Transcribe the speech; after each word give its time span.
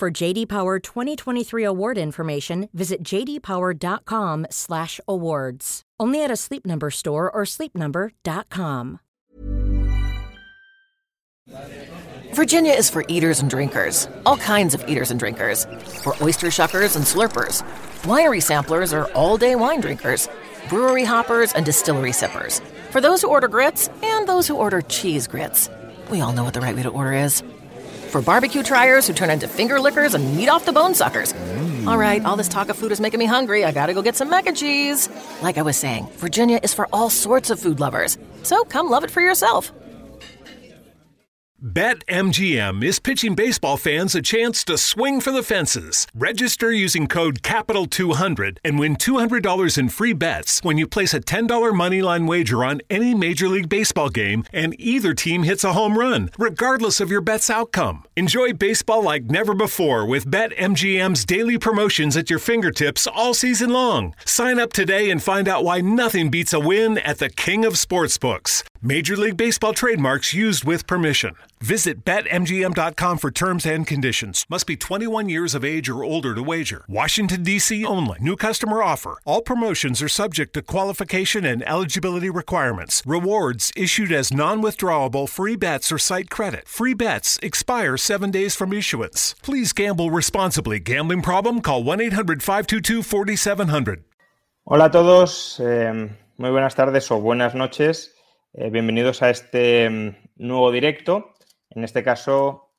For 0.00 0.10
JD 0.10 0.48
Power 0.48 0.78
2023 0.78 1.62
award 1.62 1.98
information, 1.98 2.70
visit 2.72 3.02
jdpower.com/awards. 3.02 5.82
Only 6.00 6.24
at 6.24 6.30
a 6.30 6.36
Sleep 6.36 6.64
Number 6.64 6.90
store 6.90 7.30
or 7.30 7.44
sleepnumber.com. 7.44 9.00
Virginia 12.32 12.72
is 12.72 12.88
for 12.88 13.04
eaters 13.08 13.40
and 13.40 13.50
drinkers, 13.50 14.08
all 14.24 14.38
kinds 14.38 14.72
of 14.72 14.82
eaters 14.88 15.10
and 15.10 15.20
drinkers, 15.20 15.66
for 16.02 16.14
oyster 16.22 16.46
shuckers 16.46 16.96
and 16.96 17.04
slurpers. 17.04 17.62
Winery 18.04 18.42
samplers 18.42 18.94
are 18.94 19.12
all-day 19.12 19.54
wine 19.54 19.82
drinkers, 19.82 20.30
brewery 20.70 21.04
hoppers 21.04 21.52
and 21.52 21.66
distillery 21.66 22.12
sippers. 22.12 22.62
For 22.90 23.02
those 23.02 23.20
who 23.20 23.28
order 23.28 23.48
grits 23.48 23.90
and 24.02 24.26
those 24.26 24.48
who 24.48 24.56
order 24.56 24.80
cheese 24.80 25.26
grits. 25.26 25.68
We 26.10 26.22
all 26.22 26.32
know 26.32 26.44
what 26.44 26.54
the 26.54 26.62
right 26.62 26.74
way 26.74 26.84
to 26.84 26.88
order 26.88 27.12
is 27.12 27.42
for 28.10 28.20
barbecue 28.20 28.62
triers 28.62 29.06
who 29.06 29.12
turn 29.14 29.30
into 29.30 29.48
finger 29.48 29.80
lickers 29.80 30.14
and 30.14 30.36
meat 30.36 30.48
off 30.48 30.64
the 30.64 30.72
bone 30.72 30.94
suckers. 30.94 31.32
Mm. 31.32 31.86
All 31.86 31.96
right, 31.96 32.24
all 32.24 32.36
this 32.36 32.48
talk 32.48 32.68
of 32.68 32.76
food 32.76 32.92
is 32.92 33.00
making 33.00 33.18
me 33.18 33.26
hungry. 33.26 33.64
I 33.64 33.72
gotta 33.72 33.94
go 33.94 34.02
get 34.02 34.16
some 34.16 34.28
mac 34.28 34.46
and 34.46 34.56
cheese. 34.56 35.08
Like 35.42 35.56
I 35.56 35.62
was 35.62 35.76
saying, 35.76 36.08
Virginia 36.16 36.60
is 36.62 36.74
for 36.74 36.88
all 36.92 37.08
sorts 37.08 37.50
of 37.50 37.58
food 37.58 37.80
lovers. 37.80 38.18
So 38.42 38.64
come 38.64 38.90
love 38.90 39.04
it 39.04 39.10
for 39.10 39.20
yourself. 39.22 39.72
BetMGM 41.62 42.82
is 42.82 42.98
pitching 42.98 43.34
baseball 43.34 43.76
fans 43.76 44.14
a 44.14 44.22
chance 44.22 44.64
to 44.64 44.78
swing 44.78 45.20
for 45.20 45.30
the 45.30 45.42
fences. 45.42 46.06
Register 46.14 46.72
using 46.72 47.06
code 47.06 47.42
CAPITAL200 47.42 48.56
and 48.64 48.78
win 48.78 48.96
$200 48.96 49.76
in 49.76 49.90
free 49.90 50.14
bets 50.14 50.60
when 50.64 50.78
you 50.78 50.86
place 50.86 51.12
a 51.12 51.20
$10 51.20 51.46
moneyline 51.74 52.26
wager 52.26 52.64
on 52.64 52.80
any 52.88 53.14
Major 53.14 53.46
League 53.46 53.68
Baseball 53.68 54.08
game 54.08 54.42
and 54.54 54.74
either 54.80 55.12
team 55.12 55.42
hits 55.42 55.62
a 55.62 55.74
home 55.74 55.98
run, 55.98 56.30
regardless 56.38 56.98
of 56.98 57.10
your 57.10 57.20
bet's 57.20 57.50
outcome. 57.50 58.04
Enjoy 58.16 58.54
baseball 58.54 59.02
like 59.02 59.24
never 59.24 59.52
before 59.52 60.06
with 60.06 60.30
BetMGM's 60.30 61.26
daily 61.26 61.58
promotions 61.58 62.16
at 62.16 62.30
your 62.30 62.38
fingertips 62.38 63.06
all 63.06 63.34
season 63.34 63.68
long. 63.68 64.14
Sign 64.24 64.58
up 64.58 64.72
today 64.72 65.10
and 65.10 65.22
find 65.22 65.46
out 65.46 65.62
why 65.62 65.82
nothing 65.82 66.30
beats 66.30 66.54
a 66.54 66.58
win 66.58 66.96
at 66.96 67.18
the 67.18 67.28
King 67.28 67.66
of 67.66 67.74
Sportsbooks. 67.74 68.62
Major 68.82 69.14
League 69.14 69.36
Baseball 69.36 69.74
trademarks 69.74 70.32
used 70.32 70.64
with 70.64 70.86
permission. 70.86 71.34
Visit 71.60 72.02
BetMGM.com 72.02 73.18
for 73.18 73.30
terms 73.30 73.66
and 73.66 73.86
conditions. 73.86 74.46
Must 74.48 74.66
be 74.66 74.74
21 74.74 75.28
years 75.28 75.54
of 75.54 75.66
age 75.66 75.90
or 75.90 76.02
older 76.02 76.34
to 76.34 76.42
wager. 76.42 76.86
Washington, 76.88 77.42
D.C. 77.42 77.84
only. 77.84 78.16
New 78.22 78.36
customer 78.36 78.82
offer. 78.82 79.18
All 79.26 79.42
promotions 79.42 80.00
are 80.00 80.08
subject 80.08 80.54
to 80.54 80.62
qualification 80.62 81.44
and 81.44 81.62
eligibility 81.68 82.30
requirements. 82.30 83.02
Rewards 83.04 83.70
issued 83.76 84.12
as 84.12 84.32
non 84.32 84.62
withdrawable 84.62 85.28
free 85.28 85.56
bets 85.56 85.92
or 85.92 85.98
site 85.98 86.30
credit. 86.30 86.66
Free 86.66 86.94
bets 86.94 87.38
expire 87.42 87.98
seven 87.98 88.30
days 88.30 88.54
from 88.56 88.72
issuance. 88.72 89.34
Please 89.42 89.74
gamble 89.74 90.10
responsibly. 90.10 90.78
Gambling 90.78 91.20
problem? 91.20 91.60
Call 91.60 91.84
1 91.84 92.00
800 92.00 92.42
522 92.42 93.02
4700. 93.02 94.04
Hola 94.64 94.86
a 94.86 94.90
todos. 94.90 95.60
Eh, 95.60 96.08
muy 96.38 96.50
buenas 96.50 96.74
tardes 96.74 97.10
o 97.10 97.20
buenas 97.20 97.54
noches. 97.54 98.14
Eh, 98.52 98.68
bienvenidos 98.68 99.22
a 99.22 99.30
este 99.30 99.88
mm, 99.88 100.16
nuevo 100.34 100.72
directo. 100.72 101.34
En 101.68 101.84
este 101.84 102.02
caso, 102.02 102.72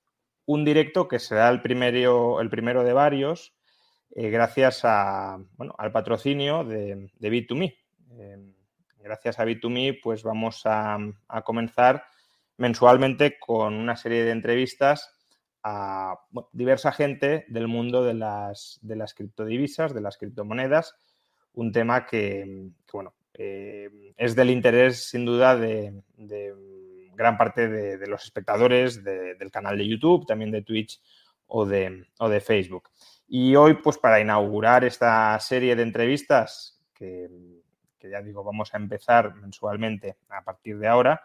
un 0.45 0.65
directo 0.65 1.07
que 1.07 1.17
será 1.17 1.47
el 1.47 1.61
primero, 1.61 2.41
el 2.41 2.49
primero 2.49 2.83
de 2.83 2.91
varios, 2.91 3.55
eh, 4.13 4.29
gracias 4.29 4.83
al 4.83 5.47
patrocinio 5.93 6.65
de, 6.65 7.09
de 7.17 7.31
Bit2Me. 7.31 7.73
Eh, 8.17 8.53
gracias 8.97 9.39
a 9.39 9.45
Bit2Me, 9.45 9.97
pues 10.03 10.23
vamos 10.23 10.63
a, 10.65 10.97
comenzar 11.45 12.03
mensualmente 12.57 13.39
con 13.39 13.73
una 13.73 13.95
serie 13.95 14.25
de 14.25 14.31
entrevistas 14.31 15.13
a 15.63 16.19
diversa 16.51 16.91
gente 16.91 17.45
del 17.47 17.69
mundo 17.69 18.03
de 18.03 18.13
las, 18.13 18.81
criptodivisas, 19.15 19.93
de 19.93 20.01
las 20.01 20.17
criptomonedas, 20.17 20.95
un 21.53 21.71
tema 21.71 22.05
que 22.05 22.71
bueno, 22.91 23.13
eh, 23.43 24.13
es 24.17 24.35
del 24.35 24.51
interés 24.51 25.09
sin 25.09 25.25
duda 25.25 25.55
de, 25.55 26.03
gran 27.15 27.37
parte 27.37 27.67
de, 27.67 28.07
los 28.07 28.23
espectadores 28.23 29.03
de, 29.03 29.33
del 29.33 29.49
canal 29.49 29.77
de 29.79 29.87
YouTube, 29.87 30.27
también 30.27 30.51
de 30.51 30.61
Twitch 30.61 31.01
o 31.47 31.65
de, 31.65 32.05
o 32.19 32.29
de, 32.29 32.39
Facebook. 32.39 32.89
Y 33.27 33.55
hoy, 33.55 33.75
pues 33.75 33.97
para 33.97 34.19
inaugurar 34.19 34.83
esta 34.83 35.39
serie 35.39 35.75
de 35.75 35.81
entrevistas, 35.81 36.79
que, 36.93 37.29
ya 38.03 38.21
digo, 38.21 38.43
vamos 38.43 38.71
a 38.75 38.77
empezar 38.77 39.33
mensualmente 39.33 40.17
a 40.29 40.43
partir 40.43 40.77
de 40.77 40.87
ahora, 40.87 41.23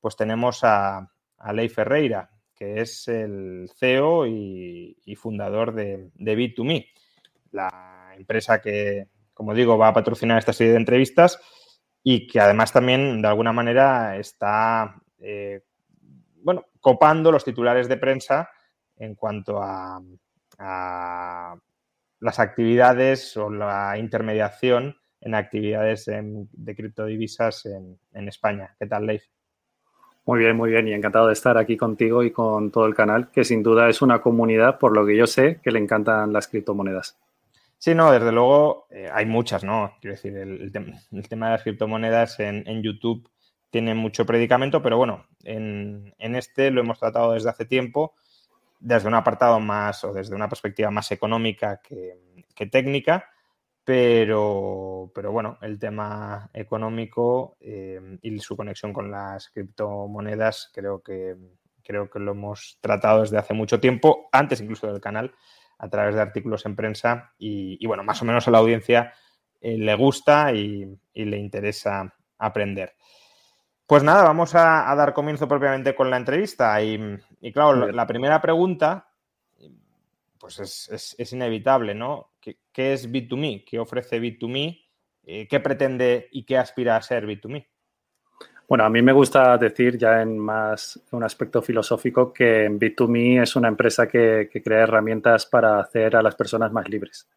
pues 0.00 0.14
tenemos 0.14 0.60
a, 0.62 1.10
Ley 1.52 1.68
Ferreira, 1.68 2.30
que 2.54 2.80
es 2.80 3.08
el 3.08 3.68
CEO 3.76 4.26
y, 4.26 4.96
y 5.04 5.16
fundador 5.16 5.74
de, 5.74 6.10
de 6.14 6.36
Bit2Me, 6.36 6.86
la 7.50 8.14
empresa 8.16 8.60
que, 8.60 9.08
como 9.34 9.52
digo, 9.52 9.76
va 9.76 9.88
a 9.88 9.94
patrocinar 9.94 10.38
esta 10.38 10.52
serie 10.52 10.72
de 10.72 10.78
entrevistas 10.78 11.40
y 12.08 12.28
que 12.28 12.38
además 12.38 12.72
también, 12.72 13.20
de 13.20 13.26
alguna 13.26 13.52
manera, 13.52 14.16
está 14.16 14.94
eh, 15.18 15.64
bueno, 16.36 16.66
copando 16.80 17.32
los 17.32 17.44
titulares 17.44 17.88
de 17.88 17.96
prensa 17.96 18.48
en 18.96 19.16
cuanto 19.16 19.60
a, 19.60 20.00
las 22.20 22.38
actividades 22.38 23.36
o 23.36 23.50
la 23.50 23.98
intermediación 23.98 24.96
en 25.20 25.34
actividades 25.34 26.06
de 26.06 26.76
criptodivisas 26.76 27.66
en, 27.66 27.98
en, 28.14 28.28
España. 28.28 28.76
¿Qué 28.78 28.86
tal, 28.86 29.04
Leif? 29.04 29.24
Muy 30.26 30.38
bien, 30.38 30.56
muy 30.56 30.70
bien. 30.70 30.86
Y 30.86 30.92
encantado 30.92 31.26
de 31.26 31.32
estar 31.32 31.58
aquí 31.58 31.76
contigo 31.76 32.22
y 32.22 32.30
con 32.30 32.70
todo 32.70 32.86
el 32.86 32.94
canal, 32.94 33.32
que 33.32 33.42
sin 33.42 33.64
duda 33.64 33.88
es 33.88 34.00
una 34.00 34.20
comunidad, 34.20 34.78
por 34.78 34.96
lo 34.96 35.04
que 35.04 35.16
yo 35.16 35.26
sé, 35.26 35.60
que 35.60 35.72
le 35.72 35.80
encantan 35.80 36.32
las 36.32 36.46
criptomonedas. 36.46 37.18
Sí, 37.78 37.94
no, 37.94 38.10
desde 38.10 38.32
luego 38.32 38.86
eh, 38.90 39.08
hay 39.12 39.26
muchas, 39.26 39.62
¿no? 39.62 39.92
Quiero 40.00 40.16
decir, 40.16 40.36
el, 40.36 40.62
el, 40.62 40.72
tem 40.72 40.94
el 41.12 41.28
tema 41.28 41.46
de 41.46 41.52
las 41.52 41.62
criptomonedas 41.62 42.40
en, 42.40 42.82
YouTube 42.82 43.30
tiene 43.70 43.94
mucho 43.94 44.24
predicamento, 44.24 44.82
pero 44.82 44.96
bueno, 44.96 45.26
en, 45.44 46.14
este 46.18 46.70
lo 46.70 46.80
hemos 46.80 46.98
tratado 46.98 47.32
desde 47.32 47.50
hace 47.50 47.66
tiempo, 47.66 48.14
desde 48.80 49.08
un 49.08 49.14
apartado 49.14 49.60
más 49.60 50.04
o 50.04 50.12
desde 50.12 50.34
una 50.34 50.48
perspectiva 50.48 50.90
más 50.90 51.10
económica 51.12 51.80
que, 51.82 52.18
que 52.54 52.66
técnica, 52.66 53.28
pero, 53.84 55.12
pero, 55.14 55.30
bueno, 55.30 55.58
el 55.62 55.78
tema 55.78 56.50
económico 56.52 57.56
eh, 57.60 58.18
y 58.22 58.38
su 58.40 58.56
conexión 58.56 58.92
con 58.92 59.12
las 59.12 59.50
criptomonedas 59.50 60.72
creo 60.74 61.02
que, 61.02 61.36
creo 61.84 62.10
que 62.10 62.18
lo 62.18 62.32
hemos 62.32 62.78
tratado 62.80 63.20
desde 63.20 63.38
hace 63.38 63.54
mucho 63.54 63.78
tiempo, 63.78 64.28
antes 64.32 64.60
incluso 64.60 64.88
del 64.90 65.00
canal, 65.00 65.32
a 65.78 65.88
través 65.88 66.14
de 66.14 66.22
artículos 66.22 66.64
en 66.66 66.76
prensa 66.76 67.32
y, 67.38 67.76
y 67.80 67.86
bueno, 67.86 68.02
más 68.02 68.20
o 68.22 68.24
menos 68.24 68.46
a 68.46 68.50
la 68.50 68.58
audiencia 68.58 69.12
eh, 69.60 69.76
le 69.76 69.94
gusta 69.94 70.52
y, 70.52 70.86
y 71.12 71.24
le 71.24 71.38
interesa 71.38 72.14
aprender. 72.38 72.94
Pues 73.86 74.02
nada, 74.02 74.24
vamos 74.24 74.54
a, 74.54 74.90
a, 74.90 74.94
dar 74.96 75.12
comienzo 75.12 75.46
propiamente 75.46 75.94
con 75.94 76.10
la 76.10 76.16
entrevista. 76.16 76.82
Y, 76.82 76.98
y 77.40 77.52
claro, 77.52 77.92
la 77.92 78.06
primera 78.06 78.40
pregunta, 78.40 79.08
pues 80.38 80.58
es, 80.58 80.88
es, 80.90 81.14
es 81.18 81.32
inevitable, 81.32 81.94
¿no? 81.94 82.32
¿Qué, 82.40 82.58
¿Qué, 82.72 82.92
es 82.92 83.10
Bit2Me? 83.10 83.64
¿Qué 83.64 83.78
ofrece 83.78 84.20
Bit2Me? 84.20 84.84
Eh, 85.24 85.48
¿Qué 85.48 85.60
pretende 85.60 86.28
y 86.32 86.44
qué 86.44 86.58
aspira 86.58 86.96
a 86.96 87.02
ser 87.02 87.26
Bit2Me? 87.26 87.66
Bueno, 88.68 88.84
a 88.84 88.90
mí 88.90 89.00
me 89.00 89.12
gusta 89.12 89.56
decir 89.58 89.96
ya 89.96 90.22
en 90.22 90.38
más 90.38 91.00
un 91.12 91.22
aspecto 91.22 91.62
filosófico 91.62 92.32
que 92.32 92.68
Bit2Me 92.68 93.42
es 93.42 93.54
una 93.54 93.68
empresa 93.68 94.08
que, 94.08 94.50
crea 94.64 94.82
herramientas 94.82 95.46
para 95.46 95.78
hacer 95.78 96.16
a 96.16 96.22
las 96.22 96.34
personas 96.34 96.72
más 96.72 96.88
libres. 96.88 97.28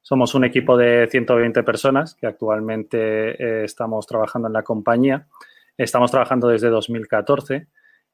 Somos 0.00 0.34
un 0.36 0.44
equipo 0.44 0.76
de 0.76 1.08
120 1.10 1.64
personas 1.64 2.14
que 2.14 2.28
actualmente 2.28 3.30
eh, 3.30 3.64
estamos 3.64 4.06
trabajando 4.06 4.46
en 4.46 4.54
la 4.54 4.62
compañía 4.62 5.26
Estamos 5.78 6.10
trabajando 6.10 6.48
desde 6.48 6.70
2014 6.70 7.66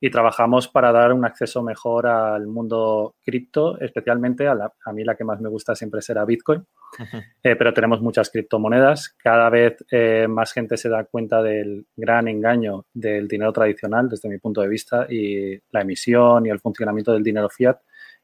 y 0.05 0.11
trabajamos 0.11 0.67
para 0.67 0.91
dar 0.91 1.13
un 1.13 1.25
acceso 1.25 1.63
mejor 1.63 2.09
al 2.09 2.49
mundo 2.49 3.15
cripto, 3.25 3.79
especialmente 3.81 4.49
a, 4.49 4.55
la, 4.57 4.73
a, 4.85 4.93
mí 4.93 5.05
la 5.05 5.15
que 5.15 5.23
más 5.23 5.41
me 5.41 5.49
gusta 5.49 5.77
siempre 5.77 6.03
será 6.03 6.25
Bitcoin, 6.25 6.59
uh 6.59 7.03
-huh. 7.03 7.25
eh, 7.45 7.55
pero 7.55 7.73
tenemos 7.73 8.03
muchas 8.03 8.29
criptomonedas. 8.29 9.15
Cada 9.17 9.49
vez 9.49 9.77
eh, 9.93 10.27
más 10.29 10.53
gente 10.53 10.77
se 10.77 10.89
da 10.89 11.05
cuenta 11.05 11.41
del 11.41 11.87
gran 11.95 12.27
engaño 12.27 12.85
del 12.93 13.29
dinero 13.29 13.53
tradicional 13.53 14.09
desde 14.09 14.29
mi 14.29 14.39
punto 14.39 14.61
de 14.61 14.69
vista 14.69 15.07
y 15.09 15.57
la 15.71 15.83
emisión 15.83 16.47
y 16.47 16.51
el 16.51 16.59
funcionamiento 16.59 17.13
del 17.13 17.23
dinero 17.23 17.49
fiat 17.49 17.79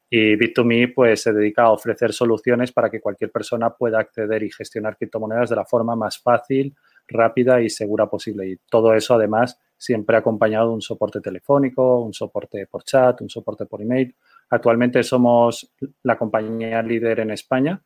Y 0.09 0.35
Bit2Me 0.35 0.93
pues, 0.93 1.21
se 1.21 1.31
dedica 1.31 1.63
a 1.63 1.71
ofrecer 1.71 2.11
soluciones 2.11 2.73
para 2.73 2.89
que 2.89 2.99
cualquier 2.99 3.31
persona 3.31 3.69
pueda 3.69 4.01
acceder 4.01 4.43
y 4.43 4.51
gestionar 4.51 4.97
criptomonedas 4.97 5.49
de 5.49 5.55
la 5.55 5.63
forma 5.63 5.95
más 5.95 6.21
fácil, 6.21 6.75
rápida 7.07 7.61
y 7.61 7.69
segura 7.69 8.07
posible. 8.07 8.49
Y 8.49 8.57
todo 8.69 8.93
eso, 8.93 9.13
además, 9.13 9.57
siempre 9.79 10.17
acompañado 10.17 10.67
de 10.67 10.73
un 10.75 10.81
soporte 10.81 11.21
telefónico, 11.21 12.01
un 12.01 12.13
soporte 12.13 12.67
por 12.67 12.83
chat, 12.83 13.21
un 13.21 13.29
soporte 13.29 13.65
por 13.65 13.81
email. 13.81 14.13
Actualmente 14.49 15.01
somos 15.03 15.71
la 16.03 16.17
compañía 16.17 16.81
líder 16.81 17.21
en 17.21 17.31
España 17.31 17.81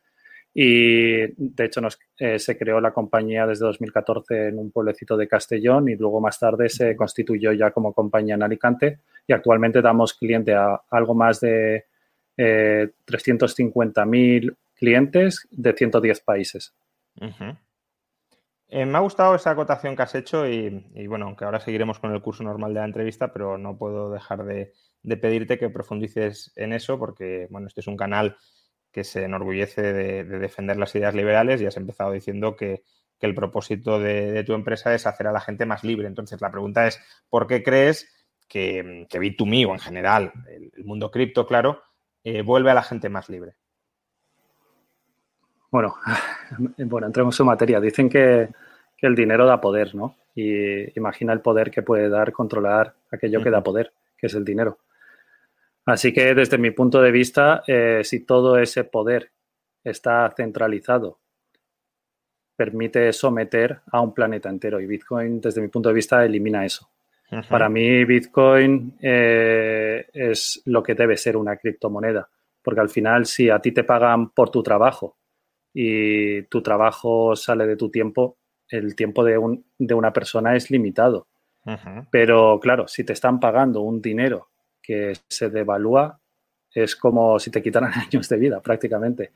y 0.55 1.27
de 1.37 1.65
hecho 1.65 1.81
nos, 1.81 1.99
eh, 2.17 2.39
se 2.39 2.57
creó 2.57 2.81
la 2.81 2.91
compañía 2.91 3.45
desde 3.45 3.65
2014 3.65 4.47
en 4.47 4.57
un 4.57 4.71
pueblecito 4.71 5.15
de 5.15 5.27
Castellón 5.27 5.87
y 5.87 5.95
luego 5.95 6.19
más 6.19 6.39
tarde 6.39 6.67
se 6.67 6.95
constituyó 6.95 7.53
ya 7.53 7.69
como 7.69 7.93
compañía 7.93 8.35
en 8.35 8.43
Alicante 8.43 8.99
y 9.27 9.33
actualmente 9.33 9.81
damos 9.81 10.15
cliente 10.15 10.53
a 10.53 10.81
algo 10.89 11.13
más 11.13 11.39
de 11.41 11.85
eh, 12.37 12.89
350.000 13.05 14.55
clientes 14.75 15.47
de 15.51 15.73
110 15.73 16.19
países. 16.21 16.73
Eh, 18.75 18.87
me 18.87 18.97
ha 18.97 19.01
gustado 19.01 19.35
esa 19.35 19.51
acotación 19.51 19.95
que 19.95 20.01
has 20.01 20.15
hecho 20.15 20.47
y, 20.47 21.05
bueno, 21.05 21.27
aunque 21.27 21.45
ahora 21.45 21.59
seguiremos 21.59 21.99
con 21.99 22.11
el 22.11 22.23
curso 22.23 22.43
normal 22.43 22.73
de 22.73 22.79
la 22.79 22.87
entrevista, 22.87 23.31
pero 23.31 23.55
no 23.55 23.77
puedo 23.77 24.09
dejar 24.09 24.45
de, 24.45 24.73
pedirte 25.21 25.59
que 25.59 25.69
profundices 25.69 26.51
en 26.55 26.73
eso 26.73 26.97
porque, 26.97 27.45
bueno, 27.51 27.67
este 27.67 27.81
es 27.81 27.87
un 27.87 27.97
canal 27.97 28.35
que 28.91 29.03
se 29.03 29.25
enorgullece 29.25 29.93
de, 29.93 30.23
defender 30.23 30.77
las 30.77 30.95
ideas 30.95 31.13
liberales 31.13 31.61
y 31.61 31.67
has 31.67 31.77
empezado 31.77 32.13
diciendo 32.13 32.55
que, 32.55 32.81
el 33.19 33.35
propósito 33.35 33.99
de, 33.99 34.43
tu 34.43 34.53
empresa 34.53 34.93
es 34.93 35.05
hacer 35.05 35.27
a 35.27 35.31
la 35.31 35.39
gente 35.39 35.65
más 35.65 35.83
libre. 35.83 36.07
Entonces, 36.07 36.41
la 36.41 36.51
pregunta 36.51 36.87
es, 36.87 36.99
¿por 37.29 37.47
qué 37.47 37.63
crees 37.63 38.11
que, 38.49 39.05
que 39.07 39.19
Bit2Me 39.19 39.67
o 39.67 39.73
en 39.73 39.79
general 39.79 40.33
el 40.47 40.83
mundo 40.83 41.09
cripto, 41.09 41.45
claro, 41.47 41.83
eh, 42.23 42.41
vuelve 42.41 42.71
a 42.71 42.73
la 42.73 42.83
gente 42.83 43.07
más 43.07 43.29
libre? 43.29 43.53
Bueno, 45.73 45.95
bueno, 46.77 47.07
entremos 47.07 47.39
en 47.39 47.45
materia. 47.45 47.79
Dicen 47.79 48.09
que, 48.09 48.49
el 49.07 49.15
dinero 49.15 49.45
da 49.45 49.61
poder, 49.61 49.93
¿no? 49.95 50.15
Y 50.35 50.97
imagina 50.97 51.33
el 51.33 51.41
poder 51.41 51.69
que 51.69 51.81
puede 51.81 52.09
dar 52.09 52.31
controlar 52.31 52.95
aquello 53.11 53.41
que 53.41 53.49
da 53.49 53.61
poder, 53.61 53.93
que 54.17 54.27
es 54.27 54.33
el 54.33 54.45
dinero. 54.45 54.79
Así 55.85 56.13
que 56.13 56.33
desde 56.33 56.57
mi 56.57 56.71
punto 56.71 57.01
de 57.01 57.11
vista, 57.11 57.63
eh, 57.67 58.01
si 58.03 58.21
todo 58.25 58.57
ese 58.57 58.85
poder 58.85 59.31
está 59.83 60.33
centralizado, 60.35 61.19
permite 62.55 63.11
someter 63.11 63.81
a 63.91 63.99
un 63.99 64.13
planeta 64.13 64.49
entero 64.49 64.79
y 64.79 64.85
Bitcoin, 64.85 65.41
desde 65.41 65.61
mi 65.61 65.67
punto 65.67 65.89
de 65.89 65.95
vista, 65.95 66.23
elimina 66.23 66.65
eso. 66.65 66.89
Para 67.49 67.67
mí, 67.67 68.05
Bitcoin 68.05 68.95
eh, 69.01 70.05
es 70.13 70.61
lo 70.65 70.83
que 70.83 70.93
debe 70.93 71.17
ser 71.17 71.35
una 71.35 71.57
criptomoneda, 71.57 72.29
porque 72.61 72.81
al 72.81 72.89
final, 72.89 73.25
si 73.25 73.49
a 73.49 73.59
ti 73.59 73.71
te 73.71 73.83
pagan 73.83 74.29
por 74.29 74.51
tu 74.51 74.61
trabajo 74.61 75.17
y 75.73 76.43
tu 76.43 76.61
trabajo 76.61 77.35
sale 77.35 77.65
de 77.65 77.75
tu 77.75 77.89
tiempo, 77.89 78.37
el 78.77 78.95
tiempo 78.95 79.23
de, 79.23 79.37
un, 79.37 79.65
de 79.77 79.93
una 79.93 80.11
persona 80.13 80.55
es 80.55 80.69
limitado. 80.71 81.27
Pero 82.11 82.59
claro, 82.59 82.87
si 82.89 83.05
te 83.05 83.13
están 83.13 83.39
pagando 83.39 83.81
un 83.81 84.01
dinero 84.01 84.49
que 84.81 85.13
se 85.29 85.49
devalúa, 85.49 86.19
es 86.73 86.95
como 86.95 87.39
si 87.39 87.51
te 87.51 87.61
quitaran 87.61 87.93
años 87.95 88.27
de 88.27 88.37
vida 88.37 88.61
prácticamente. 88.61 89.31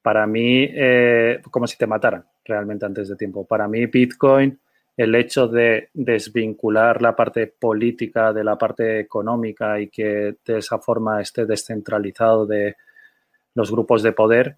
Para 0.00 0.26
mí, 0.26 0.68
eh, 0.70 1.40
como 1.50 1.66
si 1.66 1.76
te 1.76 1.86
mataran 1.86 2.24
realmente 2.44 2.86
antes 2.86 3.08
de 3.08 3.16
tiempo. 3.16 3.44
Para 3.44 3.66
mí, 3.66 3.86
Bitcoin 3.86 4.58
el 4.96 5.14
hecho 5.14 5.48
de 5.48 5.90
desvincular 5.92 7.02
la 7.02 7.16
parte 7.16 7.48
política 7.48 8.32
de 8.32 8.44
la 8.44 8.56
parte 8.56 9.00
económica 9.00 9.80
y 9.80 9.88
que 9.88 10.36
de 10.44 10.58
esa 10.58 10.78
forma 10.78 11.20
esté 11.20 11.46
descentralizado 11.46 12.46
de 12.46 12.76
los 13.54 13.70
grupos 13.70 14.02
de 14.02 14.12
poder 14.12 14.56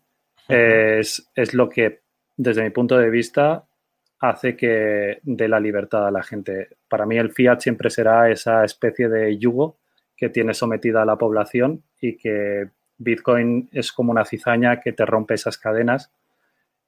es, 0.49 1.27
lo 1.55 1.69
que, 1.69 2.03
desde 2.37 2.63
mi 2.63 2.71
punto 2.71 2.99
de 2.99 3.11
vista, 3.11 3.65
hace 4.21 4.57
que 4.57 5.19
dé 5.23 5.49
la 5.49 5.61
libertad 5.61 6.07
a 6.07 6.11
la 6.11 6.23
gente. 6.23 6.69
Para 6.89 7.07
mí 7.07 7.19
el 7.19 7.33
fiat 7.33 7.61
siempre 7.61 7.91
será 7.91 8.31
esa 8.31 8.65
especie 8.65 9.09
de 9.09 9.37
yugo 9.39 9.79
que 10.17 10.29
tiene 10.31 10.55
sometida 10.55 11.03
a 11.03 11.07
la 11.07 11.17
población 11.17 11.83
y 12.01 12.17
que 12.17 12.71
Bitcoin 12.99 13.69
es 13.73 13.93
como 13.93 14.13
una 14.13 14.25
cizaña 14.25 14.81
que 14.81 14.93
te 14.93 15.05
rompe 15.05 15.35
esas 15.35 15.59
cadenas 15.59 16.13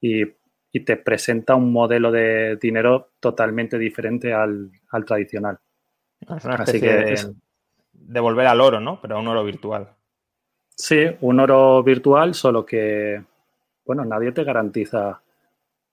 y 0.01 0.25
y 0.73 0.81
te 0.81 0.97
presenta 0.97 1.55
un 1.55 1.73
modelo 1.73 2.11
de 2.11 2.57
dinero 2.57 3.13
totalmente 3.21 3.79
diferente 3.79 4.33
al, 4.33 4.71
tradicional. 5.07 5.59
Es 6.21 6.45
una 6.45 6.57
especie 6.57 6.81
de, 6.81 7.35
de, 7.93 8.21
volver 8.21 8.47
al 8.47 8.61
oro, 8.61 8.81
¿no? 8.81 9.01
Pero 9.01 9.17
a 9.17 9.21
un 9.21 9.29
oro 9.29 9.45
virtual. 9.45 9.89
Sí, 10.69 11.07
un 11.21 11.41
oro 11.41 11.83
virtual, 11.83 12.35
solo 12.35 12.67
que, 12.67 13.23
bueno, 13.85 14.05
nadie 14.05 14.33
te 14.33 14.45
garantiza 14.45 15.21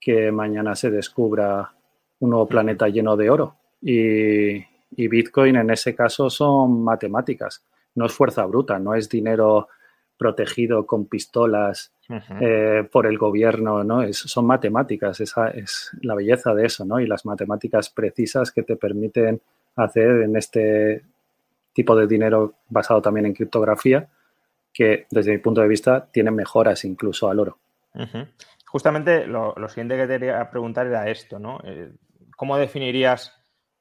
que 0.05 0.31
mañana 0.31 0.75
se 0.75 0.91
descubra 0.91 1.73
un 2.19 2.29
nuevo 2.29 2.47
planeta 2.47 2.87
lleno 2.89 3.17
de 3.17 3.27
oro. 3.31 3.55
Y, 3.81 4.57
y 4.57 5.07
Bitcoin 5.07 5.55
en 5.55 5.71
ese 5.71 5.95
caso 5.95 6.29
son 6.29 6.83
matemáticas, 6.83 7.65
no 7.95 8.05
es 8.05 8.13
fuerza 8.13 8.45
bruta, 8.45 8.77
no 8.77 8.93
es 8.93 9.09
dinero 9.09 9.67
protegido 10.15 10.85
con 10.85 11.07
pistolas 11.07 11.91
eh, 12.39 12.87
por 12.91 13.07
el 13.07 13.17
gobierno, 13.17 13.83
¿no? 13.83 14.03
Es, 14.03 14.17
son 14.19 14.45
matemáticas, 14.45 15.19
esa 15.21 15.49
es 15.49 15.89
la 16.01 16.13
belleza 16.13 16.53
de 16.53 16.67
eso, 16.67 16.85
¿no? 16.85 16.99
Y 16.99 17.07
las 17.07 17.25
matemáticas 17.25 17.89
precisas 17.89 18.51
que 18.51 18.61
te 18.61 18.75
permiten 18.75 19.41
hacer 19.75 20.21
en 20.21 20.35
este 20.35 21.03
tipo 21.73 21.95
de 21.95 22.05
dinero 22.05 22.53
basado 22.69 23.01
también 23.01 23.25
en 23.25 23.33
criptografía, 23.33 24.07
que 24.71 25.07
desde 25.09 25.31
mi 25.31 25.39
punto 25.39 25.61
de 25.61 25.67
vista 25.67 26.05
tienen 26.11 26.35
mejoras 26.35 26.85
incluso 26.85 27.27
al 27.27 27.39
oro. 27.39 27.57
Justamente 28.75 29.25
lo, 29.25 29.55
siguiente 29.69 29.95
que 29.95 30.05
te 30.05 30.19
quería 30.19 30.49
preguntar 30.51 30.85
era 30.85 31.09
esto, 31.09 31.39
¿no? 31.39 31.61
Eh, 31.63 31.93
¿Cómo 32.35 32.57
definirías 32.57 33.31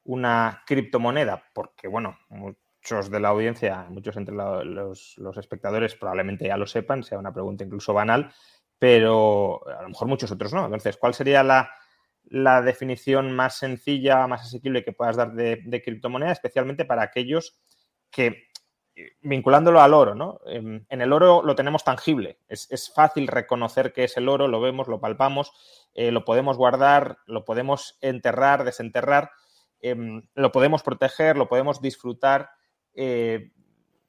una 0.05 0.63
criptomoneda? 0.65 1.43
Porque, 1.53 1.89
bueno, 1.89 2.17
muchos 2.29 3.11
de 3.11 3.19
la 3.19 3.27
audiencia, 3.27 3.87
muchos 3.89 4.15
entre 4.15 4.33
los, 4.33 5.17
espectadores 5.35 5.95
probablemente 5.95 6.47
ya 6.47 6.55
lo 6.55 6.65
sepan, 6.65 7.03
sea 7.03 7.19
una 7.19 7.33
pregunta 7.33 7.65
incluso 7.65 7.93
banal, 7.93 8.31
pero 8.79 9.67
a 9.67 9.81
lo 9.81 9.89
mejor 9.89 10.07
muchos 10.07 10.31
otros 10.31 10.53
no. 10.53 10.63
Entonces, 10.63 10.95
¿cuál 10.95 11.13
sería 11.13 11.43
la, 11.43 12.61
definición 12.61 13.35
más 13.35 13.57
sencilla, 13.57 14.25
más 14.27 14.43
asequible 14.43 14.85
que 14.85 14.93
puedas 14.93 15.17
dar 15.17 15.33
de, 15.33 15.81
criptomoneda, 15.83 16.31
especialmente 16.31 16.85
para 16.85 17.01
aquellos 17.01 17.59
que, 18.09 18.44
vinculándolo 19.21 19.81
al 19.81 19.93
oro, 19.93 20.15
¿no? 20.15 20.39
En, 20.45 20.85
el 20.89 21.11
oro 21.11 21.41
lo 21.43 21.55
tenemos 21.55 21.83
tangible, 21.83 22.39
es, 22.47 22.91
fácil 22.93 23.27
reconocer 23.27 23.91
que 23.91 24.05
es 24.05 24.15
el 24.17 24.29
oro, 24.29 24.47
lo 24.47 24.61
vemos, 24.61 24.87
lo 24.87 24.99
palpamos, 24.99 25.51
eh, 25.93 26.11
lo 26.11 26.23
podemos 26.23 26.57
guardar, 26.57 27.17
lo 27.25 27.43
podemos 27.43 27.97
enterrar, 28.01 28.63
desenterrar, 28.63 29.31
em, 29.81 30.27
lo 30.33 30.51
podemos 30.51 30.81
proteger, 30.81 31.35
lo 31.35 31.49
podemos 31.49 31.81
disfrutar 31.81 32.51
eh, 32.93 33.51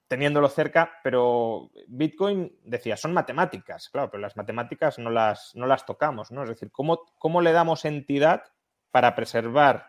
teniéndolo 0.06 0.48
cerca, 0.48 0.92
pero 1.02 1.70
Bitcoin, 1.88 2.56
decía, 2.62 2.96
son 2.96 3.12
matemáticas, 3.12 3.88
claro, 3.88 4.10
pero 4.10 4.20
las 4.20 4.36
matemáticas 4.36 4.98
no 4.98 5.10
las, 5.10 5.52
no 5.56 5.66
las 5.66 5.84
tocamos, 5.84 6.30
¿no? 6.30 6.44
Es 6.44 6.48
decir, 6.48 6.70
¿cómo, 6.70 7.00
cómo 7.18 7.40
le 7.40 7.52
damos 7.52 7.84
entidad 7.84 8.44
para 8.92 9.16
preservar 9.16 9.88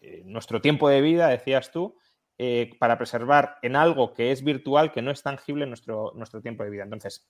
eh, 0.00 0.22
nuestro 0.24 0.60
tiempo 0.60 0.88
de 0.88 1.00
vida, 1.00 1.28
decías 1.28 1.70
tú, 1.70 1.96
eh, 2.38 2.70
para 2.78 2.98
preservar 2.98 3.58
en 3.62 3.76
algo 3.76 4.12
que 4.12 4.32
es 4.32 4.42
virtual, 4.42 4.90
que 4.90 5.02
no 5.02 5.10
es 5.10 5.22
tangible 5.22 5.66
nuestro, 5.66 6.12
nuestro 6.14 6.40
tiempo 6.40 6.64
de 6.64 6.70
vida? 6.70 6.82
Entonces, 6.82 7.28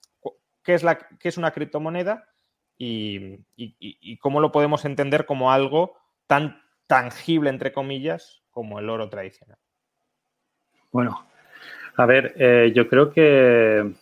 ¿qué 0.63 0.73
es, 0.73 0.83
la, 0.83 0.97
qué 0.97 1.29
es 1.29 1.37
una 1.37 1.51
criptomoneda 1.51 2.27
y, 2.77 4.17
cómo 4.19 4.39
lo 4.41 4.51
podemos 4.51 4.83
entender 4.85 5.25
como 5.25 5.51
algo 5.51 5.93
tan 6.27 6.61
tangible, 6.87 7.49
entre 7.49 7.71
comillas, 7.71 8.43
como 8.49 8.79
el 8.79 8.89
oro 8.89 9.09
tradicional? 9.09 9.57
Bueno, 10.91 11.27
a 11.97 12.05
ver, 12.05 12.33
eh, 12.37 12.71
yo 12.75 12.87
creo 12.89 13.11
que 13.11 13.93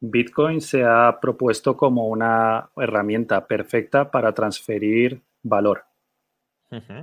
Bitcoin 0.00 0.60
se 0.60 0.84
ha 0.84 1.18
propuesto 1.20 1.76
como 1.76 2.06
una 2.06 2.70
herramienta 2.76 3.46
perfecta 3.46 4.10
para 4.10 4.32
transferir 4.32 5.20
valor. 5.42 5.87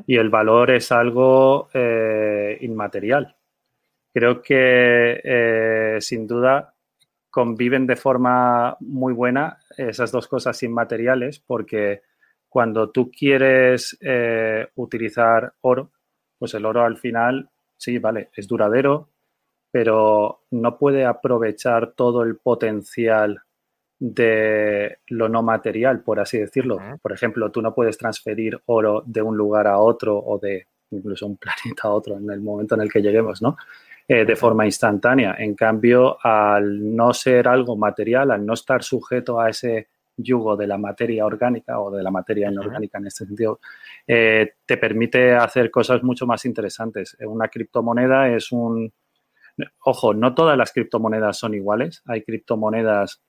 Y 0.06 0.18
el 0.18 0.30
valor 0.30 0.72
es 0.72 0.92
algo 0.92 1.70
eh, 1.74 2.58
inmaterial. 2.62 3.36
Creo 4.14 4.42
que 4.42 5.22
eh, 5.24 5.98
sin 6.00 6.28
duda 6.28 6.74
conviven 7.30 7.88
de 7.88 7.96
forma 7.96 8.78
muy 8.80 9.14
buena 9.14 9.58
esas 9.78 10.12
dos 10.12 10.28
cosas 10.28 10.62
inmateriales 10.64 11.40
porque 11.40 12.04
cuando 12.48 12.92
tú 12.92 13.12
quieres 13.12 13.98
utilizar 14.76 15.54
oro, 15.62 15.92
pues 16.38 16.54
el 16.54 16.66
oro 16.66 16.84
al 16.84 16.98
final, 16.98 17.50
sí, 17.76 17.98
vale, 18.00 18.30
es 18.34 18.48
duradero, 18.48 19.10
pero 19.72 20.46
no 20.52 20.78
puede 20.78 21.06
aprovechar 21.06 21.92
todo 21.92 22.24
el 22.24 22.38
potencial 22.38 23.45
de 24.14 25.00
lo 25.08 25.30
no 25.30 25.42
material, 25.42 26.02
por 26.02 26.20
así 26.20 26.38
decirlo. 26.38 26.78
Por 27.02 27.12
ejemplo, 27.12 27.52
tú 27.52 27.62
no 27.62 27.74
puedes 27.74 27.98
transferir 27.98 28.60
oro 28.66 29.04
de 29.06 29.22
un 29.22 29.36
lugar 29.36 29.68
a 29.68 29.80
otro 29.80 30.18
o 30.18 30.38
de 30.38 30.68
incluso 30.92 31.26
un 31.26 31.38
planeta 31.38 31.84
a 31.84 31.92
otro 31.92 32.18
en 32.18 32.30
el 32.30 32.42
momento 32.42 32.76
en 32.76 32.82
el 32.82 32.92
que 32.92 33.02
lleguemos, 33.02 33.42
¿no? 33.42 33.58
eh, 34.08 34.26
de 34.26 34.36
forma 34.36 34.66
instantánea. 34.66 35.36
En 35.40 35.56
cambio, 35.56 36.18
al 36.22 36.96
no 36.96 37.14
ser 37.14 37.48
algo 37.48 37.76
material, 37.76 38.32
al 38.32 38.46
no 38.46 38.54
estar 38.54 38.84
sujeto 38.84 39.40
a 39.40 39.50
ese 39.50 39.88
yugo 40.18 40.56
de 40.56 40.68
la 40.68 40.78
materia 40.78 41.26
orgánica 41.26 41.80
o 41.80 41.92
de 41.92 42.02
la 42.02 42.12
materia 42.12 42.50
inorgánica 42.50 43.00
en 43.00 43.08
este 43.08 43.26
sentido, 43.26 43.60
eh, 44.08 44.54
te 44.66 44.78
permite 44.78 45.36
hacer 45.36 45.72
cosas 45.72 46.04
mucho 46.04 46.26
más 46.26 46.46
interesantes. 46.46 47.18
Una 47.22 47.48
criptomoneda 47.48 48.30
es 48.30 48.52
un... 48.52 48.94
Ojo, 49.86 50.14
no 50.14 50.36
todas 50.36 50.58
las 50.58 50.72
criptomonedas 50.72 51.38
son 51.38 51.54
iguales. 51.54 52.04
Hay 52.06 52.24
criptomonedas 52.24 53.22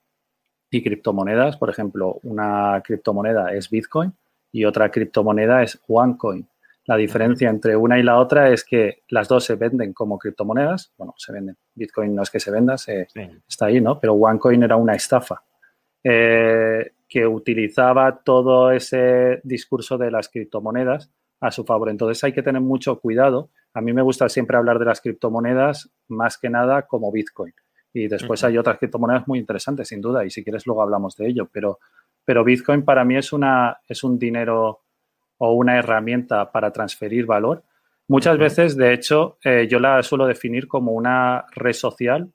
y 0.70 0.82
criptomonedas. 0.82 1.56
Por 1.56 1.70
ejemplo, 1.70 2.18
una 2.22 2.82
criptomoneda 2.84 3.52
es 3.52 3.70
Bitcoin 3.70 4.12
y 4.52 4.64
otra 4.64 4.90
criptomoneda 4.90 5.62
es 5.62 5.80
OneCoin. 5.86 6.48
La 6.86 6.96
diferencia 6.96 7.50
entre 7.50 7.76
una 7.76 7.98
y 7.98 8.02
la 8.02 8.18
otra 8.18 8.50
es 8.50 8.64
que 8.64 9.02
las 9.08 9.26
dos 9.26 9.44
se 9.44 9.56
venden 9.56 9.92
como 9.92 10.18
criptomonedas. 10.18 10.92
Bueno, 10.96 11.14
se 11.16 11.32
venden. 11.32 11.56
Bitcoin 11.74 12.14
no 12.14 12.22
es 12.22 12.30
que 12.30 12.38
se 12.38 12.52
venda, 12.52 12.78
se, 12.78 13.08
está 13.48 13.66
ahí, 13.66 13.80
¿no? 13.80 13.98
Pero 13.98 14.14
OneCoin 14.14 14.62
era 14.62 14.76
una 14.76 14.94
estafa 14.94 15.42
eh, 16.04 16.92
que 17.08 17.26
utilizaba 17.26 18.20
todo 18.22 18.70
ese 18.70 19.40
discurso 19.42 19.98
de 19.98 20.12
las 20.12 20.28
criptomonedas 20.28 21.10
a 21.40 21.50
su 21.50 21.64
favor. 21.64 21.88
Entonces 21.90 22.22
hay 22.22 22.32
que 22.32 22.42
tener 22.42 22.62
mucho 22.62 23.00
cuidado. 23.00 23.50
A 23.74 23.80
mí 23.80 23.92
me 23.92 24.02
gusta 24.02 24.28
siempre 24.28 24.56
hablar 24.56 24.78
de 24.78 24.84
las 24.84 25.00
criptomonedas 25.00 25.90
más 26.08 26.38
que 26.38 26.50
nada 26.50 26.82
como 26.82 27.10
Bitcoin. 27.10 27.52
Y 27.96 28.08
después 28.08 28.44
hay 28.44 28.58
otras 28.58 28.76
criptomonedas 28.76 29.26
muy 29.26 29.38
interesantes, 29.38 29.88
sin 29.88 30.02
duda, 30.02 30.22
y 30.22 30.28
si 30.28 30.44
quieres 30.44 30.66
luego 30.66 30.82
hablamos 30.82 31.16
de 31.16 31.28
ello. 31.28 31.48
Pero, 31.50 31.78
pero 32.26 32.44
Bitcoin 32.44 32.84
para 32.84 33.06
mí 33.06 33.16
es, 33.16 33.32
una, 33.32 33.78
es 33.88 34.04
un 34.04 34.18
dinero 34.18 34.82
o 35.38 35.52
una 35.54 35.78
herramienta 35.78 36.52
para 36.52 36.70
transferir 36.70 37.24
valor. 37.24 37.64
Muchas 38.08 38.36
veces, 38.36 38.76
de 38.76 38.92
hecho, 38.92 39.38
eh, 39.42 39.66
yo 39.66 39.80
la 39.80 40.02
suelo 40.02 40.26
definir 40.26 40.68
como 40.68 40.92
una 40.92 41.46
red 41.52 41.72
social 41.72 42.30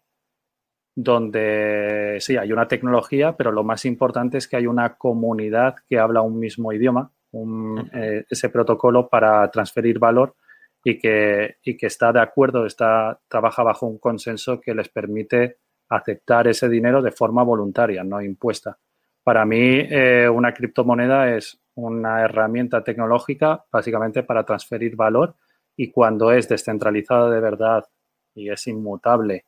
donde 0.96 2.18
sí, 2.20 2.38
hay 2.38 2.52
una 2.52 2.68
tecnología, 2.68 3.38
pero 3.38 3.52
lo 3.52 3.64
más 3.64 3.86
importante 3.86 4.40
es 4.40 4.48
que 4.48 4.58
hay 4.58 4.66
una 4.66 4.96
comunidad 4.96 5.76
que 5.88 6.00
habla 6.00 6.22
un 6.22 6.40
mismo 6.40 6.74
idioma, 6.74 7.12
eh, 7.94 8.26
ese 8.28 8.50
protocolo 8.50 9.08
para 9.08 9.50
transferir 9.52 10.00
valor 10.00 10.36
y 10.84 10.98
que, 10.98 11.58
y 11.64 11.78
que 11.78 11.88
está 11.88 12.12
de 12.12 12.22
acuerdo, 12.22 12.66
está, 12.66 13.20
trabaja 13.28 13.64
bajo 13.64 13.86
un 13.88 14.00
consenso 14.00 14.60
que 14.60 14.74
les 14.74 14.90
permite 14.90 15.58
aceptar 15.90 16.48
ese 16.48 16.70
dinero 16.70 17.02
de 17.02 17.12
forma 17.12 17.44
voluntaria, 17.44 18.04
no 18.04 18.22
impuesta. 18.22 18.78
Para 19.24 19.46
mí, 19.46 19.80
eh, 19.90 20.28
una 20.30 20.54
criptomoneda 20.54 21.36
es 21.36 21.60
una 21.76 22.22
herramienta 22.22 22.84
tecnológica 22.84 23.66
básicamente 23.72 24.24
para 24.24 24.44
transferir 24.44 24.96
valor 24.96 25.36
y 25.76 25.92
cuando 25.92 26.32
es 26.32 26.50
descentralizada 26.50 27.30
de 27.30 27.40
verdad 27.40 27.86
y 28.34 28.50
es 28.50 28.66
inmutable 28.68 29.46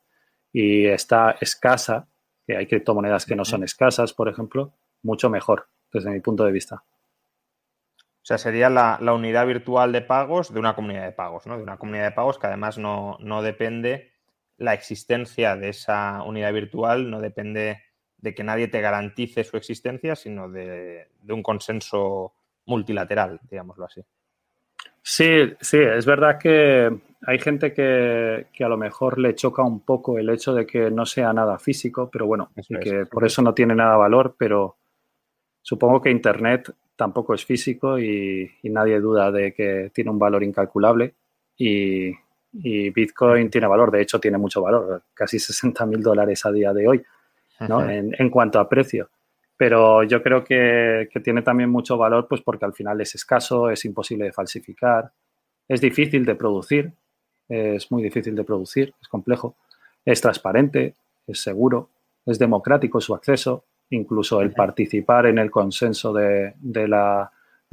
y 0.52 0.86
está 0.86 1.36
escasa, 1.40 2.06
que 2.46 2.56
hay 2.56 2.66
criptomonedas 2.66 3.26
que 3.26 3.34
no 3.34 3.44
son 3.44 3.64
escasas, 3.64 4.12
por 4.12 4.28
ejemplo, 4.28 4.74
mucho 5.02 5.28
mejor 5.28 5.66
desde 5.92 6.10
mi 6.10 6.20
punto 6.20 6.44
de 6.44 6.52
vista. 6.52 6.84
O 8.24 8.26
sea, 8.26 8.38
sería 8.38 8.70
la, 8.70 8.98
unidad 9.12 9.46
virtual 9.46 9.92
de 9.92 10.00
pagos 10.00 10.52
de 10.52 10.58
una 10.58 10.74
comunidad 10.74 11.04
de 11.04 11.12
pagos, 11.12 11.46
¿no? 11.46 11.58
De 11.58 11.62
una 11.62 11.76
comunidad 11.76 12.04
de 12.04 12.12
pagos 12.12 12.38
que 12.38 12.46
además 12.46 12.78
no, 12.78 13.18
depende 13.42 14.12
la 14.56 14.72
existencia 14.72 15.56
de 15.56 15.68
esa 15.68 16.22
unidad 16.22 16.52
virtual, 16.54 17.10
no 17.10 17.20
depende 17.20 17.82
de 18.16 18.34
que 18.34 18.42
nadie 18.42 18.68
te 18.68 18.80
garantice 18.80 19.44
su 19.44 19.58
existencia, 19.58 20.16
sino 20.16 20.48
de, 20.48 21.08
de 21.20 21.32
un 21.34 21.42
consenso 21.42 22.32
multilateral, 22.64 23.40
digámoslo 23.50 23.84
así. 23.84 24.02
Sí, 25.02 25.52
sí, 25.60 25.76
es 25.78 26.06
verdad 26.06 26.38
que 26.38 26.90
hay 27.26 27.38
gente 27.38 27.74
que, 27.74 28.46
a 28.58 28.68
lo 28.68 28.78
mejor 28.78 29.18
le 29.18 29.34
choca 29.34 29.62
un 29.62 29.80
poco 29.80 30.18
el 30.18 30.30
hecho 30.30 30.54
de 30.54 30.66
que 30.66 30.90
no 30.90 31.04
sea 31.04 31.30
nada 31.34 31.58
físico, 31.58 32.08
pero 32.10 32.26
bueno, 32.26 32.50
que 32.80 33.04
por 33.04 33.26
eso 33.26 33.42
no 33.42 33.52
tiene 33.52 33.74
nada 33.74 33.98
valor, 33.98 34.34
pero 34.38 34.78
supongo 35.60 36.00
que 36.00 36.10
Internet 36.10 36.74
tampoco 36.96 37.34
es 37.34 37.44
físico 37.44 37.98
y, 37.98 38.50
nadie 38.64 39.00
duda 39.00 39.30
de 39.30 39.52
que 39.52 39.90
tiene 39.92 40.10
un 40.10 40.18
valor 40.18 40.42
incalculable. 40.42 41.14
Y, 41.56 42.12
Bitcoin 42.56 43.50
tiene 43.50 43.66
valor, 43.66 43.90
de 43.90 44.00
hecho 44.02 44.20
tiene 44.20 44.38
mucho 44.38 44.62
valor, 44.62 45.02
casi 45.12 45.38
60 45.40 45.86
mil 45.86 46.02
dólares 46.02 46.46
a 46.46 46.52
día 46.52 46.72
de 46.72 46.86
hoy, 46.86 47.02
¿no? 47.68 47.88
en, 47.88 48.14
en 48.16 48.30
cuanto 48.30 48.60
a 48.60 48.68
precio. 48.68 49.10
Pero 49.56 50.02
yo 50.02 50.22
creo 50.22 50.44
que, 50.44 51.08
tiene 51.22 51.42
también 51.42 51.70
mucho 51.70 51.96
valor 51.96 52.26
pues 52.28 52.40
porque 52.40 52.64
al 52.64 52.72
final 52.72 53.00
es 53.00 53.14
escaso, 53.14 53.70
es 53.70 53.84
imposible 53.84 54.26
de 54.26 54.32
falsificar, 54.32 55.12
es 55.68 55.80
difícil 55.80 56.24
de 56.24 56.34
producir, 56.34 56.92
es 57.48 57.90
muy 57.90 58.02
difícil 58.02 58.34
de 58.34 58.44
producir, 58.44 58.94
es 59.00 59.08
complejo, 59.08 59.56
es 60.04 60.20
transparente, 60.20 60.94
es 61.26 61.40
seguro, 61.40 61.90
es 62.26 62.38
democrático 62.38 63.00
su 63.00 63.14
acceso, 63.14 63.64
incluso 63.90 64.40
el 64.40 64.52
participar 64.52 65.26
en 65.26 65.38
el 65.38 65.50
consenso 65.50 66.12
de, 66.12 66.54
de 66.58 66.88
la 66.88 67.30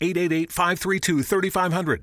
888 0.00 0.50
532 0.50 1.22
3500. 1.22 2.02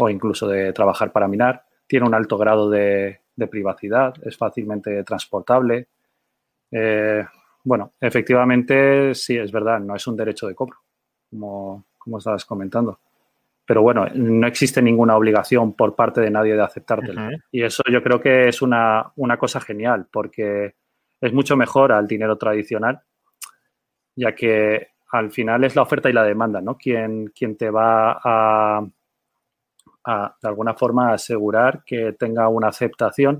o 0.00 0.08
incluso 0.08 0.48
de 0.48 0.72
trabajar 0.72 1.12
para 1.12 1.28
minar. 1.28 1.64
Tiene 1.86 2.06
un 2.06 2.14
alto 2.14 2.38
grado 2.38 2.70
de, 2.70 3.20
de 3.36 3.46
privacidad, 3.46 4.14
es 4.24 4.36
fácilmente 4.36 5.02
transportable. 5.04 5.88
Eh, 6.70 7.24
bueno, 7.64 7.92
efectivamente, 8.00 9.14
sí, 9.14 9.36
es 9.36 9.52
verdad, 9.52 9.80
no 9.80 9.94
es 9.94 10.06
un 10.06 10.16
derecho 10.16 10.46
de 10.46 10.54
cobro, 10.54 10.78
como, 11.28 11.84
como 11.98 12.18
estabas 12.18 12.44
comentando. 12.44 13.00
Pero 13.66 13.82
bueno, 13.82 14.06
no 14.14 14.46
existe 14.46 14.82
ninguna 14.82 15.16
obligación 15.16 15.74
por 15.74 15.94
parte 15.94 16.20
de 16.20 16.30
nadie 16.30 16.54
de 16.54 16.62
aceptártelo. 16.62 17.28
Y 17.52 17.62
eso 17.62 17.82
yo 17.90 18.02
creo 18.02 18.20
que 18.20 18.48
es 18.48 18.62
una, 18.62 19.12
una 19.16 19.36
cosa 19.36 19.60
genial, 19.60 20.06
porque 20.10 20.74
es 21.20 21.32
mucho 21.32 21.56
mejor 21.56 21.92
al 21.92 22.08
dinero 22.08 22.36
tradicional, 22.36 23.00
ya 24.16 24.34
que 24.34 24.88
al 25.12 25.30
final 25.30 25.64
es 25.64 25.76
la 25.76 25.82
oferta 25.82 26.08
y 26.08 26.12
la 26.12 26.24
demanda, 26.24 26.60
¿no? 26.60 26.76
Quien, 26.76 27.28
quien 27.28 27.56
te 27.56 27.70
va 27.70 28.20
a, 28.24 28.84
a, 30.04 30.36
de 30.40 30.48
alguna 30.48 30.74
forma, 30.74 31.12
asegurar 31.12 31.82
que 31.84 32.12
tenga 32.18 32.48
una 32.48 32.68
aceptación, 32.68 33.38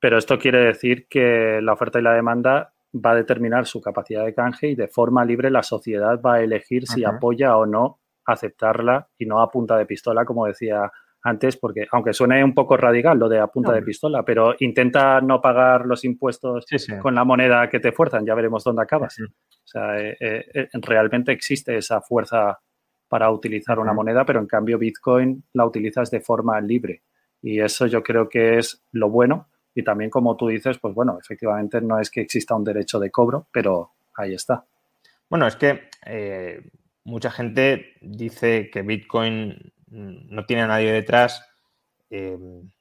pero 0.00 0.18
esto 0.18 0.38
quiere 0.38 0.58
decir 0.64 1.06
que 1.08 1.60
la 1.62 1.72
oferta 1.74 1.98
y 1.98 2.02
la 2.02 2.12
demanda 2.14 2.72
va 2.94 3.12
a 3.12 3.14
determinar 3.16 3.66
su 3.66 3.80
capacidad 3.80 4.24
de 4.24 4.34
canje 4.34 4.68
y 4.68 4.74
de 4.74 4.88
forma 4.88 5.24
libre 5.24 5.50
la 5.50 5.62
sociedad 5.62 6.20
va 6.20 6.34
a 6.34 6.40
elegir 6.42 6.86
si 6.86 7.04
apoya 7.04 7.56
o 7.56 7.64
no 7.66 8.00
aceptarla 8.26 9.08
y 9.18 9.26
no 9.26 9.40
a 9.40 9.50
punta 9.50 9.76
de 9.76 9.86
pistola, 9.86 10.24
como 10.24 10.46
decía 10.46 10.90
antes, 11.24 11.56
porque 11.56 11.86
aunque 11.92 12.12
suene 12.12 12.42
un 12.42 12.52
poco 12.52 12.76
radical 12.76 13.16
lo 13.18 13.28
de 13.28 13.38
a 13.38 13.46
punta 13.46 13.70
No. 13.70 13.76
de 13.76 13.82
pistola, 13.82 14.24
pero 14.24 14.54
intenta 14.58 15.20
no 15.20 15.40
pagar 15.40 15.86
los 15.86 16.04
impuestos 16.04 16.64
Sí, 16.66 16.78
sí. 16.80 16.98
con 16.98 17.14
la 17.14 17.24
moneda 17.24 17.68
que 17.68 17.78
te 17.80 17.92
fuerzan, 17.92 18.26
ya 18.26 18.34
veremos 18.34 18.64
dónde 18.64 18.82
acabas. 18.82 19.16
O 19.20 19.26
sea, 19.64 19.98
eh, 20.00 20.16
eh, 20.18 20.44
eh, 20.52 20.68
realmente 20.80 21.30
existe 21.32 21.76
esa 21.76 22.00
fuerza 22.00 22.58
para 23.12 23.30
utilizar 23.30 23.78
una 23.78 23.92
moneda, 23.92 24.24
pero 24.24 24.40
en 24.40 24.46
cambio 24.46 24.78
Bitcoin 24.78 25.44
la 25.52 25.66
utilizas 25.66 26.10
de 26.10 26.22
forma 26.22 26.58
libre. 26.62 27.02
Y 27.42 27.60
eso 27.60 27.86
yo 27.86 28.02
creo 28.02 28.26
que 28.26 28.56
es 28.56 28.82
lo 28.92 29.10
bueno. 29.10 29.50
Y 29.74 29.84
también, 29.84 30.08
como 30.08 30.34
tú 30.34 30.48
dices, 30.48 30.78
pues 30.78 30.94
bueno, 30.94 31.18
efectivamente 31.20 31.82
no 31.82 32.00
es 32.00 32.10
que 32.10 32.22
exista 32.22 32.54
un 32.54 32.64
derecho 32.64 32.98
de 32.98 33.10
cobro, 33.10 33.48
pero 33.52 33.90
ahí 34.14 34.32
está. 34.32 34.64
Bueno, 35.28 35.46
es 35.46 35.56
que 35.56 35.90
eh, 36.06 36.62
mucha 37.04 37.30
gente 37.30 37.96
dice 38.00 38.70
que 38.70 38.80
Bitcoin 38.80 39.74
no 39.88 40.46
tiene 40.46 40.62
a 40.62 40.68
nadie 40.68 40.90
detrás, 40.90 41.46
eh, 42.08 42.38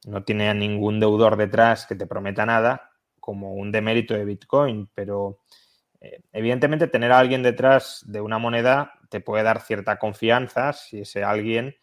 no 0.07 0.23
tiene 0.23 0.47
a 0.47 0.53
ningún 0.53 1.01
deudor 1.01 1.35
detrás 1.35 1.85
que 1.85 1.95
te 1.95 2.07
prometa 2.07 2.45
nada, 2.45 2.91
como 3.19 3.55
un 3.55 3.69
demérito 3.73 4.13
de 4.13 4.23
Bitcoin, 4.23 4.87
pero 4.95 5.39
eh, 5.99 6.21
evidentemente 6.31 6.87
tener 6.87 7.11
a 7.11 7.19
alguien 7.19 7.43
detrás 7.43 8.05
de 8.07 8.21
una 8.21 8.37
moneda 8.37 8.93
te 9.11 9.19
puede 9.19 9.43
dar 9.43 9.61
cierta 9.61 9.99
confianza 9.99 10.71
si 10.71 11.01
ese 11.01 11.23
alguien 11.23 11.75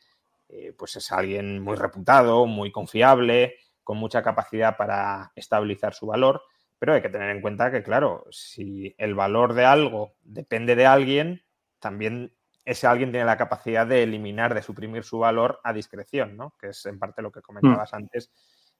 eh, 0.48 0.72
pues 0.76 0.96
es 0.96 1.12
alguien 1.12 1.60
muy 1.60 1.76
reputado, 1.76 2.46
muy 2.46 2.72
confiable, 2.72 3.56
con 3.84 3.98
mucha 3.98 4.22
capacidad 4.22 4.78
para 4.78 5.30
estabilizar 5.36 5.92
su 5.92 6.06
valor. 6.06 6.42
Pero 6.78 6.94
hay 6.94 7.02
que 7.02 7.10
tener 7.10 7.28
en 7.30 7.42
cuenta 7.42 7.70
que, 7.70 7.82
claro, 7.82 8.24
si 8.30 8.94
el 8.96 9.14
valor 9.14 9.52
de 9.52 9.66
algo 9.66 10.14
depende 10.22 10.74
de 10.74 10.86
alguien, 10.86 11.42
también 11.80 12.34
ese 12.64 12.86
alguien 12.86 13.10
tiene 13.10 13.26
la 13.26 13.36
capacidad 13.36 13.86
de 13.86 14.02
eliminar, 14.02 14.54
de 14.54 14.62
suprimir 14.62 15.04
su 15.04 15.18
valor 15.18 15.60
a 15.64 15.74
discreción, 15.74 16.34
¿no? 16.36 16.54
Que 16.58 16.68
es 16.68 16.86
en 16.86 16.98
parte 16.98 17.20
lo 17.20 17.30
que 17.30 17.42
comentabas 17.42 17.92
antes 17.92 18.30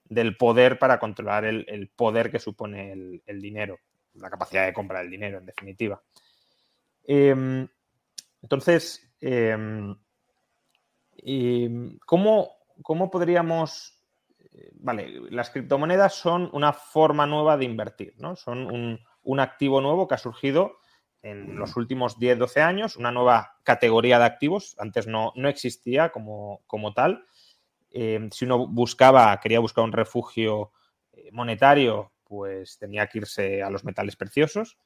del 0.05 0.37
poder 0.37 0.79
para 0.79 0.99
controlar 0.99 1.45
el, 1.45 1.65
el 1.67 1.89
poder 1.89 2.31
que 2.31 2.39
supone 2.39 2.93
el, 2.93 3.21
el 3.27 3.41
dinero, 3.41 3.77
la 4.13 4.29
capacidad 4.31 4.65
de 4.65 4.73
comprar 4.73 5.03
el 5.03 5.11
dinero, 5.11 5.37
en 5.37 5.45
definitiva. 5.45 6.01
Em, 7.11 7.67
entonces, 8.41 9.13
em, 9.21 9.95
em, 11.17 11.97
¿cómo, 12.05 12.57
cómo 12.81 13.09
podríamos 13.09 13.99
eh, 14.51 14.71
vale, 14.75 15.21
las 15.29 15.49
criptomonedas 15.49 16.13
son 16.13 16.49
una 16.53 16.73
forma 16.73 17.25
nueva 17.25 17.57
de 17.57 17.65
invertir, 17.65 18.13
¿no? 18.17 18.35
Son 18.35 18.65
un, 18.71 18.99
un 19.23 19.39
activo 19.39 19.81
nuevo 19.81 20.07
que 20.07 20.15
ha 20.15 20.17
surgido 20.17 20.77
en 21.21 21.57
los 21.57 21.75
últimos 21.75 22.17
10-12 22.17 22.61
años, 22.61 22.95
una 22.95 23.11
nueva 23.11 23.57
categoría 23.63 24.19
de 24.19 24.25
activos, 24.25 24.75
antes 24.79 25.05
no, 25.05 25.33
no 25.35 25.49
existía 25.49 26.09
como, 26.11 26.61
como 26.65 26.93
tal. 26.93 27.25
Eh, 27.91 28.29
si 28.31 28.45
uno 28.45 28.67
buscaba, 28.67 29.37
quería 29.39 29.59
buscar 29.59 29.83
un 29.83 29.91
refugio 29.91 30.71
eh, 31.11 31.29
monetario, 31.33 32.13
pues 32.23 32.77
tenía 32.77 33.07
que 33.07 33.19
irse 33.19 33.61
a 33.61 33.69
los 33.69 33.83
metales 33.83 34.15
preciosos, 34.15 34.77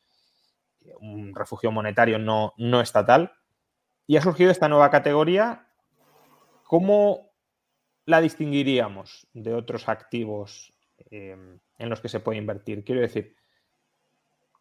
un 1.00 1.34
refugio 1.36 1.72
monetario 1.72 2.18
no, 2.18 2.54
no 2.58 2.82
estatal. 2.82 3.32
Y 4.08 4.18
ha 4.18 4.22
surgido 4.22 4.52
esta 4.52 4.70
nueva 4.70 4.90
categoría. 4.90 5.68
¿Cómo 6.64 7.32
la 8.06 8.22
distinguiríamos 8.22 9.28
de 9.34 9.54
otros 9.54 9.88
activos 9.88 10.74
eh, 11.12 11.38
en 11.78 11.90
los 11.90 12.02
que 12.02 12.10
se 12.10 12.20
puede 12.20 12.38
invertir? 12.38 12.84
Quiero 12.84 13.02
decir, 13.02 13.36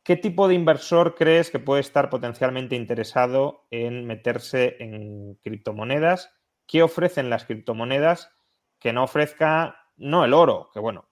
¿qué 0.02 0.16
tipo 0.16 0.48
de 0.48 0.54
inversor 0.54 1.14
crees 1.14 1.50
que 1.50 1.58
puede 1.58 1.80
estar 1.80 2.10
potencialmente 2.10 2.76
interesado 2.76 3.66
en 3.70 4.06
meterse 4.06 4.76
en 4.78 5.34
criptomonedas? 5.42 6.32
¿Qué 6.66 6.82
ofrecen 6.82 7.30
las 7.30 7.44
criptomonedas 7.44 8.30
que 8.78 8.92
no 8.92 9.04
ofrezca, 9.04 9.76
no 9.96 10.24
el 10.24 10.34
oro, 10.34 10.70
que 10.72 10.80
bueno, 10.80 11.08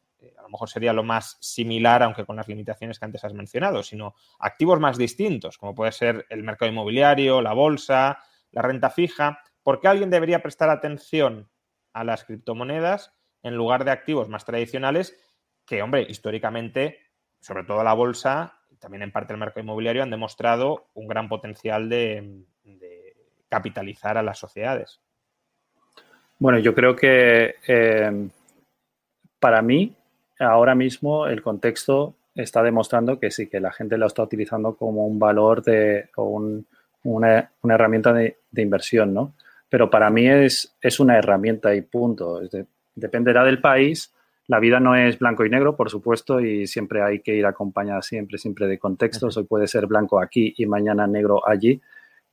lo 0.50 0.52
mejor 0.52 0.68
sería 0.68 0.92
lo 0.92 1.04
más 1.04 1.38
similar, 1.40 2.02
aunque 2.02 2.24
con 2.24 2.36
las 2.36 2.48
limitaciones 2.48 2.98
que 2.98 3.04
antes 3.04 3.24
has 3.24 3.32
mencionado, 3.32 3.82
sino 3.82 4.14
activos 4.40 4.80
más 4.80 4.98
distintos, 4.98 5.56
como 5.58 5.74
puede 5.74 5.92
ser 5.92 6.26
el 6.28 6.42
mercado 6.42 6.70
inmobiliario, 6.70 7.40
la 7.40 7.52
bolsa, 7.52 8.18
la 8.50 8.62
renta 8.62 8.90
fija? 8.90 9.40
¿Por 9.62 9.80
qué 9.80 9.88
alguien 9.88 10.10
debería 10.10 10.42
prestar 10.42 10.70
atención 10.70 11.48
a 11.92 12.02
las 12.02 12.24
criptomonedas 12.24 13.14
en 13.42 13.54
lugar 13.54 13.84
de 13.84 13.92
activos 13.92 14.28
más 14.28 14.44
tradicionales 14.44 15.16
que, 15.64 15.82
hombre, 15.82 16.02
históricamente, 16.08 16.98
sobre 17.40 17.64
todo 17.64 17.84
la 17.84 17.94
bolsa 17.94 18.56
también 18.80 19.02
en 19.02 19.12
parte 19.12 19.34
el 19.34 19.38
mercado 19.38 19.60
inmobiliario, 19.60 20.02
han 20.02 20.10
demostrado 20.10 20.88
un 20.94 21.06
gran 21.06 21.28
potencial 21.28 21.88
de, 21.88 22.44
de 22.64 23.16
capitalizar 23.48 24.16
a 24.16 24.22
las 24.22 24.38
sociedades. 24.38 25.00
Bueno, 26.38 26.58
yo 26.58 26.74
creo 26.74 26.96
que 26.96 27.56
eh, 27.68 28.28
para 29.38 29.60
mí, 29.60 29.94
ahora 30.40 30.74
mismo, 30.74 31.26
el 31.26 31.42
contexto 31.42 32.16
está 32.35 32.62
demostrando 32.62 33.18
que 33.18 33.31
sí, 33.31 33.48
que 33.48 33.61
la 33.61 33.72
gente 33.72 33.98
lo 33.98 34.07
está 34.07 34.22
utilizando 34.22 34.76
como 34.76 35.07
un 35.07 35.18
valor 35.18 35.62
de, 35.62 36.09
o 36.16 36.24
un, 36.24 36.66
una, 37.05 37.53
una, 37.62 37.74
herramienta 37.74 38.12
de, 38.12 38.38
de, 38.50 38.62
inversión, 38.62 39.12
¿no? 39.14 39.35
Pero 39.68 39.90
para 39.90 40.11
mí 40.11 40.29
es, 40.29 40.76
es 40.81 41.00
una 41.00 41.16
herramienta 41.18 41.74
y 41.74 41.83
punto. 41.83 42.40
De, 42.40 42.66
dependerá 42.94 43.44
del 43.44 43.61
país. 43.61 44.14
La 44.46 44.59
vida 44.59 44.81
no 44.81 44.96
es 44.96 45.18
blanco 45.18 45.44
y 45.44 45.50
negro, 45.50 45.76
por 45.76 45.90
supuesto, 45.90 46.40
y 46.40 46.66
siempre 46.66 47.03
hay 47.03 47.20
que 47.20 47.35
ir 47.35 47.46
acompañada 47.46 48.03
siempre, 48.03 48.37
siempre 48.37 48.66
de 48.66 48.79
contextos. 48.79 49.37
Hoy 49.37 49.44
puede 49.44 49.68
ser 49.68 49.87
blanco 49.87 50.20
aquí 50.20 50.55
y 50.57 50.66
mañana 50.66 51.07
negro 51.07 51.46
allí. 51.46 51.81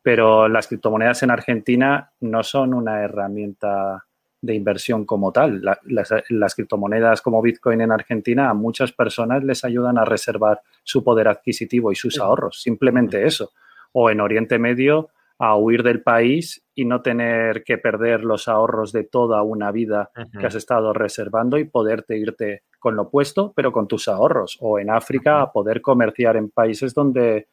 Pero 0.01 0.47
las 0.47 0.67
criptomonedas 0.67 1.21
en 1.23 1.31
Argentina 1.31 2.11
no 2.21 2.43
son 2.43 2.73
una 2.73 3.01
herramienta 3.01 4.05
de 4.41 4.55
inversión 4.55 5.05
como 5.05 5.31
tal. 5.31 5.61
La, 5.61 5.79
las, 5.85 6.13
las, 6.29 6.55
criptomonedas 6.55 7.21
como 7.21 7.41
Bitcoin 7.41 7.81
en 7.81 7.91
Argentina 7.91 8.49
a 8.49 8.53
muchas 8.53 8.91
personas 8.91 9.43
les 9.43 9.63
ayudan 9.63 9.97
a 9.97 10.05
reservar 10.05 10.61
su 10.83 11.03
poder 11.03 11.27
adquisitivo 11.27 11.91
y 11.91 11.95
sus 11.95 12.19
ahorros. 12.19 12.61
Simplemente 12.61 13.25
eso. 13.25 13.51
O 13.93 14.09
en 14.09 14.21
Oriente 14.21 14.59
Medio 14.59 15.09
a 15.39 15.55
huir 15.55 15.83
del 15.83 16.01
país 16.01 16.63
y 16.73 16.85
no 16.85 17.01
tener 17.01 17.63
que 17.63 17.77
perder 17.77 18.23
los 18.23 18.47
ahorros 18.47 18.91
de 18.91 19.03
toda 19.03 19.41
una 19.43 19.71
vida 19.71 20.11
que 20.39 20.45
has 20.45 20.55
estado 20.55 20.93
reservando 20.93 21.57
y 21.57 21.65
poderte 21.65 22.17
irte 22.17 22.63
con 22.79 22.95
lo 22.95 23.03
opuesto, 23.03 23.53
pero 23.55 23.71
con 23.71 23.87
tus 23.87 24.07
ahorros. 24.07 24.57
O 24.61 24.79
en 24.79 24.89
África, 24.89 25.51
poder 25.51 25.81
comerciar 25.81 26.37
en 26.37 26.49
países 26.49 26.93
donde 26.93 27.49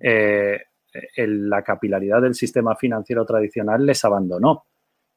eh, 0.00 0.62
la 1.16 1.62
capilaridad 1.62 2.22
del 2.22 2.34
sistema 2.34 2.74
financiero 2.74 3.24
tradicional 3.24 3.84
les 3.86 4.04
abandonó. 4.04 4.64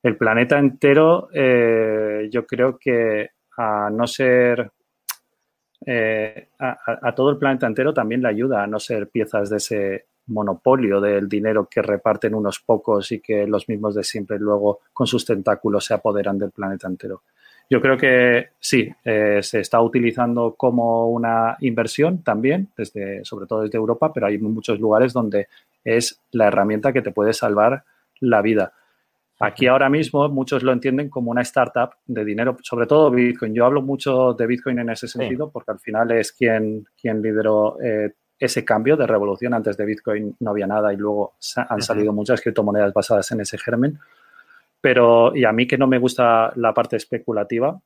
El 0.04 0.18
planeta 0.18 0.58
entero, 0.58 1.30
eh, 1.34 2.28
yo 2.32 2.46
creo 2.46 2.78
que 2.78 3.32
a 3.58 3.90
no 3.92 4.08
ser 4.08 4.72
eh, 5.86 6.50
a, 6.60 7.16
todo 7.16 7.32
el 7.32 7.38
planeta 7.38 7.66
entero 7.66 7.94
también 7.94 8.22
le 8.22 8.30
ayuda 8.30 8.64
a 8.64 8.68
no 8.68 8.80
ser 8.80 9.10
piezas 9.10 9.50
de 9.50 9.58
ese 9.58 10.06
monopolio 10.28 11.02
del 11.02 11.28
dinero 11.28 11.68
que 11.70 11.82
reparten 11.82 12.36
unos 12.36 12.60
pocos 12.60 13.12
y 13.12 13.20
que 13.20 13.48
los 13.48 13.68
mismos 13.68 13.96
de 13.96 14.04
siempre 14.04 14.38
luego 14.38 14.82
con 14.94 15.08
sus 15.08 15.26
tentáculos 15.26 15.86
se 15.86 15.96
apoderan 15.96 16.38
del 16.38 16.52
planeta 16.52 16.88
entero. 16.88 17.24
Yo 17.70 17.82
creo 17.82 17.98
que 17.98 18.50
sí, 18.60 18.90
eh, 19.04 19.40
se 19.42 19.62
está 19.62 19.82
utilizando 19.82 20.56
como 20.56 21.10
una 21.10 21.58
inversión 21.62 22.22
también, 22.22 22.70
desde, 22.76 23.24
sobre 23.24 23.48
todo 23.48 23.62
desde 23.62 23.78
Europa, 23.78 24.12
pero 24.14 24.28
hay 24.28 24.38
muchos 24.38 24.80
lugares 24.80 25.14
donde 25.14 25.48
es 25.84 26.20
la 26.32 26.48
herramienta 26.48 26.92
que 26.92 27.02
te 27.02 27.12
puede 27.12 27.34
salvar 27.34 27.84
la 28.20 28.42
vida. 28.42 28.74
Aquí 29.42 29.68
ahora 29.68 29.90
mismo 29.90 30.28
muchos 30.30 30.62
lo 30.64 30.72
entienden 30.72 31.10
como 31.10 31.32
una 31.32 31.42
startup 31.42 31.92
de 32.06 32.24
dinero, 32.24 32.58
sobre 32.62 32.86
todo 32.86 33.10
Bitcoin. 33.10 33.54
Yo 33.54 33.66
hablo 33.66 33.82
mucho 33.82 34.34
de 34.34 34.46
Bitcoin 34.46 34.80
en 34.80 34.90
ese 34.90 35.08
sentido 35.08 35.52
porque 35.52 35.72
al 35.72 35.80
final 35.80 36.12
es 36.12 36.32
quien, 36.32 36.86
quien 37.00 37.22
lideró 37.22 37.82
eh, 37.82 38.14
ese 38.38 38.64
cambio 38.64 38.96
de 38.98 39.08
revolución. 39.08 39.54
Antes 39.54 39.78
de 39.78 39.86
Bitcoin 39.86 40.36
no 40.40 40.52
había 40.52 40.68
nada 40.68 40.94
y 40.94 40.98
luego 40.98 41.36
han 41.70 41.82
salido 41.82 42.14
muchas 42.14 42.42
criptomonedas 42.42 42.94
basadas 42.94 43.32
en 43.32 43.42
ese 43.42 43.58
germen. 43.58 44.00
Pero, 44.80 45.36
y 45.36 45.46
a 45.46 45.52
mí 45.52 45.68
que 45.68 45.78
no 45.78 45.88
me 45.88 46.00
gusta 46.00 46.52
la 46.56 46.74
parte 46.74 46.96
especulativa, 46.96 47.80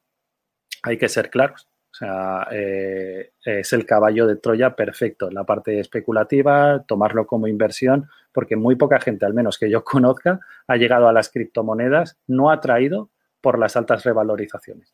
hay 0.83 0.97
que 0.97 1.09
ser 1.09 1.29
claros. 1.29 1.67
O 1.95 1.97
sea, 1.97 2.49
eh, 2.51 3.31
es 3.45 3.71
el 3.71 3.85
caballo 3.85 4.27
de 4.27 4.35
Troya 4.35 4.75
perfecto. 4.75 5.31
La 5.31 5.45
parte 5.45 5.79
especulativa, 5.79 6.83
tomarlo 6.85 7.25
como 7.25 7.47
inversión, 7.47 8.09
porque 8.33 8.57
muy 8.57 8.75
poca 8.75 8.99
gente, 8.99 9.25
al 9.25 9.33
menos 9.33 9.57
que 9.57 9.69
yo 9.69 9.81
conozca, 9.85 10.41
ha 10.67 10.75
llegado 10.75 11.07
a 11.07 11.13
las 11.13 11.29
criptomonedas 11.29 12.17
no 12.27 12.51
atraído 12.51 13.11
por 13.39 13.57
las 13.57 13.77
altas 13.77 14.03
revalorizaciones. 14.03 14.93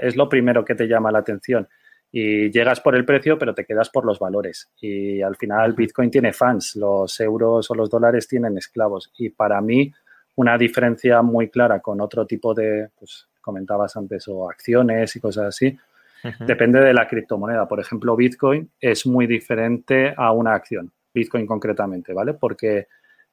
es 0.00 0.16
lo 0.16 0.28
primero 0.28 0.66
que 0.66 0.74
te 0.74 0.86
llama 0.86 1.10
la 1.10 1.20
atención. 1.20 1.66
Y 2.10 2.50
llegas 2.50 2.80
por 2.80 2.94
el 2.94 3.06
precio, 3.06 3.38
pero 3.38 3.54
te 3.54 3.64
quedas 3.64 3.88
por 3.88 4.04
los 4.04 4.18
valores. 4.18 4.70
Y 4.82 5.22
al 5.22 5.36
final 5.36 5.72
Bitcoin 5.72 6.10
tiene 6.10 6.34
fans, 6.34 6.76
los 6.76 7.18
euros 7.20 7.70
o 7.70 7.74
los 7.74 7.88
dólares 7.88 8.28
tienen 8.28 8.58
esclavos. 8.58 9.10
Y 9.16 9.30
para 9.30 9.62
mí, 9.62 9.90
una 10.34 10.58
diferencia 10.58 11.22
muy 11.22 11.48
clara 11.48 11.80
con 11.80 12.02
otro 12.02 12.26
tipo 12.26 12.52
de, 12.52 12.90
pues 12.98 13.28
comentabas 13.40 13.96
antes, 13.96 14.28
o 14.28 14.50
acciones 14.50 15.16
y 15.16 15.20
cosas 15.20 15.46
así, 15.46 15.78
Depende 16.40 16.80
de 16.80 16.94
la 16.94 17.06
criptomoneda. 17.06 17.66
Por 17.66 17.80
ejemplo, 17.80 18.14
Bitcoin 18.16 18.70
es 18.80 19.06
muy 19.06 19.26
diferente 19.26 20.14
a 20.16 20.32
una 20.32 20.54
acción. 20.54 20.92
Bitcoin 21.12 21.46
concretamente, 21.46 22.12
¿vale? 22.12 22.34
Porque 22.34 22.86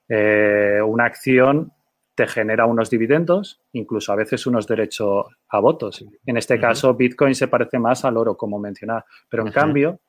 eh, 0.08 0.80
una 0.86 1.06
acción 1.06 1.72
te 2.16 2.28
genera 2.28 2.66
unos 2.66 2.90
dividendos, 2.90 3.62
incluso 3.72 4.12
a 4.12 4.16
veces 4.16 4.46
unos 4.46 4.68
derechos 4.68 5.28
a 5.48 5.60
votos. 5.60 6.04
En 6.26 6.36
este 6.36 6.60
caso, 6.60 6.94
Bitcoin 6.94 7.34
se 7.34 7.48
parece 7.48 7.80
más 7.80 8.04
al 8.04 8.18
oro, 8.18 8.36
como 8.36 8.60
mencionaba. 8.60 9.06
Pero 9.30 9.46
en 9.46 9.54
cambio, 9.54 10.02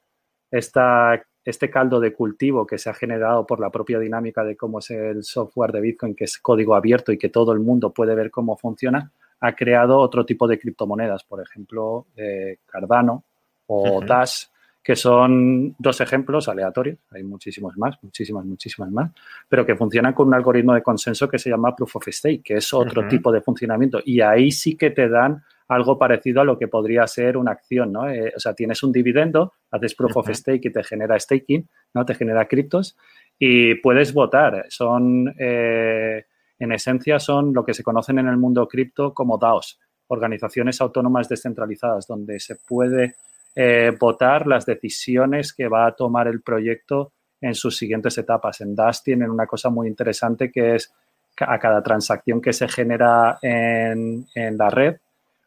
este 0.50 1.70
caldo 1.70 2.00
de 2.00 2.12
cultivo 2.12 2.66
que 2.66 2.78
se 2.78 2.90
ha 2.90 2.94
generado 2.94 3.46
por 3.46 3.60
la 3.60 3.70
propia 3.70 4.00
dinámica 4.00 4.42
de 4.42 4.56
cómo 4.56 4.80
es 4.80 4.90
el 4.90 5.22
software 5.22 5.70
de 5.70 5.80
Bitcoin, 5.80 6.16
que 6.16 6.24
es 6.24 6.38
código 6.38 6.74
abierto 6.74 7.12
y 7.12 7.18
que 7.18 7.28
todo 7.28 7.52
el 7.52 7.60
mundo 7.60 7.94
puede 7.94 8.16
ver 8.16 8.32
cómo 8.32 8.56
funciona, 8.56 9.12
ha 9.40 9.54
creado 9.54 9.98
otro 9.98 10.24
tipo 10.24 10.46
de 10.46 10.58
criptomonedas, 10.58 11.24
por 11.24 11.40
ejemplo, 11.40 12.06
eh, 12.16 12.58
Cardano 12.66 13.24
o 13.66 14.00
Dash, 14.04 14.44
que 14.82 14.96
son 14.96 15.74
dos 15.78 16.00
ejemplos 16.00 16.48
aleatorios, 16.48 16.98
hay 17.10 17.22
muchísimos 17.22 17.76
más, 17.76 17.96
muchísimas, 18.02 18.44
muchísimas 18.44 18.90
más, 18.90 19.10
pero 19.48 19.64
que 19.64 19.76
funcionan 19.76 20.14
con 20.14 20.28
un 20.28 20.34
algoritmo 20.34 20.74
de 20.74 20.82
consenso 20.82 21.28
que 21.28 21.38
se 21.38 21.50
llama 21.50 21.74
Proof 21.76 21.96
of 21.96 22.08
Stake, 22.08 22.42
que 22.42 22.54
es 22.54 22.72
otro 22.72 23.06
tipo 23.06 23.30
de 23.30 23.40
funcionamiento. 23.40 24.00
Y 24.04 24.20
ahí 24.20 24.50
sí 24.50 24.76
que 24.76 24.90
te 24.90 25.08
dan 25.08 25.42
algo 25.68 25.98
parecido 25.98 26.40
a 26.40 26.44
lo 26.44 26.58
que 26.58 26.66
podría 26.66 27.06
ser 27.06 27.36
una 27.36 27.52
acción, 27.52 27.92
¿no? 27.92 28.08
Eh, 28.08 28.32
o 28.34 28.40
sea, 28.40 28.54
tienes 28.54 28.82
un 28.82 28.90
dividendo, 28.90 29.52
haces 29.70 29.94
Proof 29.94 30.16
of 30.16 30.30
Stake 30.30 30.68
y 30.68 30.72
te 30.72 30.82
genera 30.82 31.18
staking, 31.18 31.68
¿no? 31.94 32.04
Te 32.04 32.14
genera 32.14 32.48
criptos 32.48 32.96
y 33.38 33.76
puedes 33.76 34.12
votar. 34.12 34.66
Son... 34.68 35.32
Eh, 35.38 36.24
en 36.60 36.72
esencia 36.72 37.18
son 37.18 37.52
lo 37.52 37.64
que 37.64 37.74
se 37.74 37.82
conocen 37.82 38.18
en 38.18 38.28
el 38.28 38.36
mundo 38.36 38.68
cripto 38.68 39.12
como 39.14 39.38
DAOs, 39.38 39.80
organizaciones 40.08 40.80
autónomas 40.80 41.28
descentralizadas, 41.28 42.06
donde 42.06 42.38
se 42.38 42.56
puede 42.56 43.16
eh, 43.56 43.92
votar 43.98 44.46
las 44.46 44.66
decisiones 44.66 45.54
que 45.54 45.68
va 45.68 45.86
a 45.86 45.96
tomar 45.96 46.28
el 46.28 46.42
proyecto 46.42 47.12
en 47.40 47.54
sus 47.54 47.78
siguientes 47.78 48.18
etapas. 48.18 48.60
En 48.60 48.76
DAOs 48.76 49.02
tienen 49.02 49.30
una 49.30 49.46
cosa 49.46 49.70
muy 49.70 49.88
interesante 49.88 50.52
que 50.52 50.74
es 50.74 50.92
a 51.38 51.58
cada 51.58 51.82
transacción 51.82 52.42
que 52.42 52.52
se 52.52 52.68
genera 52.68 53.38
en, 53.40 54.26
la 54.34 54.68
red, 54.68 54.96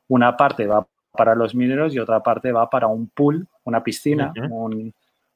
una 0.08 0.36
parte 0.36 0.66
va 0.66 0.88
para 1.12 1.36
los 1.36 1.54
mineros 1.54 1.94
y 1.94 2.00
otra 2.00 2.24
parte 2.24 2.52
va 2.52 2.70
para 2.70 2.88
un 2.88 3.10
pool, 3.10 3.48
una 3.66 3.84
piscina, 3.84 4.34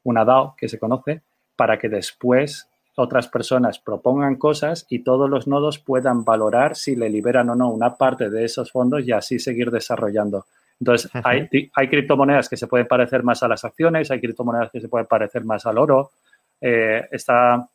una 0.04 0.26
DAO 0.26 0.56
que 0.58 0.68
se 0.68 0.80
conoce, 0.80 1.22
para 1.56 1.78
que 1.78 1.90
después 1.90 2.68
otras 2.98 3.28
personas 3.28 3.80
propongan 3.80 4.38
cosas 4.38 4.88
y 4.90 5.04
todos 5.04 5.30
los 5.30 5.48
nodos 5.48 5.78
puedan 5.78 6.26
valorar 6.26 6.76
si 6.76 6.96
le 6.96 7.10
liberan 7.10 7.50
o 7.50 7.56
no 7.56 7.70
una 7.70 7.96
parte 7.96 8.30
de 8.30 8.44
esos 8.44 8.72
fondos 8.72 9.08
y 9.08 9.12
así 9.12 9.38
seguir 9.38 9.70
desarrollando. 9.70 10.48
Entonces, 10.80 11.10
hay, 11.24 11.48
hay, 11.74 11.88
criptomonedas 11.90 12.50
que 12.50 12.58
se 12.58 12.68
pueden 12.68 12.88
parecer 12.88 13.24
más 13.24 13.44
a 13.44 13.48
las 13.48 13.64
acciones, 13.64 14.10
hay 14.10 14.20
criptomonedas 14.20 14.72
que 14.72 14.82
se 14.82 14.90
pueden 14.90 15.08
parecer 15.08 15.44
más 15.46 15.66
al 15.68 15.78
oro. 15.78 16.12
Eh, 16.60 17.08
está, 17.12 17.70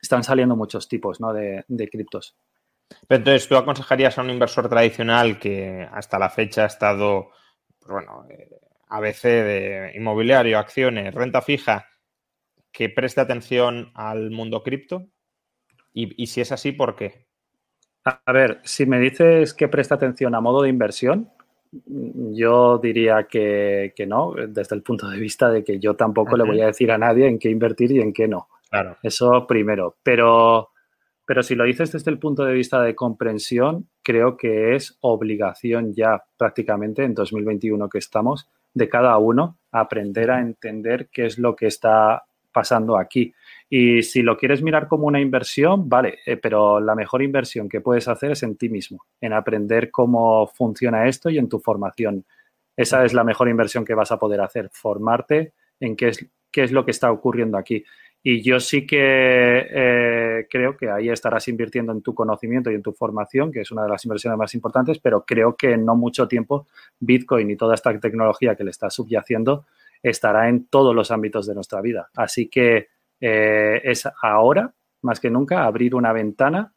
están 0.00 0.22
saliendo 0.22 0.54
muchos 0.54 0.86
tipos 0.86 1.18
de, 1.18 1.64
de 1.66 1.88
criptos. 1.88 2.34
Pero 3.08 3.18
entonces, 3.18 3.48
¿tú 3.48 3.56
aconsejarías 3.56 4.18
a 4.18 4.22
un 4.22 4.30
inversor 4.30 4.68
tradicional 4.68 5.38
que 5.38 5.88
hasta 5.90 6.18
la 6.18 6.28
fecha 6.28 6.64
ha 6.64 6.66
estado, 6.66 7.30
pues 7.78 7.90
bueno, 7.90 8.26
eh, 8.28 8.48
ABC 8.88 9.22
de 9.22 9.92
inmobiliario, 9.94 10.58
acciones, 10.58 11.14
renta 11.14 11.40
fija, 11.40 11.88
que 12.72 12.88
preste 12.88 13.20
atención 13.20 13.90
al 13.94 14.30
mundo 14.30 14.62
cripto? 14.62 15.06
Y, 15.94 16.26
si 16.26 16.40
es 16.40 16.52
así, 16.52 16.72
¿por 16.72 16.96
qué? 16.96 17.26
A 18.04 18.32
ver, 18.32 18.60
si 18.64 18.86
me 18.86 18.98
dices 18.98 19.52
que 19.52 19.68
presta 19.68 19.94
atención 19.94 20.34
a 20.34 20.40
modo 20.40 20.62
de 20.62 20.70
inversión, 20.70 21.30
yo 21.70 22.78
diría 22.78 23.28
que, 23.28 23.92
no, 24.06 24.34
desde 24.48 24.74
el 24.74 24.82
punto 24.82 25.08
de 25.08 25.18
vista 25.18 25.50
de 25.50 25.62
que 25.62 25.78
yo 25.78 25.94
tampoco 25.94 26.36
le 26.36 26.44
voy 26.44 26.60
a 26.62 26.66
decir 26.66 26.90
a 26.90 26.98
nadie 26.98 27.28
en 27.28 27.38
qué 27.38 27.50
invertir 27.50 27.92
y 27.92 28.00
en 28.00 28.12
qué 28.12 28.26
no. 28.26 28.48
Claro. 28.70 28.96
Eso 29.02 29.46
primero. 29.46 29.96
Pero, 30.02 30.70
pero 31.26 31.42
si 31.42 31.54
lo 31.54 31.64
dices 31.64 31.92
desde 31.92 32.10
el 32.10 32.18
punto 32.18 32.44
de 32.44 32.54
vista 32.54 32.80
de 32.80 32.94
comprensión, 32.94 33.88
creo 34.02 34.38
que 34.38 34.74
es 34.74 34.96
obligación 35.00 35.92
ya 35.92 36.24
prácticamente 36.38 37.04
en 37.04 37.12
2021 37.12 37.88
que 37.90 37.98
estamos 37.98 38.48
de 38.74 38.88
cada 38.88 39.18
uno 39.18 39.58
aprender 39.70 40.30
a 40.30 40.40
entender 40.40 41.10
qué 41.12 41.26
es 41.26 41.38
lo 41.38 41.54
que 41.54 41.66
está 41.66 42.24
pasando 42.52 42.96
aquí. 42.96 43.34
Y 43.68 44.02
si 44.02 44.22
lo 44.22 44.36
quieres 44.36 44.62
mirar 44.62 44.86
como 44.86 45.06
una 45.06 45.20
inversión, 45.20 45.88
vale, 45.88 46.18
eh, 46.26 46.36
pero 46.36 46.78
la 46.78 46.94
mejor 46.94 47.22
inversión 47.22 47.68
que 47.68 47.80
puedes 47.80 48.06
hacer 48.08 48.32
es 48.32 48.42
en 48.42 48.56
ti 48.56 48.68
mismo, 48.68 49.06
en 49.20 49.32
aprender 49.32 49.90
cómo 49.90 50.46
funciona 50.46 51.08
esto 51.08 51.30
y 51.30 51.38
en 51.38 51.48
tu 51.48 51.58
formación. 51.58 52.24
Esa 52.76 53.04
es 53.04 53.14
la 53.14 53.24
mejor 53.24 53.48
inversión 53.48 53.84
que 53.84 53.94
vas 53.94 54.12
a 54.12 54.18
poder 54.18 54.40
hacer, 54.40 54.70
formarte 54.72 55.54
en 55.80 55.96
qué 55.96 56.08
es, 56.08 56.26
qué 56.50 56.64
es 56.64 56.72
lo 56.72 56.84
que 56.84 56.90
está 56.90 57.10
ocurriendo 57.10 57.56
aquí. 57.58 57.84
Y 58.24 58.40
yo 58.40 58.60
sí 58.60 58.86
que 58.86 59.66
eh, 59.68 60.46
creo 60.48 60.76
que 60.76 60.88
ahí 60.88 61.08
estarás 61.08 61.48
invirtiendo 61.48 61.92
en 61.92 62.02
tu 62.02 62.14
conocimiento 62.14 62.70
y 62.70 62.74
en 62.74 62.82
tu 62.82 62.92
formación, 62.92 63.50
que 63.50 63.62
es 63.62 63.70
una 63.72 63.82
de 63.82 63.88
las 63.88 64.04
inversiones 64.04 64.38
más 64.38 64.54
importantes, 64.54 65.00
pero 65.00 65.24
creo 65.24 65.56
que 65.56 65.72
en 65.72 65.84
no 65.84 65.96
mucho 65.96 66.28
tiempo 66.28 66.68
Bitcoin 67.00 67.50
y 67.50 67.56
toda 67.56 67.74
esta 67.74 67.98
tecnología 67.98 68.54
que 68.54 68.62
le 68.62 68.70
está 68.70 68.90
subyaciendo 68.90 69.64
estará 70.02 70.48
en 70.48 70.66
todos 70.66 70.94
los 70.94 71.10
ámbitos 71.10 71.46
de 71.46 71.54
nuestra 71.54 71.80
vida. 71.80 72.10
Así 72.16 72.48
que 72.48 72.88
eh, 73.20 73.80
es 73.84 74.08
ahora, 74.22 74.74
más 75.02 75.20
que 75.20 75.30
nunca, 75.30 75.64
abrir 75.64 75.94
una 75.94 76.12
ventana 76.12 76.72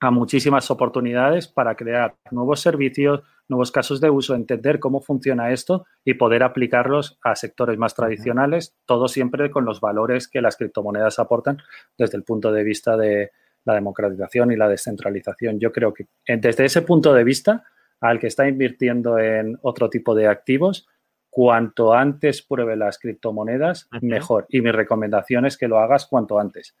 a 0.00 0.10
muchísimas 0.10 0.70
oportunidades 0.70 1.46
para 1.46 1.74
crear 1.76 2.16
nuevos 2.30 2.60
servicios, 2.60 3.22
nuevos 3.48 3.70
casos 3.70 4.00
de 4.00 4.08
uso, 4.08 4.34
entender 4.34 4.80
cómo 4.80 5.00
funciona 5.00 5.52
esto 5.52 5.84
y 6.04 6.14
poder 6.14 6.42
aplicarlos 6.42 7.18
a 7.22 7.36
sectores 7.36 7.76
más 7.76 7.94
tradicionales, 7.94 8.74
todo 8.86 9.08
siempre 9.08 9.50
con 9.50 9.66
los 9.66 9.80
valores 9.80 10.26
que 10.26 10.40
las 10.40 10.56
criptomonedas 10.56 11.18
aportan 11.18 11.58
desde 11.98 12.16
el 12.16 12.24
punto 12.24 12.50
de 12.50 12.64
vista 12.64 12.96
de 12.96 13.32
la 13.64 13.74
democratización 13.74 14.52
y 14.52 14.56
la 14.56 14.68
descentralización. 14.68 15.60
Yo 15.60 15.70
creo 15.70 15.92
que 15.92 16.06
eh, 16.24 16.38
desde 16.38 16.64
ese 16.64 16.80
punto 16.82 17.12
de 17.12 17.24
vista, 17.24 17.64
al 18.00 18.18
que 18.18 18.28
está 18.28 18.48
invirtiendo 18.48 19.18
en 19.18 19.58
otro 19.60 19.90
tipo 19.90 20.14
de 20.14 20.28
activos, 20.28 20.88
cuanto 21.30 21.94
antes 21.94 22.42
pruebe 22.42 22.76
las 22.76 22.98
criptomonedas, 22.98 23.88
mejor. 24.02 24.46
Y 24.48 24.60
mi 24.60 24.72
recomendación 24.72 25.46
es 25.46 25.56
que 25.56 25.68
lo 25.68 25.78
hagas 25.78 26.06
cuanto 26.06 26.38
antes. 26.38 26.76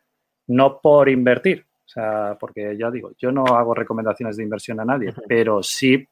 No 0.48 0.80
por 0.80 1.08
invertir, 1.08 1.66
O 1.86 1.88
sea, 1.88 2.36
porque 2.38 2.76
ya 2.76 2.90
digo, 2.90 3.12
yo 3.16 3.32
no 3.32 3.44
hago 3.46 3.74
recomendaciones 3.74 4.36
de 4.36 4.42
inversión 4.42 4.80
a 4.80 4.84
nadie, 4.84 5.14
pero 5.28 5.62
sí 5.62 6.06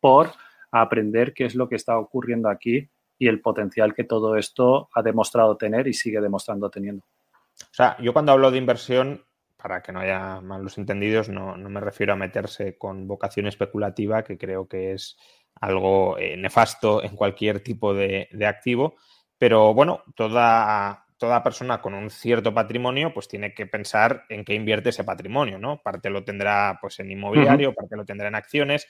por 0.00 0.30
aprender 0.70 1.32
qué 1.32 1.46
es 1.46 1.54
lo 1.54 1.68
que 1.68 1.76
está 1.76 1.98
ocurriendo 1.98 2.48
aquí 2.48 2.88
y 3.18 3.28
el 3.28 3.40
potencial 3.40 3.94
que 3.94 4.04
todo 4.04 4.36
esto 4.36 4.88
ha 4.94 5.02
demostrado 5.02 5.56
tener 5.56 5.86
y 5.86 5.94
sigue 5.94 6.20
demostrando 6.20 6.68
teniendo. 6.68 7.04
O 7.04 7.72
sea, 7.72 7.96
yo 8.00 8.12
cuando 8.12 8.32
hablo 8.32 8.50
de 8.50 8.58
inversión, 8.58 9.24
para 9.56 9.82
que 9.82 9.92
no 9.92 10.00
haya 10.00 10.40
malos 10.40 10.76
entendidos, 10.78 11.28
no, 11.28 11.56
me 11.56 11.80
refiero 11.80 12.12
a 12.12 12.16
meterse 12.16 12.76
con 12.76 13.06
vocación 13.06 13.46
especulativa, 13.46 14.22
que 14.22 14.36
creo 14.36 14.68
que 14.68 14.92
es 14.92 15.16
algo 15.60 16.18
eh, 16.18 16.36
nefasto 16.36 17.02
en 17.02 17.16
cualquier 17.16 17.60
tipo 17.60 17.94
de, 17.94 18.28
de 18.32 18.46
activo, 18.46 18.96
pero 19.38 19.74
bueno, 19.74 20.02
toda 20.14 21.04
toda 21.16 21.42
persona 21.42 21.80
con 21.80 21.94
un 21.94 22.10
cierto 22.10 22.52
patrimonio 22.52 23.14
pues 23.14 23.28
tiene 23.28 23.54
que 23.54 23.66
pensar 23.66 24.24
en 24.28 24.44
qué 24.44 24.54
invierte 24.54 24.90
ese 24.90 25.04
patrimonio, 25.04 25.58
¿no? 25.58 25.80
Parte 25.80 26.10
lo 26.10 26.24
tendrá 26.24 26.78
pues 26.80 26.98
en 27.00 27.10
inmobiliario, 27.10 27.72
parte 27.72 27.96
lo 27.96 28.04
tendrá 28.04 28.28
en 28.28 28.34
acciones, 28.34 28.86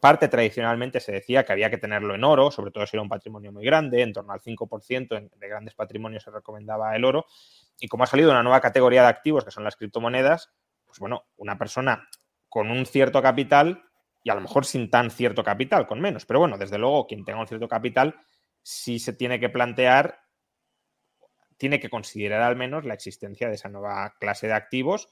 parte 0.00 0.28
tradicionalmente 0.28 1.00
se 1.00 1.12
decía 1.12 1.44
que 1.44 1.52
había 1.52 1.70
que 1.70 1.78
tenerlo 1.78 2.14
en 2.14 2.24
oro, 2.24 2.50
sobre 2.50 2.72
todo 2.72 2.86
si 2.86 2.96
era 2.96 3.02
un 3.02 3.08
patrimonio 3.08 3.52
muy 3.52 3.64
grande, 3.64 4.02
en 4.02 4.12
torno 4.12 4.32
al 4.32 4.40
5% 4.40 5.30
de 5.34 5.48
grandes 5.48 5.74
patrimonios 5.74 6.24
se 6.24 6.30
recomendaba 6.30 6.94
el 6.94 7.04
oro, 7.04 7.26
y 7.80 7.88
como 7.88 8.04
ha 8.04 8.06
salido 8.06 8.30
una 8.30 8.42
nueva 8.42 8.60
categoría 8.60 9.02
de 9.02 9.08
activos 9.08 9.44
que 9.44 9.50
son 9.50 9.64
las 9.64 9.76
criptomonedas, 9.76 10.52
pues 10.84 10.98
bueno, 10.98 11.24
una 11.36 11.56
persona 11.58 12.08
con 12.48 12.70
un 12.70 12.86
cierto 12.86 13.22
capital 13.22 13.87
y 14.28 14.30
a 14.30 14.34
lo 14.34 14.42
mejor 14.42 14.66
sin 14.66 14.90
tan 14.90 15.10
cierto 15.10 15.42
capital, 15.42 15.86
con 15.86 16.00
menos, 16.00 16.26
pero 16.26 16.38
bueno, 16.38 16.58
desde 16.58 16.76
luego 16.76 17.06
quien 17.06 17.24
tenga 17.24 17.40
un 17.40 17.48
cierto 17.48 17.66
capital 17.66 18.14
sí 18.62 18.98
se 18.98 19.14
tiene 19.14 19.40
que 19.40 19.48
plantear 19.48 20.20
tiene 21.56 21.80
que 21.80 21.88
considerar 21.88 22.42
al 22.42 22.54
menos 22.54 22.84
la 22.84 22.92
existencia 22.92 23.48
de 23.48 23.54
esa 23.54 23.70
nueva 23.70 24.14
clase 24.20 24.46
de 24.46 24.52
activos 24.52 25.08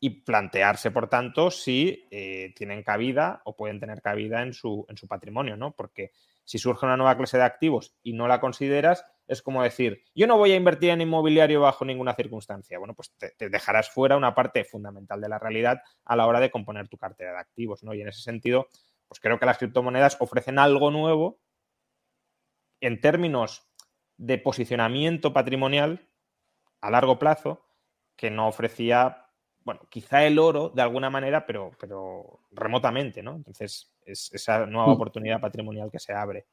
y 0.00 0.24
plantearse, 0.24 0.90
por 0.90 1.08
tanto, 1.08 1.52
si 1.52 2.08
eh, 2.10 2.52
tienen 2.56 2.82
cabida 2.82 3.40
o 3.44 3.54
pueden 3.54 3.78
tener 3.78 4.02
cabida 4.02 4.42
en 4.42 4.52
su, 4.52 4.84
en 4.88 4.96
su 4.96 5.06
patrimonio, 5.06 5.56
¿no? 5.56 5.76
Porque 5.76 6.10
si 6.46 6.58
surge 6.58 6.86
una 6.86 6.96
nueva 6.96 7.16
clase 7.16 7.36
de 7.36 7.42
activos 7.42 7.94
y 8.02 8.12
no 8.12 8.28
la 8.28 8.40
consideras, 8.40 9.04
es 9.26 9.42
como 9.42 9.62
decir, 9.62 10.04
yo 10.14 10.28
no 10.28 10.38
voy 10.38 10.52
a 10.52 10.56
invertir 10.56 10.90
en 10.90 11.00
inmobiliario 11.00 11.60
bajo 11.60 11.84
ninguna 11.84 12.14
circunstancia. 12.14 12.78
Bueno, 12.78 12.94
pues 12.94 13.12
te, 13.16 13.50
dejarás 13.50 13.90
fuera 13.90 14.16
una 14.16 14.34
parte 14.34 14.64
fundamental 14.64 15.20
de 15.20 15.28
la 15.28 15.40
realidad 15.40 15.82
a 16.04 16.16
la 16.16 16.26
hora 16.26 16.38
de 16.38 16.50
componer 16.50 16.88
tu 16.88 16.96
cartera 16.96 17.32
de 17.32 17.40
activos, 17.40 17.82
¿no? 17.82 17.92
Y 17.92 18.00
en 18.00 18.08
ese 18.08 18.22
sentido, 18.22 18.68
pues 19.08 19.20
creo 19.20 19.40
que 19.40 19.46
las 19.46 19.58
criptomonedas 19.58 20.16
ofrecen 20.20 20.60
algo 20.60 20.92
nuevo 20.92 21.40
en 22.80 23.00
términos 23.00 23.68
de 24.16 24.38
posicionamiento 24.38 25.32
patrimonial 25.32 26.08
a 26.80 26.90
largo 26.90 27.18
plazo 27.18 27.66
que 28.14 28.30
no 28.30 28.46
ofrecía, 28.46 29.26
bueno, 29.64 29.80
quizá 29.90 30.24
el 30.24 30.38
oro 30.38 30.70
de 30.70 30.82
alguna 30.82 31.10
manera, 31.10 31.44
pero, 31.44 31.72
pero 31.80 32.40
remotamente, 32.52 33.24
¿no? 33.24 33.34
Entonces, 33.34 33.95
es 34.06 34.30
esa 34.32 34.64
nueva 34.66 34.88
mm. 34.88 34.92
oportunidad 34.92 35.40
patrimonial 35.40 35.90
que 35.90 35.98
se 35.98 36.12
abre. 36.12 36.46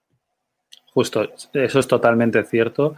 Justo, 0.93 1.27
eso 1.53 1.79
es 1.79 1.87
totalmente 1.87 2.43
cierto. 2.43 2.95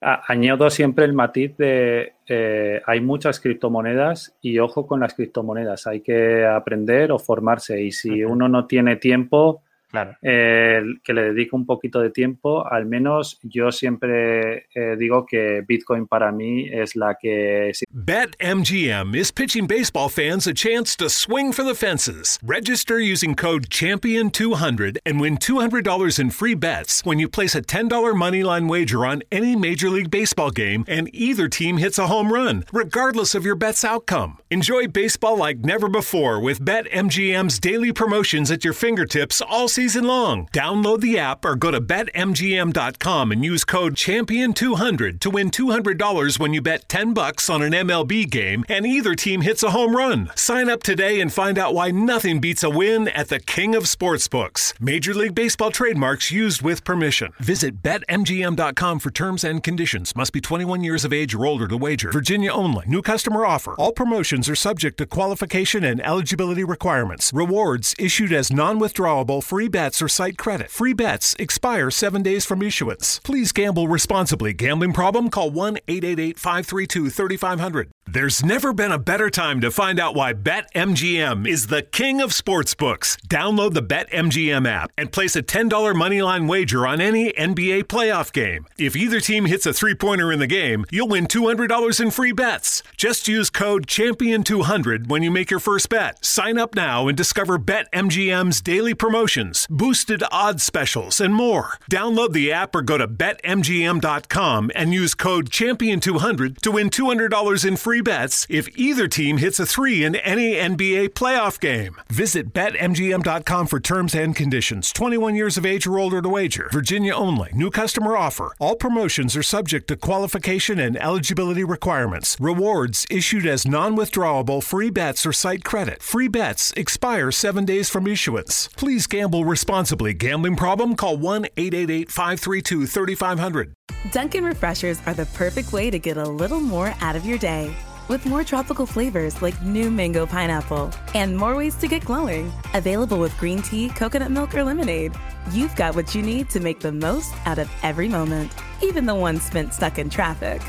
añado 0.00 0.70
siempre 0.70 1.04
el 1.04 1.12
matiz 1.12 1.56
de 1.56 2.14
eh, 2.26 2.80
hay 2.86 3.00
muchas 3.00 3.40
criptomonedas 3.40 4.36
y 4.40 4.58
ojo 4.58 4.86
con 4.86 5.00
las 5.00 5.14
criptomonedas, 5.14 5.86
hay 5.86 6.00
que 6.00 6.46
aprender 6.46 7.12
o 7.12 7.18
formarse 7.18 7.82
y 7.82 7.92
si 7.92 8.24
uno 8.24 8.48
no 8.48 8.66
tiene 8.66 8.96
tiempo, 8.96 9.62
Claro. 9.90 10.16
Eh, 10.22 10.82
que 11.02 11.14
le 11.14 11.32
dedico 11.32 11.56
un 11.56 11.64
poquito 11.64 12.00
de 12.00 12.10
tiempo, 12.10 12.66
al 12.70 12.84
menos 12.84 13.38
yo 13.42 13.72
siempre 13.72 14.66
eh, 14.74 14.96
digo 14.98 15.24
que 15.24 15.62
Bitcoin 15.66 16.06
para 16.06 16.30
mí 16.30 16.68
es 16.70 16.94
la 16.94 17.16
que... 17.20 17.72
BetMGM 17.90 19.14
is 19.14 19.30
pitching 19.30 19.66
baseball 19.66 20.10
fans 20.10 20.46
a 20.46 20.52
chance 20.52 20.94
to 20.96 21.08
swing 21.08 21.52
for 21.52 21.64
the 21.64 21.74
fences. 21.74 22.38
Register 22.42 23.00
using 23.00 23.34
code 23.34 23.70
CHAMPION200 23.70 24.98
and 25.06 25.20
win 25.20 25.38
$200 25.38 26.18
in 26.18 26.30
free 26.30 26.54
bets 26.54 27.02
when 27.04 27.18
you 27.18 27.28
place 27.28 27.54
a 27.54 27.62
$10 27.62 27.88
moneyline 28.12 28.68
wager 28.68 29.06
on 29.06 29.22
any 29.32 29.56
Major 29.56 29.88
League 29.88 30.10
Baseball 30.10 30.50
game 30.50 30.84
and 30.86 31.08
either 31.14 31.48
team 31.48 31.78
hits 31.78 31.98
a 31.98 32.08
home 32.08 32.30
run, 32.30 32.64
regardless 32.72 33.34
of 33.34 33.44
your 33.44 33.56
bet's 33.56 33.84
outcome. 33.84 34.38
Enjoy 34.50 34.86
baseball 34.86 35.38
like 35.38 35.60
never 35.60 35.88
before 35.88 36.38
with 36.38 36.60
BetMGM's 36.60 37.58
daily 37.58 37.92
promotions 37.92 38.50
at 38.50 38.64
your 38.64 38.74
fingertips 38.74 39.40
all 39.40 39.68
season 39.78 40.02
long. 40.02 40.48
Download 40.48 41.00
the 41.00 41.16
app 41.20 41.44
or 41.44 41.54
go 41.54 41.70
to 41.70 41.80
betmgm.com 41.80 43.30
and 43.30 43.44
use 43.44 43.64
code 43.64 43.94
CHAMPION200 43.94 45.20
to 45.20 45.30
win 45.30 45.52
$200 45.52 46.40
when 46.40 46.52
you 46.52 46.60
bet 46.60 46.88
10 46.88 47.14
bucks 47.14 47.48
on 47.48 47.62
an 47.62 47.70
MLB 47.70 48.28
game 48.28 48.64
and 48.68 48.84
either 48.84 49.14
team 49.14 49.42
hits 49.42 49.62
a 49.62 49.70
home 49.70 49.94
run. 49.94 50.32
Sign 50.34 50.68
up 50.68 50.82
today 50.82 51.20
and 51.20 51.32
find 51.32 51.60
out 51.60 51.74
why 51.74 51.92
nothing 51.92 52.40
beats 52.40 52.64
a 52.64 52.70
win 52.70 53.06
at 53.06 53.28
the 53.28 53.38
King 53.38 53.76
of 53.76 53.84
Sportsbooks. 53.84 54.74
Major 54.80 55.14
League 55.14 55.36
Baseball 55.36 55.70
trademarks 55.70 56.32
used 56.32 56.60
with 56.60 56.82
permission. 56.82 57.30
Visit 57.38 57.80
betmgm.com 57.80 58.98
for 58.98 59.12
terms 59.12 59.44
and 59.44 59.62
conditions. 59.62 60.16
Must 60.16 60.32
be 60.32 60.40
21 60.40 60.82
years 60.82 61.04
of 61.04 61.12
age 61.12 61.36
or 61.36 61.46
older 61.46 61.68
to 61.68 61.76
wager. 61.76 62.10
Virginia 62.10 62.50
only. 62.50 62.84
New 62.88 63.00
customer 63.00 63.46
offer. 63.46 63.74
All 63.74 63.92
promotions 63.92 64.48
are 64.48 64.56
subject 64.56 64.98
to 64.98 65.06
qualification 65.06 65.84
and 65.84 66.04
eligibility 66.04 66.64
requirements. 66.64 67.32
Rewards 67.32 67.94
issued 67.96 68.32
as 68.32 68.52
non-withdrawable 68.52 69.40
free 69.40 69.67
free 69.68 69.80
bets 69.82 70.00
or 70.00 70.08
site 70.08 70.38
credit. 70.38 70.70
Free 70.70 70.94
bets 70.94 71.36
expire 71.38 71.90
seven 71.90 72.22
days 72.22 72.46
from 72.46 72.62
issuance. 72.62 73.18
Please 73.18 73.52
gamble 73.52 73.86
responsibly. 73.86 74.54
Gambling 74.54 74.94
problem? 74.94 75.28
Call 75.28 75.50
1 75.50 75.76
888 75.86 76.38
532 76.38 77.10
3500. 77.10 77.90
There's 78.10 78.42
never 78.42 78.72
been 78.72 78.90
a 78.90 78.98
better 78.98 79.28
time 79.28 79.60
to 79.60 79.70
find 79.70 80.00
out 80.00 80.14
why 80.14 80.32
BetMGM 80.32 81.46
is 81.46 81.66
the 81.66 81.82
king 81.82 82.22
of 82.22 82.30
sportsbooks. 82.30 83.18
Download 83.28 83.74
the 83.74 83.82
BetMGM 83.82 84.66
app 84.66 84.90
and 84.96 85.12
place 85.12 85.36
a 85.36 85.42
$10 85.42 85.68
moneyline 85.68 86.48
wager 86.48 86.86
on 86.86 87.02
any 87.02 87.34
NBA 87.34 87.84
playoff 87.84 88.32
game. 88.32 88.64
If 88.78 88.96
either 88.96 89.20
team 89.20 89.44
hits 89.44 89.66
a 89.66 89.74
three 89.74 89.94
pointer 89.94 90.32
in 90.32 90.38
the 90.38 90.46
game, 90.46 90.86
you'll 90.90 91.08
win 91.08 91.26
$200 91.26 92.00
in 92.00 92.10
free 92.10 92.32
bets. 92.32 92.82
Just 92.96 93.28
use 93.28 93.50
code 93.50 93.86
CHAMPION200 93.86 95.08
when 95.08 95.22
you 95.22 95.30
make 95.30 95.50
your 95.50 95.60
first 95.60 95.90
bet. 95.90 96.24
Sign 96.24 96.56
up 96.56 96.74
now 96.74 97.08
and 97.08 97.16
discover 97.16 97.58
BetMGM's 97.58 98.62
daily 98.62 98.94
promotions, 98.94 99.57
boosted 99.66 100.22
odds 100.30 100.62
specials, 100.62 101.20
and 101.20 101.34
more. 101.34 101.78
Download 101.90 102.32
the 102.32 102.52
app 102.52 102.74
or 102.74 102.82
go 102.82 102.98
to 102.98 103.08
BetMGM.com 103.08 104.70
and 104.74 104.94
use 104.94 105.14
code 105.14 105.50
CHAMPION200 105.50 106.58
to 106.58 106.70
win 106.70 106.90
$200 106.90 107.64
in 107.64 107.76
free 107.76 108.00
bets 108.00 108.46
if 108.48 108.68
either 108.78 109.08
team 109.08 109.38
hits 109.38 109.58
a 109.58 109.66
three 109.66 110.04
in 110.04 110.14
any 110.16 110.54
NBA 110.54 111.10
playoff 111.10 111.58
game. 111.58 111.96
Visit 112.08 112.52
BetMGM.com 112.52 113.66
for 113.66 113.80
terms 113.80 114.14
and 114.14 114.36
conditions. 114.36 114.92
21 114.92 115.34
years 115.34 115.56
of 115.56 115.66
age 115.66 115.86
or 115.86 115.98
older 115.98 116.20
to 116.20 116.28
wager. 116.28 116.68
Virginia 116.72 117.14
only. 117.14 117.50
New 117.54 117.70
customer 117.70 118.16
offer. 118.16 118.54
All 118.58 118.76
promotions 118.76 119.36
are 119.36 119.42
subject 119.42 119.88
to 119.88 119.96
qualification 119.96 120.78
and 120.78 120.96
eligibility 120.96 121.64
requirements. 121.64 122.36
Rewards 122.38 123.06
issued 123.10 123.46
as 123.46 123.66
non 123.66 123.96
withdrawable 123.96 124.62
free 124.62 124.90
bets 124.90 125.24
or 125.24 125.32
site 125.32 125.64
credit. 125.64 126.02
Free 126.02 126.28
bets 126.28 126.72
expire 126.72 127.30
seven 127.30 127.64
days 127.64 127.88
from 127.88 128.06
issuance. 128.06 128.68
Please 128.76 129.06
gamble 129.06 129.44
responsibly. 129.48 130.14
Gambling 130.14 130.56
problem? 130.56 130.94
Call 130.94 131.16
1 131.16 131.46
888 131.56 132.10
532 132.10 132.86
3500. 132.86 133.72
Dunkin' 134.12 134.44
Refreshers 134.44 135.00
are 135.06 135.14
the 135.14 135.26
perfect 135.26 135.72
way 135.72 135.90
to 135.90 135.98
get 135.98 136.16
a 136.16 136.22
little 136.22 136.60
more 136.60 136.94
out 137.00 137.16
of 137.16 137.26
your 137.26 137.38
day. 137.38 137.74
With 138.08 138.24
more 138.24 138.44
tropical 138.44 138.86
flavors 138.86 139.42
like 139.42 139.60
new 139.62 139.90
mango 139.90 140.24
pineapple 140.24 140.90
and 141.14 141.36
more 141.36 141.56
ways 141.56 141.74
to 141.76 141.88
get 141.88 142.04
glowing. 142.04 142.52
Available 142.74 143.18
with 143.18 143.36
green 143.38 143.60
tea, 143.60 143.88
coconut 143.88 144.30
milk, 144.30 144.54
or 144.54 144.64
lemonade. 144.64 145.12
You've 145.52 145.76
got 145.76 145.94
what 145.94 146.14
you 146.14 146.22
need 146.22 146.48
to 146.50 146.60
make 146.60 146.80
the 146.80 146.92
most 146.92 147.34
out 147.44 147.58
of 147.58 147.70
every 147.82 148.08
moment, 148.08 148.52
even 148.82 149.04
the 149.04 149.14
ones 149.14 149.42
spent 149.42 149.74
stuck 149.74 149.98
in 149.98 150.08
traffic. 150.08 150.62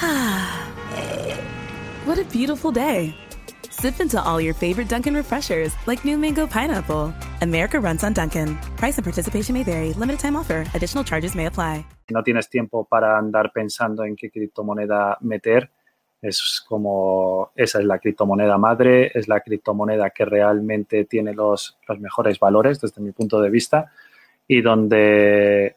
what 2.04 2.18
a 2.18 2.24
beautiful 2.24 2.72
day. 2.72 3.14
Sip 3.80 3.98
into 3.98 4.22
all 4.22 4.38
your 4.42 4.52
favorite 4.52 4.90
Dunkin' 4.90 5.14
refreshers 5.14 5.74
like 5.86 6.04
new 6.04 6.18
mango 6.18 6.46
pineapple. 6.46 7.14
America 7.40 7.80
runs 7.80 8.04
on 8.04 8.12
Dunkin'. 8.12 8.54
Price 8.76 8.98
and 8.98 9.04
participation 9.04 9.54
may 9.54 9.62
vary. 9.62 9.94
Limited 9.94 10.20
time 10.20 10.36
offer. 10.36 10.66
Additional 10.74 11.02
charges 11.02 11.34
may 11.34 11.46
apply. 11.46 11.86
No 12.10 12.22
tienes 12.22 12.50
tiempo 12.50 12.84
para 12.84 13.16
andar 13.16 13.52
pensando 13.54 14.04
en 14.04 14.16
qué 14.16 14.30
criptomoneda 14.30 15.16
meter. 15.22 15.70
Es 16.20 16.62
como 16.68 17.52
esa 17.56 17.78
es 17.78 17.86
la 17.86 17.98
criptomoneda 17.98 18.58
madre, 18.58 19.12
es 19.14 19.28
la 19.28 19.40
criptomoneda 19.40 20.10
que 20.10 20.26
realmente 20.26 21.06
tiene 21.06 21.32
los, 21.32 21.78
los 21.88 21.98
mejores 22.00 22.38
valores 22.38 22.82
desde 22.82 23.00
mi 23.00 23.12
punto 23.12 23.40
de 23.40 23.48
vista 23.48 23.90
y 24.46 24.60
donde 24.60 25.76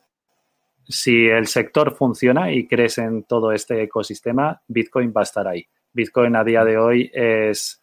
si 0.90 1.28
el 1.28 1.48
sector 1.48 1.96
funciona 1.96 2.52
y 2.52 2.68
crees 2.68 2.98
en 2.98 3.24
todo 3.24 3.54
este 3.54 3.82
ecosistema, 3.82 4.62
Bitcoin 4.68 5.14
va 5.16 5.22
a 5.22 5.24
estar 5.24 5.48
ahí. 5.48 5.66
Bitcoin 5.94 6.36
a 6.36 6.44
día 6.44 6.66
de 6.66 6.78
hoy 6.78 7.10
es 7.14 7.80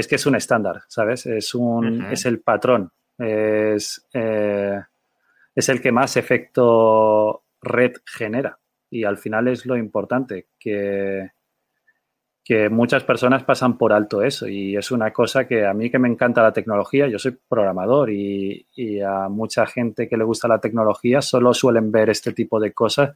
es 0.00 0.08
que 0.08 0.16
es 0.16 0.26
un 0.26 0.34
estándar, 0.34 0.82
¿sabes? 0.88 1.26
Es, 1.26 1.54
un, 1.54 2.04
es 2.06 2.26
el 2.26 2.40
patrón, 2.40 2.90
es, 3.18 4.06
eh, 4.12 4.80
es 5.54 5.68
el 5.68 5.80
que 5.80 5.92
más 5.92 6.16
efecto 6.16 7.44
red 7.62 7.92
genera. 8.04 8.58
Y 8.90 9.04
al 9.04 9.18
final 9.18 9.46
es 9.48 9.66
lo 9.66 9.76
importante, 9.76 10.48
que, 10.58 11.30
que 12.50 12.68
muchas 12.68 13.04
personas 13.04 13.44
pasan 13.44 13.78
por 13.78 13.92
alto 13.92 14.22
eso 14.22 14.48
y 14.48 14.76
es 14.76 14.90
una 14.90 15.12
cosa 15.12 15.46
que 15.46 15.64
a 15.64 15.72
mí 15.72 15.88
que 15.88 16.00
me 16.00 16.08
encanta 16.08 16.42
la 16.42 16.52
tecnología, 16.52 17.06
yo 17.06 17.16
soy 17.16 17.38
programador 17.48 18.10
y, 18.10 18.66
a 19.06 19.28
mucha 19.28 19.66
gente 19.66 20.08
que 20.08 20.16
le 20.16 20.24
gusta 20.24 20.48
la 20.48 20.58
tecnología 20.58 21.22
solo 21.22 21.54
suelen 21.54 21.92
ver 21.92 22.10
este 22.10 22.32
tipo 22.32 22.58
de 22.58 22.72
cosas 22.72 23.14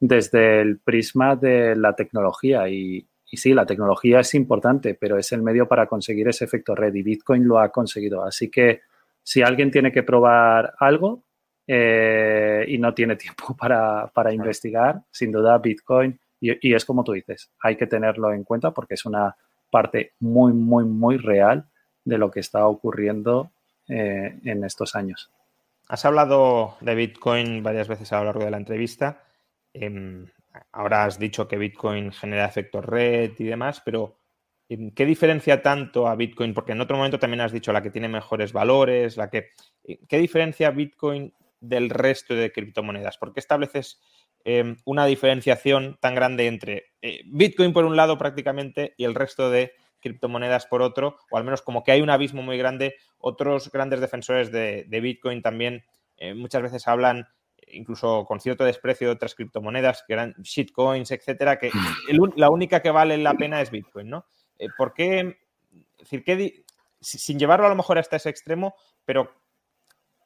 desde 0.00 0.60
el 0.60 0.80
prisma 0.80 1.36
de 1.36 1.76
la 1.76 1.94
tecnología 1.94 2.68
y, 2.68 3.06
sí, 3.36 3.54
la 3.54 3.66
tecnología 3.66 4.20
es 4.20 4.34
importante, 4.34 4.94
pero 4.94 5.18
es 5.18 5.32
el 5.32 5.42
medio 5.42 5.66
para 5.66 5.86
conseguir 5.86 6.28
ese 6.28 6.44
efecto 6.44 6.74
red 6.74 6.94
y 6.94 7.02
Bitcoin 7.02 7.46
lo 7.46 7.58
ha 7.58 7.70
conseguido. 7.70 8.24
Así 8.24 8.50
que 8.50 8.82
si 9.22 9.42
alguien 9.42 9.70
tiene 9.70 9.92
que 9.92 10.02
probar 10.02 10.74
algo 10.78 11.22
eh, 11.66 12.64
y 12.68 12.78
no 12.78 12.92
tiene 12.92 13.16
tiempo 13.16 13.56
para, 13.56 14.06
para 14.08 14.32
investigar, 14.32 15.02
sin 15.10 15.32
duda 15.32 15.58
Bitcoin 15.58 16.18
y, 16.42 16.74
es 16.74 16.84
como 16.84 17.04
tú 17.04 17.12
dices, 17.12 17.52
hay 17.60 17.76
que 17.76 17.86
tenerlo 17.86 18.32
en 18.32 18.42
cuenta 18.42 18.72
porque 18.72 18.94
es 18.94 19.04
una 19.06 19.36
parte 19.70 20.14
muy, 20.18 20.52
muy, 20.52 20.84
muy 20.84 21.16
real 21.16 21.66
de 22.04 22.18
lo 22.18 22.32
que 22.32 22.40
está 22.40 22.66
ocurriendo 22.66 23.52
eh, 23.88 24.40
en 24.44 24.64
estos 24.64 24.96
años. 24.96 25.30
Has 25.88 26.04
hablado 26.04 26.76
de 26.80 26.96
Bitcoin 26.96 27.62
varias 27.62 27.86
veces 27.86 28.12
a 28.12 28.18
lo 28.18 28.24
largo 28.24 28.44
de 28.44 28.50
la 28.50 28.56
entrevista. 28.56 29.22
Em, 29.72 30.26
ahora 30.72 31.04
has 31.04 31.18
dicho 31.18 31.48
que 31.48 31.58
Bitcoin 31.58 32.12
genera 32.12 32.46
efectos 32.46 32.84
red 32.84 33.32
y 33.38 33.44
demás, 33.44 33.82
pero 33.84 34.16
em, 34.68 34.90
¿qué 34.92 35.06
diferencia 35.06 35.62
tanto 35.62 36.06
a 36.08 36.16
Bitcoin? 36.16 36.54
Porque 36.54 36.72
en 36.72 36.80
otro 36.80 36.96
momento 36.96 37.18
también 37.18 37.40
has 37.40 37.52
dicho 37.52 37.72
la 37.72 37.82
que 37.82 37.90
tiene 37.90 38.08
mejores 38.08 38.52
valores, 38.52 39.16
la 39.16 39.30
que... 39.30 39.50
Eh, 39.84 40.00
¿Qué 40.08 40.18
diferencia 40.18 40.70
Bitcoin 40.70 41.34
del 41.60 41.90
resto 41.90 42.34
de 42.34 42.52
criptomonedas? 42.52 43.18
¿Por 43.18 43.32
qué 43.32 43.40
estableces 43.40 44.00
Em, 44.44 44.76
una 44.84 45.06
diferenciación 45.06 45.98
tan 46.00 46.16
grande 46.16 46.48
entre 46.48 46.86
eh, 47.00 47.22
Bitcoin 47.26 47.72
por 47.72 47.84
un 47.84 47.96
lado 47.96 48.18
prácticamente 48.18 48.92
y 48.96 49.04
el 49.04 49.14
resto 49.14 49.50
de 49.50 49.72
criptomonedas 50.00 50.66
por 50.66 50.82
otro, 50.82 51.16
o 51.30 51.36
al 51.36 51.44
menos 51.44 51.62
como 51.62 51.84
que 51.84 51.92
hay 51.92 52.00
un 52.00 52.10
abismo 52.10 52.42
muy 52.42 52.58
grande. 52.58 52.96
Otros 53.18 53.70
grandes 53.70 54.00
defensores 54.00 54.50
de, 54.50 54.84
Bitcoin 55.00 55.42
también 55.42 55.84
eh, 56.16 56.34
muchas 56.34 56.62
veces 56.62 56.88
hablan, 56.88 57.28
incluso 57.72 58.24
con 58.26 58.40
cierto 58.40 58.64
desprecio 58.64 59.08
de 59.08 59.14
otras 59.14 59.34
criptomonedas, 59.34 60.04
que 60.06 60.12
eran 60.12 60.34
shitcoins, 60.42 61.10
etcétera, 61.10 61.58
que 61.58 61.70
la 62.36 62.50
única 62.50 62.80
que 62.80 62.90
vale 62.90 63.16
la 63.18 63.34
pena 63.34 63.60
es 63.60 63.70
Bitcoin, 63.70 64.10
¿no? 64.10 64.26
Eh, 64.58 64.68
¿Por 64.76 64.92
qué? 64.92 65.38
Es 65.98 66.10
decir, 66.10 66.64
sin 67.00 67.38
llevarlo 67.38 67.66
a 67.66 67.70
lo 67.70 67.76
mejor 67.76 67.98
hasta 67.98 68.16
ese 68.16 68.28
extremo, 68.28 68.74
pero 69.04 69.32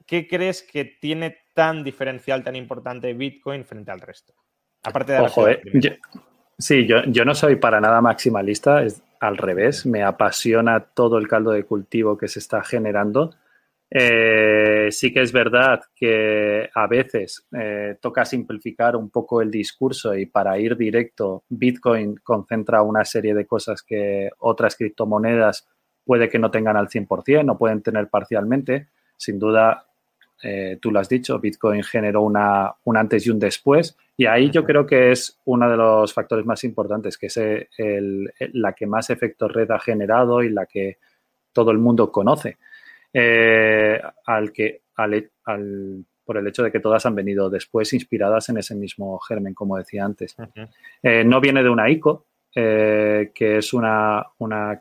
¿qué 0.06 0.26
crees 0.28 0.62
que 0.62 0.84
tiene 0.84 1.38
tan 1.54 1.82
diferencial, 1.84 2.44
tan 2.44 2.56
importante 2.56 3.12
Bitcoin 3.14 3.64
frente 3.64 3.90
al 3.90 4.00
resto? 4.00 4.34
Aparte 4.82 5.12
de 5.12 5.20
Ojo, 5.20 5.48
eh, 5.48 5.60
sí, 6.58 6.86
yo, 6.86 7.02
yo, 7.06 7.24
no 7.24 7.34
soy 7.34 7.56
para 7.56 7.80
nada 7.80 8.00
maximalista, 8.00 8.82
es 8.82 9.02
al 9.20 9.36
revés, 9.36 9.86
me 9.86 10.02
apasiona 10.02 10.80
todo 10.80 11.18
el 11.18 11.26
caldo 11.26 11.50
de 11.50 11.64
cultivo 11.64 12.16
que 12.16 12.28
se 12.28 12.38
está 12.38 12.62
generando. 12.62 13.34
Eh, 13.88 14.88
sí 14.90 15.12
que 15.12 15.22
es 15.22 15.32
verdad 15.32 15.80
que 15.94 16.68
a 16.74 16.86
veces 16.88 17.46
eh, 17.52 17.96
toca 18.00 18.24
simplificar 18.24 18.96
un 18.96 19.10
poco 19.10 19.40
el 19.40 19.50
discurso 19.50 20.14
y 20.16 20.26
para 20.26 20.58
ir 20.58 20.76
directo, 20.76 21.44
Bitcoin 21.48 22.16
concentra 22.16 22.82
una 22.82 23.04
serie 23.04 23.32
de 23.32 23.46
cosas 23.46 23.82
que 23.82 24.30
otras 24.38 24.74
criptomonedas 24.76 25.68
puede 26.04 26.28
que 26.28 26.38
no 26.38 26.50
tengan 26.50 26.76
al 26.76 26.88
100% 26.88 27.52
o 27.52 27.58
pueden 27.58 27.82
tener 27.82 28.08
parcialmente. 28.08 28.88
Sin 29.16 29.38
duda, 29.38 29.86
eh, 30.42 30.78
tú 30.80 30.90
lo 30.90 31.00
has 31.00 31.08
dicho, 31.08 31.38
Bitcoin 31.38 31.82
generó 31.82 32.22
una, 32.22 32.74
un 32.84 32.96
antes 32.96 33.26
y 33.26 33.30
un 33.30 33.38
después. 33.38 33.96
Y 34.16 34.26
ahí 34.26 34.50
yo 34.50 34.64
creo 34.64 34.86
que 34.86 35.12
es 35.12 35.38
uno 35.44 35.70
de 35.70 35.76
los 35.76 36.12
factores 36.12 36.44
más 36.44 36.64
importantes, 36.64 37.18
que 37.18 37.26
es 37.26 37.38
la 38.52 38.72
que 38.72 38.86
más 38.86 39.10
efecto 39.10 39.48
red 39.48 39.70
ha 39.70 39.78
generado 39.78 40.42
y 40.42 40.50
la 40.50 40.66
que 40.66 40.98
todo 41.52 41.70
el 41.70 41.78
mundo 41.78 42.10
conoce. 42.10 42.58
Eh, 43.12 44.00
al 44.26 44.52
que, 44.52 44.82
por 46.24 46.36
el 46.36 46.46
hecho 46.46 46.62
de 46.62 46.72
que 46.72 46.80
todas 46.80 47.06
han 47.06 47.14
venido 47.14 47.48
después 47.48 47.92
inspiradas 47.92 48.48
en 48.48 48.58
ese 48.58 48.74
mismo 48.74 49.18
germen, 49.20 49.54
como 49.54 49.76
decía 49.76 50.04
antes. 50.04 50.36
Eh, 51.02 51.24
no 51.24 51.40
viene 51.40 51.62
de 51.62 51.70
una 51.70 51.88
ICO, 51.88 52.26
eh, 52.54 53.30
que 53.34 53.58
es 53.58 53.72
una, 53.72 54.26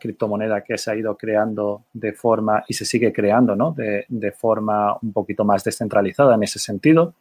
criptomoneda 0.00 0.62
que 0.62 0.78
se 0.78 0.90
ha 0.90 0.96
ido 0.96 1.16
creando 1.16 1.84
de 1.92 2.12
forma, 2.12 2.64
y 2.68 2.74
se 2.74 2.84
sigue 2.84 3.12
creando, 3.12 3.54
¿no? 3.54 3.72
De, 3.72 4.32
forma 4.32 4.96
un 5.00 5.12
poquito 5.12 5.44
más 5.44 5.62
descentralizada 5.64 6.34
en 6.34 6.42
ese 6.42 6.58
sentido. 6.58 7.14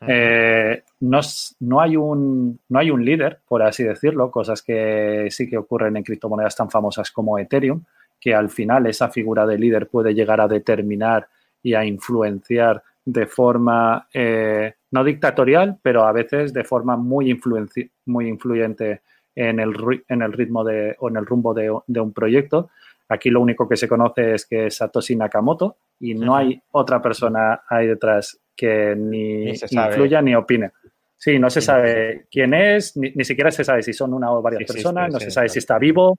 No, 0.00 1.20
no, 1.60 1.80
hay 1.80 1.96
un, 1.96 2.58
no 2.68 2.78
hay 2.78 2.90
un 2.90 3.04
líder, 3.04 3.40
por 3.48 3.62
así 3.62 3.84
decirlo, 3.84 4.30
cosas 4.30 4.60
que 4.62 5.28
sí 5.30 5.48
que 5.48 5.56
ocurren 5.56 5.96
en 5.96 6.02
criptomonedas 6.02 6.56
tan 6.56 6.70
famosas 6.70 7.10
como 7.12 7.38
Ethereum, 7.38 7.82
que 8.22 8.32
al 8.32 8.50
final 8.50 8.86
esa 8.86 9.08
figura 9.08 9.44
de 9.44 9.58
líder 9.58 9.88
puede 9.88 10.14
llegar 10.14 10.40
a 10.40 10.46
determinar 10.46 11.26
y 11.60 11.74
a 11.74 11.84
influenciar 11.84 12.80
de 13.04 13.26
forma 13.26 14.06
eh, 14.14 14.74
no 14.92 15.02
dictatorial, 15.02 15.78
pero 15.82 16.04
a 16.04 16.12
veces 16.12 16.52
de 16.52 16.62
forma 16.62 16.96
muy, 16.96 17.36
muy 18.06 18.28
influyente 18.28 19.02
en 19.34 19.58
el, 19.58 19.74
en 20.08 20.22
el 20.22 20.32
ritmo 20.32 20.62
de, 20.62 20.94
o 21.00 21.08
en 21.08 21.16
el 21.16 21.26
rumbo 21.26 21.52
de, 21.52 21.68
un 21.68 22.12
proyecto. 22.12 22.70
Aquí 23.08 23.28
lo 23.28 23.40
único 23.40 23.68
que 23.68 23.76
se 23.76 23.88
conoce 23.88 24.34
es 24.34 24.46
que 24.46 24.66
es 24.66 24.76
Satoshi 24.76 25.16
Nakamoto 25.16 25.78
y 25.98 26.14
no 26.14 26.36
hay 26.36 26.62
otra 26.70 27.02
persona 27.02 27.62
ahí 27.68 27.88
detrás 27.88 28.38
que 28.54 28.94
ni, 28.96 29.48
influya 29.50 30.22
ni 30.22 30.36
opine. 30.36 30.70
Sí, 31.16 31.40
no 31.40 31.50
se 31.50 31.60
sabe 31.60 32.26
quién 32.30 32.54
es, 32.54 32.96
ni, 32.96 33.24
siquiera 33.24 33.50
se 33.50 33.64
sabe 33.64 33.82
si 33.82 33.92
son 33.92 34.14
una 34.14 34.30
o 34.30 34.40
varias 34.40 34.72
personas, 34.72 35.12
no 35.12 35.18
se 35.18 35.32
sabe 35.32 35.48
si 35.48 35.58
está 35.58 35.76
vivo. 35.76 36.16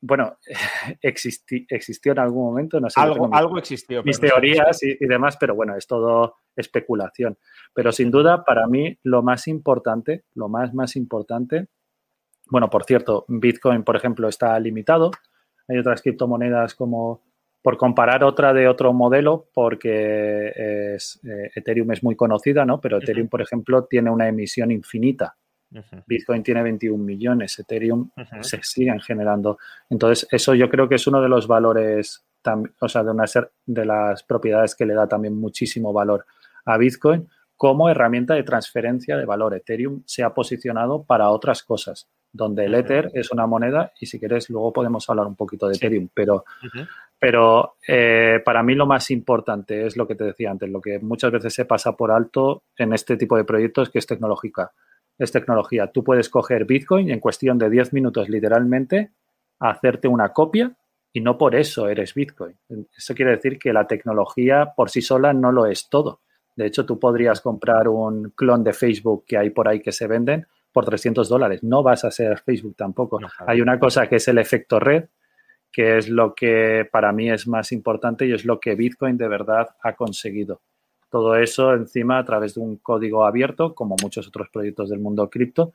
Bueno, 0.00 0.36
existió 1.02 2.12
en 2.12 2.18
algún 2.18 2.44
momento, 2.44 2.80
no 2.80 2.90
sé. 2.90 3.00
Algo, 3.00 3.28
algo 3.32 3.58
existió. 3.58 4.02
Mis 4.02 4.20
teorías 4.20 4.82
y, 4.82 4.96
y, 5.00 5.06
demás, 5.06 5.36
pero 5.38 5.54
bueno, 5.54 5.76
es 5.76 5.86
todo 5.86 6.36
especulación. 6.54 7.38
Pero 7.74 7.92
sin 7.92 8.10
duda, 8.10 8.44
para 8.44 8.66
mí, 8.66 8.98
lo 9.04 9.22
más 9.22 9.48
importante, 9.48 10.24
lo 10.34 10.48
más, 10.48 10.74
más 10.74 10.96
importante 10.96 11.68
bueno, 12.50 12.68
por 12.68 12.84
cierto, 12.84 13.24
Bitcoin, 13.28 13.84
por 13.84 13.96
ejemplo, 13.96 14.28
está 14.28 14.58
limitado. 14.58 15.12
Hay 15.68 15.78
otras 15.78 16.02
criptomonedas 16.02 16.74
como, 16.74 17.22
por 17.62 17.76
comparar 17.76 18.24
otra 18.24 18.52
de 18.52 18.66
otro 18.66 18.92
modelo, 18.92 19.48
porque 19.54 20.52
es, 20.94 21.20
eh, 21.24 21.50
Ethereum 21.54 21.92
es 21.92 22.02
muy 22.02 22.16
conocida, 22.16 22.64
¿no? 22.64 22.80
Pero 22.80 22.98
Ethereum, 22.98 23.28
por 23.28 23.40
ejemplo, 23.40 23.84
tiene 23.84 24.10
una 24.10 24.28
emisión 24.28 24.72
infinita. 24.72 25.36
Bitcoin 26.06 26.42
tiene 26.42 26.62
21 26.62 27.02
millones, 27.02 27.58
Ethereum 27.58 28.10
se 28.40 28.60
siguen 28.62 29.00
generando. 29.00 29.58
Entonces, 29.88 30.26
eso 30.30 30.54
yo 30.54 30.68
creo 30.68 30.88
que 30.88 30.96
es 30.96 31.06
uno 31.06 31.22
de 31.22 31.28
los 31.28 31.46
valores, 31.46 32.24
o 32.80 32.88
sea, 32.88 33.04
de, 33.04 33.10
una 33.10 33.24
de 33.66 33.84
las 33.84 34.22
propiedades 34.24 34.74
que 34.74 34.86
le 34.86 34.94
da 34.94 35.06
también 35.06 35.36
muchísimo 35.38 35.92
valor 35.92 36.26
a 36.64 36.76
Bitcoin 36.76 37.28
como 37.56 37.90
herramienta 37.90 38.34
de 38.34 38.42
transferencia 38.42 39.16
de 39.16 39.26
valor. 39.26 39.54
Ethereum 39.54 40.02
se 40.06 40.22
ha 40.22 40.32
posicionado 40.32 41.04
para 41.04 41.30
otras 41.30 41.62
cosas 41.62 42.08
donde 42.32 42.64
el 42.64 42.74
Ether 42.74 43.10
es 43.14 43.32
una 43.32 43.46
moneda 43.46 43.92
y 43.98 44.06
si 44.06 44.18
quieres 44.18 44.48
luego 44.50 44.72
podemos 44.72 45.08
hablar 45.10 45.26
un 45.26 45.36
poquito 45.36 45.68
de 45.68 45.76
Ethereum, 45.76 46.08
pero, 46.14 46.44
pero 47.18 47.74
eh, 47.86 48.40
para 48.44 48.62
mí 48.62 48.74
lo 48.74 48.86
más 48.86 49.10
importante 49.10 49.86
es 49.86 49.96
lo 49.96 50.06
que 50.06 50.14
te 50.14 50.24
decía 50.24 50.50
antes, 50.50 50.70
lo 50.70 50.80
que 50.80 50.98
muchas 51.00 51.32
veces 51.32 51.52
se 51.52 51.64
pasa 51.64 51.96
por 51.96 52.12
alto 52.12 52.62
en 52.76 52.92
este 52.92 53.16
tipo 53.16 53.36
de 53.36 53.44
proyectos 53.44 53.90
que 53.90 53.98
es 53.98 54.06
tecnológica. 54.06 54.72
Es 55.20 55.30
tecnología. 55.30 55.88
Tú 55.88 56.02
puedes 56.02 56.30
coger 56.30 56.64
Bitcoin 56.64 57.10
y 57.10 57.12
en 57.12 57.20
cuestión 57.20 57.58
de 57.58 57.68
10 57.68 57.92
minutos 57.92 58.28
literalmente 58.30 59.10
hacerte 59.58 60.08
una 60.08 60.30
copia 60.30 60.74
y 61.12 61.20
no 61.20 61.36
por 61.36 61.54
eso 61.54 61.88
eres 61.88 62.14
Bitcoin. 62.14 62.56
Eso 62.96 63.14
quiere 63.14 63.32
decir 63.32 63.58
que 63.58 63.74
la 63.74 63.86
tecnología 63.86 64.72
por 64.74 64.88
sí 64.88 65.02
sola 65.02 65.34
no 65.34 65.52
lo 65.52 65.66
es 65.66 65.90
todo. 65.90 66.20
De 66.56 66.66
hecho, 66.66 66.86
tú 66.86 66.98
podrías 66.98 67.42
comprar 67.42 67.88
un 67.88 68.30
clon 68.30 68.64
de 68.64 68.72
Facebook 68.72 69.24
que 69.26 69.36
hay 69.36 69.50
por 69.50 69.68
ahí 69.68 69.80
que 69.80 69.92
se 69.92 70.06
venden 70.06 70.46
por 70.72 70.86
300 70.86 71.28
dólares. 71.28 71.62
No 71.62 71.82
vas 71.82 72.04
a 72.04 72.10
ser 72.10 72.38
Facebook 72.40 72.76
tampoco. 72.76 73.18
Hay 73.46 73.60
una 73.60 73.78
cosa 73.78 74.06
que 74.06 74.16
es 74.16 74.28
el 74.28 74.38
efecto 74.38 74.80
red, 74.80 75.04
que 75.70 75.98
es 75.98 76.08
lo 76.08 76.34
que 76.34 76.88
para 76.90 77.12
mí 77.12 77.30
es 77.30 77.46
más 77.46 77.72
importante 77.72 78.26
y 78.26 78.32
es 78.32 78.46
lo 78.46 78.58
que 78.58 78.74
Bitcoin 78.74 79.18
de 79.18 79.28
verdad 79.28 79.68
ha 79.82 79.94
conseguido. 79.94 80.62
Todo 81.10 81.36
eso 81.36 81.74
encima 81.74 82.18
a 82.18 82.24
través 82.24 82.54
de 82.54 82.60
un 82.60 82.76
código 82.76 83.24
abierto, 83.24 83.74
como 83.74 83.96
muchos 84.00 84.28
otros 84.28 84.48
proyectos 84.48 84.90
del 84.90 85.00
mundo 85.00 85.28
cripto, 85.28 85.72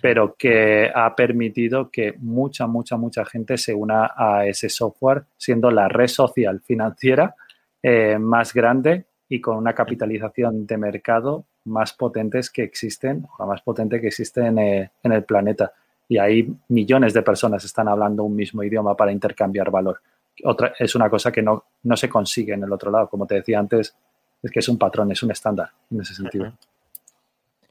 pero 0.00 0.36
que 0.36 0.90
ha 0.94 1.14
permitido 1.14 1.90
que 1.90 2.14
mucha, 2.18 2.66
mucha, 2.66 2.96
mucha 2.96 3.24
gente 3.24 3.58
se 3.58 3.74
una 3.74 4.12
a 4.16 4.46
ese 4.46 4.68
software, 4.68 5.24
siendo 5.36 5.70
la 5.70 5.88
red 5.88 6.06
social 6.06 6.60
financiera 6.60 7.34
eh, 7.82 8.18
más 8.18 8.54
grande 8.54 9.06
y 9.28 9.40
con 9.40 9.56
una 9.56 9.74
capitalización 9.74 10.66
de 10.66 10.76
mercado 10.76 11.44
más 11.64 11.92
potentes 11.92 12.50
que 12.50 12.62
existen, 12.62 13.26
la 13.38 13.46
más 13.46 13.62
potente 13.62 14.00
que 14.00 14.08
existe 14.08 14.40
eh, 14.40 14.90
en 15.02 15.12
el, 15.12 15.24
planeta. 15.24 15.72
Y 16.08 16.18
ahí 16.18 16.52
millones 16.68 17.14
de 17.14 17.22
personas 17.22 17.64
están 17.64 17.88
hablando 17.88 18.24
un 18.24 18.34
mismo 18.34 18.62
idioma 18.62 18.96
para 18.96 19.12
intercambiar 19.12 19.70
valor. 19.70 20.00
Otra, 20.44 20.72
es 20.78 20.94
una 20.94 21.10
cosa 21.10 21.30
que 21.30 21.42
no, 21.42 21.64
no 21.82 21.96
se 21.96 22.08
consigue 22.08 22.54
en 22.54 22.64
el 22.64 22.72
otro 22.72 22.90
lado. 22.90 23.08
Como 23.08 23.26
te 23.26 23.36
decía 23.36 23.58
antes, 23.58 23.94
es 24.42 24.50
que 24.50 24.60
es 24.60 24.68
un 24.68 24.78
patrón, 24.78 25.12
es 25.12 25.22
un 25.22 25.30
estándar 25.30 25.70
en 25.90 26.00
ese 26.00 26.14
sentido. 26.14 26.52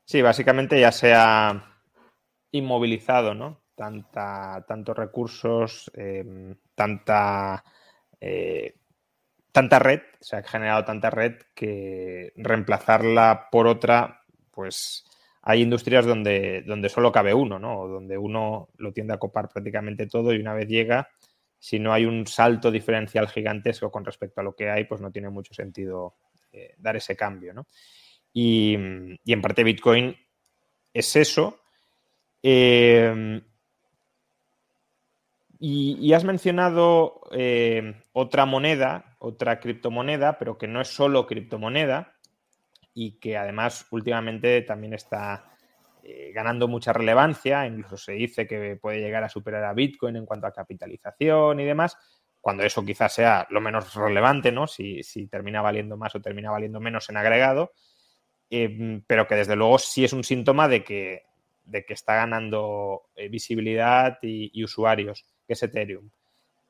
Sí, 0.06 0.22
básicamente 0.22 0.80
ya 0.80 0.92
se 0.92 1.14
ha 1.14 1.76
inmovilizado, 2.52 3.34
¿no? 3.34 3.60
tanta, 3.80 4.66
tantos 4.68 4.98
recursos, 4.98 5.90
em, 5.96 6.54
tanta, 6.76 7.64
eh, 8.20 8.76
tanta 9.54 9.80
red, 9.80 10.02
se 10.20 10.36
ha 10.36 10.44
generado 10.44 10.84
tanta 10.84 11.10
red 11.10 11.36
que 11.56 12.34
reemplazarla 12.36 13.48
por 13.50 13.68
otra, 13.68 14.26
pues 14.52 15.06
hay 15.44 15.62
industrias 15.62 16.06
donde, 16.06 16.64
donde 16.64 16.90
solo 16.90 17.10
cabe 17.14 17.34
uno, 17.34 17.58
¿no? 17.58 17.88
Donde 17.88 18.18
uno 18.18 18.68
lo 18.78 18.92
tiende 18.92 19.14
a 19.14 19.18
copar 19.18 19.48
prácticamente 19.48 20.08
todo 20.08 20.34
y 20.34 20.40
una 20.42 20.54
vez 20.54 20.68
llega, 20.68 21.08
si 21.58 21.80
no 21.80 21.94
hay 21.94 22.04
un 22.06 22.28
salto 22.28 22.72
diferencial 22.72 23.30
gigantesco 23.30 23.90
con 23.92 24.04
respecto 24.04 24.42
a 24.42 24.44
lo 24.44 24.56
que 24.56 24.70
hay, 24.70 24.84
pues 24.84 25.00
no 25.00 25.10
tiene 25.10 25.30
mucho 25.30 25.54
sentido 25.54 26.16
eh, 26.52 26.76
dar 26.78 26.96
ese 26.96 27.16
cambio, 27.16 27.54
¿no? 27.54 27.68
Y, 28.34 28.74
en 28.74 29.42
parte 29.42 29.64
Bitcoin 29.64 30.16
es 30.94 31.16
eso. 31.16 31.62
Eh, 32.42 33.42
y, 35.60 36.14
has 36.14 36.24
mencionado 36.24 37.22
eh, 37.32 38.04
otra 38.14 38.46
moneda, 38.46 39.18
otra 39.20 39.60
criptomoneda, 39.60 40.40
pero 40.40 40.58
que 40.58 40.68
no 40.68 40.82
es 40.82 40.88
solo 40.88 41.28
criptomoneda 41.28 42.16
y 42.94 43.20
que 43.20 43.38
además 43.38 43.86
últimamente 43.92 44.62
también 44.62 44.94
está 44.94 45.46
ganando 46.34 46.68
mucha 46.68 46.92
relevancia, 46.92 47.68
incluso 47.68 47.98
se 47.98 48.14
dice 48.14 48.48
que 48.48 48.78
puede 48.82 49.00
llegar 49.00 49.24
a 49.24 49.30
superar 49.30 49.64
a 49.66 49.74
Bitcoin 49.74 50.16
en 50.16 50.26
cuanto 50.26 50.48
a 50.48 50.52
capitalización 50.52 51.60
y 51.60 51.66
demás, 51.66 51.98
cuando 52.42 52.64
eso 52.64 52.86
quizás 52.86 53.14
sea 53.14 53.48
lo 53.50 53.62
menos 53.62 53.94
relevante, 53.96 54.52
¿no? 54.52 54.68
Si, 54.68 55.02
termina 55.30 55.62
valiendo 55.62 55.98
más 55.98 56.16
o 56.16 56.22
termina 56.22 56.52
valiendo 56.52 56.80
menos 56.80 57.10
en 57.10 57.18
agregado, 57.18 57.74
eh, 58.50 59.02
pero 59.08 59.28
que 59.28 59.36
desde 59.36 59.56
luego 59.56 59.78
sí 59.78 60.06
es 60.06 60.14
un 60.14 60.24
síntoma 60.24 60.68
de 60.68 60.84
que, 60.84 61.24
de 61.66 61.86
que 61.86 61.94
está 61.94 62.16
ganando 62.16 63.10
visibilidad 63.30 64.18
y 64.22 64.64
usuarios 64.64 65.26
que 65.46 65.54
es 65.54 65.64
Ethereum. 65.64 66.10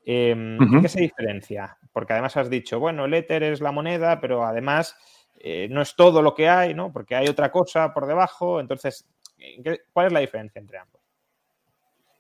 Em, 0.05 0.81
¿Qué 0.81 0.89
se 0.89 1.01
diferencia? 1.01 1.77
Porque 1.91 2.13
además 2.13 2.35
has 2.37 2.49
dicho, 2.49 2.79
bueno, 2.79 3.05
el 3.05 3.13
Ether 3.13 3.43
es 3.43 3.61
la 3.61 3.71
moneda, 3.71 4.19
pero 4.19 4.43
además 4.43 4.97
eh, 5.39 5.67
no 5.69 5.81
es 5.81 5.95
todo 5.95 6.21
lo 6.21 6.33
que 6.33 6.49
hay, 6.49 6.73
¿no? 6.73 6.91
Porque 6.91 7.15
hay 7.15 7.27
otra 7.27 7.51
cosa 7.51 7.93
por 7.93 8.07
debajo. 8.07 8.59
Entonces, 8.59 9.07
¿cuál 9.93 10.07
es 10.07 10.13
la 10.13 10.21
diferencia 10.21 10.59
entre 10.59 10.79
ambos? 10.79 10.98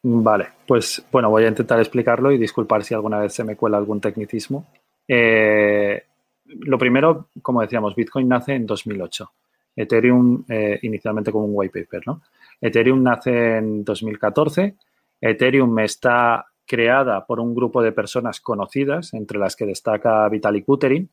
Vale, 0.01 0.47
pues 0.65 1.05
bueno, 1.11 1.29
voy 1.29 1.43
a 1.43 1.49
intentar 1.49 1.79
explicarlo 1.79 2.31
y 2.31 2.37
disculpar 2.37 2.83
si 2.83 2.93
alguna 2.93 3.19
vez 3.19 3.33
se 3.33 3.43
me 3.43 3.55
cuela 3.55 3.77
algún 3.77 3.99
tecnicismo. 3.99 4.67
Eh, 5.07 6.03
lo 6.45 6.77
primero, 6.77 7.29
como 7.41 7.61
decíamos, 7.61 7.95
Bitcoin 7.95 8.27
nace 8.27 8.53
en 8.53 8.65
2008. 8.65 9.31
Ethereum 9.75 10.45
eh, 10.47 10.79
inicialmente 10.83 11.31
como 11.31 11.45
un 11.45 11.51
white 11.53 11.81
paper, 11.81 12.07
¿no? 12.07 12.21
Ethereum 12.61 13.03
nace 13.03 13.57
en 13.57 13.83
2014 13.83 14.75
Ethereum 15.21 15.79
está 15.79 16.45
creada 16.65 17.25
por 17.25 17.39
un 17.39 17.55
grupo 17.55 17.81
de 17.81 17.91
personas 17.91 18.39
conocidas, 18.39 19.13
entre 19.13 19.39
las 19.39 19.55
que 19.55 19.65
destaca 19.65 20.27
Vitalik 20.29 20.65
Buterin, 20.65 21.09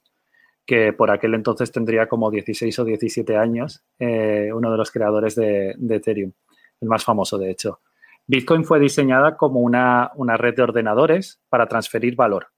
que 0.65 0.93
por 0.93 1.11
aquel 1.11 1.35
entonces 1.35 1.73
tendría 1.73 2.09
como 2.09 2.31
16 2.31 2.79
o 2.79 2.85
17 2.85 3.37
años, 3.37 3.83
eh, 3.99 4.51
uno 4.53 4.71
de 4.71 4.77
los 4.77 4.91
creadores 4.91 5.35
de, 5.35 5.77
Ethereum, 5.89 6.33
el 6.81 6.89
más 6.89 7.05
famoso 7.05 7.39
de 7.39 7.51
hecho. 7.51 7.81
Bitcoin 8.27 8.65
fue 8.65 8.81
diseñada 8.81 9.37
como 9.37 9.61
una, 9.61 10.11
una 10.17 10.37
red 10.37 10.55
de 10.55 10.63
ordenadores 10.63 11.41
para 11.49 11.67
transferir 11.67 12.17
valor. 12.17 12.49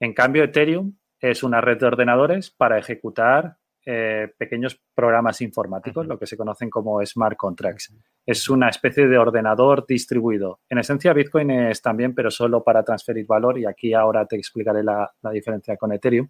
En 0.00 0.12
cambio, 0.12 0.44
Ethereum 0.44 0.96
es 1.20 1.42
una 1.42 1.60
red 1.60 1.78
de 1.78 1.86
ordenadores 1.86 2.50
para 2.50 2.78
ejecutar 2.78 3.58
eh, 3.88 4.32
pequeños 4.36 4.82
programas 4.96 5.40
informáticos, 5.40 6.08
lo 6.08 6.18
que 6.18 6.26
se 6.26 6.36
conocen 6.36 6.68
como 6.68 7.04
smart 7.06 7.36
contracts. 7.36 7.94
Es 8.26 8.48
una 8.48 8.68
especie 8.68 9.06
de 9.06 9.16
ordenador 9.16 9.86
distribuido. 9.86 10.58
En 10.68 10.78
esencia, 10.78 11.12
Bitcoin 11.12 11.52
es 11.52 11.80
también, 11.80 12.12
pero 12.12 12.32
solo 12.32 12.64
para 12.64 12.82
transferir 12.82 13.26
valor, 13.26 13.60
y 13.60 13.64
aquí 13.64 13.94
ahora 13.94 14.26
te 14.26 14.34
explicaré 14.34 14.82
la, 14.82 15.12
diferencia 15.32 15.76
con 15.76 15.92
Ethereum. 15.92 16.28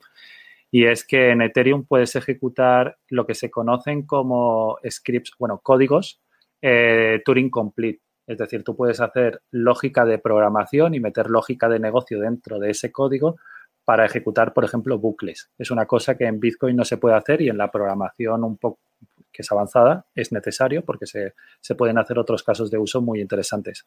Y 0.70 0.84
es 0.84 1.06
que 1.06 1.30
en 1.30 1.40
Ethereum 1.40 1.86
puedes 1.86 2.14
ejecutar 2.14 2.98
lo 3.08 3.26
que 3.26 3.34
se 3.34 3.50
conocen 3.50 4.04
como 4.04 4.76
scripts, 4.86 5.32
bueno, 5.38 5.60
códigos 5.62 6.20
eh, 6.60 7.22
Turing 7.24 7.48
Complete. 7.48 8.02
Es 8.26 8.38
decir, 8.38 8.64
tú 8.64 8.74
puedes 8.76 9.00
hacer 9.00 9.42
lógica 9.50 10.04
de 10.04 10.18
programación 10.18 10.94
y 10.94 11.00
meter 11.00 11.30
lógica 11.30 11.68
de 11.68 11.78
negocio 11.78 12.20
dentro 12.20 12.58
de 12.58 12.70
ese 12.70 12.90
código 12.90 13.36
para 13.84 14.04
ejecutar, 14.04 14.52
por 14.52 14.64
ejemplo, 14.64 14.98
bucles. 14.98 15.50
Es 15.56 15.70
una 15.70 15.86
cosa 15.86 16.16
que 16.16 16.24
en 16.24 16.40
Bitcoin 16.40 16.74
no 16.74 16.84
se 16.84 16.96
puede 16.96 17.14
hacer 17.14 17.40
y 17.40 17.48
en 17.48 17.56
la 17.56 17.70
programación 17.70 18.42
un 18.42 18.56
poco 18.56 18.80
que 19.32 19.42
es 19.42 19.52
avanzada 19.52 20.06
es 20.14 20.32
necesario 20.32 20.84
porque 20.84 21.06
se, 21.06 21.34
pueden 21.76 21.98
hacer 21.98 22.18
otros 22.18 22.42
casos 22.42 22.70
de 22.70 22.78
uso 22.78 23.00
muy 23.00 23.20
interesantes. 23.20 23.86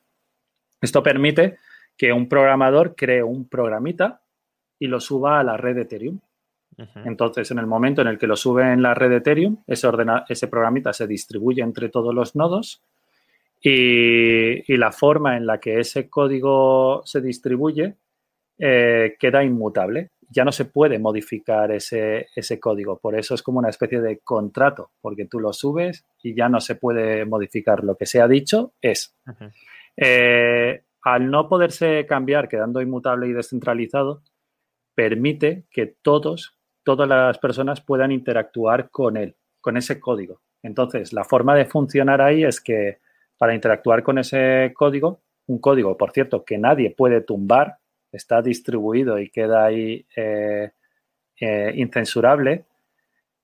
Esto 0.80 1.04
permite 1.04 1.58
que 1.98 2.14
un 2.14 2.30
programador 2.30 2.96
cree 2.96 3.24
un 3.24 3.50
programita 3.50 4.22
y 4.78 4.88
lo 4.88 5.02
suba 5.02 5.40
a 5.40 5.44
la 5.44 5.58
red 5.58 5.76
de 5.76 5.82
Ethereum. 5.82 6.20
Entonces, 7.04 7.52
en 7.52 7.60
el 7.60 7.68
momento 7.68 8.02
en 8.02 8.08
el 8.08 8.18
que 8.18 8.28
lo 8.28 8.38
sube 8.38 8.72
en 8.72 8.82
la 8.82 8.94
red 8.94 9.10
de 9.10 9.18
Ethereum, 9.18 9.58
ese, 9.68 9.86
ordena, 9.86 10.24
ese 10.30 10.48
programita 10.48 10.94
se 10.94 11.08
distribuye 11.08 11.62
entre 11.62 11.90
todos 11.90 12.16
los 12.16 12.38
nodos 12.38 12.82
y, 13.62 14.74
y, 14.74 14.78
la 14.78 14.92
forma 14.92 15.36
en 15.38 15.46
la 15.46 15.60
que 15.60 15.80
ese 15.80 16.10
código 16.10 17.02
se 17.06 17.22
distribuye 17.22 17.98
eh, 18.62 19.16
queda 19.18 19.42
inmutable. 19.42 20.12
Ya 20.30 20.44
no 20.44 20.52
se 20.52 20.66
puede 20.66 21.00
modificar 21.00 21.72
ese, 21.72 22.28
código. 22.60 23.00
Por 23.00 23.18
eso 23.18 23.34
es 23.34 23.42
como 23.42 23.60
una 23.60 23.70
especie 23.70 24.02
de 24.02 24.20
contrato, 24.20 24.92
porque 25.02 25.26
tú 25.26 25.40
lo 25.40 25.54
subes 25.54 26.06
y 26.22 26.36
ya 26.36 26.50
no 26.50 26.60
se 26.60 26.76
puede 26.76 27.26
modificar. 27.26 27.84
Lo 27.84 27.96
que 27.96 28.06
se 28.06 28.22
ha 28.22 28.28
dicho 28.28 28.74
es. 28.82 29.16
Eh, 29.96 30.84
al 31.02 31.32
no 31.32 31.48
poderse 31.48 32.06
cambiar, 32.06 32.50
quedando 32.50 32.82
inmutable 32.82 33.28
y 33.28 33.34
descentralizado, 33.34 34.24
permite 34.94 35.64
que 35.72 35.96
todos, 36.02 36.58
todas 36.84 37.08
las 37.08 37.38
personas 37.40 37.82
puedan 37.82 38.12
interactuar 38.12 38.92
con 38.92 39.16
él, 39.16 39.36
con 39.62 39.78
ese 39.78 40.00
código. 40.00 40.42
Entonces, 40.62 41.14
la 41.14 41.24
forma 41.24 41.56
de 41.56 41.66
funcionar 41.66 42.22
ahí 42.22 42.44
es 42.44 42.60
que 42.60 43.00
para 43.40 43.56
interactuar 43.56 44.04
con 44.04 44.20
ese 44.20 44.74
código, 44.76 45.22
un 45.48 45.60
código, 45.60 45.98
por 45.98 46.12
cierto, 46.12 46.44
que 46.44 46.58
nadie 46.58 46.94
puede 46.96 47.22
tumbar, 47.22 47.78
está 48.12 48.42
distribuido 48.42 49.18
y 49.18 49.30
queda 49.30 49.66
ahí 49.66 50.06
eh, 50.16 50.72
eh, 51.40 51.72
incensurable, 51.76 52.66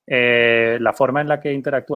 eh, 0.06 0.78
la 0.82 0.93
forma 0.93 1.22
en 1.22 1.30
la 1.30 1.39
que 1.39 1.54
interactúa. 1.54 1.96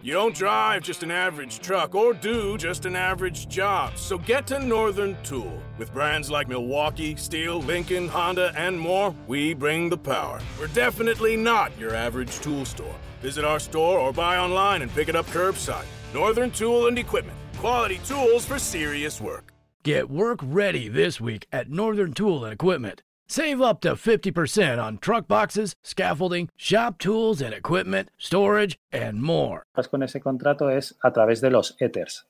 You 0.00 0.12
don't 0.12 0.34
drive 0.34 0.82
just 0.82 1.02
an 1.02 1.10
average 1.10 1.58
truck 1.58 1.94
or 1.94 2.14
do 2.14 2.56
just 2.56 2.86
an 2.86 2.94
average 2.94 3.48
job. 3.48 3.96
So 3.96 4.16
get 4.16 4.46
to 4.46 4.60
Northern 4.60 5.16
Tool. 5.24 5.60
With 5.76 5.92
brands 5.92 6.30
like 6.30 6.46
Milwaukee, 6.48 7.16
Steel, 7.16 7.60
Lincoln, 7.62 8.06
Honda, 8.06 8.52
and 8.56 8.78
more, 8.78 9.12
we 9.26 9.54
bring 9.54 9.88
the 9.88 9.98
power. 9.98 10.40
We're 10.58 10.68
definitely 10.68 11.36
not 11.36 11.76
your 11.78 11.96
average 11.96 12.38
tool 12.38 12.64
store. 12.64 12.94
Visit 13.22 13.44
our 13.44 13.58
store 13.58 13.98
or 13.98 14.12
buy 14.12 14.38
online 14.38 14.82
and 14.82 14.92
pick 14.92 15.08
it 15.08 15.16
up 15.16 15.26
curbside. 15.26 15.86
Northern 16.14 16.52
Tool 16.52 16.86
and 16.86 16.96
Equipment. 16.98 17.36
Quality 17.56 17.98
tools 18.06 18.44
for 18.44 18.58
serious 18.58 19.20
work. 19.20 19.52
Get 19.82 20.08
work 20.08 20.38
ready 20.42 20.88
this 20.88 21.20
week 21.20 21.46
at 21.50 21.70
Northern 21.70 22.12
Tool 22.12 22.44
and 22.44 22.52
Equipment. 22.52 23.02
Save 23.30 23.60
up 23.60 23.80
to 23.82 23.94
50% 23.94 24.82
on 24.82 24.98
truck 24.98 25.28
boxes, 25.28 25.74
scaffolding, 25.82 26.48
shop 26.56 26.96
tools 26.98 27.42
and 27.42 27.52
equipment, 27.52 28.08
storage, 28.16 28.78
and 28.90 29.20
more. 29.20 29.62
Con 29.90 30.02
ese 30.02 30.18
contrato 30.18 30.70
es 30.70 30.96
a 31.02 31.12
través 31.12 31.42
de 31.42 31.50
los 31.50 31.76
ethers. 31.78 32.26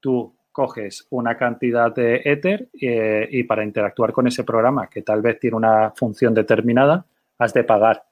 Tú 0.00 0.34
coges 0.50 1.06
una 1.10 1.36
cantidad 1.36 1.94
de 1.94 2.22
Ether 2.24 2.68
eh, 2.80 3.28
y 3.30 3.44
para 3.44 3.64
interactuar 3.64 4.12
con 4.12 4.26
ese 4.26 4.44
programa, 4.44 4.88
que 4.88 5.02
tal 5.02 5.22
vez 5.22 5.38
tiene 5.38 5.56
una 5.56 5.92
función 5.92 6.34
determinada, 6.34 7.06
has 7.38 7.54
de 7.54 7.64
pagar. 7.64 8.04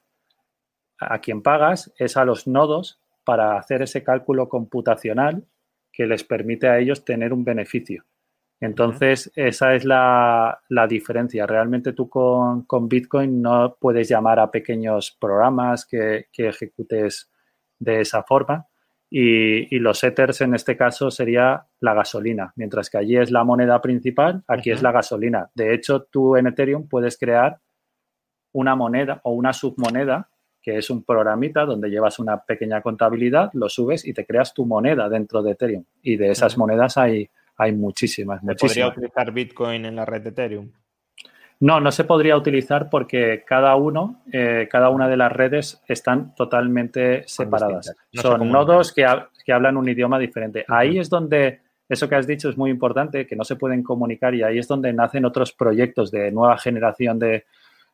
A 0.99 1.19
quien 1.19 1.41
pagas 1.41 1.93
es 1.97 2.17
a 2.17 2.25
los 2.25 2.47
nodos 2.47 2.99
para 3.25 3.57
hacer 3.57 3.81
ese 3.81 4.01
cálculo 4.01 4.47
computacional 4.47 5.45
que 5.91 6.05
les 6.05 6.23
permite 6.23 6.67
a 6.67 6.79
ellos 6.79 7.05
tener 7.05 7.33
un 7.33 7.43
beneficio. 7.43 8.05
Entonces, 8.63 9.31
esa 9.35 9.75
es 9.75 9.83
la, 9.83 10.59
diferencia. 10.87 11.45
Realmente 11.45 11.91
tú 11.91 12.09
con, 12.09 12.65
Bitcoin 12.87 13.41
no 13.41 13.75
puedes 13.79 14.07
llamar 14.07 14.39
a 14.39 14.51
pequeños 14.51 15.15
programas 15.19 15.85
que, 15.85 16.27
que 16.31 16.47
ejecutes 16.47 17.29
de 17.79 18.01
esa 18.01 18.23
forma, 18.23 18.67
y, 19.15 19.77
los 19.77 20.03
Ethers 20.03 20.41
en 20.41 20.55
este 20.55 20.75
caso 20.75 21.11
sería 21.11 21.67
la 21.81 21.93
gasolina, 21.93 22.51
mientras 22.55 22.89
que 22.89 22.97
allí 22.97 23.15
es 23.15 23.29
la 23.29 23.43
moneda 23.43 23.79
principal, 23.79 24.43
aquí 24.47 24.71
es 24.71 24.81
la 24.81 24.91
gasolina. 24.91 25.51
De 25.53 25.75
hecho, 25.75 26.03
tú 26.03 26.35
en 26.35 26.47
Ethereum 26.47 26.87
puedes 26.87 27.19
crear 27.19 27.59
una 28.53 28.75
moneda 28.75 29.21
o 29.23 29.33
una 29.33 29.53
submoneda 29.53 30.29
que 30.63 30.77
es 30.77 30.89
un 30.89 31.03
programita 31.03 31.65
donde 31.65 31.89
llevas 31.89 32.17
una 32.17 32.37
pequeña 32.43 32.81
contabilidad, 32.81 33.51
lo 33.53 33.69
subes 33.69 34.03
y 34.03 34.13
te 34.13 34.25
creas 34.25 34.51
tu 34.53 34.65
moneda 34.65 35.09
dentro 35.09 35.43
de 35.43 35.51
Ethereum. 35.51 35.83
Y 36.01 36.15
de 36.15 36.31
esas 36.31 36.57
monedas 36.57 36.97
hay, 36.97 37.29
hay 37.57 37.71
muchísimas, 37.71 38.41
muchísimas. 38.43 38.59
¿Podría 38.59 38.87
utilizar 38.87 39.31
Bitcoin 39.31 39.85
en 39.85 39.95
la 39.95 40.05
red 40.05 40.21
de 40.21 40.29
Ethereum? 40.29 40.71
No, 41.59 41.79
no 41.79 41.91
se 41.91 42.03
podría 42.03 42.35
utilizar 42.35 42.89
porque 42.89 43.43
cada 43.47 43.75
uno, 43.75 44.21
eh, 44.31 44.67
cada 44.69 44.89
una 44.89 45.07
de 45.07 45.15
las 45.15 45.31
redes 45.31 45.81
están 45.87 46.35
totalmente 46.35 47.23
separadas. 47.25 47.95
Son 48.11 48.51
nodos 48.51 48.93
que, 48.93 49.05
hablan 49.05 49.77
un 49.77 49.87
idioma 49.87 50.19
diferente. 50.19 50.65
Ahí 50.67 50.97
es 50.97 51.09
donde 51.09 51.61
eso 51.87 52.09
que 52.09 52.15
has 52.15 52.27
dicho 52.27 52.49
es 52.49 52.57
muy 52.57 52.69
importante, 52.69 53.25
que 53.25 53.35
no 53.35 53.43
se 53.43 53.55
pueden 53.55 53.83
comunicar 53.83 54.35
y 54.35 54.43
ahí 54.43 54.57
es 54.57 54.67
donde 54.67 54.91
nacen 54.91 55.25
otros 55.25 55.53
proyectos 55.53 56.11
de 56.11 56.31
nueva 56.31 56.57
generación 56.57 57.19
de, 57.19 57.45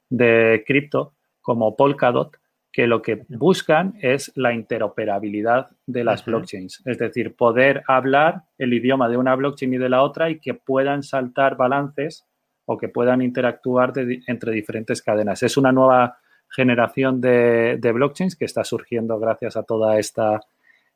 de 0.09 0.63
cripto 0.65 1.13
como 1.41 1.75
Polkadot, 1.75 2.37
que 2.71 2.87
lo 2.87 3.01
que 3.01 3.25
buscan 3.29 3.95
es 4.01 4.31
la 4.35 4.53
interoperabilidad 4.53 5.69
de 5.87 6.03
las 6.03 6.23
blockchains, 6.23 6.83
es 6.85 6.97
decir, 6.97 7.35
poder 7.35 7.83
hablar 7.87 8.43
el 8.57 8.73
idioma 8.73 9.09
de 9.09 9.17
una 9.17 9.35
blockchain 9.35 9.73
y 9.73 9.77
de 9.77 9.89
la 9.89 10.03
otra 10.03 10.29
y 10.29 10.39
que 10.39 10.53
puedan 10.53 11.01
saltar 11.01 11.57
balances 11.57 12.25
o 12.65 12.77
que 12.77 12.87
puedan 12.87 13.23
interactuar 13.23 13.93
entre 14.27 14.51
diferentes 14.51 15.01
cadenas. 15.01 15.41
Es 15.41 15.57
una 15.57 15.71
nueva 15.71 16.19
generación 16.47 17.19
de, 17.19 17.79
blockchains 17.81 18.35
que 18.35 18.45
está 18.45 18.63
surgiendo 18.63 19.17
gracias 19.19 19.57
a 19.57 19.63
toda 19.63 19.97
esta 19.97 20.39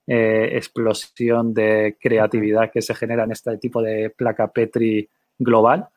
eh, 0.06 0.50
explosión 0.54 1.54
de 1.54 1.98
creatividad 2.00 2.72
que 2.72 2.84
se 2.84 2.94
genera 2.94 3.24
en 3.24 3.32
este 3.32 3.58
tipo 3.58 3.82
de 3.82 4.12
placa 4.12 4.52
Petri 4.52 5.10
global. 5.40 5.88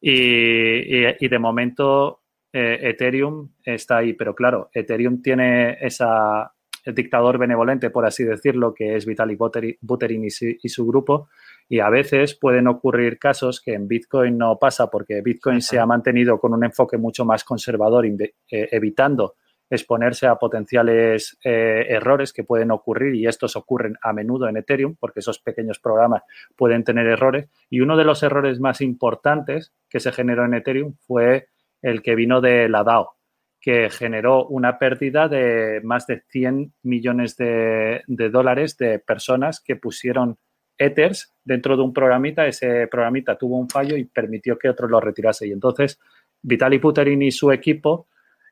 Y, 0.00 1.28
de 1.28 1.38
momento 1.38 2.21
eh, 2.52 2.78
Ethereum 2.82 3.50
está 3.64 3.98
ahí, 3.98 4.12
pero 4.12 4.34
claro, 4.34 4.70
Ethereum 4.72 5.22
tiene 5.22 5.78
esa 5.80 6.52
el 6.84 6.94
dictador 6.94 7.38
benevolente, 7.38 7.90
por 7.90 8.04
así 8.04 8.24
decirlo, 8.24 8.74
que 8.74 8.96
es 8.96 9.06
Vitalik 9.06 9.38
Buterin 9.80 10.24
y 10.24 10.68
su 10.68 10.86
grupo, 10.86 11.28
y 11.68 11.80
a 11.80 11.88
veces 11.88 12.34
pueden 12.34 12.66
ocurrir 12.66 13.18
casos 13.18 13.60
que 13.60 13.74
en 13.74 13.88
Bitcoin 13.88 14.36
no 14.36 14.58
pasa 14.58 14.88
porque 14.88 15.20
Bitcoin 15.22 15.62
se 15.62 15.78
ha 15.78 15.86
mantenido 15.86 16.38
con 16.38 16.52
un 16.52 16.64
enfoque 16.64 16.98
mucho 16.98 17.24
más 17.24 17.44
conservador, 17.44 18.04
eh, 18.04 18.32
evitando 18.50 19.36
exponerse 19.70 20.26
a 20.26 20.36
potenciales 20.36 21.38
eh, 21.42 21.86
errores 21.88 22.34
que 22.34 22.44
pueden 22.44 22.72
ocurrir 22.72 23.14
y 23.14 23.26
estos 23.26 23.56
ocurren 23.56 23.96
a 24.02 24.12
menudo 24.12 24.46
en 24.46 24.58
Ethereum 24.58 24.96
porque 25.00 25.20
esos 25.20 25.38
pequeños 25.38 25.78
programas 25.78 26.24
pueden 26.56 26.84
tener 26.84 27.06
errores. 27.06 27.48
Y 27.70 27.80
uno 27.80 27.96
de 27.96 28.04
los 28.04 28.22
errores 28.22 28.60
más 28.60 28.82
importantes 28.82 29.72
que 29.88 30.00
se 30.00 30.12
generó 30.12 30.44
en 30.44 30.52
Ethereum 30.52 30.96
fue 31.06 31.48
el 31.82 32.00
que 32.00 32.14
vino 32.14 32.40
de 32.40 32.68
la 32.68 32.84
DAO, 32.84 33.16
que 33.60 33.90
generó 33.90 34.46
una 34.46 34.78
pérdida 34.78 35.28
de 35.28 35.80
más 35.82 36.06
de 36.06 36.22
100 36.28 36.74
millones 36.82 37.36
de, 37.36 38.02
dólares 38.06 38.76
de 38.78 38.98
personas 38.98 39.60
que 39.60 39.76
pusieron 39.76 40.38
Ethers 40.78 41.34
dentro 41.44 41.76
de 41.76 41.82
un 41.82 41.92
programita, 41.92 42.46
ese 42.46 42.88
programita 42.88 43.36
tuvo 43.36 43.58
un 43.58 43.68
fallo 43.68 43.96
y 43.96 44.04
permitió 44.04 44.58
que 44.58 44.68
otro 44.68 44.88
lo 44.88 45.00
retirase. 45.00 45.46
Y 45.46 45.52
entonces 45.52 46.00
Vitaly 46.42 46.78
Buterin 46.78 47.22
y 47.22 47.30
su 47.30 47.52
equipo 47.52 48.08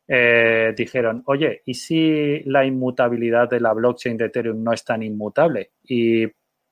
eh, 0.06 0.74
dijeron, 0.76 1.22
oye, 1.26 1.62
¿y 1.64 1.74
si 1.74 2.42
la 2.44 2.64
inmutabilidad 2.64 3.48
de 3.48 3.60
la 3.60 3.72
blockchain 3.72 4.16
de 4.16 4.26
Ethereum 4.26 4.62
no 4.62 4.72
es 4.72 4.84
tan 4.84 5.02
inmutable? 5.02 5.72
Y 5.82 6.24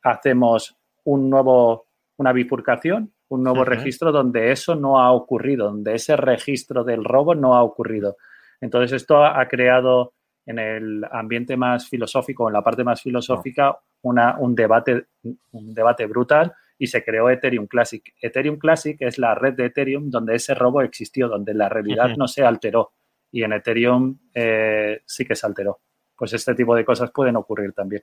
hacemos 0.03 0.77
un 1.05 1.31
nuevo, 1.31 1.89
una 2.19 2.33
bifurcación, 2.33 3.13
un 3.29 3.43
nuevo 3.43 3.64
registro 3.64 4.12
donde 4.12 4.53
eso 4.53 4.74
no 4.74 5.01
ha 5.01 5.12
ocurrido, 5.12 5.66
donde 5.66 5.95
ese 5.95 6.16
registro 6.16 6.85
del 6.85 7.05
robo 7.05 7.35
no 7.35 7.55
ha 7.55 7.62
ocurrido. 7.62 8.16
Entonces 8.61 9.03
esto 9.03 9.24
ha 9.24 9.47
creado 9.49 10.14
en 10.47 10.59
el 10.59 11.05
ambiente 11.11 11.57
más 11.57 11.89
filosófico, 11.89 12.49
en 12.49 12.55
la 12.55 12.62
parte 12.62 12.83
más 12.83 13.03
filosófica, 13.03 13.79
un, 14.03 14.55
debate, 14.55 15.07
un 15.53 15.74
debate 15.74 16.07
brutal 16.07 16.55
y 16.79 16.87
se 16.87 17.05
creó 17.05 17.29
Ethereum 17.29 17.66
Classic. 17.66 18.03
Ethereum 18.20 18.57
Classic 18.57 18.97
es 19.01 19.18
la 19.18 19.35
red 19.35 19.55
de 19.55 19.66
Ethereum 19.66 20.09
donde 20.09 20.37
ese 20.37 20.55
robo 20.55 20.81
existió, 20.81 21.29
donde 21.29 21.53
la 21.53 21.68
realidad 21.68 22.16
no 22.16 22.26
se 22.26 22.45
alteró 22.45 22.93
y 23.31 23.43
en 23.43 23.53
Ethereum 23.53 24.18
eh, 24.33 25.03
sí 25.05 25.26
que 25.26 25.35
se 25.35 25.47
alteró. 25.47 25.81
Pues 26.16 26.33
este 26.33 26.55
tipo 26.55 26.74
de 26.74 26.85
cosas 26.85 27.11
pueden 27.12 27.37
ocurrir 27.37 27.72
también. 27.72 28.03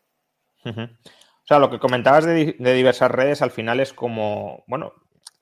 O 0.66 1.48
sea, 1.48 1.60
lo 1.60 1.70
que 1.70 1.80
comentabas 1.80 2.26
de, 2.26 2.56
diversas 2.60 3.12
redes 3.12 3.42
al 3.42 3.52
final 3.52 3.80
es 3.80 3.94
como, 3.94 4.64
bueno, 4.68 4.94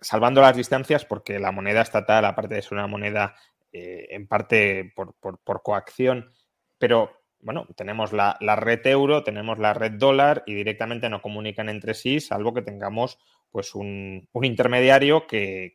salvando 0.03 0.41
las 0.41 0.55
distancias 0.55 1.05
porque 1.05 1.39
la 1.39 1.51
moneda 1.51 1.81
estatal, 1.81 2.25
aparte 2.25 2.55
de 2.55 2.61
ser 2.61 2.73
una 2.73 2.87
moneda 2.87 3.35
eh, 3.71 4.07
en 4.11 4.27
parte 4.27 4.93
por, 4.95 5.15
por 5.15 5.63
coacción, 5.63 6.31
pero 6.77 7.23
bueno, 7.43 7.67
tenemos 7.75 8.13
la, 8.13 8.37
red 8.55 8.85
euro, 8.87 9.23
tenemos 9.23 9.59
la 9.59 9.73
red 9.73 9.91
dólar 9.93 10.43
y 10.45 10.53
directamente 10.53 11.09
no 11.09 11.21
comunican 11.21 11.69
entre 11.69 11.93
sí, 11.93 12.19
salvo 12.19 12.53
que 12.53 12.61
tengamos 12.61 13.19
pues 13.51 13.75
un, 13.75 14.27
intermediario 14.41 15.27
que, 15.27 15.73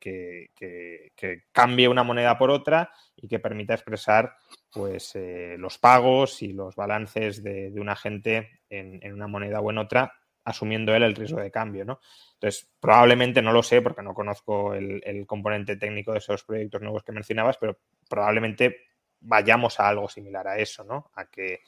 cambie 1.52 1.88
una 1.88 2.02
moneda 2.02 2.38
por 2.38 2.50
otra 2.50 2.90
y 3.14 3.28
que 3.28 3.38
permita 3.38 3.74
expresar 3.74 4.34
pues 4.72 5.14
eh, 5.14 5.56
los 5.58 5.78
pagos 5.78 6.42
y 6.42 6.52
los 6.52 6.74
balances 6.74 7.42
de, 7.42 7.72
un 7.76 7.88
agente 7.88 8.62
en, 8.68 9.12
una 9.12 9.28
moneda 9.28 9.60
o 9.60 9.70
en 9.70 9.78
otra, 9.78 10.12
asumiendo 10.44 10.94
él 10.94 11.02
el 11.02 11.14
riesgo 11.14 11.40
de 11.40 11.50
cambio, 11.50 11.84
¿no? 11.84 12.00
Entonces, 12.34 12.70
probablemente, 12.80 13.42
no 13.42 13.52
lo 13.52 13.62
sé 13.62 13.82
porque 13.82 14.02
no 14.02 14.14
conozco 14.14 14.74
el, 14.74 15.02
el 15.04 15.26
componente 15.26 15.76
técnico 15.76 16.12
de 16.12 16.18
esos 16.18 16.44
proyectos 16.44 16.80
nuevos 16.80 17.02
que 17.02 17.12
mencionabas, 17.12 17.58
pero 17.58 17.78
probablemente 18.08 18.88
vayamos 19.20 19.80
a 19.80 19.88
algo 19.88 20.08
similar 20.08 20.46
a 20.48 20.58
eso, 20.58 20.84
¿no? 20.84 21.10
A 21.14 21.26
que 21.26 21.60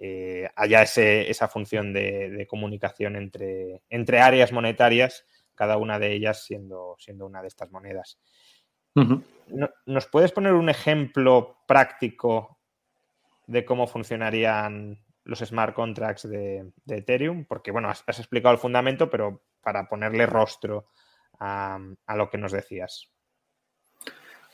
eh, 0.00 0.48
haya 0.54 0.82
esa 0.82 1.48
función 1.48 1.92
de, 1.92 2.46
comunicación 2.48 3.16
entre, 3.16 3.82
entre, 3.88 4.20
áreas 4.20 4.52
monetarias, 4.52 5.24
cada 5.56 5.76
una 5.76 5.98
de 5.98 6.12
ellas 6.12 6.44
siendo, 6.44 6.94
siendo 6.98 7.26
una 7.26 7.42
de 7.42 7.48
estas 7.48 7.70
monedas. 7.72 8.20
¿Nos 9.86 10.06
puedes 10.06 10.32
poner 10.32 10.54
un 10.54 10.68
ejemplo 10.68 11.58
práctico 11.66 12.60
de 13.46 13.64
cómo 13.64 13.86
funcionarían 13.86 15.04
los 15.28 15.38
smart 15.38 15.74
contracts 15.74 16.28
de, 16.28 16.72
Ethereum? 16.88 17.44
Porque, 17.44 17.70
bueno, 17.70 17.88
has, 17.88 18.02
explicado 18.18 18.54
el 18.54 18.60
fundamento, 18.60 19.08
pero 19.08 19.42
para 19.62 19.88
ponerle 19.88 20.26
rostro 20.26 20.88
a 21.38 22.16
lo 22.16 22.28
que 22.28 22.38
nos 22.38 22.50
decías. 22.50 23.08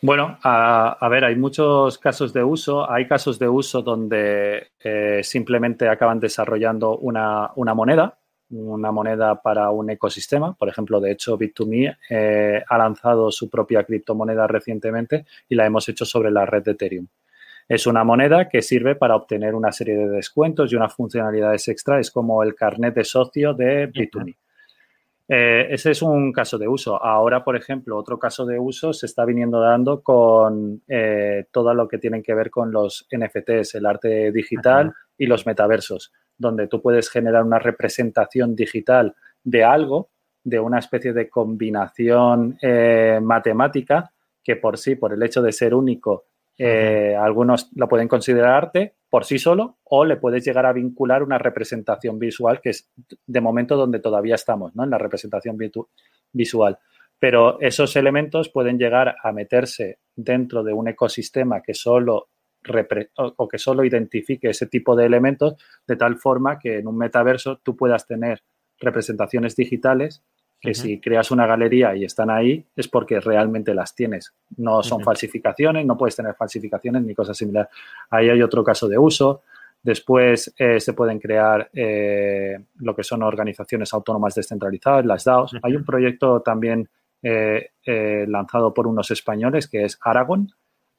Bueno, 0.07 0.39
a, 0.43 1.09
ver, 1.09 1.25
hay 1.25 1.35
muchos 1.35 1.97
casos 1.97 2.35
de 2.35 2.45
uso. 2.45 2.91
Hay 2.91 3.09
casos 3.09 3.39
de 3.39 3.49
uso 3.49 3.81
donde 3.81 4.73
eh, 4.79 5.21
simplemente 5.23 5.89
acaban 5.89 6.21
desarrollando 6.21 6.99
una, 6.99 7.51
moneda, 7.75 8.19
una 8.51 8.93
moneda 8.93 9.41
para 9.41 9.71
un 9.71 9.89
ecosistema. 9.89 10.53
Por 10.53 10.69
ejemplo, 10.69 11.01
de 11.01 11.13
hecho, 11.13 11.39
Bit2Me 11.39 11.97
eh, 12.11 12.63
ha 12.69 12.77
lanzado 12.77 13.33
su 13.33 13.49
propia 13.49 13.85
criptomoneda 13.85 14.47
recientemente 14.47 15.25
y 15.49 15.55
la 15.55 15.65
hemos 15.65 15.89
hecho 15.89 16.05
sobre 16.05 16.31
la 16.31 16.45
red 16.45 16.63
de 16.65 16.73
Ethereum. 16.73 17.07
Es 17.69 17.87
una 17.87 18.05
moneda 18.05 18.49
que 18.49 18.63
sirve 18.63 18.95
para 18.95 19.17
obtener 19.17 19.55
una 19.55 19.73
serie 19.73 19.97
de 19.97 20.09
descuentos 20.09 20.73
y 20.73 20.77
unas 20.77 20.95
funcionalidades 20.95 21.67
extra. 21.69 21.99
Es 21.99 22.11
como 22.11 22.43
el 22.43 22.55
carnet 22.55 22.95
de 22.95 23.05
socio 23.05 23.55
de 23.55 23.91
Bit2Me. 23.91 24.37
Eh, 25.27 25.69
ese 25.71 25.93
es 25.93 26.03
un 26.03 26.33
caso 26.33 26.59
de 26.59 26.69
uso. 26.69 27.03
Ahora, 27.03 27.43
por 27.43 27.57
ejemplo, 27.57 27.97
otro 27.97 28.19
caso 28.19 28.45
de 28.45 28.59
uso 28.59 28.93
se 28.93 29.07
está 29.07 29.25
viniendo 29.25 29.59
dando 29.59 30.03
con 30.03 30.83
eh, 30.87 31.47
todo 31.51 31.73
lo 31.73 31.89
que 31.89 31.99
tienen 31.99 32.23
que 32.23 32.35
ver 32.35 32.51
con 32.51 32.71
los 32.71 33.09
NFTs, 33.11 33.75
el 33.77 33.87
arte 33.87 34.31
digital 34.33 34.93
y 35.17 35.27
los 35.27 35.47
metaversos, 35.47 36.13
donde 36.37 36.69
tú 36.69 36.83
puedes 36.83 37.09
generar 37.09 37.43
una 37.43 37.59
representación 37.59 38.55
digital 38.55 39.15
de 39.43 39.65
algo, 39.65 40.11
de 40.43 40.61
una 40.61 40.79
especie 40.79 41.15
de 41.15 41.31
combinación 41.31 42.59
eh, 42.61 43.19
matemática 43.23 44.13
que 44.43 44.57
por 44.57 44.77
sí, 44.77 44.95
por 44.95 45.15
el 45.15 45.23
hecho 45.23 45.41
de 45.41 45.53
ser 45.53 45.75
único 45.75 46.27
Eh, 46.57 47.17
algunos 47.17 47.71
lo 47.75 47.89
pueden 47.89 48.07
considerar 48.07 48.55
arte 48.55 48.95
por 49.11 49.25
sí 49.25 49.39
solo 49.39 49.79
o 49.85 50.05
le 50.05 50.17
puedes 50.17 50.45
llegar 50.45 50.67
a 50.67 50.73
vincular 50.73 51.23
una 51.23 51.39
representación 51.39 52.19
visual, 52.19 52.61
que 52.61 52.71
es 52.71 52.91
de 53.27 53.41
momento 53.41 53.77
donde 53.77 54.01
todavía 54.01 54.35
estamos, 54.35 54.75
¿no? 54.75 54.85
En 54.85 54.91
la 54.91 54.99
representación 54.99 55.57
visual. 56.33 56.79
Pero 57.19 57.61
esos 57.61 57.97
elementos 57.97 58.49
pueden 58.51 58.79
llegar 58.79 59.17
a 59.23 59.33
meterse 59.33 59.99
dentro 60.15 60.63
de 60.63 60.73
un 60.73 60.89
ecosistema 60.89 61.63
que 61.63 61.75
solo 61.75 62.29
o 63.17 63.49
que 63.49 63.59
solo 63.59 63.85
identifique 63.85 64.49
ese 64.49 64.67
tipo 64.67 64.97
de 64.97 65.07
elementos 65.07 65.57
de 65.87 65.97
tal 65.97 66.17
forma 66.17 66.59
que 66.59 66.79
en 66.79 66.87
un 66.87 66.97
metaverso 66.97 67.61
tú 67.63 67.77
puedas 67.77 68.07
tener 68.07 68.43
representaciones 68.79 69.55
digitales 69.55 70.25
que 70.65 70.75
si 70.75 70.99
creas 70.99 71.31
una 71.31 71.47
galería 71.47 71.95
y 71.95 72.05
están 72.05 72.31
ahí 72.31 72.65
es 72.75 72.89
porque 72.89 73.21
realmente 73.21 73.75
las 73.75 73.95
tienes. 73.95 74.35
No 74.57 74.83
son 74.83 75.03
falsificaciones, 75.03 75.85
no 75.85 75.97
puedes 75.97 76.17
tener 76.17 76.35
falsificaciones 76.35 77.03
ni 77.03 77.15
cosas 77.15 77.37
similares. 77.37 77.71
Ahí 78.11 78.31
hay 78.31 78.41
otro 78.41 78.65
caso 78.65 78.89
de 78.89 78.97
uso. 78.97 79.43
Después 79.83 80.55
eh, 80.57 80.81
se 80.81 80.95
pueden 80.95 81.21
crear 81.21 81.69
eh, 81.75 82.59
lo 82.77 82.97
que 82.97 83.05
son 83.05 83.23
organizaciones 83.23 83.93
autónomas 83.93 84.35
descentralizadas, 84.35 85.05
las 85.05 85.25
DAOs. 85.25 85.55
Hay 85.63 85.77
un 85.77 85.85
proyecto 85.85 86.41
también 86.41 86.89
eh, 87.23 87.69
lanzado 88.27 88.73
por 88.73 88.87
unos 88.87 89.11
españoles 89.11 89.69
que 89.69 89.85
es 89.85 89.99
Aragon. 90.01 90.51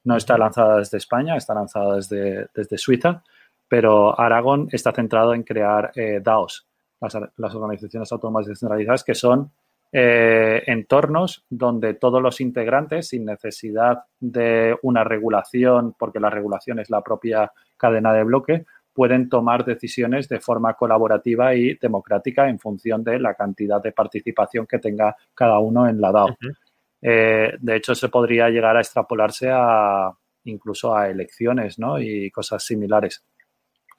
No 0.04 0.16
está 0.16 0.38
lanzada 0.38 0.78
desde 0.78 1.00
España, 1.00 1.36
está 1.36 1.56
lanzada 1.56 1.96
desde, 1.96 2.50
desde 2.54 2.78
Suiza, 2.78 3.24
pero 3.68 4.20
Aragon 4.20 4.68
está 4.72 4.92
centrado 4.92 5.34
en 5.34 5.42
crear 5.42 5.92
DAOs, 6.22 6.68
las, 7.14 7.56
organizaciones 7.56 8.12
autónomas 8.12 8.48
descentralizadas, 8.48 9.04
que 9.04 9.16
son 9.16 9.52
eh, 9.92 10.64
entornos 10.68 11.46
donde 11.50 11.94
todos 11.94 12.22
los 12.22 12.42
integrantes, 12.42 13.10
sin 13.10 13.26
necesidad 13.26 14.04
de 14.20 14.76
una 14.82 15.04
regulación, 15.04 15.96
porque 15.98 16.20
la 16.20 16.30
regulación 16.30 16.80
es 16.80 16.90
la 16.90 17.02
propia 17.02 17.52
cadena 17.78 18.14
de 18.14 18.24
bloque, 18.24 18.66
pueden 18.94 19.28
tomar 19.28 19.66
decisiones 19.66 20.30
de 20.30 20.40
forma 20.40 20.74
colaborativa 20.74 21.54
y 21.54 21.76
democrática 21.76 22.48
en 22.48 22.60
función 22.60 23.04
de 23.04 23.20
la 23.20 23.34
cantidad 23.34 23.84
de 23.84 23.92
participación 23.92 24.66
que 24.66 24.80
tenga 24.80 25.16
cada 25.34 25.60
uno 25.60 25.88
en 25.88 26.00
la 26.00 26.12
DAO. 26.14 26.38
Eh, 27.02 27.54
de 27.60 27.76
hecho, 27.76 27.94
se 27.94 28.08
podría 28.08 28.50
llegar 28.50 28.78
a 28.78 28.80
extrapolarse 28.80 29.50
a 29.52 30.12
incluso 30.46 30.96
a 30.96 31.10
elecciones 31.10 31.78
¿no? 31.78 32.00
y 32.00 32.32
cosas 32.32 32.64
similares. 32.64 33.24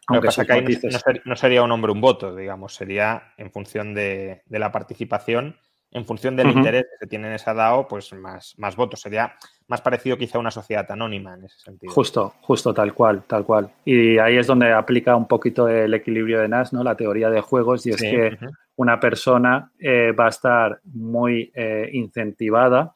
Aunque 0.08 0.26
pasa 0.26 0.44
que 0.44 1.20
no, 1.24 1.36
sería 1.36 1.62
un 1.62 1.72
hombre 1.72 1.92
un 1.92 2.00
voto, 2.00 2.34
digamos, 2.34 2.74
sería 2.74 3.34
en 3.36 3.50
función 3.50 3.94
de, 3.94 4.42
la 4.48 4.70
participación, 4.70 5.56
en 5.90 6.04
función 6.04 6.36
del 6.36 6.50
interés 6.50 6.84
que 7.00 7.06
tiene 7.06 7.28
en 7.28 7.34
esa 7.34 7.54
DAO, 7.54 7.88
pues 7.88 8.12
más, 8.12 8.54
más 8.58 8.76
votos. 8.76 9.00
Sería 9.00 9.34
más 9.66 9.80
parecido 9.80 10.16
quizá 10.16 10.38
a 10.38 10.40
una 10.40 10.50
sociedad 10.50 10.90
anónima 10.90 11.34
en 11.34 11.44
ese 11.44 11.58
sentido. 11.58 11.92
Justo, 11.92 12.34
justo, 12.42 12.72
tal 12.72 12.94
cual, 12.94 13.24
tal 13.26 13.44
cual. 13.44 13.70
Y 13.84 14.18
ahí 14.18 14.36
es 14.36 14.46
donde 14.46 14.72
aplica 14.72 15.16
un 15.16 15.26
poquito 15.26 15.68
el 15.68 15.92
equilibrio 15.94 16.40
de 16.40 16.48
Nash, 16.48 16.72
¿no? 16.72 16.84
La 16.84 16.96
teoría 16.96 17.30
de 17.30 17.40
juegos, 17.40 17.86
y 17.86 17.90
es 17.90 18.00
que 18.00 18.38
una 18.76 19.00
persona 19.00 19.72
eh, 19.78 20.12
va 20.12 20.26
a 20.26 20.30
estar 20.30 20.80
muy 20.84 21.50
eh, 21.54 21.88
incentivada 21.92 22.92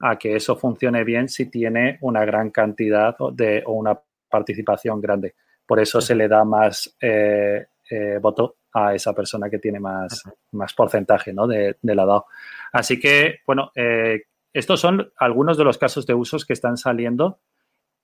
a 0.00 0.16
que 0.16 0.36
eso 0.36 0.56
funcione 0.56 1.04
bien 1.04 1.28
si 1.28 1.50
tiene 1.50 1.98
una 2.00 2.24
gran 2.24 2.50
cantidad 2.50 3.16
de, 3.32 3.62
o 3.66 3.72
una 3.72 3.98
participación 4.28 5.00
grande. 5.00 5.34
Por 5.66 5.80
eso 5.80 6.00
se 6.00 6.14
le 6.14 6.28
da 6.28 6.44
más 6.44 6.94
eh, 7.00 7.66
eh, 7.90 8.18
voto 8.20 8.56
a 8.72 8.94
esa 8.94 9.12
persona 9.12 9.48
que 9.48 9.58
tiene 9.58 9.78
más, 9.78 10.22
más 10.52 10.74
porcentaje 10.74 11.32
¿no? 11.32 11.46
de, 11.46 11.76
la 11.82 12.04
DAO. 12.04 12.26
Así 12.72 12.98
que, 12.98 13.40
bueno, 13.46 13.70
eh, 13.74 14.24
estos 14.52 14.80
son 14.80 15.12
algunos 15.16 15.56
de 15.56 15.64
los 15.64 15.78
casos 15.78 16.06
de 16.06 16.14
usos 16.14 16.44
que 16.44 16.52
están 16.52 16.76
saliendo, 16.76 17.40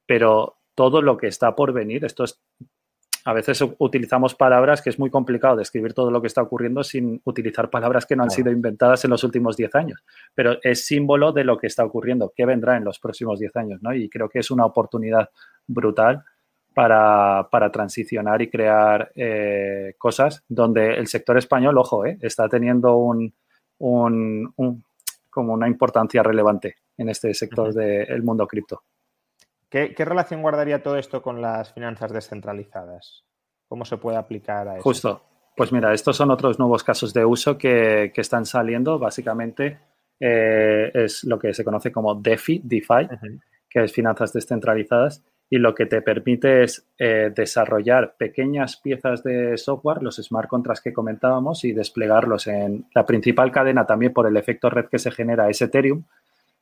pero 0.06 0.58
todo 0.74 1.02
lo 1.02 1.16
que 1.16 1.26
está 1.26 1.54
por 1.56 1.72
venir, 1.72 2.04
esto 2.04 2.24
es, 2.24 2.40
a 3.24 3.32
veces 3.32 3.62
utilizamos 3.78 4.34
palabras 4.34 4.80
que 4.80 4.90
es 4.90 4.98
muy 4.98 5.11
complicado 5.11 5.56
describir 5.56 5.92
todo 5.92 6.11
lo 6.11 6.20
que 6.20 6.28
está 6.28 6.42
ocurriendo 6.42 6.82
sin 6.82 7.20
utilizar 7.24 7.68
palabras 7.68 8.06
que 8.06 8.16
no 8.16 8.22
han 8.22 8.30
sido 8.30 8.50
inventadas 8.50 9.04
en 9.04 9.11
los 9.11 9.24
últimos 9.24 9.56
10 9.56 9.74
años, 9.74 10.04
pero 10.34 10.58
es 10.62 10.86
símbolo 10.86 11.32
de 11.32 11.44
lo 11.44 11.58
que 11.58 11.66
está 11.66 11.84
ocurriendo, 11.84 12.32
qué 12.34 12.46
vendrá 12.46 12.76
en 12.76 12.84
los 12.84 12.98
próximos 12.98 13.38
10 13.38 13.56
años, 13.56 13.82
¿no? 13.82 13.92
Y 13.92 14.08
creo 14.08 14.28
que 14.28 14.38
es 14.38 14.50
una 14.50 14.64
oportunidad 14.64 15.30
brutal 15.66 16.24
para, 16.75 17.71
transicionar 17.73 18.43
y 18.43 18.51
crear 18.51 19.11
eh, 19.14 19.95
cosas 19.99 20.45
donde 20.49 20.95
el 20.95 21.07
sector 21.07 21.37
español, 21.37 21.77
ojo, 21.79 22.07
eh, 22.07 22.18
está 22.21 22.49
teniendo 22.49 22.97
un, 22.97 23.35
como 23.79 25.53
una 25.53 25.68
importancia 25.68 26.23
relevante 26.23 26.77
en 26.97 27.09
este 27.09 27.35
sector 27.35 27.73
del 27.73 28.23
mundo 28.23 28.47
cripto. 28.47 28.83
¿Qué, 29.68 29.95
relación 29.99 30.43
guardaría 30.43 30.83
todo 30.83 30.97
esto 30.97 31.23
con 31.23 31.41
las 31.41 31.73
finanzas 31.73 32.12
descentralizadas? 32.12 33.25
¿Cómo 33.68 33.85
se 33.85 33.99
puede 33.99 34.16
aplicar 34.16 34.68
a 34.68 34.75
eso? 34.75 34.83
Justo. 34.83 35.23
Pues 35.57 35.73
mira, 35.73 35.93
estos 35.93 36.16
son 36.16 36.31
otros 36.31 36.59
nuevos 36.59 36.83
casos 36.83 37.12
de 37.12 37.25
uso 37.25 37.59
que, 37.59 38.12
están 38.14 38.47
saliendo. 38.47 38.99
Básicamente 38.99 39.79
eh, 40.18 40.91
es 40.95 41.25
lo 41.25 41.39
que 41.39 41.53
se 41.55 41.64
conoce 41.64 41.93
como 41.93 42.14
DeFi, 42.14 42.62
DeFi, 42.64 43.09
que 43.68 43.85
es 43.85 43.93
finanzas 43.93 44.33
descentralizadas 44.33 45.23
y 45.53 45.59
lo 45.59 45.74
que 45.74 45.86
te 45.86 46.01
permite 46.01 46.62
es 46.62 46.86
eh, 46.96 47.32
desarrollar 47.34 48.14
pequeñas 48.16 48.76
piezas 48.76 49.24
de 49.24 49.59
software, 49.59 50.01
los 50.01 50.16
smart 50.16 50.48
contracts 50.48 50.80
que 50.80 50.92
comentábamos, 50.92 51.64
y 51.64 51.72
desplegarlos 51.72 52.46
en 52.46 52.86
la 52.94 53.05
principal 53.05 53.51
cadena 53.51 53.84
también 53.84 54.12
por 54.12 54.28
el 54.28 54.36
efecto 54.36 54.70
red 54.70 54.86
que 54.86 55.01
se 55.01 55.11
genera 55.11 55.51
es 55.51 55.61
Ethereum. 55.61 56.05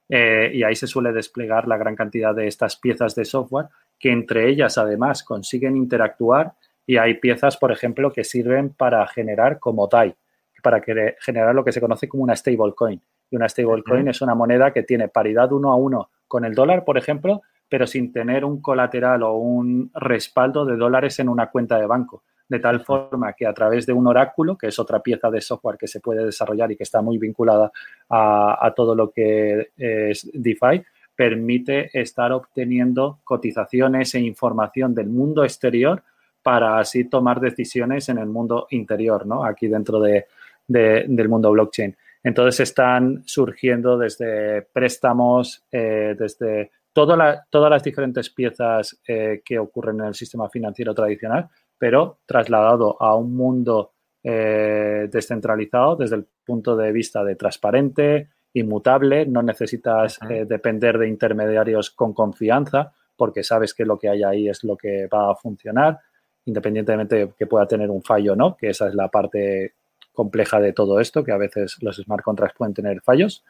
Eh, 0.08 0.52
y 0.54 0.62
ahí 0.62 0.74
se 0.74 0.86
suele 0.86 1.12
desplegar 1.12 1.68
la 1.68 1.76
gran 1.76 1.94
cantidad 1.94 2.34
de 2.34 2.46
estas 2.46 2.76
piezas 2.76 3.14
de 3.14 3.26
software 3.26 3.66
que 3.98 4.10
entre 4.10 4.48
ellas 4.48 4.78
además 4.78 5.22
consiguen 5.22 5.76
interactuar 5.76 6.54
y 6.86 6.96
hay 6.96 7.14
piezas, 7.14 7.58
por 7.58 7.70
ejemplo, 7.70 8.10
que 8.10 8.24
sirven 8.24 8.70
para 8.70 9.06
generar 9.06 9.58
como 9.58 9.86
DAI, 9.86 10.16
para 10.62 10.80
generar 11.20 11.54
lo 11.54 11.62
que 11.62 11.72
se 11.72 11.80
conoce 11.82 12.08
como 12.08 12.22
una 12.22 12.34
stablecoin. 12.34 13.02
Y 13.30 13.36
una 13.36 13.50
stablecoin 13.50 14.08
es 14.08 14.22
una 14.22 14.34
moneda 14.34 14.72
que 14.72 14.82
tiene 14.82 15.08
paridad 15.08 15.52
uno 15.52 15.70
a 15.70 15.76
uno 15.76 16.08
con 16.26 16.46
el 16.46 16.54
dólar, 16.54 16.86
por 16.86 16.96
ejemplo, 16.96 17.42
pero 17.68 17.86
sin 17.86 18.12
tener 18.12 18.44
un 18.44 18.60
colateral 18.60 19.22
o 19.22 19.34
un 19.34 19.90
respaldo 19.94 20.64
de 20.64 20.76
dólares 20.76 21.18
en 21.18 21.28
una 21.28 21.50
cuenta 21.50 21.78
de 21.78 21.86
banco. 21.86 22.22
De 22.48 22.60
tal 22.60 22.80
forma 22.80 23.34
que 23.34 23.46
a 23.46 23.52
través 23.52 23.84
de 23.84 23.92
un 23.92 24.06
oráculo, 24.06 24.56
que 24.56 24.68
es 24.68 24.78
otra 24.78 25.00
pieza 25.00 25.30
de 25.30 25.40
software 25.40 25.76
que 25.76 25.86
se 25.86 26.00
puede 26.00 26.24
desarrollar 26.24 26.72
y 26.72 26.76
que 26.76 26.84
está 26.84 27.02
muy 27.02 27.18
vinculada 27.18 27.70
a, 28.08 28.72
todo 28.74 28.94
lo 28.94 29.10
que 29.10 29.68
es 29.76 30.30
DeFi, 30.32 30.82
permite 31.14 31.90
estar 31.92 32.32
obteniendo 32.32 33.18
cotizaciones 33.24 34.14
e 34.14 34.20
información 34.20 34.94
del 34.94 35.08
mundo 35.08 35.44
exterior 35.44 36.02
para 36.42 36.78
así 36.78 37.04
tomar 37.04 37.40
decisiones 37.40 38.08
en 38.08 38.16
el 38.16 38.26
mundo 38.26 38.66
interior, 38.70 39.26
¿no? 39.26 39.44
Aquí 39.44 39.68
dentro 39.68 40.00
del 40.00 41.28
mundo 41.28 41.50
blockchain. 41.50 41.94
Entonces 42.22 42.60
están 42.60 43.22
surgiendo 43.26 43.98
desde 43.98 44.62
préstamos, 44.62 45.64
eh, 45.70 46.14
desde 46.18 46.70
todas 47.06 47.70
las 47.70 47.82
diferentes 47.82 48.30
piezas 48.30 49.00
eh, 49.06 49.42
que 49.44 49.58
ocurren 49.58 50.00
en 50.00 50.06
el 50.06 50.14
sistema 50.14 50.48
financiero 50.48 50.94
tradicional, 50.94 51.48
pero 51.76 52.18
trasladado 52.26 53.00
a 53.00 53.14
un 53.14 53.34
mundo 53.34 53.92
eh, 54.22 55.08
descentralizado 55.10 55.96
desde 55.96 56.16
el 56.16 56.26
punto 56.44 56.76
de 56.76 56.92
vista 56.92 57.22
de 57.24 57.36
transparente, 57.36 58.28
inmutable, 58.54 59.26
no 59.26 59.42
necesitas 59.42 60.18
eh, 60.28 60.44
depender 60.46 60.98
de 60.98 61.08
intermediarios 61.08 61.90
con 61.90 62.12
confianza 62.12 62.92
porque 63.18 63.42
sabes 63.42 63.74
que 63.74 63.84
lo 63.84 63.98
que 63.98 64.08
hay 64.08 64.22
ahí 64.22 64.48
es 64.48 64.64
lo 64.64 64.76
que 64.76 65.08
va 65.08 65.32
a 65.32 65.34
funcionar, 65.34 65.98
independientemente 66.46 67.16
de 67.16 67.32
que 67.36 67.46
pueda 67.46 67.66
tener 67.66 67.90
un 67.90 68.02
fallo 68.02 68.32
o 68.32 68.36
no, 68.36 68.56
que 68.56 68.70
esa 68.70 68.88
es 68.88 68.94
la 68.94 69.08
parte 69.08 69.74
compleja 70.12 70.60
de 70.60 70.72
todo 70.72 71.00
esto, 71.00 71.24
que 71.24 71.32
a 71.32 71.36
veces 71.36 71.76
los 71.80 71.96
smart 71.96 72.22
contracts 72.22 72.56
pueden 72.56 72.74
tener 72.74 73.00
fallos. 73.02 73.44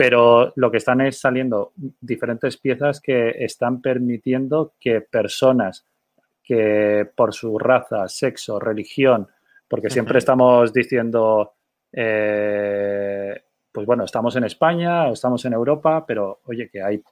Pero 0.00 0.54
lo 0.56 0.70
que 0.70 0.78
están 0.78 1.02
es 1.02 1.20
saliendo 1.20 1.74
diferentes 1.76 2.56
piezas 2.56 3.02
que 3.02 3.34
están 3.44 3.82
permitiendo 3.82 4.72
que 4.80 5.02
personas 5.02 5.84
que 6.42 7.06
por 7.14 7.34
su 7.34 7.58
raza, 7.58 8.08
sexo, 8.08 8.58
religión, 8.58 9.28
porque 9.68 9.90
siempre 9.90 10.16
estamos 10.16 10.72
diciendo, 10.72 11.52
eh, 11.92 13.42
pues 13.70 13.84
bueno, 13.84 14.04
estamos 14.04 14.34
en 14.36 14.44
España 14.44 15.04
o 15.06 15.12
estamos 15.12 15.44
en 15.44 15.52
Europa, 15.52 16.06
pero 16.06 16.40
oye, 16.46 16.70
que 16.70 16.82
hay 16.82 17.02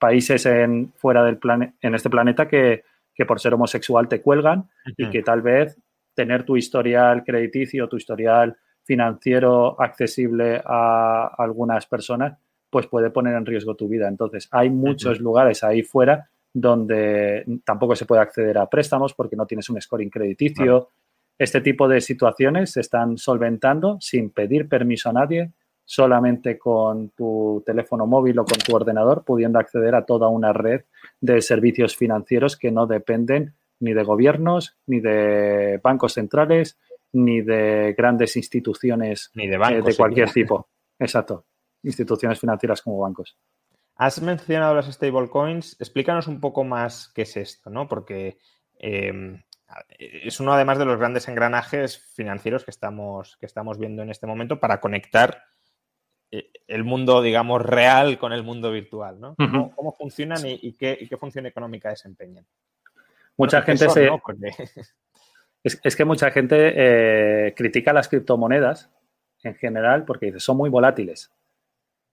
países 0.00 0.44
en, 0.46 0.92
fuera 0.96 1.22
del 1.22 1.38
planeta, 1.38 1.74
en 1.80 1.94
este 1.94 2.10
planeta 2.10 2.48
que, 2.48 2.82
que, 3.14 3.24
por 3.24 3.38
ser 3.38 3.54
homosexual 3.54 4.08
te 4.08 4.20
cuelgan 4.20 4.68
y 4.96 5.08
que 5.10 5.22
tal 5.22 5.42
vez 5.42 5.78
tener 6.12 6.42
tu 6.42 6.56
historial 6.56 7.22
crediticio, 7.22 7.88
tu 7.88 7.98
historial 7.98 8.56
financiero 8.84 9.80
accesible 9.80 10.60
a 10.64 11.34
algunas 11.38 11.86
personas, 11.86 12.38
pues 12.70 12.86
puede 12.86 13.10
poner 13.10 13.34
en 13.34 13.46
riesgo 13.46 13.74
tu 13.74 13.88
vida. 13.88 14.08
Entonces, 14.08 14.48
hay 14.50 14.70
muchos 14.70 15.20
lugares 15.20 15.62
ahí 15.62 15.82
fuera 15.82 16.28
donde 16.54 17.44
tampoco 17.64 17.96
se 17.96 18.04
puede 18.04 18.22
acceder 18.22 18.58
a 18.58 18.68
préstamos 18.68 19.14
porque 19.14 19.36
no 19.36 19.46
tienes 19.46 19.68
un 19.70 19.80
scoring 19.80 20.10
crediticio. 20.10 20.88
Este 21.38 21.60
tipo 21.60 21.88
de 21.88 22.00
situaciones 22.00 22.72
se 22.72 22.80
están 22.80 23.16
solventando 23.16 23.98
sin 24.00 24.30
pedir 24.30 24.68
permiso 24.68 25.10
a 25.10 25.14
nadie 25.14 25.52
solamente 25.84 26.58
con 26.58 27.10
tu 27.10 27.62
teléfono 27.66 28.06
móvil 28.06 28.38
o 28.38 28.44
con 28.44 28.58
tu 28.58 28.74
ordenador, 28.74 29.24
pudiendo 29.24 29.58
acceder 29.58 29.94
a 29.94 30.04
toda 30.04 30.28
una 30.28 30.52
red 30.52 30.82
de 31.20 31.40
servicios 31.42 31.96
financieros 31.96 32.56
que 32.56 32.70
no 32.70 32.86
dependen 32.86 33.54
ni 33.80 33.92
de 33.92 34.04
gobiernos, 34.04 34.76
ni 34.86 35.00
de 35.00 35.80
bancos 35.82 36.14
centrales, 36.14 36.78
ni 37.12 37.42
de 37.42 37.94
grandes 37.96 38.36
instituciones 38.36 39.30
ni 39.34 39.46
de, 39.46 39.56
bancos, 39.58 39.78
eh, 39.78 39.90
de 39.90 39.96
cualquier 39.96 40.30
tipo. 40.30 40.68
Exacto, 40.98 41.46
instituciones 41.82 42.38
financieras 42.38 42.82
como 42.82 42.98
bancos. 42.98 43.36
Has 43.96 44.20
mencionado 44.22 44.74
las 44.74 44.86
stablecoins. 44.86 45.76
Explícanos 45.78 46.26
un 46.26 46.40
poco 46.40 46.64
más 46.64 47.12
qué 47.14 47.22
es 47.22 47.36
esto, 47.36 47.70
¿no? 47.70 47.86
Porque 47.88 48.38
eh, 48.78 49.42
es 49.98 50.40
uno 50.40 50.52
además 50.52 50.78
de 50.78 50.84
los 50.84 50.98
grandes 50.98 51.28
engranajes 51.28 51.98
financieros 52.14 52.64
que 52.64 52.70
estamos, 52.70 53.36
que 53.36 53.46
estamos 53.46 53.78
viendo 53.78 54.02
en 54.02 54.10
este 54.10 54.26
momento 54.26 54.60
para 54.60 54.80
conectar 54.80 55.44
eh, 56.30 56.50
el 56.66 56.84
mundo, 56.84 57.22
digamos, 57.22 57.62
real 57.62 58.18
con 58.18 58.32
el 58.32 58.42
mundo 58.42 58.70
virtual, 58.70 59.20
¿no? 59.20 59.34
¿Cómo, 59.36 59.92
funcionan 59.92 60.40
y, 60.44 60.72
qué, 60.74 61.08
función 61.18 61.46
económica 61.46 61.90
desempeñan? 61.90 62.46
Mucha 63.36 63.62
gente 63.62 63.88
se... 63.88 64.10
es, 65.62 65.96
que 65.96 66.04
mucha 66.04 66.30
gente 66.30 66.72
eh, 66.74 67.54
critica 67.54 67.92
las 67.92 68.08
criptomonedas 68.08 68.90
en 69.42 69.54
general 69.54 70.04
porque 70.04 70.26
dice, 70.26 70.40
son 70.40 70.56
muy 70.56 70.70
volátiles. 70.70 71.30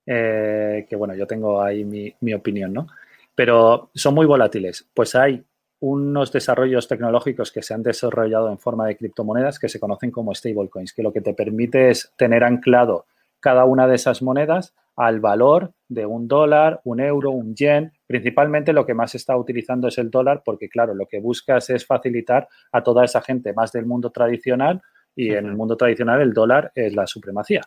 Eh, 0.05 0.85
que 0.89 0.95
bueno, 0.95 1.15
yo 1.15 1.27
tengo 1.27 1.61
ahí 1.61 1.85
mi, 1.85 2.13
mi 2.21 2.33
opinión, 2.33 2.73
¿no? 2.73 2.87
Pero 3.35 3.91
son 3.93 4.15
muy 4.15 4.25
volátiles. 4.25 4.87
Pues 4.93 5.15
hay 5.15 5.43
unos 5.81 6.31
desarrollos 6.31 6.87
tecnológicos 6.87 7.51
que 7.51 7.61
se 7.61 7.73
han 7.73 7.83
desarrollado 7.83 8.49
en 8.49 8.59
forma 8.59 8.85
de 8.85 8.97
criptomonedas 8.97 9.59
que 9.59 9.69
se 9.69 9.79
conocen 9.79 10.11
como 10.11 10.33
stablecoins, 10.33 10.93
que 10.93 11.03
lo 11.03 11.13
que 11.13 11.21
te 11.21 11.33
permite 11.33 11.89
es 11.89 12.11
tener 12.17 12.43
anclado 12.43 13.05
cada 13.39 13.65
una 13.65 13.87
de 13.87 13.95
esas 13.95 14.21
monedas 14.21 14.73
al 14.95 15.21
valor 15.21 15.71
de 15.87 16.05
un 16.05 16.27
dólar, 16.27 16.81
un 16.83 16.99
euro, 16.99 17.31
un 17.31 17.55
yen. 17.55 17.93
Principalmente 18.09 18.73
lo 18.73 18.87
que 18.87 18.95
más 18.95 19.11
se 19.11 19.17
está 19.17 19.37
utilizando 19.37 19.87
es 19.87 19.99
el 19.99 20.09
dólar 20.09 20.41
porque, 20.43 20.67
claro, 20.67 20.95
lo 20.95 21.05
que 21.05 21.19
buscas 21.19 21.69
es 21.69 21.85
facilitar 21.85 22.47
a 22.71 22.81
toda 22.81 23.05
esa 23.05 23.21
gente 23.21 23.53
más 23.53 23.71
del 23.71 23.85
mundo 23.85 24.09
tradicional 24.09 24.81
y 25.15 25.31
en 25.31 25.45
el 25.45 25.55
mundo 25.55 25.77
tradicional 25.77 26.19
el 26.19 26.33
dólar 26.33 26.71
es 26.73 26.95
la 26.95 27.05
supremacía. 27.05 27.61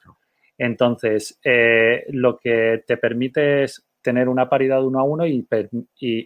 Entonces, 0.58 1.38
eh, 1.44 2.06
lo 2.08 2.38
que 2.38 2.82
te 2.84 2.96
permite 2.96 3.62
es 3.62 3.86
tener 4.02 4.28
una 4.28 4.48
paridad 4.48 4.84
uno 4.84 4.98
a 4.98 5.04
uno 5.04 5.24
y, 5.28 5.46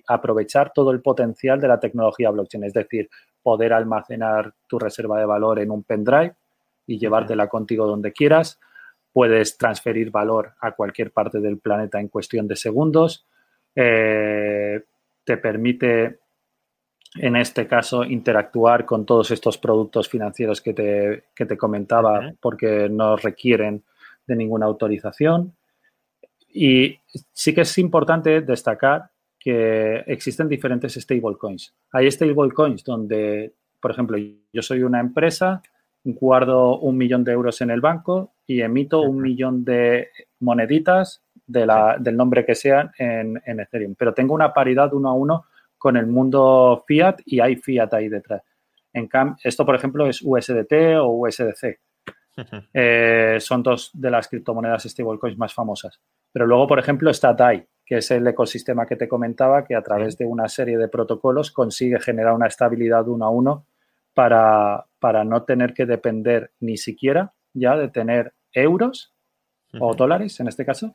aprovechar 0.08 0.72
todo 0.74 0.92
el 0.92 1.02
potencial 1.02 1.60
de 1.60 1.68
la 1.68 1.78
tecnología 1.78 2.30
blockchain, 2.30 2.64
es 2.64 2.72
decir, 2.72 3.10
poder 3.42 3.74
almacenar 3.74 4.54
tu 4.66 4.78
reserva 4.78 5.18
de 5.18 5.26
valor 5.26 5.58
en 5.58 5.70
un 5.70 5.84
pendrive 5.84 6.36
y 6.86 6.98
llevártela 6.98 7.48
contigo 7.48 7.86
donde 7.86 8.12
quieras. 8.12 8.58
Puedes 9.12 9.58
transferir 9.58 10.10
valor 10.10 10.54
a 10.58 10.72
cualquier 10.72 11.10
parte 11.10 11.38
del 11.38 11.58
planeta 11.58 12.00
en 12.00 12.08
cuestión 12.08 12.48
de 12.48 12.56
segundos. 12.56 13.26
Eh, 13.76 14.80
te 15.22 15.36
permite, 15.36 16.20
en 17.16 17.36
este 17.36 17.66
caso, 17.66 18.04
interactuar 18.04 18.86
con 18.86 19.04
todos 19.04 19.30
estos 19.30 19.58
productos 19.58 20.08
financieros 20.08 20.62
que 20.62 20.72
te, 20.72 21.24
que 21.34 21.44
te 21.44 21.58
comentaba 21.58 22.32
porque 22.40 22.88
no 22.88 23.16
requieren 23.16 23.84
de 24.26 24.36
ninguna 24.36 24.66
autorización. 24.66 25.54
Y 26.48 26.98
sí 27.32 27.54
que 27.54 27.60
es 27.60 27.78
importante 27.78 28.40
destacar 28.40 29.10
que 29.38 29.98
existen 30.06 30.48
diferentes 30.48 30.94
stablecoins. 30.94 31.74
Hay 31.92 32.10
stablecoins 32.10 32.82
donde, 32.82 33.52
por 33.80 33.90
ejemplo, 33.90 34.16
yo 34.52 34.62
soy 34.62 34.82
una 34.82 35.00
empresa, 35.00 35.62
guardo 36.02 36.78
un 36.78 36.96
millón 36.96 37.24
de 37.24 37.32
euros 37.32 37.60
en 37.60 37.70
el 37.70 37.80
banco 37.80 38.32
y 38.46 38.60
emito 38.60 39.02
un 39.02 39.20
millón 39.20 39.64
de 39.64 40.08
moneditas 40.40 41.25
de 41.46 41.66
la, 41.66 41.96
del 41.98 42.16
nombre 42.16 42.44
que 42.44 42.54
sean 42.54 42.90
en, 42.98 43.40
en, 43.44 43.60
Ethereum. 43.60 43.94
Pero 43.96 44.12
tengo 44.12 44.34
una 44.34 44.52
paridad 44.52 44.92
uno 44.92 45.08
a 45.08 45.14
uno 45.14 45.46
con 45.78 45.96
el 45.96 46.06
mundo 46.06 46.84
fiat 46.86 47.20
y 47.24 47.40
hay 47.40 47.56
fiat 47.56 47.92
ahí 47.94 48.08
detrás. 48.08 48.42
En 48.92 49.08
esto, 49.44 49.66
por 49.66 49.74
ejemplo, 49.74 50.06
es 50.06 50.22
USDT 50.22 50.98
o 51.00 51.08
USDC. 51.08 51.78
Eh, 52.74 53.38
son 53.40 53.62
dos 53.62 53.90
de 53.94 54.10
las 54.10 54.28
criptomonedas 54.28 54.82
stablecoins 54.82 55.38
más 55.38 55.54
famosas. 55.54 55.98
Pero 56.30 56.46
luego, 56.46 56.66
por 56.66 56.78
ejemplo, 56.78 57.10
está 57.10 57.32
DAI, 57.32 57.66
que 57.82 57.96
es 57.96 58.10
el 58.10 58.26
ecosistema 58.26 58.84
que 58.84 58.96
te 58.96 59.08
comentaba, 59.08 59.64
que 59.64 59.74
a 59.74 59.80
través 59.80 60.18
de 60.18 60.26
una 60.26 60.46
serie 60.46 60.76
de 60.76 60.88
protocolos 60.88 61.50
consigue 61.50 61.98
generar 61.98 62.34
una 62.34 62.48
estabilidad 62.48 63.08
uno 63.08 63.24
a 63.24 63.30
uno 63.30 63.66
para, 64.12 64.84
para 64.98 65.24
no 65.24 65.44
tener 65.44 65.72
que 65.72 65.86
depender 65.86 66.50
ni 66.60 66.76
siquiera 66.76 67.32
ya 67.54 67.76
de 67.76 67.88
tener 67.88 68.34
euros 68.52 69.14
o 69.80 69.94
dólares, 69.94 70.38
en 70.40 70.48
este 70.48 70.64
caso, 70.64 70.94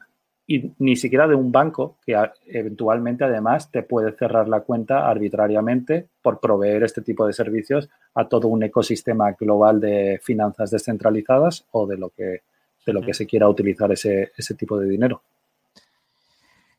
y 0.51 0.73
ni 0.79 0.97
siquiera 0.97 1.29
de 1.29 1.35
un 1.35 1.49
banco 1.49 1.95
que 2.05 2.17
eventualmente 2.45 3.23
además 3.23 3.71
te 3.71 3.83
puede 3.83 4.11
cerrar 4.11 4.49
la 4.49 4.59
cuenta 4.59 5.09
arbitrariamente 5.09 6.09
por 6.21 6.41
proveer 6.41 6.83
este 6.83 7.01
tipo 7.01 7.25
de 7.25 7.31
servicios 7.31 7.89
a 8.15 8.27
todo 8.27 8.49
un 8.49 8.61
ecosistema 8.63 9.31
global 9.31 9.79
de 9.79 10.19
finanzas 10.21 10.71
descentralizadas 10.71 11.65
o 11.71 11.87
de 11.87 11.97
lo 11.97 12.09
que, 12.09 12.41
de 12.85 12.93
lo 12.93 13.01
que 13.01 13.13
se 13.13 13.25
quiera 13.25 13.47
utilizar 13.47 13.93
ese, 13.93 14.33
ese 14.35 14.55
tipo 14.55 14.77
de 14.77 14.89
dinero. 14.89 15.21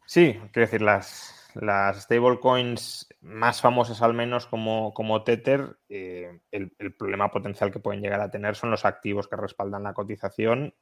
Sí, 0.05 0.39
quiero 0.53 0.67
decir, 0.67 0.83
las, 0.83 1.51
las 1.55 2.03
stablecoins 2.03 3.09
más 3.23 3.63
famosas 3.63 4.03
al 4.03 4.13
menos 4.13 4.47
como, 4.47 4.93
como 4.93 5.23
Tether, 5.25 5.79
eh, 5.89 6.41
el, 6.51 6.71
problema 6.99 7.31
potencial 7.31 7.73
que 7.73 7.81
pueden 7.81 8.03
llegar 8.03 8.21
a 8.21 8.31
tener 8.31 8.55
son 8.55 8.71
los 8.71 8.85
activos 8.85 9.29
que 9.29 9.37
respaldan 9.37 9.85
la 9.85 9.95
cotización 9.95 10.75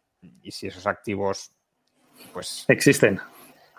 y 0.43 0.51
si 0.51 0.67
esos 0.67 0.89
activos 0.89 1.53
pues... 2.33 2.65
Existen. 2.69 3.21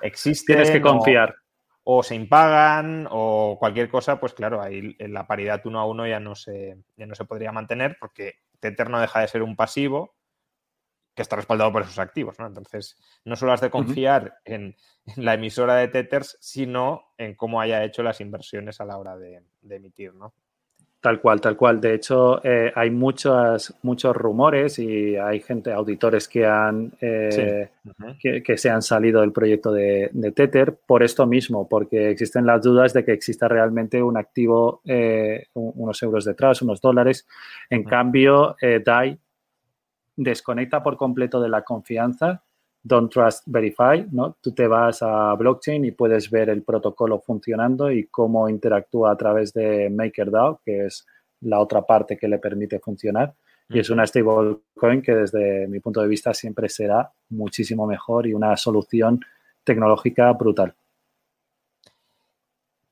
Existen. 0.02 0.56
Tienes 0.56 0.72
que 0.72 0.82
confiar. 0.82 1.36
O, 1.84 2.04
se 2.04 2.16
impagan 2.16 3.08
o 3.10 3.58
cualquier 3.60 3.90
cosa, 3.90 4.20
pues 4.20 4.34
claro, 4.34 4.62
ahí 4.62 4.96
la 5.00 5.26
paridad 5.26 5.62
uno 5.66 5.80
a 5.80 5.86
uno 5.86 6.08
ya 6.08 6.20
no 6.20 6.36
se, 6.36 6.78
ya 6.96 7.08
no 7.08 7.16
se 7.16 7.26
podría 7.26 7.52
mantener 7.52 7.98
porque 8.00 8.36
Tether 8.60 8.90
no 8.90 9.02
deja 9.02 9.20
de 9.20 9.28
ser 9.28 9.42
un 9.42 9.56
pasivo 9.56 10.16
que 11.16 11.22
está 11.22 11.36
respaldado 11.36 11.72
por 11.72 11.82
esos 11.82 12.00
activos, 12.00 12.40
¿no? 12.40 12.48
Entonces, 12.48 12.98
no 13.26 13.36
solo 13.36 13.52
has 13.52 13.62
de 13.62 13.70
confiar 13.70 14.38
en, 14.46 14.76
la 15.18 15.34
emisora 15.34 15.76
de 15.76 15.88
Tethers, 15.88 16.38
sino 16.40 17.14
en 17.18 17.36
cómo 17.36 17.60
haya 17.60 17.84
hecho 17.84 18.04
las 18.04 18.22
inversiones 18.22 18.80
a 18.80 18.86
la 18.86 18.98
hora 18.98 19.18
de, 19.18 19.44
emitir, 19.70 20.14
¿no? 20.14 20.34
Tal 21.02 21.20
cual, 21.20 21.42
tal 21.42 21.58
cual. 21.58 21.82
De 21.82 21.96
hecho, 21.96 22.46
eh, 22.46 22.72
hay 22.76 22.92
muchos, 22.92 23.74
muchos 23.82 24.16
rumores 24.16 24.78
y 24.78 25.16
hay 25.16 25.40
gente, 25.40 25.74
auditores 25.74 26.28
que 26.28 26.46
han 26.46 26.92
eh, 27.02 27.70
que, 28.20 28.58
se 28.58 28.70
han 28.70 28.84
salido 28.84 29.22
del 29.22 29.32
proyecto 29.32 29.72
de, 29.72 30.12
Tether 30.36 30.78
por 30.86 31.02
esto 31.02 31.26
mismo, 31.26 31.68
porque 31.68 32.12
existen 32.12 32.46
las 32.46 32.62
dudas 32.62 32.94
de 32.94 33.04
que 33.04 33.14
exista 33.14 33.48
realmente 33.48 34.04
un 34.04 34.16
activo, 34.16 34.82
eh, 34.86 35.48
unos 35.56 36.04
euros 36.04 36.24
detrás, 36.24 36.62
unos 36.62 36.80
dólares. 36.80 37.28
En 37.72 37.84
cambio, 37.84 38.56
DAI 38.86 39.18
desconecta 40.16 40.84
por 40.84 40.98
completo 40.98 41.42
de 41.42 41.50
la 41.50 41.64
confianza. 41.64 42.44
Don't 42.84 43.12
Trust 43.12 43.44
Verify, 43.46 44.08
¿no? 44.12 44.38
Tú 44.42 44.54
te 44.54 44.68
vas 44.68 45.02
a 45.04 45.34
blockchain 45.36 45.86
y 45.86 45.92
puedes 45.92 46.30
ver 46.30 46.50
el 46.50 46.64
protocolo 46.64 47.20
funcionando 47.20 47.92
y 47.92 48.08
cómo 48.08 48.50
interactúa 48.50 49.12
a 49.12 49.18
través 49.18 49.54
de 49.54 49.90
MakerDAO, 49.90 50.62
que 50.66 50.86
es 50.86 51.06
la 51.42 51.60
otra 51.60 51.84
parte 51.84 52.18
que 52.18 52.28
le 52.28 52.40
permite 52.40 52.80
funcionar. 52.80 53.34
Y 53.70 53.80
es 53.80 53.90
una 53.90 54.06
stablecoin 54.06 55.02
que 55.02 55.16
desde 55.16 55.68
mi 55.68 55.80
punto 55.80 56.02
de 56.02 56.08
vista 56.08 56.34
siempre 56.34 56.68
será 56.68 57.10
muchísimo 57.30 57.88
mejor 57.88 58.28
y 58.28 58.34
una 58.34 58.58
solución 58.58 59.22
tecnológica 59.64 60.34
brutal. 60.34 60.76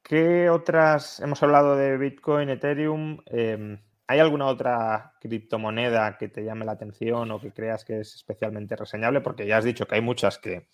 ¿Qué 0.03 0.49
otras? 0.49 1.19
Hemos 1.19 1.43
hablado 1.43 1.75
de 1.75 1.97
Bitcoin, 1.97 2.49
Ethereum. 2.49 3.19
Em, 3.25 3.77
¿Hay 4.09 4.17
alguna 4.17 4.47
otra 4.47 5.13
criptomoneda 5.21 6.17
que 6.17 6.29
te 6.29 6.43
llame 6.43 6.65
la 6.65 6.71
atención 6.71 7.29
o 7.29 7.39
que 7.39 7.51
creas 7.51 7.85
que 7.85 7.99
es 7.99 8.15
especialmente 8.15 8.75
reseñable? 8.75 9.21
Porque 9.21 9.45
ya 9.45 9.57
has 9.57 9.63
dicho 9.63 9.85
que 9.85 9.93
hay 9.93 10.01
muchas 10.01 10.39
que 10.39 10.65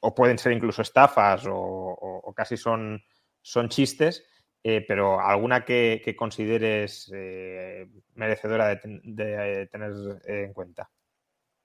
o 0.00 0.14
pueden 0.14 0.36
ser 0.36 0.52
incluso 0.52 0.82
estafas 0.82 1.46
o, 1.48 2.30
casi 2.36 2.58
son, 2.58 3.02
son 3.40 3.70
chistes, 3.70 4.26
eh, 4.62 4.84
pero 4.86 5.18
alguna 5.18 5.64
que, 5.64 6.14
consideres 6.14 7.10
eh, 7.14 7.88
merecedora 8.16 8.68
de, 8.68 9.68
tener 9.72 9.92
eh, 10.26 10.44
en 10.44 10.52
cuenta. 10.52 10.90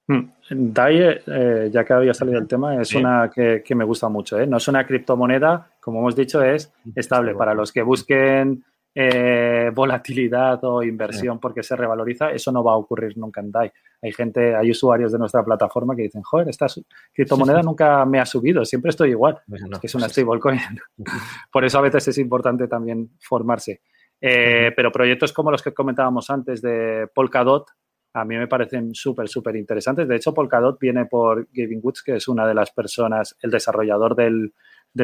Hmm. 0.07 0.29
DAI, 0.49 1.69
ya 1.69 1.83
que 1.83 1.93
había 1.93 2.13
salido 2.13 2.39
el 2.39 2.47
tema, 2.47 2.81
es 2.81 2.95
una 2.95 3.29
que, 3.29 3.61
que, 3.61 3.75
me 3.75 3.83
gusta 3.83 4.07
mucho. 4.07 4.37
No 4.45 4.55
es 4.55 4.67
una 4.69 4.87
criptomoneda, 4.87 5.69
como 5.81 5.99
hemos 5.99 6.15
dicho, 6.15 6.41
es 6.41 6.71
estable. 6.95 7.35
Para 7.35 7.53
los 7.53 7.73
que 7.73 7.81
busquen 7.81 8.63
eh, 8.99 9.69
volatilidad 9.75 10.59
o 10.63 10.81
inversión 10.81 11.39
porque 11.39 11.61
se 11.61 11.75
revaloriza, 11.75 12.31
eso 12.31 12.51
no 12.51 12.63
va 12.63 12.71
a 12.71 12.77
ocurrir 12.77 13.15
nunca 13.15 13.41
en 13.41 13.51
DAI. 13.51 13.71
Hay 14.01 14.11
gente, 14.11 14.55
hay 14.55 14.71
usuarios 14.71 15.11
de 15.11 15.19
nuestra 15.19 15.45
plataforma 15.45 15.95
que 15.95 16.01
dicen, 16.01 16.23
joder, 16.23 16.49
esta 16.49 16.65
criptomoneda 17.13 17.61
nunca 17.61 18.03
me 18.05 18.19
ha 18.19 18.25
subido, 18.25 18.65
siempre 18.65 18.89
estoy 18.89 19.11
igual. 19.11 19.37
Pues 19.47 19.61
es 19.61 19.79
que 19.79 19.85
es 19.85 19.93
una 19.93 20.09
stablecoin. 20.09 20.59
Por 21.51 21.63
eso 21.63 21.77
a 21.77 21.81
veces 21.81 22.07
es 22.07 22.17
importante 22.17 22.67
también 22.67 23.11
formarse. 23.19 23.81
Eh, 24.19 24.71
pero 24.75 24.91
proyectos 24.91 25.31
como 25.31 25.51
los 25.51 25.61
que 25.61 25.75
comentábamos 25.75 26.31
antes 26.31 26.59
de 26.63 27.07
Polkadot, 27.13 27.67
a 28.13 28.25
mí 28.25 28.35
me 28.35 28.47
parecen 28.47 28.95
súper, 28.95 29.27
súper 29.27 29.57
interesantes. 29.57 30.07
De 30.07 30.15
hecho, 30.15 30.33
Polkadot 30.33 30.79
viene 30.79 31.05
por 31.05 31.47
Gavin 31.53 31.81
Woods, 31.83 32.01
que 32.01 32.15
es 32.15 32.27
una 32.27 32.47
de 32.47 32.55
las 32.55 32.71
personas, 32.71 33.37
el 33.43 33.51
desarrollador 33.51 34.15
del, 34.15 34.55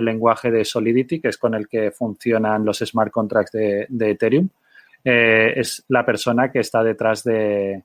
lenguaje 0.02 0.52
de 0.52 0.66
Solidity, 0.66 1.20
que 1.20 1.30
es 1.30 1.38
con 1.38 1.54
el 1.54 1.68
que 1.68 1.91
funcionan 1.91 2.66
los 2.66 2.80
smart 2.80 3.12
contracts 3.12 3.52
de, 3.52 3.88
Ethereum. 4.12 4.50
Eh, 5.04 5.54
es 5.56 5.84
la 5.89 6.06
persona 6.06 6.52
que 6.52 6.60
está 6.60 6.84
detrás 6.84 7.24
de, 7.24 7.84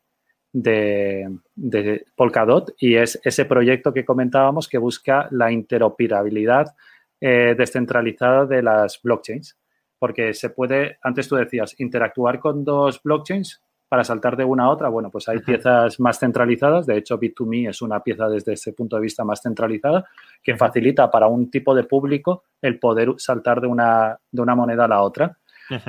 de, 0.52 2.04
Polkadot 2.16 2.74
y 2.78 2.96
es 2.96 3.20
ese 3.24 3.44
proyecto 3.44 3.92
que 3.92 4.04
comentábamos 4.04 4.68
que 4.68 4.78
busca 4.78 5.28
la 5.30 5.50
interoperabilidad 5.50 6.74
eh, 7.20 7.54
descentralizada 7.56 8.46
de 8.46 8.62
las 8.62 9.00
blockchains. 9.02 9.59
Porque 9.98 10.32
se 10.32 10.50
puede, 10.50 10.98
antes 11.02 11.26
tú 11.28 11.34
decías, 11.34 11.74
interactuar 11.80 12.38
con 12.38 12.64
dos 12.64 13.02
blockchains 13.02 13.61
para 13.89 14.05
saltar 14.05 14.36
de 14.36 14.45
una 14.45 14.64
a 14.64 14.70
otra, 14.70 14.89
bueno, 14.89 15.11
pues 15.11 15.28
hay 15.28 15.39
piezas 15.41 15.99
más 16.01 16.18
centralizadas. 16.18 16.86
De 16.86 16.97
hecho, 16.97 17.18
Bit2Me 17.18 17.70
es 17.70 17.80
una 17.80 18.01
pieza 18.01 18.28
desde 18.28 18.53
ese 18.53 18.72
punto 18.72 18.97
de 18.97 19.03
vista 19.03 19.24
más 19.24 19.41
centralizada 19.43 20.05
que 20.43 20.57
facilita 20.57 21.11
para 21.11 21.26
un 21.26 21.51
tipo 21.51 21.74
de 21.74 21.84
público 21.84 22.45
el 22.61 22.78
poder 22.78 23.14
saltar 23.16 23.61
de 23.61 23.66
una, 23.66 24.18
de 24.30 24.43
una 24.43 24.55
moneda 24.55 24.84
a 24.84 24.89
la 24.89 25.03
otra. 25.03 25.39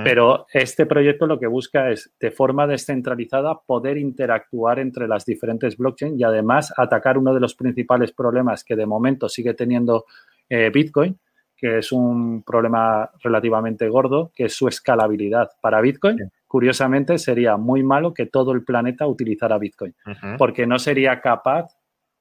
Pero 0.03 0.45
este 0.51 0.85
proyecto 0.85 1.25
lo 1.25 1.39
que 1.39 1.47
busca 1.47 1.89
es, 1.89 2.11
de 2.19 2.31
forma 2.31 2.67
descentralizada, 2.67 3.61
poder 3.65 3.97
interactuar 3.97 4.77
entre 4.79 5.07
las 5.07 5.25
diferentes 5.25 5.77
blockchains 5.77 6.19
y 6.19 6.23
además 6.23 6.73
atacar 6.75 7.17
uno 7.17 7.33
de 7.33 7.39
los 7.39 7.55
principales 7.55 8.11
problemas 8.11 8.65
que 8.65 8.75
de 8.75 8.85
momento 8.85 9.29
sigue 9.29 9.53
teniendo 9.53 10.05
eh, 10.49 10.69
Bitcoin, 10.69 11.17
que 11.55 11.77
es 11.77 11.93
un 11.93 12.43
problema 12.43 13.09
relativamente 13.21 13.87
gordo, 13.87 14.31
que 14.35 14.45
es 14.45 14.53
su 14.53 14.67
escalabilidad. 14.67 15.49
Para 15.61 15.79
Bitcoin, 15.79 16.29
curiosamente, 16.49 17.19
sería 17.19 17.57
muy 17.57 17.83
malo 17.83 18.11
que 18.11 18.25
todo 18.25 18.53
el 18.53 18.63
planeta 18.63 19.05
utilizara 19.05 19.59
Bitcoin, 19.59 19.93
porque 20.39 20.65
no 20.65 20.79
sería 20.79 21.21
capaz 21.21 21.67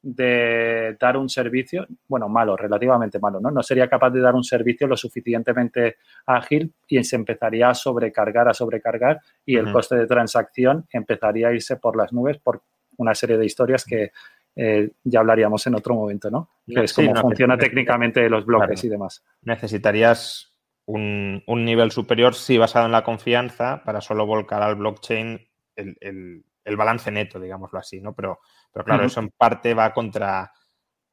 de 0.02 0.96
dar 1.00 1.16
un 1.16 1.30
servicio, 1.30 1.86
bueno, 2.06 2.28
malo, 2.28 2.54
relativamente 2.54 3.18
malo, 3.18 3.40
¿no? 3.40 3.50
No 3.50 3.62
sería 3.62 3.88
capaz 3.88 4.10
de 4.10 4.20
dar 4.20 4.34
un 4.34 4.44
servicio 4.44 4.86
lo 4.86 4.98
suficientemente 4.98 5.96
ágil 6.26 6.74
y 6.86 7.02
se 7.04 7.16
empezaría 7.16 7.70
a 7.70 7.74
sobrecargar, 7.74 8.48
a 8.48 8.54
sobrecargar 8.54 9.18
y 9.46 9.56
el 9.56 9.72
coste 9.72 9.96
de 9.96 10.06
transacción 10.06 10.86
empezaría 10.92 11.48
a 11.48 11.54
irse 11.54 11.76
por 11.76 11.96
las 11.96 12.12
nubes 12.12 12.36
por 12.36 12.62
una 12.98 13.14
serie 13.14 13.38
de 13.38 13.46
historias 13.46 13.84
que 13.84 14.12
eh, 14.54 14.90
ya 15.04 15.20
hablaríamos 15.20 15.66
en 15.66 15.74
otro 15.74 15.94
momento, 15.94 16.30
¿no? 16.30 16.50
Que 16.66 16.84
es 16.84 16.92
cómo 16.92 17.14
funciona 17.16 17.56
técnicamente 17.56 18.28
los 18.28 18.44
bloques 18.44 18.84
y 18.84 18.90
demás. 18.90 19.24
Necesitarías 19.42 20.47
un, 20.88 21.42
nivel 21.46 21.90
superior, 21.90 22.34
sí, 22.34 22.56
basado 22.56 22.86
en 22.86 22.92
la 22.92 23.04
confianza, 23.04 23.82
para 23.84 24.00
solo 24.00 24.26
volcar 24.26 24.62
al 24.62 24.76
blockchain 24.76 25.46
el, 25.76 26.44
balance 26.76 27.10
neto, 27.10 27.40
digámoslo 27.40 27.78
así, 27.78 28.00
¿no? 28.00 28.14
Pero, 28.14 28.40
pero 28.72 28.84
claro, 28.84 29.04
eso 29.04 29.20
en 29.20 29.30
parte 29.30 29.74
va 29.74 29.92
contra, 29.92 30.52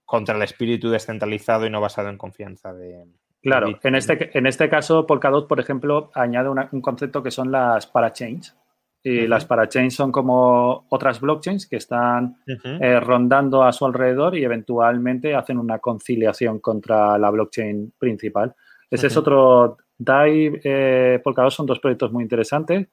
contra 0.03 0.35
el 0.35 0.41
espíritu 0.41 0.89
descentralizado 0.89 1.65
y 1.65 1.69
no 1.69 1.79
basado 1.79 2.09
en 2.09 2.17
confianza 2.17 2.73
de, 2.73 3.05
Claro, 3.41 3.67
en 3.83 3.93
este, 3.93 4.35
en 4.35 4.47
este 4.47 4.67
caso, 4.69 5.05
Polkadot, 5.05 5.47
por 5.47 5.59
ejemplo, 5.59 6.09
añade 6.15 6.49
un 6.49 6.81
concepto 6.81 7.21
que 7.21 7.29
son 7.29 7.51
las 7.51 7.85
parachains, 7.85 8.55
y 9.03 9.27
las 9.27 9.45
parachains 9.45 9.93
son 9.93 10.11
como 10.11 10.87
otras 10.89 11.21
blockchains 11.21 11.67
que 11.67 11.75
están 11.75 12.37
eh, 12.47 12.99
rondando 12.99 13.61
a 13.61 13.71
su 13.71 13.85
alrededor 13.85 14.35
y 14.35 14.43
eventualmente 14.43 15.35
hacen 15.35 15.59
una 15.59 15.77
conciliación 15.77 16.59
contra 16.59 17.15
la 17.19 17.29
blockchain 17.29 17.93
principal. 17.99 18.55
Ese 18.89 19.07
es 19.07 19.17
otro. 19.17 19.77
DAI, 19.97 20.59
eh, 20.63 21.21
Polkadot 21.23 21.51
son 21.51 21.65
dos 21.65 21.79
proyectos 21.79 22.11
muy 22.11 22.23
interesantes, 22.23 22.87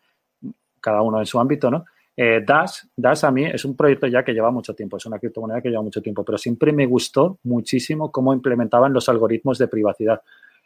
cada 0.81 1.03
uno 1.03 1.19
en 1.19 1.27
su 1.27 1.41
ámbito, 1.41 1.71
¿no? 1.71 1.85
Eh, 2.15 2.43
Dash, 2.47 2.83
Dash 2.95 3.25
a 3.25 3.31
mí 3.31 3.47
es 3.47 3.65
un 3.65 3.75
proyecto 3.75 4.07
ya 4.07 4.23
que 4.23 4.33
lleva 4.33 4.51
mucho 4.51 4.75
tiempo, 4.75 4.99
es 4.99 5.07
una 5.07 5.19
criptomoneda 5.19 5.63
que 5.63 5.71
lleva 5.71 5.83
mucho 5.83 6.03
tiempo, 6.03 6.25
pero 6.25 6.37
siempre 6.37 6.73
me 6.73 6.85
gustó 6.87 7.39
muchísimo 7.45 8.13
cómo 8.13 8.35
implementaban 8.35 8.93
los 8.93 9.09
algoritmos 9.09 9.59
de 9.59 9.69
privacidad. 9.69 10.21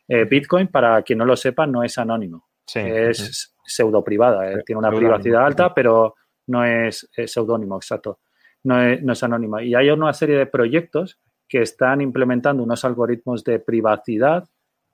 Eh, 0.08 0.24
Bitcoin, 0.24 0.68
para 0.68 1.02
quien 1.02 1.18
no 1.18 1.24
lo 1.24 1.36
sepa, 1.36 1.66
no 1.66 1.82
es 1.82 1.98
anónimo. 1.98 2.48
es 2.74 3.54
pseudo 3.64 4.02
privada. 4.02 4.50
Eh, 4.50 4.62
tiene 4.64 4.78
una 4.78 4.90
privacidad 4.90 5.46
alta, 5.46 5.72
pero 5.72 6.16
no 6.48 6.64
es, 6.64 7.08
seudónimo, 7.26 7.76
exacto. 7.76 8.20
No 8.64 8.82
es, 8.82 9.02
no 9.02 9.12
es 9.12 9.22
anónima. 9.22 9.62
Y 9.62 9.74
hay 9.74 9.90
una 9.90 10.12
serie 10.12 10.36
de 10.36 10.46
proyectos 10.46 11.18
que 11.48 11.62
están 11.62 12.00
implementando 12.00 12.62
unos 12.62 12.84
algoritmos 12.84 13.44
de 13.44 13.60
privacidad 13.60 14.48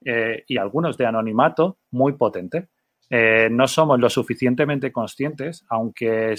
eh, 0.04 0.44
y 0.46 0.56
algunos 0.56 0.96
de 0.96 1.06
anonimato 1.06 1.78
muy 1.90 2.12
potentes. 2.14 2.68
Eh, 3.14 3.50
no 3.50 3.68
somos 3.68 4.00
lo 4.00 4.08
suficientemente 4.08 4.90
conscientes, 4.90 5.66
aunque 5.68 6.34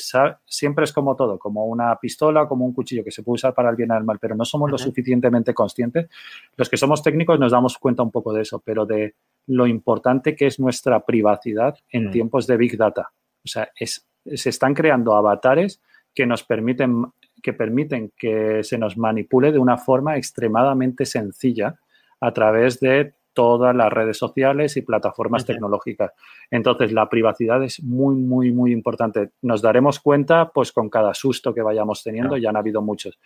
siempre 0.45 0.85
es 0.85 0.91
como 0.91 1.15
todo, 1.15 1.37
como 1.37 1.65
una 1.65 1.95
pistola, 1.97 2.47
como 2.47 2.65
un 2.65 2.73
cuchillo 2.73 3.03
que 3.03 3.11
se 3.11 3.21
puede 3.21 3.35
usar 3.35 3.53
para 3.53 3.69
el 3.69 3.75
bien 3.75 3.91
o 3.91 3.97
el 3.97 4.03
mal, 4.03 4.17
pero 4.19 4.35
no 4.35 4.43
somos 4.43 4.71
lo 4.71 4.77
suficientemente 4.79 5.53
conscientes. 5.53 6.09
Los 6.57 6.69
que 6.69 6.77
somos 6.77 7.03
técnicos 7.03 7.39
nos 7.39 7.51
damos 7.51 7.77
cuenta 7.77 8.01
un 8.01 8.09
poco 8.09 8.33
de 8.33 8.41
eso, 8.41 8.59
pero 8.65 8.87
de 8.87 9.13
lo 9.47 9.67
importante 9.67 10.35
que 10.35 10.47
es 10.47 10.59
nuestra 10.59 11.05
privacidad 11.05 11.77
en 11.91 12.07
mm. 12.07 12.11
tiempos 12.11 12.47
de 12.47 12.57
Big 12.57 12.75
Data. 12.75 13.11
O 13.45 13.47
sea, 13.47 13.69
se 13.75 14.49
están 14.49 14.73
creando 14.73 15.13
avatares 15.13 15.79
que 16.15 16.25
nos 16.25 16.43
permiten 16.43 17.05
que 17.43 17.53
permiten 17.53 18.13
que 18.17 18.63
se 18.63 18.77
nos 18.77 18.97
manipule 18.97 19.51
de 19.51 19.59
una 19.59 19.77
forma 19.77 20.17
extremadamente 20.17 21.05
sencilla 21.05 21.75
a 22.19 22.31
través 22.31 22.79
de 22.79 23.13
todas 23.33 23.75
las 23.75 23.91
redes 23.91 24.17
sociales 24.17 24.77
y 24.77 24.81
plataformas 24.81 25.45
tecnológicas. 25.45 26.11
Entonces, 26.49 26.91
la 26.91 27.09
privacidad 27.09 27.63
es 27.63 27.81
muy, 27.83 28.15
muy, 28.15 28.51
muy 28.51 28.71
importante. 28.71 29.31
Nos 29.41 29.61
daremos 29.61 29.99
cuenta, 29.99 30.49
pues, 30.49 30.71
con 30.71 30.89
cada 30.89 31.13
susto 31.13 31.53
que 31.53 31.61
vayamos 31.61 32.03
teniendo, 32.03 32.37
ya 32.37 32.49
han 32.49 32.57
habido 32.57 32.81
muchos. 32.81 33.19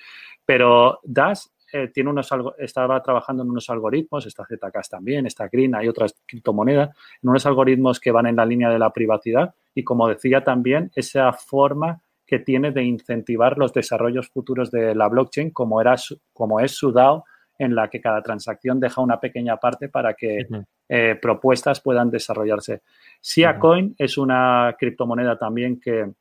Pero 0.45 0.99
DAS 1.03 1.53
eh, 1.73 1.89
tiene 1.89 2.09
unos 2.09 2.29
estaba 2.59 3.03
trabajando 3.03 3.43
en 3.43 3.49
unos 3.49 3.69
algoritmos, 3.69 4.25
está 4.25 4.45
Zcash 4.45 4.87
también, 4.89 5.25
está 5.25 5.49
Green, 5.49 5.75
hay 5.75 5.89
otras 5.89 6.15
criptomonedas, 6.25 6.95
en 7.21 7.29
unos 7.29 7.45
algoritmos 7.45 7.99
que 7.99 8.11
van 8.11 8.27
en 8.27 8.37
la 8.37 8.45
línea 8.45 8.69
de 8.69 8.79
la 8.79 8.91
privacidad 8.91 9.53
y 9.75 9.83
como 9.83 10.07
decía 10.07 10.45
también, 10.45 10.91
esa 10.95 11.33
forma 11.33 12.01
que 12.25 12.39
tiene 12.39 12.71
de 12.71 12.83
incentivar 12.83 13.57
los 13.57 13.73
desarrollos 13.73 14.29
futuros 14.29 14.71
de 14.71 14.95
la 14.95 15.07
blockchain 15.09 15.51
como, 15.51 15.81
era 15.81 15.95
como 16.33 16.59
es 16.61 16.71
su 16.71 16.91
DAO, 16.91 17.25
en 17.57 17.75
la 17.75 17.89
que 17.89 18.01
cada 18.01 18.21
transacción 18.21 18.79
deja 18.79 19.01
una 19.01 19.19
pequeña 19.19 19.57
parte 19.57 19.89
para 19.89 20.13
que 20.13 20.47
eh, 20.89 21.17
propuestas 21.21 21.81
puedan 21.81 22.09
desarrollarse. 22.09 22.81
Siacoin 23.21 23.95
es 23.97 24.17
una 24.17 24.75
criptomoneda 24.77 25.37
también 25.37 25.79
que 25.79 26.11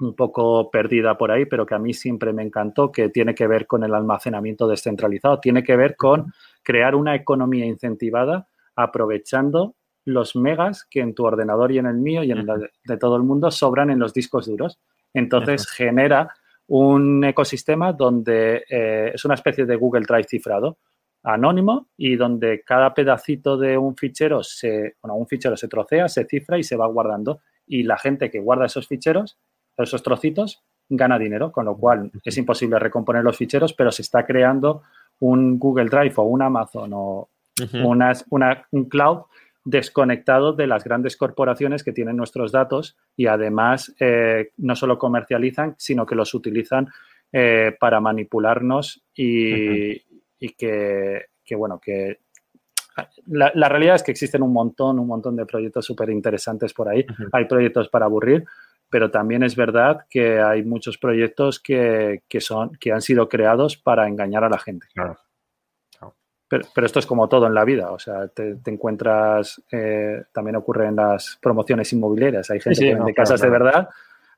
un 0.00 0.14
poco 0.14 0.70
perdida 0.70 1.18
por 1.18 1.32
ahí, 1.32 1.46
pero 1.46 1.66
que 1.66 1.74
a 1.74 1.78
mí 1.78 1.92
siempre 1.92 2.32
me 2.32 2.42
encantó, 2.42 2.92
que 2.92 3.08
tiene 3.08 3.34
que 3.34 3.46
ver 3.46 3.66
con 3.66 3.82
el 3.82 3.94
almacenamiento 3.94 4.68
descentralizado, 4.68 5.40
tiene 5.40 5.64
que 5.64 5.76
ver 5.76 5.96
con 5.96 6.32
crear 6.62 6.94
una 6.94 7.14
economía 7.16 7.66
incentivada 7.66 8.46
aprovechando 8.76 9.74
los 10.04 10.36
megas 10.36 10.86
que 10.88 11.00
en 11.00 11.14
tu 11.14 11.24
ordenador 11.24 11.72
y 11.72 11.78
en 11.78 11.86
el 11.86 11.96
mío 11.96 12.22
y 12.22 12.30
en 12.30 12.38
el 12.38 12.70
de 12.84 12.96
todo 12.96 13.16
el 13.16 13.24
mundo 13.24 13.50
sobran 13.50 13.90
en 13.90 13.98
los 13.98 14.14
discos 14.14 14.46
duros. 14.46 14.78
Entonces 15.12 15.68
genera 15.68 16.30
un 16.68 17.24
ecosistema 17.24 17.92
donde 17.92 18.64
eh, 18.68 19.10
es 19.14 19.24
una 19.24 19.34
especie 19.34 19.66
de 19.66 19.76
Google 19.76 20.06
Drive 20.06 20.28
cifrado, 20.28 20.78
anónimo 21.22 21.88
y 21.96 22.16
donde 22.16 22.62
cada 22.64 22.94
pedacito 22.94 23.56
de 23.56 23.76
un 23.76 23.96
fichero 23.96 24.42
se, 24.42 24.96
bueno, 25.02 25.16
un 25.16 25.26
fichero 25.26 25.56
se 25.56 25.68
trocea, 25.68 26.08
se 26.08 26.24
cifra 26.24 26.58
y 26.58 26.62
se 26.62 26.76
va 26.76 26.86
guardando. 26.86 27.40
Y 27.66 27.82
la 27.82 27.98
gente 27.98 28.30
que 28.30 28.40
guarda 28.40 28.66
esos 28.66 28.86
ficheros 28.86 29.38
esos 29.82 30.02
trocitos, 30.02 30.62
gana 30.88 31.18
dinero, 31.18 31.52
con 31.52 31.66
lo 31.66 31.76
cual 31.76 32.10
es 32.24 32.36
imposible 32.38 32.78
recomponer 32.78 33.22
los 33.22 33.36
ficheros, 33.36 33.72
pero 33.74 33.92
se 33.92 34.02
está 34.02 34.24
creando 34.24 34.82
un 35.20 35.58
Google 35.58 35.88
Drive 35.88 36.14
o 36.16 36.22
un 36.22 36.42
Amazon 36.42 36.90
o 36.94 37.28
un 38.30 38.88
cloud 38.88 39.18
desconectado 39.64 40.52
de 40.52 40.66
las 40.66 40.84
grandes 40.84 41.16
corporaciones 41.16 41.84
que 41.84 41.92
tienen 41.92 42.16
nuestros 42.16 42.52
datos 42.52 42.96
y 43.16 43.26
además 43.26 43.94
eh, 44.00 44.52
no 44.56 44.74
solo 44.76 44.98
comercializan, 44.98 45.74
sino 45.78 46.06
que 46.06 46.14
los 46.14 46.32
utilizan 46.34 46.88
eh, 47.32 47.76
para 47.78 48.00
manipularnos 48.00 49.04
y, 49.14 50.00
que, 50.56 51.26
bueno, 51.56 51.78
que 51.78 52.20
la, 53.26 53.68
realidad 53.68 53.96
es 53.96 54.02
que 54.02 54.12
existen 54.12 54.42
un 54.42 54.52
montón, 54.52 54.98
un 54.98 55.06
montón 55.06 55.36
de 55.36 55.44
proyectos 55.44 55.84
súper 55.84 56.10
interesantes 56.10 56.72
por 56.72 56.88
ahí. 56.88 57.04
Hay 57.32 57.44
proyectos 57.44 57.88
para 57.90 58.06
aburrir, 58.06 58.44
pero 58.88 59.10
también 59.10 59.42
es 59.42 59.54
verdad 59.56 60.06
que 60.08 60.40
hay 60.40 60.62
muchos 60.62 60.96
proyectos 60.96 61.60
que, 61.60 62.22
son, 62.38 62.70
que 62.80 62.92
han 62.92 63.02
sido 63.02 63.28
creados 63.28 63.76
para 63.76 64.08
engañar 64.08 64.44
a 64.44 64.48
la 64.48 64.58
gente. 64.58 64.86
Claro. 64.94 65.18
Pero, 66.48 66.86
esto 66.86 66.98
es 66.98 67.06
como 67.06 67.28
todo 67.28 67.46
en 67.46 67.54
la 67.54 67.64
vida, 67.64 67.90
o 67.90 67.98
sea, 67.98 68.28
te, 68.28 68.58
encuentras, 68.66 69.62
eh, 69.70 70.24
también 70.32 70.56
ocurre 70.56 70.86
en 70.86 70.96
las 70.96 71.38
promociones 71.42 71.92
inmobiliarias, 71.92 72.50
hay 72.50 72.60
gente 72.60 72.80
que 72.80 72.94
vende 72.94 73.12
casas 73.12 73.40
de 73.42 73.50
verdad, 73.50 73.88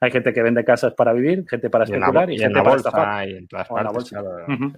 hay 0.00 0.10
gente 0.10 0.32
que 0.32 0.42
vende 0.42 0.64
casas 0.64 0.94
para 0.94 1.12
vivir, 1.12 1.46
gente 1.48 1.70
para 1.70 1.84
especular 1.84 2.28
y, 2.30 2.38
gente 2.38 2.58
para 2.58 2.70
bolsa 2.70 3.26
y 3.26 3.36
en 3.36 3.46
todas 3.46 3.68
partes, 3.68 4.12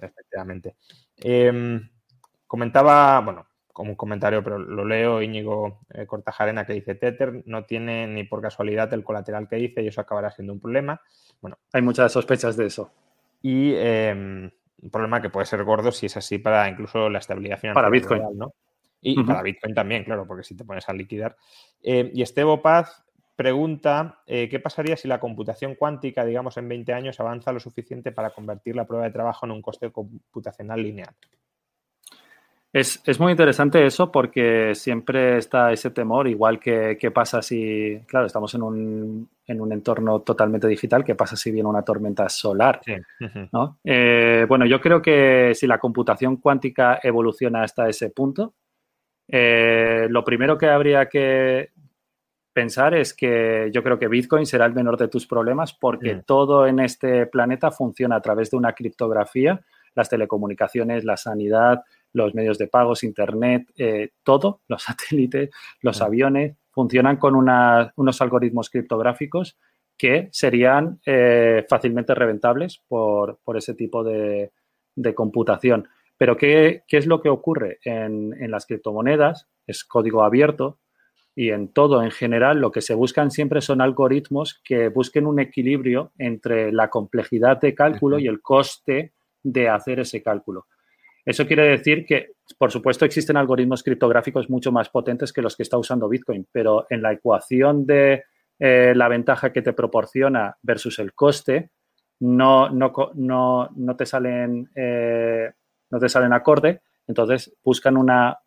efectivamente. 0.01 0.75
Em, 1.17 1.89
comentaba, 2.45 3.19
bueno, 3.21 3.47
como 3.73 3.89
un 3.89 3.95
comentario, 3.95 4.43
pero 4.43 4.59
lo 4.59 4.85
leo, 4.85 5.21
Íñigo 5.21 5.79
eh, 5.89 6.05
Cortajarena 6.05 6.65
que 6.65 6.73
dice 6.73 6.93
Tether 6.93 7.41
no 7.47 7.65
tiene 7.65 8.05
ni 8.07 8.23
por 8.23 8.41
casualidad 8.41 8.93
el 8.93 9.03
colateral 9.03 9.47
que 9.49 9.55
dice 9.55 9.81
y 9.81 9.87
eso 9.87 9.99
acabará 9.99 10.29
siendo 10.29 10.53
un 10.53 10.59
problema. 10.59 11.01
Bueno, 11.41 11.57
hay 11.73 11.81
muchas 11.81 12.11
sospechas 12.11 12.55
de 12.55 12.67
eso. 12.67 12.91
Y 13.41 13.73
em, 13.75 14.51
un 14.83 14.89
problema 14.89 15.21
que 15.21 15.29
puede 15.29 15.45
ser 15.45 15.63
gordo 15.63 15.91
si 15.91 16.07
es 16.07 16.17
así 16.17 16.37
para 16.37 16.67
incluso 16.69 17.09
la 17.09 17.19
estabilidad 17.19 17.57
financiera. 17.57 17.73
Para 17.73 17.89
Bitcoin. 17.89 18.37
¿no? 18.37 18.53
Y, 19.01 19.23
para 19.23 19.41
Bitcoin 19.41 19.73
también, 19.73 20.03
claro, 20.03 20.25
porque 20.27 20.43
si 20.43 20.55
te 20.55 20.65
pones 20.65 20.87
a 20.87 20.93
liquidar. 20.93 21.35
Eh, 21.81 22.11
y 22.13 22.21
Estebo 22.21 22.61
Paz 22.61 23.03
pregunta, 23.35 24.21
eh, 24.27 24.47
¿qué 24.49 24.59
pasaría 24.59 24.95
si 24.95 25.07
la 25.07 25.19
computación 25.19 25.75
cuántica, 25.75 26.23
digamos, 26.23 26.57
en 26.57 26.69
20 26.69 26.93
años 26.93 27.19
avanza 27.19 27.51
lo 27.51 27.59
suficiente 27.59 28.11
para 28.11 28.31
convertir 28.31 28.75
la 28.75 28.85
prueba 28.85 29.05
de 29.05 29.11
trabajo 29.11 29.45
en 29.45 29.53
un 29.53 29.61
coste 29.61 29.91
computacional 29.91 30.81
lineal? 30.83 31.15
Es, 32.73 33.19
muy 33.19 33.33
interesante 33.33 33.85
eso 33.85 34.11
porque 34.11 34.73
siempre 34.73 35.37
está 35.37 35.71
ese 35.71 35.91
temor, 35.91 36.27
igual 36.27 36.59
que, 36.59 37.11
pasa 37.13 37.43
si, 37.43 38.01
claro, 38.07 38.25
estamos 38.25 38.51
en 38.55 38.63
un, 38.63 39.29
en 39.45 39.61
un, 39.61 39.71
entorno 39.71 40.21
totalmente 40.21 40.67
digital, 40.67 41.03
¿qué 41.03 41.13
pasa 41.13 41.35
si 41.35 41.51
viene 41.51 41.69
una 41.69 41.83
tormenta 41.83 42.27
solar? 42.29 42.81
¿no? 43.51 43.77
Eh, 43.83 44.47
bueno, 44.49 44.65
yo 44.65 44.81
creo 44.81 45.03
que 45.03 45.51
si 45.53 45.67
la 45.67 45.77
computación 45.77 46.37
cuántica 46.37 46.99
evoluciona 47.03 47.61
hasta 47.61 47.87
ese 47.87 48.09
punto, 48.09 48.55
eh, 49.27 50.07
lo 50.09 50.23
primero 50.23 50.57
que 50.57 50.67
habría 50.67 51.07
que 51.07 51.69
pensar 52.53 52.95
es 52.95 53.13
que 53.13 53.69
yo 53.71 53.83
creo 53.83 53.99
que 53.99 54.07
Bitcoin 54.07 54.47
será 54.47 54.65
el 54.65 54.73
menor 54.73 54.97
de 54.97 55.09
tus 55.09 55.27
problemas 55.27 55.73
porque 55.73 56.23
todo 56.25 56.65
en 56.65 56.79
este 56.79 57.27
planeta 57.27 57.69
funciona 57.69 58.15
a 58.15 58.21
través 58.21 58.49
de 58.49 58.57
una 58.57 58.73
criptografía, 58.73 59.61
las 59.93 60.09
telecomunicaciones, 60.09 61.03
la 61.03 61.17
sanidad, 61.17 61.83
los 62.13 62.33
medios 62.35 62.57
de 62.57 62.67
pagos, 62.67 63.03
Internet, 63.03 63.69
eh, 63.77 64.11
todo, 64.23 64.61
los 64.67 64.83
satélites, 64.83 65.49
los 65.81 66.01
aviones, 66.01 66.55
funcionan 66.71 67.17
con 67.17 67.35
unos 67.35 68.21
algoritmos 68.21 68.69
criptográficos 68.69 69.57
que 69.97 70.29
serían 70.31 70.99
eh, 71.05 71.65
fácilmente 71.69 72.15
reventables 72.15 72.81
por, 72.87 73.37
ese 73.55 73.75
tipo 73.75 74.03
de, 74.03 74.51
computación. 75.15 75.87
Pero 76.17 76.35
¿qué, 76.35 76.83
es 76.87 77.05
lo 77.05 77.21
que 77.21 77.29
ocurre 77.29 77.79
en, 77.83 78.33
en 78.41 78.49
las 78.49 78.65
criptomonedas? 78.65 79.47
Es 79.67 79.83
código 79.83 80.23
abierto, 80.23 80.79
y 81.35 81.49
en 81.49 81.69
todo 81.69 82.03
en 82.03 82.11
general 82.11 82.59
lo 82.59 82.71
que 82.71 82.81
se 82.81 82.93
buscan 82.93 83.31
siempre 83.31 83.61
son 83.61 83.81
algoritmos 83.81 84.61
que 84.63 84.89
busquen 84.89 85.25
un 85.25 85.39
equilibrio 85.39 86.11
entre 86.17 86.71
la 86.71 86.89
complejidad 86.89 87.59
de 87.59 87.73
cálculo 87.73 88.19
y 88.19 88.27
el 88.27 88.41
coste 88.41 89.13
de 89.41 89.69
hacer 89.69 89.99
ese 89.99 90.21
cálculo. 90.21 90.67
Eso 91.25 91.47
quiere 91.47 91.67
decir 91.67 92.05
que, 92.05 92.31
por 92.57 92.71
supuesto, 92.71 93.05
existen 93.05 93.37
algoritmos 93.37 93.83
criptográficos 93.83 94.49
mucho 94.49 94.71
más 94.71 94.89
potentes 94.89 95.31
que 95.31 95.41
los 95.41 95.55
que 95.55 95.63
está 95.63 95.77
usando 95.77 96.09
Bitcoin, 96.09 96.47
pero 96.51 96.85
en 96.89 97.01
la 97.01 97.13
ecuación 97.13 97.85
de 97.85 98.23
eh, 98.59 98.93
la 98.95 99.07
ventaja 99.07 99.53
que 99.53 99.61
te 99.61 99.73
proporciona 99.73 100.57
versus 100.61 100.99
el 100.99 101.13
coste, 101.13 101.71
no, 102.19 102.69
no, 102.69 102.93
no, 103.15 103.69
no 103.75 103.95
te 103.95 104.05
salen 104.05 104.69
eh, 104.75 105.51
no 105.89 105.99
te 105.99 106.09
salen 106.09 106.33
acorde 106.33 106.81
entonces 107.07 107.53
buscan 107.63 107.97
una, 107.97 108.39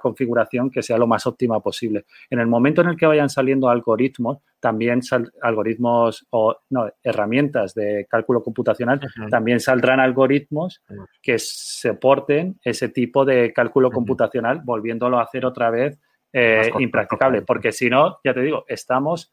configuración 0.00 0.70
que 0.70 0.82
sea 0.82 0.98
lo 0.98 1.06
más 1.06 1.26
óptima 1.26 1.60
posible. 1.60 2.06
En 2.28 2.40
el 2.40 2.46
momento 2.46 2.80
en 2.80 2.88
el 2.88 2.96
que 2.96 3.06
vayan 3.06 3.28
saliendo 3.28 3.68
algoritmos, 3.68 4.38
también 4.58 5.00
algoritmos 5.42 6.26
o 6.30 6.56
no, 6.70 6.90
herramientas 7.02 7.74
de 7.74 8.06
cálculo 8.08 8.42
computacional, 8.42 9.00
también 9.30 9.60
saldrán 9.60 10.00
algoritmos 10.00 10.82
que 11.22 11.36
soporten 11.38 12.58
ese 12.64 12.88
tipo 12.88 13.24
de 13.24 13.52
cálculo 13.52 13.90
computacional, 13.90 14.60
volviéndolo 14.64 15.18
a 15.18 15.22
hacer 15.22 15.44
otra 15.46 15.70
vez 15.70 15.98
eh, 16.32 16.70
impracticable. 16.78 17.42
Porque 17.42 17.72
si 17.72 17.88
no, 17.90 18.18
ya 18.24 18.34
te 18.34 18.40
digo, 18.40 18.64
estamos 18.66 19.32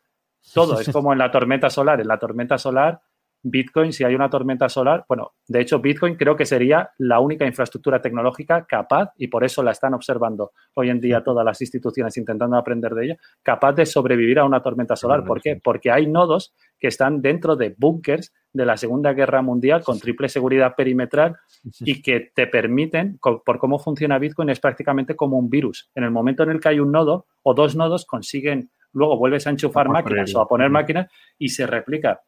todo, 0.53 0.79
es 0.79 0.89
como 0.91 1.13
en 1.13 1.19
la 1.19 1.31
tormenta 1.31 1.69
solar. 1.69 1.99
En 1.99 2.07
la 2.07 2.19
tormenta 2.19 2.57
solar 2.57 3.01
Bitcoin, 3.43 3.93
si 3.93 4.03
hay 4.03 4.15
una 4.15 4.29
tormenta 4.29 4.67
solar, 4.67 5.05
bueno, 5.07 5.33
de 5.47 5.61
hecho 5.61 5.79
Bitcoin 5.79 6.15
creo 6.15 6.35
que 6.35 6.45
sería 6.45 6.91
la 6.97 7.19
única 7.19 7.45
infraestructura 7.45 8.01
tecnológica 8.01 8.65
capaz, 8.65 9.11
y 9.17 9.27
por 9.27 9.43
eso 9.43 9.63
la 9.63 9.71
están 9.71 9.93
observando 9.93 10.51
hoy 10.73 10.89
en 10.89 10.99
día 10.99 11.23
todas 11.23 11.45
las 11.45 11.61
instituciones 11.61 12.17
intentando 12.17 12.57
aprender 12.57 12.93
de 12.93 13.05
ella, 13.05 13.17
capaz 13.43 13.73
de 13.73 13.85
sobrevivir 13.85 14.39
a 14.39 14.45
una 14.45 14.61
tormenta 14.61 14.95
solar. 14.95 15.23
¿Por 15.23 15.41
qué? 15.41 15.59
Porque 15.63 15.91
hay 15.91 16.07
nodos 16.07 16.53
que 16.79 16.87
están 16.87 17.21
dentro 17.21 17.55
de 17.55 17.75
búnkers 17.77 18.33
de 18.53 18.65
la 18.65 18.77
Segunda 18.77 19.13
Guerra 19.13 19.41
Mundial 19.41 19.83
con 19.83 19.99
triple 19.99 20.29
seguridad 20.29 20.73
perimetral 20.75 21.35
y 21.79 22.01
que 22.01 22.31
te 22.33 22.47
permiten, 22.47 23.19
por 23.19 23.59
cómo 23.59 23.79
funciona 23.79 24.19
Bitcoin, 24.19 24.49
es 24.49 24.59
prácticamente 24.59 25.15
como 25.15 25.37
un 25.37 25.49
virus. 25.49 25.89
En 25.95 26.03
el 26.03 26.11
momento 26.11 26.43
en 26.43 26.49
el 26.49 26.59
que 26.59 26.69
hay 26.69 26.79
un 26.79 26.91
nodo 26.91 27.27
o 27.43 27.53
dos 27.53 27.75
nodos, 27.75 28.05
consiguen, 28.05 28.71
luego 28.93 29.17
vuelves 29.17 29.47
a 29.47 29.51
enchufar 29.51 29.89
máquinas 29.89 30.33
o 30.35 30.41
a 30.41 30.47
poner 30.47 30.69
máquinas 30.69 31.11
y 31.37 31.49
se 31.49 31.67
replica 31.67 32.21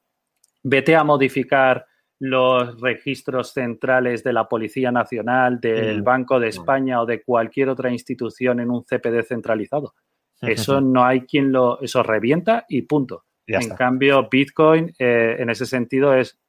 vete 0.64 0.96
a 0.96 1.04
modificar 1.04 1.86
los 2.20 2.80
registros 2.82 3.54
centrales 3.54 4.24
de 4.24 4.34
la 4.34 4.48
Policía 4.48 4.92
Nacional, 4.92 5.60
del 5.60 6.02
mm. 6.02 6.04
Banco 6.04 6.40
de 6.40 6.48
mm. 6.48 6.50
España 6.50 7.02
o 7.02 7.06
de 7.06 7.24
cualquier 7.24 7.70
otra 7.70 7.90
institución 7.92 8.60
en 8.60 8.70
un 8.70 8.84
CPD 8.84 9.24
centralizado. 9.26 9.94
Eso 10.42 10.82
no 10.82 11.04
hay 11.04 11.22
quien 11.22 11.52
lo, 11.52 11.82
eso 11.82 12.02
revienta 12.02 12.66
y 12.70 12.84
punto. 12.84 13.26
en 13.46 13.70
cambio, 13.72 14.30
Bitcoin 14.32 14.94
eh, 14.98 15.36
en 15.38 15.50
ese 15.50 15.66
sentido 15.66 16.14
es 16.14 16.40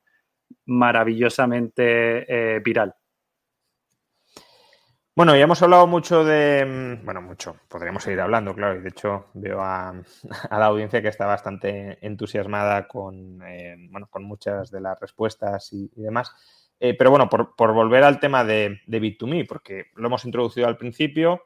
maravillosamente 0.66 2.54
eh, 2.56 2.61
viral. 2.61 2.94
Bueno, 5.16 5.34
ya 5.34 5.42
hemos 5.42 5.61
hablado 5.61 5.86
mucho 5.88 6.24
de. 6.24 6.64
Mm, 6.64 7.04
bueno, 7.04 7.20
mucho. 7.20 7.56
Podríamos 7.68 8.04
seguir 8.04 8.20
hablando, 8.20 8.54
claro. 8.54 8.76
Y 8.78 8.82
de 8.82 8.90
hecho, 8.90 9.26
veo 9.34 9.61
a, 9.61 9.92
la 10.50 10.66
audiencia 10.66 11.02
que 11.02 11.08
está 11.08 11.26
bastante 11.26 11.98
entusiasmada 12.06 12.86
con, 12.86 13.42
eh, 13.42 13.76
bueno, 13.90 14.08
con 14.08 14.24
muchas 14.24 14.70
de 14.70 14.80
las 14.80 14.98
respuestas 15.00 15.72
y, 15.72 15.90
demás. 15.96 16.32
Eh, 16.78 16.94
pero 16.96 17.11
bueno, 17.11 17.28
por, 17.28 17.74
volver 17.74 18.04
al 18.04 18.20
tema 18.20 18.44
de, 18.44 18.80
de 18.86 19.02
Bit2Me, 19.02 19.46
porque 19.46 19.86
lo 19.96 20.06
hemos 20.06 20.24
introducido 20.24 20.68
al 20.68 20.78
principio, 20.78 21.42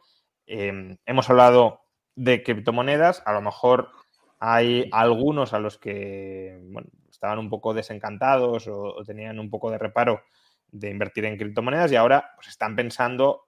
em, 0.47 0.97
hemos 1.07 1.29
hablado 1.31 1.81
de 2.15 2.43
criptomonedas. 2.43 3.23
A 3.27 3.33
lo 3.33 3.41
mejor 3.41 3.91
hay 4.39 4.89
algunos 4.93 5.55
a 5.55 5.59
los 5.59 5.79
que 5.79 6.61
bueno, 6.71 6.89
estaban 7.11 7.39
un 7.39 7.49
poco 7.49 7.73
desencantados 7.75 8.69
o, 8.69 8.95
o, 8.95 9.05
tenían 9.05 9.41
un 9.41 9.51
poco 9.51 9.71
de 9.71 9.79
reparo 9.79 10.23
de 10.71 10.91
invertir 10.91 11.25
en 11.25 11.39
criptomonedas 11.39 11.91
y 11.93 11.97
ahora 11.97 12.33
pues, 12.37 12.49
están 12.49 12.77
pensando 12.77 13.47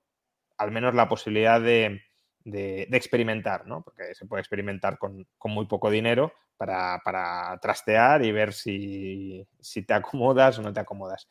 al 0.59 0.71
menos 0.71 0.95
la 0.95 1.09
posibilidad 1.09 1.61
de, 1.61 2.03
experimentar, 2.45 3.67
¿no? 3.67 3.83
Porque 3.83 4.15
se 4.15 4.27
puede 4.27 4.41
experimentar 4.41 4.99
con, 4.99 5.27
muy 5.45 5.67
poco 5.67 5.91
dinero 5.91 6.33
para, 6.57 7.59
trastear 7.61 8.25
y 8.25 8.33
ver 8.33 8.53
si, 8.53 9.47
te 9.87 9.95
acomodas 9.95 10.59
o 10.59 10.63
no 10.63 10.73
te 10.73 10.81
acomodas. 10.81 11.29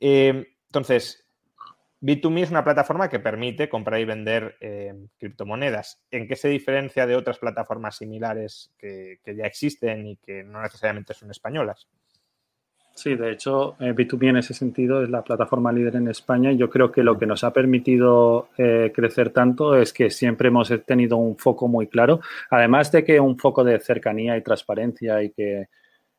Eh, 0.00 0.54
entonces, 0.66 1.24
Bit2Me 2.02 2.42
es 2.42 2.50
una 2.50 2.64
plataforma 2.64 3.10
que 3.10 3.20
permite 3.20 3.68
comprar 3.68 4.00
y 4.00 4.06
vender 4.06 4.56
eh, 4.60 4.94
criptomonedas. 5.18 6.00
¿En 6.10 6.26
qué 6.26 6.34
se 6.34 6.48
diferencia 6.48 7.06
de 7.06 7.14
otras 7.14 7.38
plataformas 7.38 7.96
similares 7.96 8.72
que, 8.78 9.18
ya 9.26 9.44
existen 9.44 10.06
y 10.06 10.16
que 10.16 10.42
no 10.42 10.62
necesariamente 10.62 11.12
son 11.12 11.30
españolas? 11.30 11.88
Sí, 13.00 13.14
de 13.14 13.32
hecho, 13.32 13.76
eh, 13.80 13.94
B2B 13.94 14.28
en 14.28 14.36
ese 14.36 14.52
sentido 14.52 15.02
es 15.02 15.08
la 15.08 15.22
plataforma 15.22 15.72
líder 15.72 15.96
en 15.96 16.08
España 16.08 16.52
y 16.52 16.58
yo 16.58 16.68
creo 16.68 16.92
que 16.92 17.02
lo 17.02 17.18
que 17.18 17.24
nos 17.24 17.44
ha 17.44 17.50
permitido 17.50 18.50
eh, 18.58 18.92
crecer 18.94 19.30
tanto 19.30 19.74
es 19.74 19.94
que 19.94 20.10
siempre 20.10 20.48
hemos 20.48 20.70
tenido 20.84 21.16
un 21.16 21.38
foco 21.38 21.66
muy 21.66 21.86
claro, 21.86 22.20
además 22.50 22.92
de 22.92 23.02
que 23.02 23.18
un 23.18 23.38
foco 23.38 23.64
de 23.64 23.80
cercanía 23.80 24.36
y 24.36 24.42
transparencia 24.42 25.22
y 25.22 25.30
que 25.30 25.68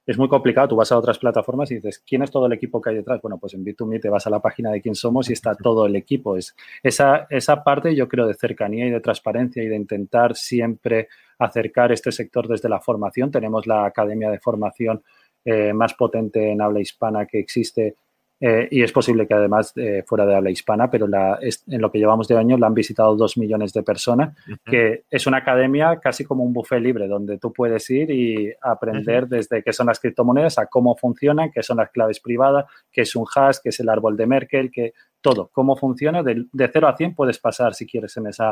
es 0.08 0.18
muy 0.18 0.28
complicado, 0.28 0.70
tú 0.70 0.76
vas 0.76 0.92
a 0.92 0.98
otras 0.98 1.20
plataformas 1.20 1.70
y 1.70 1.76
dices, 1.76 2.00
¿quién 2.00 2.24
es 2.24 2.32
todo 2.32 2.48
el 2.48 2.54
equipo 2.54 2.82
que 2.82 2.90
hay 2.90 2.96
detrás? 2.96 3.22
Bueno, 3.22 3.38
pues 3.38 3.54
en 3.54 3.64
B2Me 3.64 4.02
te 4.02 4.10
vas 4.10 4.26
a 4.26 4.32
la 4.32 4.40
página 4.40 4.72
de 4.72 4.82
quién 4.82 4.96
somos 4.96 5.30
y 5.30 5.34
está 5.34 5.54
todo 5.54 5.86
el 5.86 5.96
equipo. 5.96 6.36
Es, 6.36 6.56
esa, 6.82 7.28
esa 7.30 7.64
parte 7.64 7.96
yo 7.96 8.08
creo 8.08 8.26
de 8.26 8.34
cercanía 8.34 8.88
y 8.88 8.90
de 8.90 9.02
transparencia 9.02 9.62
y 9.62 9.68
de 9.68 9.76
intentar 9.76 10.36
siempre 10.36 11.10
acercar 11.38 11.92
este 11.92 12.12
sector 12.12 12.48
desde 12.48 12.70
la 12.70 12.80
formación. 12.80 13.30
Tenemos 13.30 13.68
la 13.68 13.86
Academia 13.86 14.32
de 14.32 14.40
Formación 14.40 15.04
eh, 15.46 15.74
más 15.74 15.94
potente 15.94 16.52
en 16.52 16.62
habla 16.62 16.80
hispana 16.80 17.26
que 17.26 17.40
existe 17.40 17.96
eh, 18.44 18.68
y 18.72 18.82
es 18.82 18.92
posible 18.92 19.28
que 19.28 19.36
además 19.36 19.72
eh, 19.76 20.04
fuera 20.04 20.26
de 20.26 20.36
habla 20.36 20.50
hispana, 20.50 20.90
pero 20.90 21.08
la, 21.08 21.38
en 21.40 21.80
lo 21.80 21.92
que 21.92 22.00
llevamos 22.00 22.28
de 22.28 22.36
año 22.36 22.58
la 22.58 22.66
han 22.66 22.74
visitado 22.74 23.16
dos 23.16 23.38
millones 23.38 23.72
de 23.72 23.84
personas, 23.84 24.36
que 24.66 25.04
es 25.12 25.28
una 25.28 25.38
academia 25.38 26.00
casi 26.00 26.26
como 26.26 26.44
un 26.44 26.52
buffet 26.52 26.82
libre, 26.82 27.08
donde 27.08 27.38
tú 27.38 27.54
puedes 27.54 27.88
ir 27.92 28.10
y 28.10 28.52
aprender 28.60 29.28
desde 29.28 29.62
qué 29.62 29.72
son 29.72 29.88
las 29.88 30.00
criptomonedas 30.00 30.58
a 30.58 30.66
cómo 30.66 30.98
funcionan, 30.98 31.52
qué 31.52 31.62
son 31.62 31.78
las 31.78 31.92
claves 31.92 32.20
privadas, 32.20 32.66
qué 32.92 33.02
es 33.02 33.16
un 33.16 33.28
hash, 33.36 33.58
qué 33.62 33.70
es 33.70 33.80
el 33.80 33.90
árbol 33.90 34.18
de 34.18 34.26
Merkel, 34.26 34.72
que 34.72 34.94
todo, 35.22 35.52
cómo 35.54 35.76
funciona. 35.76 36.24
De, 36.24 36.46
de 36.52 36.68
0 36.68 36.88
a 36.88 36.98
100 36.98 37.14
puedes 37.14 37.38
pasar 37.38 37.76
si 37.76 37.86
quieres 37.86 38.18
en 38.18 38.26
ese 38.26 38.44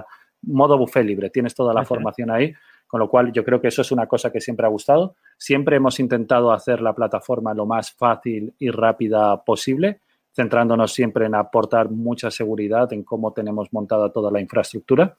modo 0.43 0.77
buffet 0.77 1.03
libre, 1.03 1.31
tienes 1.31 1.55
toda 1.55 1.73
la 1.73 1.83
formación 1.83 2.29
ahí 2.29 2.53
con 2.89 2.99
lo 2.99 3.07
cual, 3.07 3.31
yo 3.31 3.45
creo 3.45 3.61
que 3.61 3.67
eso 3.67 3.83
es 3.83 3.91
una 3.91 4.07
cosa 4.07 4.31
que 4.31 4.41
siempre 4.41 4.65
ha 4.65 4.69
gustado. 4.69 5.15
Siempre 5.37 5.75
hemos 5.75 5.99
intentado 5.99 6.51
hacer 6.51 6.81
la 6.81 6.95
plataforma 6.95 7.53
lo 7.53 7.67
más 7.67 7.91
fácil 7.91 8.55
y 8.57 8.71
rápida 8.71 9.43
posible, 9.43 9.99
centrándonos 10.35 10.91
siempre 10.91 11.27
en 11.27 11.35
aportar 11.35 11.91
mucha 11.91 12.31
seguridad 12.31 12.91
en 12.91 13.03
cómo 13.03 13.31
tenemos 13.31 13.71
montada 13.73 14.11
toda 14.11 14.31
la 14.31 14.41
infraestructura. 14.41 15.15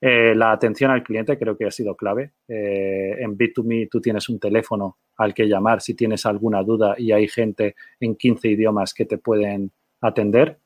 Eh, 0.00 0.34
la 0.34 0.52
atención 0.52 0.90
al 0.92 1.02
cliente 1.02 1.38
creo 1.38 1.58
que 1.58 1.66
ha 1.66 1.70
sido 1.70 1.94
clave. 1.94 2.32
Eh, 2.48 3.16
en 3.18 3.36
Bit2Me 3.36 3.86
tú 3.90 4.00
tienes 4.00 4.26
un 4.30 4.40
teléfono 4.40 4.96
al 5.18 5.34
que 5.34 5.46
llamar 5.46 5.82
si 5.82 5.92
tienes 5.92 6.24
alguna 6.24 6.62
duda 6.62 6.94
y 6.96 7.12
hay 7.12 7.28
gente 7.28 7.74
en 8.00 8.16
15 8.16 8.48
idiomas 8.48 8.94
que 8.94 9.04
te 9.04 9.18
pueden 9.18 9.70
atender. 10.00 10.58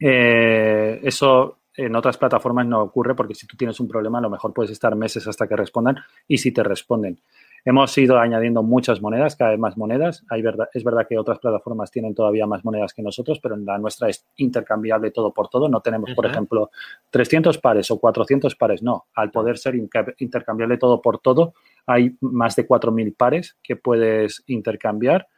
Eh, 0.00 0.98
eso 1.02 1.57
en 1.78 1.94
otras 1.94 2.18
plataformas 2.18 2.66
no 2.66 2.82
ocurre 2.82 3.14
porque 3.14 3.34
si 3.34 3.46
tú 3.46 3.56
tienes 3.56 3.78
un 3.78 3.88
problema 3.88 4.18
a 4.18 4.22
lo 4.22 4.30
mejor 4.30 4.52
puedes 4.52 4.72
estar 4.72 4.94
meses 4.96 5.26
hasta 5.28 5.46
que 5.46 5.56
respondan 5.56 5.96
y 6.26 6.38
si 6.38 6.52
te 6.52 6.62
responden. 6.62 7.20
Hemos 7.64 7.96
ido 7.98 8.18
añadiendo 8.18 8.62
muchas 8.62 9.00
monedas, 9.00 9.36
cada 9.36 9.50
vez 9.50 9.60
más 9.60 9.76
monedas. 9.76 10.24
Hay 10.30 10.42
verdad, 10.42 10.68
es 10.72 10.84
verdad 10.84 11.06
que 11.08 11.18
otras 11.18 11.38
plataformas 11.38 11.90
tienen 11.90 12.14
todavía 12.14 12.46
más 12.46 12.64
monedas 12.64 12.94
que 12.94 13.02
nosotros, 13.02 13.40
pero 13.40 13.56
la 13.56 13.78
nuestra 13.78 14.08
es 14.08 14.26
intercambiable 14.36 15.10
todo 15.10 15.32
por 15.32 15.48
todo. 15.48 15.68
No 15.68 15.80
tenemos, 15.80 16.12
por 16.14 16.26
ejemplo, 16.26 16.70
300 17.10 17.58
pares 17.58 17.90
o 17.90 17.98
400 17.98 18.54
pares. 18.56 18.82
No, 18.82 19.06
al 19.14 19.30
poder 19.30 19.58
ser 19.58 19.74
intercambiable 20.18 20.78
todo 20.78 21.02
por 21.02 21.18
todo, 21.18 21.54
hay 21.86 22.16
más 22.20 22.56
de 22.56 22.66
4.000 22.66 23.16
pares 23.16 23.56
que 23.62 23.76
puedes 23.76 24.42
intercambiar. 24.46 25.28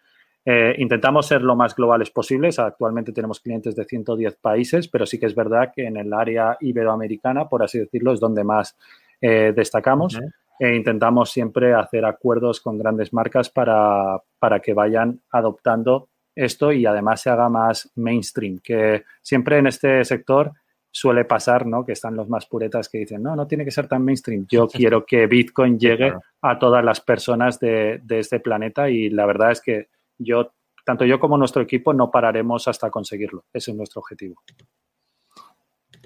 Eh, 0.44 0.74
intentamos 0.78 1.26
ser 1.26 1.42
lo 1.42 1.54
más 1.54 1.74
globales 1.74 2.10
posibles. 2.10 2.58
Actualmente 2.58 3.12
tenemos 3.12 3.40
clientes 3.40 3.76
de 3.76 3.84
110 3.84 4.36
países, 4.36 4.88
pero 4.88 5.06
sí 5.06 5.18
que 5.18 5.26
es 5.26 5.34
verdad 5.34 5.72
que 5.74 5.86
en 5.86 5.96
el 5.96 6.12
área 6.12 6.56
iberoamericana, 6.60 7.48
por 7.48 7.62
así 7.62 7.78
decirlo, 7.78 8.12
es 8.12 8.20
donde 8.20 8.44
más 8.44 8.76
eh, 9.20 9.52
destacamos 9.54 10.18
e 10.58 10.74
intentamos 10.76 11.30
siempre 11.30 11.72
hacer 11.72 12.04
acuerdos 12.04 12.60
con 12.60 12.78
grandes 12.78 13.14
marcas 13.14 13.48
para, 13.48 14.20
para 14.38 14.60
que 14.60 14.74
vayan 14.74 15.20
adoptando 15.30 16.08
esto 16.34 16.70
y 16.70 16.84
además 16.84 17.22
se 17.22 17.30
haga 17.30 17.48
más 17.48 17.90
mainstream, 17.96 18.58
que 18.62 19.04
siempre 19.22 19.58
en 19.58 19.66
este 19.66 20.04
sector 20.04 20.52
suele 20.90 21.24
pasar, 21.24 21.66
¿no? 21.66 21.84
Que 21.84 21.92
están 21.92 22.14
los 22.14 22.28
más 22.28 22.46
puretas 22.46 22.88
que 22.88 22.98
dicen, 22.98 23.22
no, 23.22 23.36
no 23.36 23.46
tiene 23.46 23.64
que 23.64 23.70
ser 23.70 23.88
tan 23.88 24.04
mainstream. 24.04 24.46
Yo 24.50 24.66
quiero 24.66 25.06
que 25.06 25.26
Bitcoin 25.26 25.78
llegue 25.78 26.12
a 26.42 26.58
todas 26.58 26.84
las 26.84 27.00
personas 27.00 27.58
de, 27.58 28.00
de, 28.02 28.18
este 28.18 28.40
planeta 28.40 28.90
y 28.90 29.08
la 29.08 29.24
verdad 29.24 29.52
es 29.52 29.60
que 29.60 29.88
yo, 30.20 30.52
tanto 30.84 31.04
yo 31.04 31.18
como 31.18 31.36
nuestro 31.36 31.62
equipo, 31.62 31.92
no 31.92 32.10
pararemos 32.10 32.68
hasta 32.68 32.90
conseguirlo. 32.90 33.44
Ese 33.52 33.70
es 33.70 33.76
nuestro 33.76 34.00
objetivo. 34.00 34.42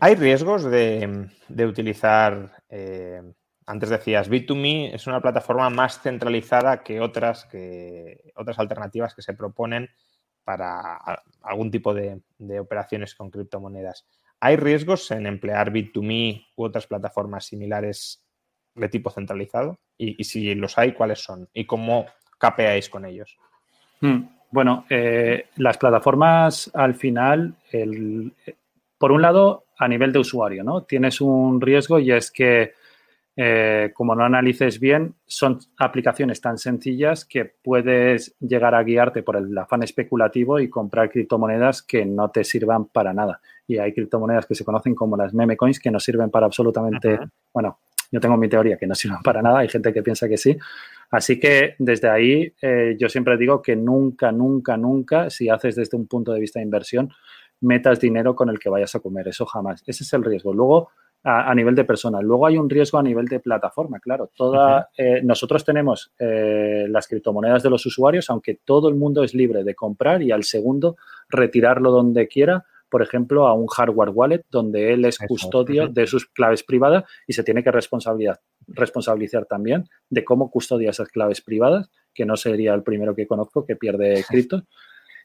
¿Hay 0.01 0.15
riesgos 0.17 0.65
de, 0.65 1.31
utilizar 1.67 2.65
eh, 2.69 3.23
antes 3.67 3.89
decías, 3.89 4.31
Bit2Me 4.31 4.95
es 4.95 5.07
una 5.07 5.21
plataforma 5.21 5.71
más 5.71 6.01
centralizada 6.01 6.83
que 6.83 7.01
otras, 7.01 7.47
que 7.47 8.33
otras 8.37 8.59
alternativas 8.59 9.15
que 9.15 9.23
se 9.23 9.35
proponen 9.35 9.89
para 10.45 10.99
algún 11.43 11.71
tipo 11.71 11.95
de, 11.95 12.21
operaciones 12.61 13.15
con 13.15 13.31
criptomonedas. 13.31 14.07
¿Hay 14.41 14.57
riesgos 14.57 15.11
en 15.11 15.27
emplear 15.27 15.73
Bit2Me 15.73 16.47
u 16.57 16.65
otras 16.65 16.87
plataformas 16.87 17.47
similares 17.47 18.23
de 18.75 18.89
tipo 18.91 19.11
centralizado? 19.11 19.81
Y, 19.97 20.23
si 20.25 20.55
los 20.55 20.77
hay, 20.77 20.93
¿cuáles 20.93 21.21
son? 21.21 21.49
¿Y 21.55 21.67
cómo 21.67 22.07
capeáis 22.39 22.91
con 22.91 23.07
ellos? 23.07 23.39
Hmm, 24.01 24.23
bueno, 24.51 24.85
eh, 24.89 25.47
las 25.57 25.79
plataformas 25.79 26.71
al 26.75 26.95
final, 26.95 27.55
por 28.99 29.13
un 29.13 29.23
lado, 29.23 29.65
a 29.79 29.89
nivel 29.89 30.13
de 30.13 30.21
usuario, 30.21 30.63
¿no? 30.63 30.83
Tienes 30.83 31.21
un 31.21 31.61
riesgo 31.61 31.99
y 31.99 32.13
es 32.13 32.31
que 32.31 32.73
eh, 33.37 33.91
como 33.93 34.15
no 34.15 34.25
analices 34.25 34.79
bien, 34.79 35.17
son 35.27 35.59
aplicaciones 35.79 36.41
tan 36.41 36.57
sencillas 36.57 37.25
que 37.25 37.45
puedes 37.45 38.37
llegar 38.39 38.77
a 38.77 38.83
guiarte 38.85 39.25
por 39.25 39.37
el 39.37 39.57
afán 39.59 39.83
especulativo 39.83 40.61
y 40.61 40.71
comprar 40.71 41.11
criptomonedas 41.11 41.83
que 41.83 42.07
no 42.07 42.31
te 42.31 42.45
sirvan 42.45 42.87
para 42.87 43.13
nada. 43.13 43.41
Y 43.67 43.79
hay 43.79 43.93
criptomonedas 43.93 44.47
que 44.47 44.55
se 44.55 44.65
conocen 44.65 44.95
como 44.95 45.17
las 45.17 45.35
meme 45.35 45.57
coins 45.57 45.81
que 45.81 45.91
no 45.91 45.99
sirven 45.99 46.31
para 46.31 46.47
absolutamente, 46.47 47.19
bueno, 47.53 47.81
yo 48.13 48.21
tengo 48.21 48.37
mi 48.37 48.49
teoría 48.49 48.77
que 48.77 48.87
no 48.87 48.95
sirven 48.95 49.19
para 49.25 49.43
nada, 49.43 49.59
hay 49.59 49.69
gente 49.69 49.93
que 49.93 50.03
piensa 50.03 50.29
que 50.29 50.37
sí. 50.37 50.57
Así 51.11 51.39
que 51.39 51.75
desde 51.79 52.09
ahí 52.09 52.53
eh, 52.61 52.97
yo 52.99 53.09
siempre 53.09 53.37
digo 53.37 53.63
que 53.63 53.77
nunca, 53.77 54.33
nunca, 54.33 54.77
nunca, 54.77 55.31
si 55.31 55.49
haces 55.49 55.77
desde 55.77 55.97
un 55.97 56.07
punto 56.07 56.33
de 56.33 56.41
vista 56.41 56.59
de 56.59 56.65
inversión, 56.65 57.11
metas 57.61 58.01
dinero 58.01 58.35
con 58.35 58.49
el 58.49 58.59
que 58.59 58.69
vayas 58.69 58.95
a 58.95 59.01
comer, 59.01 59.29
eso 59.29 59.47
jamás. 59.47 59.83
Ese 59.87 60.05
es 60.05 60.13
el 60.13 60.25
riesgo. 60.25 60.53
Luego, 60.53 60.91
a, 61.25 61.55
nivel 61.55 61.75
de 61.75 61.85
personas. 61.85 62.23
Luego 62.23 62.47
hay 62.47 62.59
un 62.59 62.69
riesgo 62.69 62.99
a 62.99 63.03
nivel 63.03 63.27
de 63.27 63.41
plataforma, 63.41 63.99
claro. 63.99 64.31
Toda, 64.37 64.91
eh, 64.97 65.23
nosotros 65.23 65.65
tenemos 65.65 66.13
eh, 66.19 66.85
las 66.89 67.09
criptomonedas 67.09 67.63
de 67.63 67.71
los 67.71 67.85
usuarios, 67.87 68.29
aunque 68.29 68.61
todo 68.63 68.91
el 68.91 68.95
mundo 68.95 69.25
es 69.25 69.35
libre 69.35 69.65
de 69.65 69.75
comprar 69.75 70.23
y 70.23 70.31
al 70.31 70.45
segundo 70.45 70.97
retirarlo 71.31 71.91
donde 71.91 72.29
quiera, 72.29 72.67
por 72.95 73.03
ejemplo, 73.03 73.49
a 73.49 73.55
un 73.55 73.67
hardware 73.67 74.11
wallet 74.11 74.45
donde 74.53 74.93
él 74.93 75.05
es 75.05 75.19
custodio 75.19 75.89
de 75.89 76.07
sus 76.07 76.27
claves 76.27 76.63
privadas 76.63 77.03
y 77.27 77.33
se 77.33 77.43
tiene 77.43 77.65
que 77.65 77.73
responsabilizar, 77.73 78.39
responsabilizar 78.69 79.47
también 79.47 79.89
de 80.11 80.23
cómo 80.23 80.49
custodia 80.49 80.91
esas 80.91 81.09
claves 81.09 81.41
privadas, 81.41 81.91
que 82.15 82.25
no 82.25 82.37
sería 82.37 82.73
el 82.73 82.85
primero 82.85 83.13
que 83.13 83.27
conozco 83.27 83.67
que 83.67 83.75
pierde 83.75 84.25
cripto. 84.29 84.63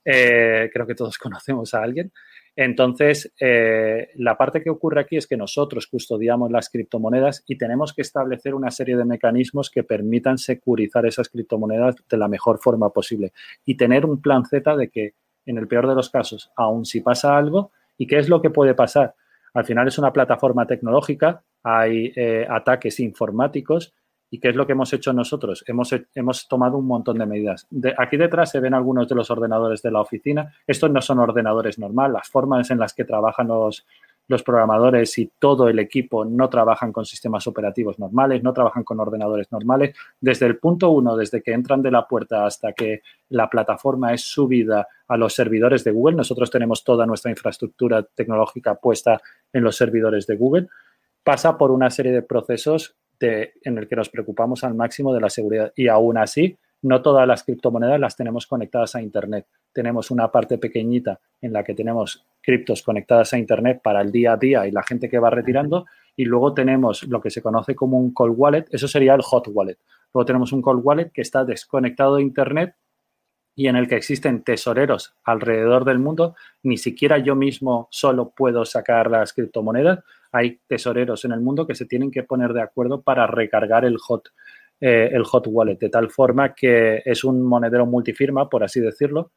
Eh, 0.03 0.71
creo 0.73 0.87
que 0.87 0.95
todos 0.95 1.15
conocemos 1.19 1.75
a 1.75 1.83
alguien. 1.83 2.11
Entonces, 2.55 3.31
eh, 3.39 4.09
la 4.15 4.35
parte 4.35 4.63
que 4.63 4.71
ocurre 4.71 5.01
aquí 5.01 5.17
es 5.17 5.27
que 5.27 5.37
nosotros 5.37 5.85
custodiamos 5.85 6.49
las 6.49 6.71
criptomonedas 6.71 7.43
y 7.45 7.55
tenemos 7.55 7.93
que 7.93 8.01
establecer 8.01 8.55
una 8.55 8.71
serie 8.71 8.97
de 8.97 9.05
mecanismos 9.05 9.69
que 9.69 9.83
permitan 9.83 10.39
securizar 10.39 11.05
esas 11.05 11.29
criptomonedas 11.29 11.97
de 12.09 12.17
la 12.17 12.27
mejor 12.27 12.57
forma 12.57 12.89
posible 12.89 13.31
y 13.63 13.77
tener 13.77 14.07
un 14.07 14.19
plan 14.23 14.43
Z 14.43 14.75
de 14.75 14.89
que, 14.89 15.13
en 15.45 15.57
el 15.57 15.67
peor 15.67 15.87
de 15.87 15.95
los 15.95 16.09
casos, 16.09 16.51
aun 16.55 16.85
si 16.85 17.01
pasa 17.01 17.37
algo, 17.37 17.71
¿y 17.97 18.07
qué 18.07 18.17
es 18.17 18.29
lo 18.29 18.41
que 18.41 18.49
puede 18.49 18.73
pasar? 18.73 19.15
Al 19.53 19.65
final 19.65 19.87
es 19.87 19.97
una 19.97 20.13
plataforma 20.13 20.67
tecnológica, 20.67 21.43
hay 21.63 22.13
eh, 22.15 22.45
ataques 22.49 22.99
informáticos 22.99 23.93
¿Y 24.31 24.39
qué 24.39 24.49
es 24.49 24.55
lo 24.55 24.65
que 24.65 24.73
hemos 24.73 24.93
hecho 24.93 25.11
nosotros? 25.11 25.63
Hemos, 25.67 25.93
hemos 26.13 26.47
tomado 26.47 26.77
un 26.77 26.85
montón 26.85 27.17
de 27.17 27.25
medidas. 27.25 27.65
De, 27.69 27.95
aquí 27.97 28.15
detrás 28.15 28.51
se 28.51 28.59
ven 28.59 28.75
algunos 28.75 29.07
de 29.07 29.15
los 29.15 29.31
ordenadores 29.31 29.81
de 29.81 29.91
la 29.91 30.01
oficina. 30.01 30.53
Estos 30.67 30.91
no 30.91 31.01
son 31.01 31.19
ordenadores 31.19 31.79
normales. 31.79 32.13
Las 32.13 32.29
formas 32.29 32.69
en 32.69 32.79
las 32.79 32.93
que 32.93 33.05
trabajan 33.05 33.47
los, 33.47 33.87
los 34.29 34.43
programadores 34.43 35.17
y 35.17 35.31
todo 35.39 35.67
el 35.67 35.79
equipo 35.79 36.23
no 36.23 36.49
trabajan 36.49 36.93
con 36.93 37.03
sistemas 37.03 37.47
operativos 37.47 37.99
normales, 37.99 38.43
no 38.43 38.53
trabajan 38.53 38.83
con 38.83 38.99
ordenadores 38.99 39.51
normales. 39.51 39.97
Desde 40.21 40.45
el 40.45 40.57
punto 40.59 40.91
uno, 40.91 41.17
desde 41.17 41.41
que 41.41 41.51
entran 41.51 41.81
de 41.81 41.91
la 41.91 42.07
puerta 42.07 42.45
hasta 42.45 42.71
que 42.73 43.01
la 43.29 43.49
plataforma 43.49 44.13
es 44.13 44.21
subida 44.21 44.87
a 45.07 45.17
los 45.17 45.33
servidores 45.33 45.83
de 45.83 45.91
Google, 45.91 46.15
nosotros 46.15 46.51
tenemos 46.51 46.83
toda 46.83 47.05
nuestra 47.07 47.31
infraestructura 47.31 48.03
tecnológica 48.03 48.75
puesta 48.75 49.19
en 49.51 49.63
los 49.63 49.75
servidores 49.75 50.27
de 50.27 50.37
Google, 50.37 50.67
pasa 51.23 51.57
por 51.57 51.71
una 51.71 51.89
serie 51.89 52.11
de 52.11 52.21
procesos 52.21 52.95
en 53.19 53.77
el 53.77 53.87
que 53.87 53.95
nos 53.95 54.09
preocupamos 54.09 54.63
al 54.63 54.75
máximo 54.75 55.13
de 55.13 55.21
la 55.21 55.29
seguridad. 55.29 55.73
Y 55.75 55.87
aún 55.87 56.17
así, 56.17 56.57
no 56.81 57.01
todas 57.01 57.27
las 57.27 57.43
criptomonedas 57.43 57.99
las 57.99 58.15
tenemos 58.15 58.47
conectadas 58.47 58.95
a 58.95 59.01
Internet. 59.01 59.47
Tenemos 59.73 60.11
una 60.11 60.31
parte 60.31 60.57
pequeñita 60.57 61.19
en 61.41 61.53
la 61.53 61.63
que 61.63 61.73
tenemos 61.73 62.25
criptos 62.41 62.81
conectadas 62.81 63.33
a 63.33 63.37
Internet 63.37 63.81
para 63.83 64.01
el 64.01 64.11
día 64.11 64.33
a 64.33 64.37
día 64.37 64.67
y 64.67 64.71
la 64.71 64.83
gente 64.83 65.09
que 65.09 65.19
va 65.19 65.29
retirando. 65.29 65.85
Y 66.15 66.25
luego 66.25 66.53
tenemos 66.53 67.03
lo 67.03 67.21
que 67.21 67.29
se 67.29 67.41
conoce 67.41 67.75
como 67.75 67.97
un 67.97 68.13
cold 68.13 68.35
wallet. 68.37 68.65
Eso 68.71 68.87
sería 68.87 69.13
el 69.13 69.21
hot 69.21 69.47
wallet. 69.49 69.77
Luego 70.13 70.25
tenemos 70.25 70.53
un 70.53 70.61
cold 70.61 70.81
wallet 70.83 71.11
que 71.11 71.21
está 71.21 71.43
desconectado 71.43 72.15
de 72.15 72.23
Internet 72.23 72.75
y 73.55 73.67
en 73.67 73.75
el 73.75 73.89
que 73.89 73.97
existen 73.97 74.43
tesoreros 74.43 75.15
alrededor 75.23 75.83
del 75.83 75.99
mundo. 75.99 76.35
Ni 76.63 76.77
siquiera 76.77 77.17
yo 77.17 77.35
mismo 77.35 77.89
solo 77.91 78.29
puedo 78.29 78.63
sacar 78.63 79.11
las 79.11 79.33
criptomonedas, 79.33 79.99
hay 80.31 80.59
tesoreros 80.67 81.25
en 81.25 81.31
el 81.31 81.41
mundo 81.41 81.65
que 81.67 81.75
se 81.75 81.85
tienen 81.85 82.11
que 82.11 82.23
poner 82.23 82.53
de 82.53 82.61
acuerdo 82.61 83.01
para 83.01 83.27
recargar 83.27 83.83
el 83.85 83.97
hot, 83.97 84.29
eh, 84.79 85.09
el 85.11 85.23
hot 85.23 85.47
wallet, 85.47 85.77
de 85.77 85.89
tal 85.89 86.09
forma 86.09 86.53
que 86.53 87.01
es 87.03 87.23
un 87.23 87.41
monedero 87.41 87.85
multifirma, 87.85 88.47
por 88.47 88.63
así 88.63 88.79
decirlo, 88.79 89.31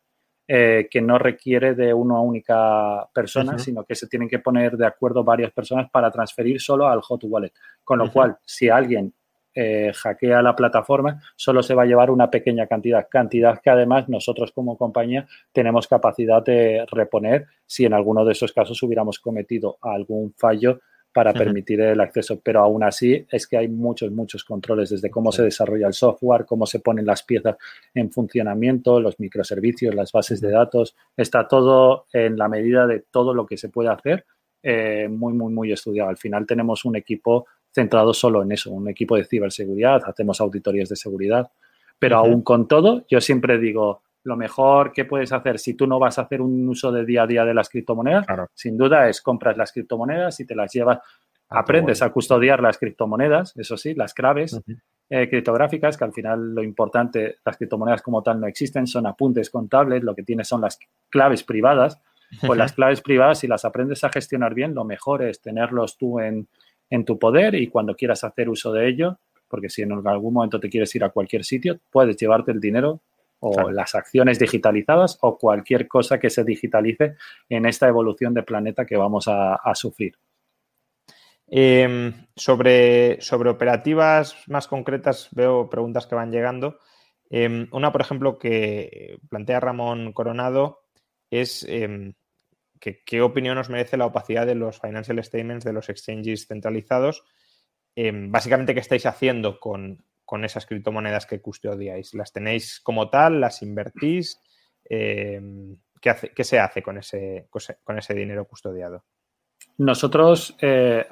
eh, 0.47 0.89
que 0.91 1.01
no 1.01 1.19
requiere 1.19 1.75
de 1.75 1.95
una 1.95 2.21
única 2.21 3.09
persona, 3.15 3.59
sino 3.59 3.85
que 3.85 3.95
se 3.95 4.07
tienen 4.09 4.29
que 4.29 4.41
poner 4.41 4.77
de 4.77 4.87
acuerdo 4.87 5.25
varias 5.25 5.53
personas 5.53 5.89
para 5.91 6.11
transferir 6.11 6.61
solo 6.61 6.87
al 6.89 7.01
hot 7.01 7.23
wallet. 7.25 7.53
Con 7.85 7.99
lo 7.99 8.11
cual, 8.11 8.37
si 8.45 8.69
alguien 8.69 9.15
eh, 9.55 9.93
hackea 9.95 10.43
la 10.43 10.57
plataforma, 10.57 11.21
solo 11.37 11.63
se 11.63 11.75
va 11.75 11.83
a 11.83 11.87
llevar 11.87 12.11
una 12.11 12.31
pequeña 12.31 12.67
cantidad, 12.67 13.07
cantidad 13.11 13.61
que 13.61 13.71
además 13.71 14.09
nosotros 14.09 14.51
como 14.53 14.79
compañía 14.79 15.27
tenemos 15.53 15.87
capacidad 15.87 16.43
de 16.43 16.87
reponer 16.91 17.47
si 17.67 17.85
en 17.85 17.93
alguno 17.95 18.25
de 18.25 18.33
esos 18.33 18.53
casos 18.53 18.83
hubiéramos 18.83 19.19
cometido 19.19 19.77
algún 19.83 20.33
fallo 20.35 20.81
para 21.13 21.33
permitir 21.33 21.81
el 21.81 22.01
acceso. 22.01 22.41
Pero 22.43 22.61
aún 22.61 22.83
así 22.83 23.27
es 23.31 23.47
que 23.47 23.57
hay 23.57 23.69
muchos, 23.69 24.11
muchos 24.11 24.45
controles, 24.45 24.91
desde 24.91 25.11
cómo 25.11 25.31
se 25.33 25.43
desarrolla 25.43 25.87
el 25.87 25.93
software, 25.93 26.47
cómo 26.47 26.67
se 26.67 26.81
ponen 26.81 27.07
las 27.07 27.23
piezas 27.23 27.57
en 27.95 28.11
funcionamiento, 28.11 29.01
los 29.01 29.21
microservicios, 29.21 29.95
las 29.95 30.13
bases 30.13 30.41
de 30.41 30.51
datos. 30.51 30.97
Está 31.17 31.47
todo 31.47 32.07
en 32.13 32.37
la 32.37 32.49
medida 32.49 32.87
de 32.87 33.01
todo 33.11 33.35
lo 33.35 33.47
que 33.47 33.57
se 33.57 33.69
puede 33.69 33.91
hacer, 33.91 34.25
eh, 34.63 35.09
muy, 35.11 35.33
muy, 35.33 35.53
muy 35.53 35.73
estudiado. 35.73 36.11
Al 36.11 36.17
final 36.17 36.47
tenemos 36.47 36.85
un 36.85 36.97
equipo 36.97 37.47
centrado 37.73 38.13
solo 38.13 38.43
en 38.43 38.53
eso, 38.53 38.71
un 38.71 38.89
equipo 38.89 39.17
de 39.17 39.25
ciberseguridad, 39.25 40.03
hacemos 40.05 40.41
auditorías 40.41 40.89
de 40.89 40.97
seguridad, 40.97 41.51
pero 41.99 42.19
aún 42.19 42.43
con 42.43 42.69
todo, 42.69 43.05
yo 43.09 43.21
siempre 43.21 43.59
digo, 43.59 44.03
lo 44.25 44.37
mejor 44.37 44.93
que 44.93 45.05
puedes 45.05 45.33
hacer 45.33 45.59
si 45.59 45.75
tú 45.75 45.87
no 45.87 45.99
vas 45.99 46.19
a 46.19 46.23
hacer 46.23 46.41
un 46.41 46.69
uso 46.69 46.93
de 46.93 47.05
día 47.05 47.23
a 47.23 47.27
día 47.27 47.45
de 47.45 47.55
las 47.55 47.69
criptomonedas, 47.69 48.27
sin 48.55 48.77
duda 48.77 49.09
es 49.09 49.21
compras 49.21 49.57
las 49.57 49.73
criptomonedas 49.73 50.39
y 50.41 50.47
te 50.47 50.55
las 50.55 50.73
llevas, 50.73 50.99
ah, 51.49 51.61
aprendes 51.61 52.03
a 52.03 52.11
custodiar 52.11 52.61
las 52.61 52.79
criptomonedas, 52.79 53.57
eso 53.57 53.77
sí, 53.77 53.95
las 53.95 54.15
claves 54.15 54.61
eh, 55.11 55.29
criptográficas, 55.29 55.97
que 55.97 56.05
al 56.05 56.13
final 56.13 56.55
lo 56.55 56.63
importante, 56.63 57.37
las 57.45 57.57
criptomonedas 57.57 58.03
como 58.03 58.23
tal 58.23 58.41
no 58.41 58.47
existen, 58.47 58.87
son 58.87 59.07
apuntes 59.07 59.51
contables, 59.51 60.03
lo 60.03 60.15
que 60.15 60.23
tienes 60.23 60.49
son 60.49 60.61
las 60.61 60.79
claves 61.11 61.43
privadas. 61.43 62.01
Pues 62.47 62.59
las 62.59 62.73
claves 62.73 63.03
privadas, 63.03 63.41
si 63.41 63.47
las 63.47 63.67
aprendes 63.67 64.05
a 64.05 64.09
gestionar 64.09 64.55
bien, 64.55 64.75
lo 64.75 64.85
mejor 64.85 65.23
es 65.23 65.43
tenerlos 65.43 65.99
tú 65.99 66.19
en, 66.19 66.49
en 66.89 67.05
tu 67.05 67.19
poder 67.19 67.55
y 67.55 67.69
cuando 67.69 67.95
quieras 67.95 68.25
hacer 68.25 68.49
uso 68.49 68.73
de 68.73 68.89
ello, 68.89 69.19
porque 69.49 69.69
si 69.69 69.83
en 69.83 69.93
algún 69.93 70.33
momento 70.33 70.59
te 70.59 70.71
quieres 70.71 70.95
ir 70.95 71.05
a 71.05 71.11
cualquier 71.11 71.45
sitio, 71.45 71.79
puedes 71.91 72.17
llevarte 72.17 72.53
el 72.53 72.59
dinero 72.59 73.03
o 73.45 73.73
las 73.73 73.97
acciones 73.97 74.39
digitalizadas 74.39 75.19
o 75.21 75.37
cualquier 75.37 75.89
cosa 75.89 76.21
que 76.21 76.31
se 76.31 76.45
digitalice 76.45 77.17
en 77.49 77.67
esta 77.67 77.89
evolución 77.89 78.33
de 78.35 78.45
planeta 78.45 78.87
que 78.87 78.97
vamos 78.97 79.27
a, 79.27 79.59
sufrir. 79.75 80.17
Em, 81.49 82.29
sobre, 82.37 83.21
sobre, 83.21 83.51
operativas 83.51 84.37
más 84.47 84.69
concretas, 84.69 85.29
veo 85.33 85.69
preguntas 85.69 86.07
que 86.07 86.15
van 86.15 86.31
llegando. 86.31 86.79
Em, 87.31 87.67
una, 87.73 87.91
por 87.91 88.01
ejemplo, 88.01 88.39
que 88.39 89.19
plantea 89.29 89.59
Ramón 89.59 90.13
Coronado 90.13 90.85
es 91.29 91.67
em, 91.69 92.15
qué 92.79 93.23
opinión 93.23 93.59
os 93.59 93.71
merece 93.71 93.97
la 93.97 94.07
opacidad 94.07 94.47
de 94.47 94.55
los 94.55 94.79
financial 94.79 95.23
statements 95.25 95.65
de 95.65 95.73
los 95.73 95.89
exchanges 95.89 96.47
centralizados. 96.47 97.25
básicamente, 97.97 98.73
¿qué 98.73 98.81
estáis 98.81 99.05
haciendo 99.05 99.59
con, 99.59 100.05
con 100.33 100.47
esas 100.47 100.65
criptomonedas 100.65 101.27
que 101.27 101.43
custodiáis? 101.43 102.15
¿Las 102.15 102.33
tenéis 102.33 102.81
como 102.81 103.11
tal? 103.11 103.39
¿Las 103.39 103.61
invertís? 103.61 104.41
Em, 104.83 105.77
¿qué, 106.01 106.43
se 106.43 106.59
hace 106.59 106.83
con 106.83 106.97
ese, 106.97 107.49
con 107.51 107.99
ese 107.99 108.15
dinero 108.15 108.47
custodiado? 108.47 109.05
Nosotros, 109.77 110.57
eh, 110.63 111.05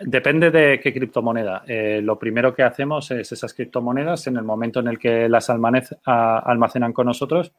depende 0.00 0.50
de 0.50 0.78
qué 0.78 0.92
criptomoneda. 0.92 1.64
Eh, 1.66 2.02
lo 2.02 2.18
primero 2.18 2.54
que 2.54 2.62
hacemos 2.62 3.10
es 3.10 3.32
esas 3.32 3.54
criptomonedas 3.54 4.26
en 4.26 4.36
el 4.36 4.42
momento 4.42 4.80
en 4.80 4.88
el 4.88 4.98
que 4.98 5.30
las 5.30 5.48
almacenan 5.48 6.92
con 6.92 7.06
nosotros. 7.06 7.54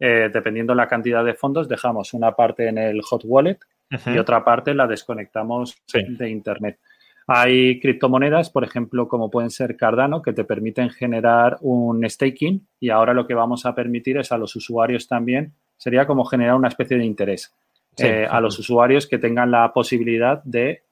Eh, 0.00 0.30
dependiendo 0.32 0.74
la 0.74 0.88
cantidad 0.88 1.22
de 1.22 1.34
fondos, 1.34 1.68
dejamos 1.68 2.14
una 2.14 2.32
parte 2.32 2.68
en 2.68 2.78
el 2.78 3.02
hot 3.02 3.20
wallet 3.26 3.58
y 4.06 4.16
otra 4.16 4.42
parte 4.42 4.72
la 4.72 4.86
desconectamos 4.86 5.76
de 5.92 6.30
Internet. 6.30 6.78
Hay 7.26 7.80
criptomonedas, 7.80 8.50
por 8.50 8.64
ejemplo, 8.64 9.08
como 9.08 9.30
pueden 9.30 9.50
ser 9.50 9.76
Cardano, 9.76 10.22
que 10.22 10.32
te 10.32 10.44
permiten 10.44 10.90
generar 10.90 11.58
un 11.60 12.08
staking 12.08 12.66
y 12.80 12.90
ahora 12.90 13.14
lo 13.14 13.26
que 13.26 13.34
vamos 13.34 13.64
a 13.66 13.74
permitir 13.74 14.16
es 14.18 14.32
a 14.32 14.38
los 14.38 14.56
usuarios 14.56 15.06
también, 15.06 15.54
sería 15.76 16.06
como 16.06 16.24
generar 16.24 16.56
una 16.56 16.68
especie 16.68 16.96
de 16.98 17.04
interés 17.04 17.54
eh, 17.98 18.26
a 18.28 18.40
los 18.40 18.58
usuarios 18.58 19.06
que 19.06 19.18
tengan 19.18 19.50
la 19.50 19.72
posibilidad 19.72 20.42
de, 20.44 20.82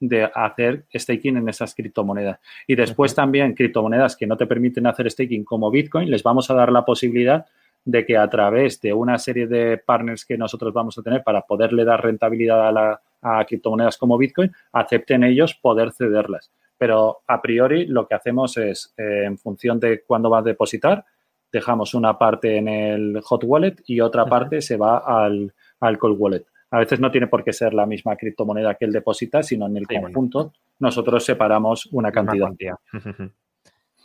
de, 0.00 0.30
hacer 0.34 0.84
staking 0.94 1.38
en 1.38 1.48
esas 1.48 1.74
criptomonedas. 1.74 2.38
Y 2.66 2.74
después 2.74 3.14
también 3.14 3.54
criptomonedas 3.54 4.16
que 4.16 4.26
no 4.26 4.36
te 4.36 4.46
permiten 4.46 4.86
hacer 4.86 5.10
staking 5.10 5.44
como 5.44 5.70
Bitcoin, 5.70 6.10
les 6.10 6.22
vamos 6.22 6.50
a 6.50 6.54
dar 6.54 6.70
la 6.70 6.84
posibilidad 6.84 7.46
de 7.84 8.04
que 8.04 8.16
a 8.16 8.28
través 8.28 8.80
de 8.80 8.92
una 8.92 9.18
serie 9.18 9.46
de 9.46 9.78
partners 9.78 10.24
que 10.24 10.36
nosotros 10.36 10.74
vamos 10.74 10.98
a 10.98 11.02
tener 11.02 11.22
para 11.22 11.42
poderle 11.42 11.84
dar 11.84 12.02
rentabilidad 12.02 12.68
a 12.68 12.72
la 12.72 13.00
a 13.22 13.44
criptomonedas 13.44 13.98
como 13.98 14.18
Bitcoin, 14.18 14.52
acepten 14.72 15.24
ellos 15.24 15.54
poder 15.54 15.92
cederlas. 15.92 16.52
Pero 16.76 17.22
a 17.26 17.42
priori 17.42 17.86
lo 17.86 18.06
que 18.06 18.14
hacemos 18.14 18.56
es, 18.56 18.94
eh, 18.96 19.24
en 19.24 19.38
función 19.38 19.80
de 19.80 20.02
cuándo 20.02 20.30
va 20.30 20.38
a 20.38 20.42
depositar, 20.42 21.04
dejamos 21.50 21.94
una 21.94 22.18
parte 22.18 22.56
en 22.56 22.68
el 22.68 23.20
hot 23.22 23.42
wallet 23.44 23.76
y 23.86 24.00
otra 24.00 24.26
parte 24.26 24.60
se 24.60 24.76
va 24.76 24.98
al, 24.98 25.52
al 25.80 25.98
cold 25.98 26.16
wallet. 26.18 26.44
A 26.70 26.78
veces 26.78 27.00
no 27.00 27.10
tiene 27.10 27.26
por 27.26 27.42
qué 27.42 27.52
ser 27.52 27.72
la 27.72 27.86
misma 27.86 28.16
criptomoneda 28.16 28.74
que 28.74 28.84
él 28.84 28.92
deposita, 28.92 29.42
sino 29.42 29.66
en 29.66 29.78
el 29.78 29.86
conjunto 29.86 30.52
nosotros 30.78 31.24
separamos 31.24 31.86
una 31.86 32.12
cantidad. 32.12 32.48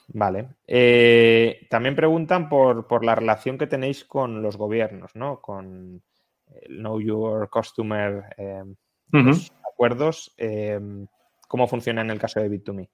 Vale. 0.07 0.49
Eh, 0.67 1.65
también 1.69 1.95
preguntan 1.95 2.49
por, 2.49 2.87
por, 2.87 3.05
la 3.05 3.15
relación 3.15 3.57
que 3.57 3.67
tenéis 3.67 4.03
con 4.03 4.41
los 4.41 4.57
gobiernos, 4.57 5.15
¿no? 5.15 5.39
Con 5.39 6.01
el 6.61 6.77
Know 6.77 6.99
Your 6.99 7.49
Customer 7.49 8.23
eh, 8.37 8.63
acuerdos, 9.63 10.33
em, 10.37 11.07
¿cómo 11.47 11.67
funciona 11.67 12.01
en 12.01 12.09
el 12.09 12.19
caso 12.19 12.39
de 12.39 12.49
Bit2Me? 12.49 12.89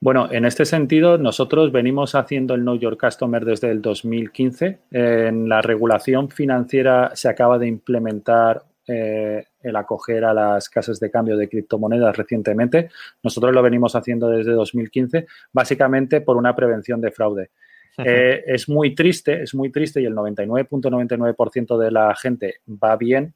Bueno, 0.00 0.30
en 0.30 0.44
este 0.44 0.66
sentido, 0.66 1.16
nosotros 1.16 1.72
venimos 1.72 2.14
haciendo 2.14 2.54
el 2.54 2.60
Know 2.60 2.76
Your 2.76 2.98
Customer 2.98 3.42
desde 3.42 3.70
el 3.70 3.80
2015. 3.80 4.80
En 4.90 5.48
la 5.48 5.62
regulación 5.62 6.28
financiera 6.28 7.12
se 7.14 7.28
acaba 7.28 7.58
de 7.58 7.68
implementar 7.68 8.64
eh, 8.86 9.46
el 9.62 9.76
acoger 9.76 10.26
a 10.26 10.34
las 10.34 10.68
casas 10.68 11.00
de 11.00 11.10
cambio 11.10 11.38
de 11.38 11.48
criptomonedas 11.48 12.14
recientemente. 12.14 12.90
Nosotros 13.22 13.54
lo 13.54 13.62
venimos 13.62 13.96
haciendo 13.96 14.28
desde 14.28 14.52
2015, 14.52 15.26
básicamente 15.54 16.20
por 16.20 16.36
una 16.36 16.54
prevención 16.54 17.00
de 17.00 17.10
fraude. 17.10 17.50
Eh, 17.96 18.44
es 18.46 18.68
muy 18.68 18.94
triste, 18.94 19.42
es 19.42 19.54
muy 19.54 19.70
triste 19.70 20.02
y 20.02 20.04
el 20.04 20.14
99.99% 20.14 21.78
de 21.78 21.90
la 21.90 22.14
gente 22.14 22.56
va 22.68 22.96
bien 22.96 23.32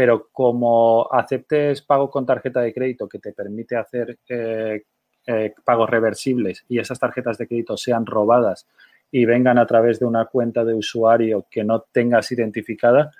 pero 0.00 0.30
como 0.32 1.12
aceptes 1.12 1.82
pago 1.82 2.08
con 2.08 2.24
tarjeta 2.24 2.62
de 2.62 2.72
crédito 2.72 3.06
que 3.06 3.18
te 3.18 3.34
permite 3.34 3.76
hacer 3.76 4.18
eh, 4.30 4.84
eh, 5.26 5.54
pagos 5.62 5.90
reversibles 5.90 6.64
y 6.70 6.78
esas 6.78 6.98
tarjetas 6.98 7.36
de 7.36 7.46
crédito 7.46 7.76
sean 7.76 8.06
robadas 8.06 8.66
y 9.10 9.26
vengan 9.26 9.58
a 9.58 9.66
través 9.66 10.00
de 10.00 10.06
una 10.06 10.24
cuenta 10.24 10.64
de 10.64 10.72
usuario 10.72 11.46
que 11.50 11.64
no 11.64 11.82
tengas 11.92 12.32
identificada, 12.32 13.10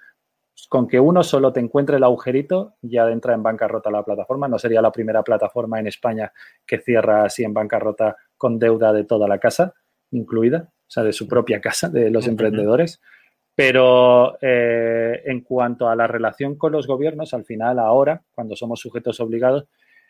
con 0.70 0.88
que 0.88 0.98
uno 0.98 1.22
solo 1.22 1.52
te 1.52 1.60
encuentre 1.60 1.98
el 1.98 2.02
agujerito, 2.04 2.76
ya 2.80 3.10
entra 3.10 3.34
en 3.34 3.42
bancarrota 3.42 3.90
la 3.90 4.02
plataforma. 4.02 4.48
No 4.48 4.58
sería 4.58 4.80
la 4.80 4.90
primera 4.90 5.22
plataforma 5.22 5.78
en 5.80 5.86
España 5.86 6.32
que 6.66 6.78
cierra 6.78 7.24
así 7.24 7.44
en 7.44 7.52
bancarrota 7.52 8.16
con 8.38 8.58
deuda 8.58 8.94
de 8.94 9.04
toda 9.04 9.28
la 9.28 9.38
casa 9.38 9.74
incluida, 10.12 10.70
o 10.70 10.90
sea, 10.90 11.02
de 11.02 11.12
su 11.12 11.28
propia 11.28 11.60
casa, 11.60 11.90
de 11.90 12.10
los 12.10 12.26
emprendedores. 12.26 13.02
Pero 13.54 14.38
eh, 14.40 15.22
en 15.24 15.40
cuanto 15.42 15.88
a 15.88 15.96
la 15.96 16.06
relación 16.06 16.56
con 16.56 16.72
los 16.72 16.86
gobiernos, 16.86 17.34
al 17.34 17.44
final, 17.44 17.78
ahora, 17.78 18.22
cuando 18.30 18.56
somos 18.56 18.80
sujetos 18.80 19.20
obligados, 19.20 19.66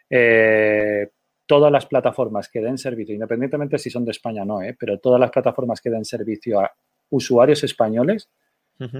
eh, 0.08 1.08
todas 1.46 1.72
las 1.72 1.86
plataformas 1.86 2.48
que 2.48 2.60
den 2.60 2.78
servicio, 2.78 3.14
independientemente 3.14 3.78
si 3.78 3.90
son 3.90 4.04
de 4.04 4.12
España 4.12 4.42
o 4.42 4.44
no, 4.44 4.62
eh, 4.62 4.76
pero 4.78 4.98
todas 4.98 5.18
las 5.18 5.30
plataformas 5.30 5.80
que 5.80 5.90
den 5.90 6.04
servicio 6.04 6.60
a 6.60 6.70
usuarios 7.10 7.64
españoles, 7.64 8.30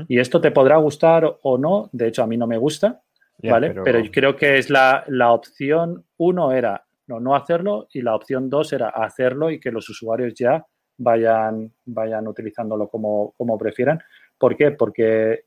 y 0.09 0.19
esto 0.19 0.43
te 0.43 0.51
podrá 0.51 0.77
gustar 0.77 1.39
o 1.41 1.57
no, 1.57 1.89
de 1.93 2.09
hecho 2.09 2.23
a 2.23 2.27
mí 2.27 2.37
no 2.37 2.47
me 2.47 2.59
gusta, 2.59 3.01
¿vale? 3.43 3.75
Pero... 3.83 4.03
creo 4.13 4.37
que 4.37 4.59
es 4.59 4.69
la, 4.69 5.05
opción 5.33 6.05
uno 6.19 6.53
era 6.53 6.85
no, 7.07 7.19
no 7.19 7.35
hacerlo 7.35 7.89
y 7.91 8.03
la 8.03 8.15
opción 8.15 8.51
dos 8.51 8.75
era 8.75 8.91
hacerlo 8.91 9.51
y 9.51 9.59
que 9.59 9.71
los 9.71 9.89
usuarios 9.89 10.35
ya 10.35 10.67
vayan, 10.99 11.73
vayan 11.87 12.29
utilizándolo 12.29 12.89
como, 12.89 13.33
como 13.37 13.57
prefieran. 13.59 14.01
¿Por 14.41 14.57
qué? 14.57 14.71
Porque 14.71 15.45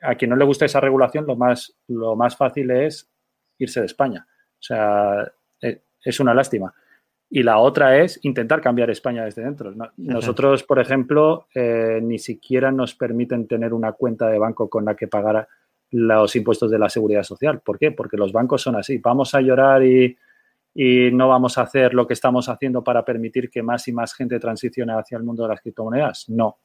a 0.00 0.14
quien 0.14 0.30
no 0.30 0.36
le 0.36 0.44
gusta 0.44 0.64
esa 0.64 0.80
regulación, 0.80 1.26
lo 1.26 1.34
más, 1.34 1.76
lo 1.88 2.14
más 2.14 2.36
fácil 2.36 2.70
es 2.70 3.10
irse 3.58 3.80
de 3.80 3.86
España. 3.86 4.24
O 4.30 4.62
sea, 4.62 5.32
eh, 5.60 5.82
es 6.04 6.20
una 6.20 6.32
lástima. 6.32 6.72
Y 7.28 7.42
la 7.42 7.58
otra 7.58 7.98
es 7.98 8.20
intentar 8.22 8.60
cambiar 8.60 8.88
España 8.88 9.24
desde 9.24 9.42
dentro. 9.42 9.74
Nosotros, 9.96 10.62
por 10.62 10.78
ejemplo, 10.78 11.48
eh, 11.52 11.98
ni 12.00 12.20
siquiera 12.20 12.70
nos 12.70 12.94
permiten 12.94 13.48
tener 13.48 13.74
una 13.74 13.92
cuenta 13.92 14.28
de 14.28 14.38
banco 14.38 14.70
con 14.70 14.84
la 14.84 14.94
que 14.94 15.08
pagar 15.08 15.48
los 15.90 16.36
impuestos 16.36 16.70
de 16.70 16.78
la 16.78 16.88
seguridad 16.88 17.24
social. 17.24 17.60
¿Por 17.62 17.80
qué? 17.80 17.90
Porque 17.90 18.16
los 18.16 18.30
bancos 18.30 18.62
son 18.62 18.76
así. 18.76 18.98
Vamos 18.98 19.34
a 19.34 19.40
llorar 19.40 19.82
y, 19.82 20.16
y 20.72 21.10
no 21.10 21.28
vamos 21.28 21.58
a 21.58 21.62
hacer 21.62 21.94
lo 21.94 22.06
que 22.06 22.12
estamos 22.12 22.48
haciendo 22.48 22.84
para 22.84 23.04
permitir 23.04 23.50
que 23.50 23.64
más 23.64 23.88
y 23.88 23.92
más 23.92 24.14
gente 24.14 24.38
transicione 24.38 24.92
hacia 24.92 25.18
el 25.18 25.24
mundo 25.24 25.42
de 25.42 25.48
las 25.48 25.60
criptomonedas. 25.60 26.28
No, 26.28 26.58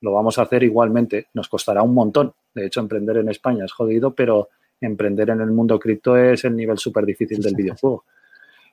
lo 0.00 0.12
vamos 0.12 0.38
a 0.38 0.42
hacer 0.42 0.62
igualmente. 0.62 1.28
Nos 1.34 1.48
costará 1.48 1.82
un 1.82 1.94
montón. 1.94 2.32
De 2.54 2.66
hecho, 2.66 2.80
emprender 2.80 3.18
en 3.18 3.28
España 3.28 3.64
es 3.64 3.72
jodido, 3.72 4.14
pero 4.14 4.48
emprender 4.80 5.30
en 5.30 5.40
el 5.40 5.50
mundo 5.50 5.78
cripto 5.78 6.16
es 6.16 6.44
el 6.44 6.54
nivel 6.54 6.78
súper 6.78 7.04
difícil 7.04 7.40
del 7.40 7.54
videojuego. 7.54 8.04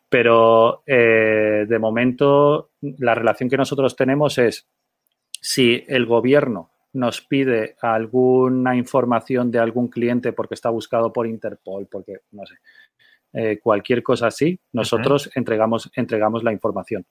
Pero 0.07 0.83
eh, 0.85 1.65
de 1.67 1.79
momento, 1.79 2.71
la 2.81 3.15
relación 3.15 3.49
que 3.49 3.57
nosotros 3.57 3.95
tenemos 3.95 4.37
es 4.37 4.67
si 5.41 5.83
el 5.87 6.05
gobierno 6.05 6.71
nos 6.93 7.21
pide 7.21 7.75
alguna 7.81 8.75
información 8.75 9.51
de 9.51 9.59
algún 9.59 9.89
cliente 9.89 10.31
porque 10.31 10.53
está 10.53 10.69
buscado 10.69 11.11
por 11.11 11.27
Interpol, 11.27 11.87
porque 11.87 12.19
no 12.31 12.45
sé, 12.45 12.55
eh, 13.33 13.59
cualquier 13.59 14.01
cosa 14.01 14.27
así, 14.27 14.57
nosotros 14.71 15.29
entregamos, 15.35 15.91
entregamos 15.95 16.43
la 16.43 16.53
información. 16.53 17.05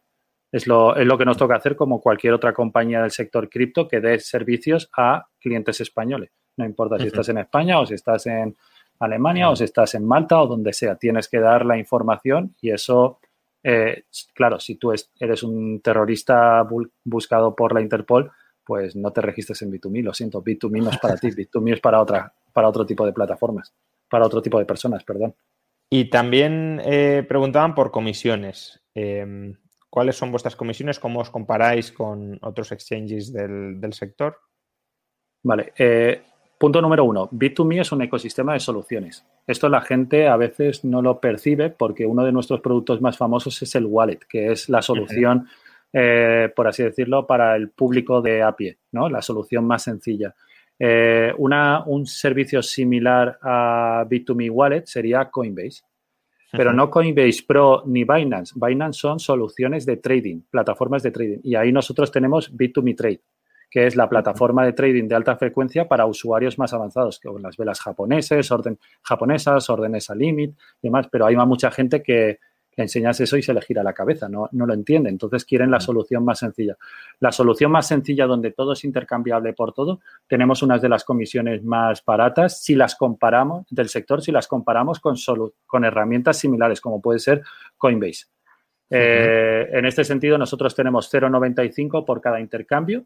Es 0.55 0.69
lo, 0.69 0.95
es 0.95 1.05
lo 1.05 1.19
que 1.19 1.25
nos 1.25 1.37
toca 1.37 1.57
hacer 1.57 1.75
como 1.75 2.01
cualquier 2.01 2.33
otra 2.33 2.53
compañía 2.53 3.03
del 3.03 3.11
sector 3.11 3.49
cripto 3.49 3.89
que 3.89 4.01
dé 4.01 4.21
servicios 4.21 4.89
a 4.97 5.27
clientes 5.41 5.81
españoles. 5.81 6.31
No 6.57 6.65
importa 6.65 6.97
si 6.97 7.09
estás 7.09 7.29
en 7.29 7.39
España 7.39 7.81
o 7.81 7.87
si 7.87 7.95
estás 7.95 8.25
en 8.29 8.57
Alemania 9.01 9.51
o 9.51 9.57
si 9.57 9.65
estás 9.65 9.97
en 9.97 10.07
Malta 10.07 10.41
o 10.41 10.47
donde 10.47 10.73
sea, 10.73 10.95
tienes 10.95 11.29
que 11.29 11.41
dar 11.41 11.67
la 11.67 11.77
información 11.77 12.55
y 12.61 12.71
eso, 12.71 13.19
eh, 13.65 14.05
claro, 14.33 14.61
si 14.61 14.77
tú 14.77 14.93
eres 15.19 15.43
un 15.43 15.81
terrorista 15.81 16.65
buscado 17.03 17.57
por 17.57 17.75
la 17.75 17.81
Interpol, 17.81 18.31
pues 18.65 18.95
no 18.95 19.11
te 19.11 19.23
registres 19.23 19.61
en 19.63 19.73
Bit2Me, 19.73 20.05
lo 20.05 20.15
siento, 20.15 20.41
Bit2Me 20.41 20.85
no 20.85 20.91
es 20.91 20.99
para 20.99 21.17
ti, 21.17 21.31
Bit2Me 21.33 21.73
es 21.73 21.81
para, 21.81 22.01
otra, 22.01 22.33
para 22.53 22.69
otro 22.69 22.87
tipo 22.87 23.05
de 23.05 23.13
plataformas, 23.13 23.75
para 24.09 24.25
otro 24.25 24.41
tipo 24.41 24.61
de 24.61 24.67
personas, 24.67 25.03
perdón. 25.03 25.35
Y 25.91 26.11
también 26.11 26.81
eh, 26.85 27.25
preguntaban 27.29 27.75
por 27.75 27.91
comisiones. 27.91 28.81
Em, 28.95 29.57
¿Cuáles 29.95 30.17
son 30.17 30.33
vuestras 30.33 30.57
comisiones? 30.57 30.99
¿Cómo 30.99 31.21
os 31.21 31.31
comparáis 31.31 31.93
con 31.93 32.37
otros 32.43 32.73
exchanges 32.73 33.33
del, 33.33 33.93
sector? 33.93 34.37
Vale. 35.45 35.73
Eh, 35.79 36.21
punto 36.59 36.83
número 36.83 37.05
uno. 37.05 37.31
Bit2Me 37.31 37.81
es 37.81 37.93
un 37.93 38.03
ecosistema 38.03 38.55
de 38.55 38.59
soluciones. 38.59 39.25
Esto 39.47 39.69
la 39.69 39.83
gente 39.83 40.27
a 40.27 40.37
veces 40.37 40.85
no 40.85 41.01
lo 41.01 41.21
percibe 41.21 41.71
porque 41.71 42.07
uno 42.07 42.25
de 42.25 42.33
nuestros 42.33 42.61
productos 42.61 43.01
más 43.01 43.17
famosos 43.17 43.63
es 43.63 43.73
el 43.77 43.87
wallet, 43.87 44.19
que 44.29 44.51
es 44.51 44.69
la 44.69 44.83
solución, 44.83 45.47
eh, 45.93 46.53
por 46.57 46.67
así 46.67 46.83
decirlo, 46.83 47.25
para 47.25 47.55
el 47.55 47.71
público 47.71 48.21
de 48.21 48.43
a 48.43 48.51
pie, 48.51 48.79
¿no? 48.91 49.09
La 49.09 49.23
solución 49.23 49.65
más 49.65 49.85
sencilla. 49.85 50.35
Eh, 50.77 51.33
una, 51.39 51.85
un 51.87 52.05
servicio 52.09 52.65
similar 52.65 53.39
a 53.41 54.05
Bit2Me 54.11 54.51
Wallet 54.51 54.87
sería 54.87 55.31
Coinbase. 55.31 55.85
Pero 56.57 56.73
no 56.73 56.91
Coinbase 56.91 57.45
Pro 57.47 57.83
ni 57.87 58.05
Binance. 58.05 58.55
Binance 58.57 58.99
son 59.01 59.19
soluciones 59.19 59.87
de 59.87 59.97
trading, 59.97 60.43
plataformas 60.51 61.03
de 61.03 61.11
trading. 61.11 61.39
Y 61.43 61.55
ahí 61.55 61.73
nosotros 61.73 62.11
tenemos 62.11 62.53
Bit2Me 62.53 62.97
Trade, 62.97 63.21
que 63.71 63.87
es 63.87 63.97
la 63.97 64.09
plataforma 64.09 64.65
de 64.65 64.73
trading 64.73 65.09
de 65.09 65.15
alta 65.15 65.37
frecuencia 65.37 65.89
para 65.89 66.07
usuarios 66.07 66.59
más 66.59 66.73
avanzados, 66.73 67.19
con 67.21 67.43
las 67.43 67.57
velas 67.57 67.81
japoneses, 67.81 68.51
orden, 68.51 68.79
japonesas, 69.03 69.69
órdenes 69.69 70.11
a 70.11 70.15
límite 70.15 70.55
y 70.83 70.89
demás. 70.89 71.09
Pero 71.11 71.27
hay 71.27 71.37
mucha 71.37 71.71
gente 71.71 72.03
que, 72.03 72.39
le 72.77 72.85
enseñas 72.85 73.21
eso 73.21 73.37
y 73.37 73.43
se 73.43 73.55
le 73.55 73.61
gira 73.61 73.83
la 73.83 73.93
cabeza, 73.93 74.29
no, 74.29 74.49
no 74.53 74.67
lo 74.67 74.75
entiende. 74.75 75.11
Entonces 75.11 75.45
quieren 75.45 75.71
la 75.71 75.81
solución 75.81 76.25
más 76.25 76.41
sencilla. 76.41 76.77
La 77.21 77.33
solución 77.33 77.71
más 77.71 77.89
sencilla 77.89 78.27
donde 78.27 78.53
todo 78.53 78.73
es 78.73 78.85
intercambiable 78.85 79.53
por 79.53 79.73
todo, 79.73 80.01
tenemos 80.27 80.63
unas 80.63 80.83
de 80.83 80.89
las 80.89 81.05
comisiones 81.05 81.63
más 81.65 82.05
baratas 82.05 82.63
si 82.63 82.75
las 82.75 82.95
comparamos 82.95 83.67
del 83.71 83.89
sector, 83.89 84.23
si 84.23 84.33
las 84.33 84.47
comparamos 84.47 85.01
con, 85.01 85.17
con 85.67 85.85
herramientas 85.85 86.39
similares 86.39 86.81
como 86.81 87.01
puede 87.01 87.19
ser 87.19 87.43
Coinbase. 87.77 88.27
Eh, 88.91 89.69
en 89.73 89.87
este 89.87 90.05
sentido, 90.05 90.39
nosotros 90.39 90.75
tenemos 90.75 91.13
0,95 91.13 92.05
por 92.05 92.21
cada 92.21 92.41
intercambio. 92.41 93.05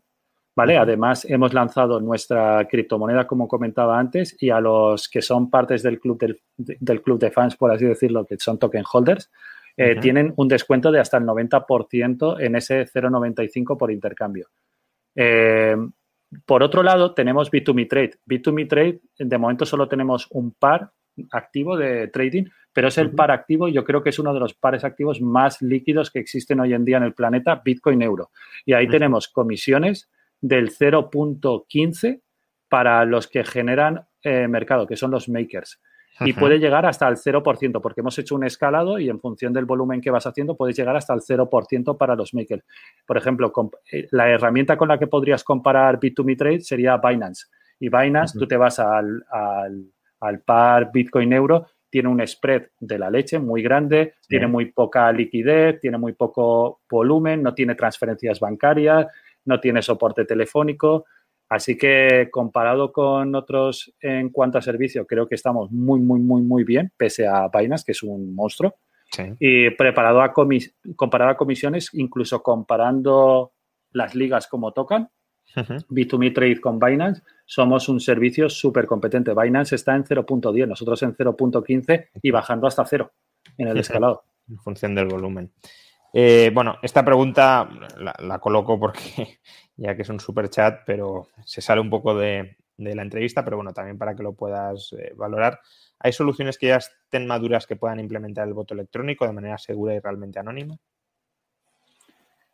¿Vale? 0.55 0.77
Además, 0.77 1.25
hemos 1.25 1.55
lanzado 1.55 2.01
nuestra 2.01 2.67
criptomoneda, 2.67 3.29
como 3.29 3.47
comentaba 3.47 3.97
antes, 3.97 4.37
y 4.41 4.51
a 4.51 4.59
los 4.61 5.09
que 5.09 5.23
son 5.23 5.51
partes 5.51 5.85
del 5.85 6.01
club, 6.01 6.19
del, 6.19 6.41
del 6.57 7.01
club 7.01 7.21
de 7.21 7.31
fans, 7.31 7.55
por 7.55 7.71
así 7.71 7.85
decirlo, 7.85 8.27
que 8.27 8.37
son 8.39 8.59
token 8.59 8.83
holders, 8.93 9.31
eh, 9.79 9.95
tienen 10.01 10.33
un 10.37 10.49
descuento 10.49 10.91
de 10.91 10.99
hasta 10.99 11.19
el 11.19 11.25
90% 11.25 12.41
en 12.41 12.57
ese 12.57 12.85
0,95 12.85 13.79
por 13.79 13.93
intercambio. 13.93 14.49
Eh, 15.15 15.77
por 16.45 16.65
otro 16.65 16.83
lado, 16.83 17.15
tenemos 17.15 17.49
B2Me 17.53 17.89
Trade. 17.89 18.19
B2Me 18.27 18.69
Trade, 18.69 19.01
de 19.17 19.39
momento 19.39 19.65
solo 19.65 19.89
tenemos 19.89 20.27
un 20.33 20.51
par 20.51 20.91
activo 21.31 21.77
de 21.77 22.09
trading, 22.09 22.47
pero 22.73 22.89
es 22.89 22.99
el 22.99 23.13
par 23.13 23.31
activo, 23.31 23.69
yo 23.69 23.85
creo 23.85 24.03
que 24.03 24.11
es 24.11 24.19
uno 24.19 24.35
de 24.35 24.41
los 24.41 24.55
pares 24.55 24.83
activos 24.83 25.21
más 25.21 25.63
líquidos 25.63 26.11
que 26.11 26.19
existen 26.19 26.59
hoy 26.59 26.75
en 26.75 26.85
día 26.85 26.97
en 26.97 27.05
el 27.05 27.15
planeta, 27.15 27.63
Bitcoin 27.65 28.03
Euro. 28.03 28.31
Y 28.67 28.73
ahí 28.73 28.89
tenemos 28.89 29.29
comisiones 29.29 30.11
del 30.41 30.71
0.15 30.71 32.21
para 32.69 33.05
los 33.05 33.29
que 33.29 33.45
generan 33.45 34.07
eh, 34.25 34.49
mercado, 34.49 34.89
que 34.89 34.97
son 34.97 35.13
los 35.13 35.29
makers 35.29 35.81
y 36.21 36.33
puede 36.33 36.59
llegar 36.59 36.87
hasta 36.87 37.09
el 37.09 37.17
0%, 37.17 37.81
porque 37.81 38.01
hemos 38.01 38.19
hecho 38.19 38.35
un 38.35 38.45
escalado 38.45 38.99
y 38.99 39.09
en 39.09 39.21
función 39.21 39.53
del 39.53 39.65
volumen 39.65 40.01
que 40.01 40.11
vas 40.11 40.27
haciendo 40.27 40.57
puedes 40.57 40.77
llegar 40.77 40.97
hasta 40.97 41.15
el 41.15 41.21
0% 41.21 41.97
para 41.97 42.17
los 42.17 42.35
makers. 42.35 42.65
Por 43.07 43.17
ejemplo, 43.17 43.53
eh, 43.93 44.09
la 44.11 44.29
herramienta 44.29 44.77
con 44.77 44.89
la 44.89 44.99
que 44.99 45.07
podrías 45.07 45.45
comparar 45.45 46.01
Bit2Me 46.01 46.37
Trade 46.37 46.61
sería 46.61 46.97
Binance. 46.97 47.47
Y 47.81 47.89
Binance, 47.89 48.39
tú 48.39 48.47
te 48.47 48.57
vas 48.57 48.79
al, 48.81 49.25
al, 50.21 50.41
par 50.41 50.91
Bitcoin 50.93 51.33
Euro, 51.33 51.67
tiene 51.89 52.09
un 52.09 52.27
spread 52.27 52.69
de 52.81 52.99
la 52.99 53.09
leche 53.09 53.39
muy 53.39 53.63
grande, 53.63 54.15
tiene 54.27 54.47
muy 54.49 54.73
poca 54.73 55.11
liquidez, 55.13 55.81
tiene 55.81 55.97
muy 55.97 56.13
poco 56.13 56.81
volumen, 56.91 57.43
no 57.43 57.55
tiene 57.55 57.77
transferencias 57.77 58.41
bancarias, 58.41 59.07
no 59.45 59.61
tiene 59.61 59.81
soporte 59.81 60.25
telefónico. 60.25 61.07
Así 61.49 61.79
que 61.79 62.29
comparado 62.31 62.93
con 62.93 63.35
otros 63.35 63.95
en 64.01 64.29
cuanto 64.31 64.59
a 64.59 64.63
servicio, 64.63 65.07
creo 65.07 65.27
que 65.27 65.35
estamos 65.35 65.71
muy, 65.71 66.01
muy, 66.01 66.21
muy, 66.21 66.43
muy 66.43 66.65
bien, 66.65 66.93
pese 66.97 67.27
a 67.27 67.49
Binance, 67.49 67.85
que 67.87 67.93
es 67.93 68.03
un 68.03 68.35
monstruo. 68.35 68.77
Y 69.41 69.71
preparado 69.71 70.21
a 70.21 70.35
comparado 70.97 71.31
a 71.31 71.37
comisiones, 71.37 71.89
incluso 71.95 72.43
comparando 72.43 73.53
las 73.93 74.15
ligas 74.15 74.47
como 74.47 74.73
tocan, 74.73 75.09
B2Me 75.57 76.35
Trade 76.35 76.61
con 76.61 76.79
Binance, 76.79 77.23
somos 77.47 77.89
un 77.89 78.01
servicio 78.01 78.51
súper 78.51 78.87
competente. 78.87 79.33
Binance 79.35 79.77
está 79.77 79.95
en 79.97 80.05
0.10, 80.05 80.69
nosotros 80.69 81.03
en 81.03 81.17
0.15 81.17 82.09
y 82.23 82.31
bajando 82.31 82.67
hasta 82.67 82.85
cero 82.85 83.13
en 83.57 83.69
el 83.69 83.79
escalado. 83.79 84.25
En 84.49 84.59
función 84.59 84.95
del 84.95 85.07
volumen. 85.07 85.53
Eh, 86.13 86.51
bueno, 86.55 86.77
esta 86.83 87.05
pregunta 87.05 87.69
la, 87.99 88.39
coloco 88.39 88.79
porque 88.79 89.41
ya 89.77 89.95
que 89.95 90.03
es 90.03 90.09
un 90.09 90.21
super 90.21 90.49
chat, 90.49 90.81
pero 90.87 91.29
se 91.45 91.61
sale 91.61 91.81
un 91.81 91.91
poco 91.91 92.15
de, 92.15 92.57
la 92.77 93.03
entrevista, 93.03 93.45
pero 93.45 93.57
bueno, 93.57 93.73
también 93.73 93.99
para 93.99 94.15
que 94.15 94.23
lo 94.23 94.33
puedas 94.33 94.93
eh, 94.93 95.13
valorar. 95.17 95.61
¿Hay 96.01 96.13
soluciones 96.13 96.59
que 96.59 96.69
ya 96.69 96.77
estén 96.77 97.27
maduras 97.27 97.67
que 97.67 97.77
puedan 97.77 97.99
implementar 97.99 98.47
el 98.47 98.55
voto 98.55 98.75
electrónico 98.75 99.27
de 99.27 99.33
manera 99.33 99.59
segura 99.59 99.95
y 99.95 99.99
realmente 99.99 100.39
anónima? 100.39 100.79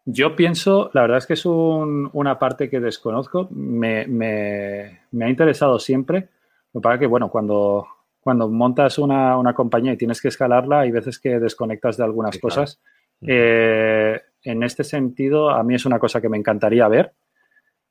Yo 0.07 0.37
pienso, 0.37 0.91
la 0.93 1.03
verdad 1.03 1.19
es 1.19 1.27
que 1.27 1.33
es 1.33 1.47
una 1.47 2.39
parte 2.39 2.69
que 2.69 2.81
desconozco, 2.81 3.49
me, 3.51 4.01
ha 4.01 5.29
interesado 5.29 5.79
siempre. 5.79 6.29
Lo 6.73 6.81
que 6.81 6.83
pasa 6.83 6.99
que, 6.99 7.07
bueno, 7.07 7.31
cuando, 7.31 7.87
cuando 8.21 8.51
montas 8.51 8.99
una, 8.99 9.55
compañía 9.55 9.93
y 9.93 9.97
tienes 9.97 10.21
que 10.21 10.29
escalarla, 10.29 10.81
hay 10.81 10.91
veces 10.91 11.19
que 11.19 11.39
desconectas 11.39 11.97
de 11.97 12.05
algunas 12.05 12.39
cosas. 12.39 12.81
Eh, 13.27 14.21
en 14.43 14.63
este 14.63 14.85
sentido, 14.85 15.51
a 15.51 15.63
mí 15.63 15.75
es 15.75 15.87
una 15.87 15.99
cosa 15.99 16.21
que 16.21 16.29
me 16.29 16.37
encantaría 16.37 16.87
ver. 16.89 17.15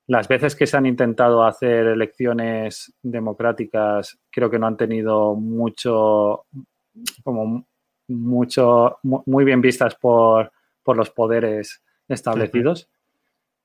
Las 0.07 0.27
veces 0.27 0.55
que 0.55 0.67
se 0.67 0.77
han 0.77 0.85
intentado 0.85 1.43
hacer 1.43 1.87
elecciones 1.87 2.93
democráticas, 3.01 4.19
creo 4.29 4.49
que 4.49 4.59
no 4.59 4.67
han 4.67 4.77
tenido 4.77 5.35
mucho, 5.35 6.45
como 7.23 7.65
mucho, 8.07 8.97
muy 9.01 9.45
bien 9.45 9.61
vistas 9.61 9.95
por, 9.95 10.51
los 10.85 11.09
poderes 11.11 11.81
establecidos, 12.09 12.89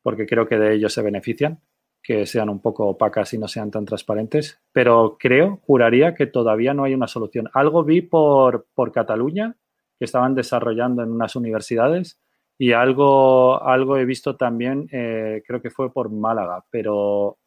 porque 0.02 0.26
creo 0.26 0.46
que 0.46 0.56
de 0.56 0.74
ellos 0.74 0.92
se 0.92 1.02
benefician, 1.02 1.60
que 2.00 2.24
sean 2.24 2.48
un 2.48 2.60
poco 2.60 2.86
opacas 2.86 3.34
y 3.34 3.38
no 3.38 3.48
sean 3.48 3.72
tan 3.72 3.84
transparentes. 3.84 4.60
Pero 4.72 5.16
creo, 5.18 5.58
juraría 5.66 6.14
que 6.14 6.26
todavía 6.26 6.72
no 6.72 6.84
hay 6.84 6.94
una 6.94 7.08
solución. 7.08 7.50
Algo 7.52 7.82
vi 7.82 8.00
por, 8.00 8.68
por 8.74 8.92
Cataluña 8.92 9.56
que 9.98 10.04
estaban 10.04 10.34
desarrollando 10.34 11.02
en 11.02 11.10
unas 11.10 11.36
universidades 11.36 12.20
y 12.58 12.72
algo, 12.72 13.62
algo 13.62 13.96
he 13.96 14.04
visto 14.04 14.36
también, 14.36 14.88
eh, 14.90 15.42
creo 15.46 15.62
que 15.62 15.70
fue 15.70 15.92
por 15.92 16.10
Málaga, 16.10 16.64
pero 16.70 17.38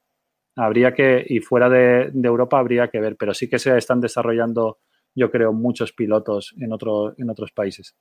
habría 0.56 0.94
que, 0.94 1.26
y 1.28 1.40
fuera 1.40 1.70
de, 1.70 2.12
Europa 2.24 2.58
habría 2.58 2.88
que 2.88 3.02
ver, 3.02 3.18
pero 3.18 3.34
sí 3.34 3.50
que 3.50 3.60
se 3.60 3.78
están 3.78 4.00
desarrollando, 4.00 4.80
yo 5.14 5.30
creo, 5.30 5.52
muchos 5.52 5.92
pilotos 5.92 6.56
en, 6.58 6.72
otro, 6.72 7.14
en 7.18 7.30
otros 7.30 7.52
países. 7.52 7.96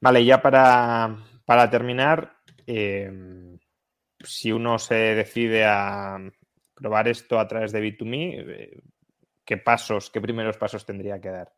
Vale, 0.00 0.24
ya 0.24 0.42
para, 0.42 1.70
terminar, 1.70 2.32
em, 2.66 3.56
si 4.18 4.50
uno 4.50 4.76
se 4.78 4.94
decide 4.94 5.64
a 5.64 6.18
probar 6.74 7.06
esto 7.06 7.38
a 7.38 7.46
través 7.46 7.70
de 7.70 7.80
Bit2Me, 7.80 8.44
eh, 8.48 8.82
¿qué 9.44 9.56
pasos, 9.56 10.10
qué 10.10 10.20
primeros 10.20 10.56
pasos 10.56 10.84
tendría 10.84 11.20
que 11.20 11.28
dar? 11.28 11.52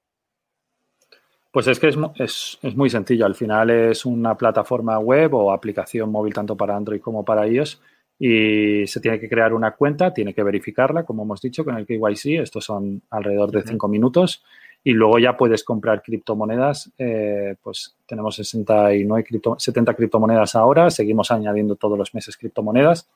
Pues 1.52 1.66
es 1.66 1.78
que 1.78 1.88
es, 1.88 2.58
muy 2.74 2.88
sencillo. 2.88 3.26
Al 3.26 3.34
final 3.34 3.68
es 3.68 4.06
una 4.06 4.36
plataforma 4.38 4.98
web 4.98 5.34
o 5.34 5.52
aplicación 5.52 6.10
móvil 6.10 6.32
tanto 6.32 6.56
para 6.56 6.74
Android 6.74 7.02
como 7.02 7.26
para 7.26 7.46
iOS 7.46 7.78
y 8.18 8.86
se 8.86 9.00
tiene 9.00 9.20
que 9.20 9.28
crear 9.28 9.52
una 9.52 9.72
cuenta, 9.72 10.14
tiene 10.14 10.32
que 10.32 10.42
verificarla, 10.42 11.04
como 11.04 11.24
hemos 11.24 11.42
dicho, 11.42 11.62
con 11.62 11.76
el 11.76 11.86
KYC. 11.86 12.40
Estos 12.40 12.64
son 12.64 13.02
alrededor 13.10 13.50
de 13.50 13.62
cinco 13.64 13.86
minutos 13.86 14.42
y 14.82 14.92
luego 14.92 15.18
ya 15.18 15.36
puedes 15.36 15.62
comprar 15.62 16.02
criptomonedas. 16.02 16.90
Eh, 16.96 17.56
pues 17.62 17.96
tenemos 18.06 18.34
69 18.36 19.24
70 19.58 19.92
criptomonedas 19.92 20.54
ahora, 20.54 20.90
seguimos 20.90 21.30
añadiendo 21.30 21.76
todos 21.76 21.98
los 21.98 22.14
meses 22.14 22.38
criptomonedas 22.38 23.10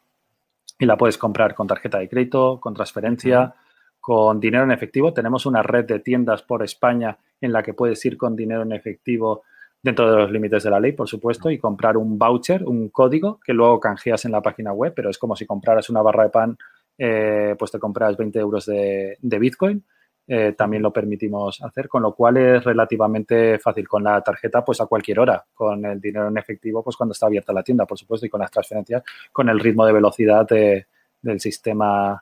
y 0.79 0.85
la 0.85 0.99
puedes 0.99 1.17
comprar 1.17 1.55
con 1.55 1.67
tarjeta 1.67 2.01
de 2.01 2.09
crédito, 2.11 2.61
con 2.61 2.75
transferencia 2.75 3.55
con 3.99 4.39
dinero 4.39 4.65
en 4.65 4.73
efectivo. 4.73 5.15
Tenemos 5.15 5.47
una 5.47 5.63
red 5.63 5.87
de 5.87 6.01
tiendas 6.01 6.43
por 6.43 6.63
España 6.63 7.17
en 7.41 7.53
la 7.53 7.63
que 7.63 7.75
puedes 7.75 8.05
ir 8.05 8.17
con 8.17 8.37
dinero 8.37 8.63
en 8.63 8.73
efectivo 8.73 9.43
dentro 9.83 10.11
de 10.11 10.17
los 10.17 10.31
límites 10.33 10.65
de 10.65 10.71
la 10.71 10.81
ley, 10.81 10.93
por 10.93 11.09
supuesto, 11.09 11.51
y 11.51 11.59
comprar 11.59 11.97
un 11.97 12.19
voucher, 12.19 12.65
un 12.65 12.89
código 12.89 13.39
que 13.45 13.53
luego 13.53 13.79
canjeas 13.79 14.25
en 14.25 14.33
la 14.33 14.43
página 14.43 14.73
web, 14.73 14.93
pero 14.95 15.11
es 15.11 15.19
como 15.19 15.37
si 15.37 15.47
compraras 15.47 15.89
una 15.91 16.03
barra 16.03 16.25
de 16.25 16.31
pan, 16.31 16.59
eh, 16.99 17.55
pues 17.59 17.71
te 17.71 17.79
compras 17.79 18.17
20 18.17 18.39
euros 18.39 18.67
de, 18.67 19.19
Bitcoin 19.21 19.85
eh, 20.29 20.55
también 20.59 20.83
lo 20.83 20.93
permitimos 20.93 21.63
hacer, 21.63 21.89
con 21.89 22.03
lo 22.03 22.13
cual 22.13 22.37
es 22.39 22.65
relativamente 22.65 23.61
fácil. 23.61 23.87
Con 23.87 24.03
la 24.03 24.21
tarjeta, 24.23 24.65
pues 24.65 24.81
a 24.81 24.87
cualquier 24.87 25.21
hora. 25.21 25.45
Con 25.55 25.85
el 25.85 26.01
dinero 26.01 26.27
en 26.27 26.37
efectivo, 26.37 26.83
pues 26.83 26.97
cuando 26.97 27.13
está 27.13 27.27
abierta 27.27 27.53
la 27.53 27.63
tienda, 27.63 27.87
por 27.87 27.97
supuesto, 27.97 28.27
y 28.27 28.29
con 28.29 28.41
las 28.41 28.51
transferencias, 28.51 29.05
con 29.31 29.49
el 29.49 29.61
ritmo 29.61 29.87
de 29.87 29.93
velocidad 29.93 30.45
del 30.47 31.41
sistema 31.41 32.21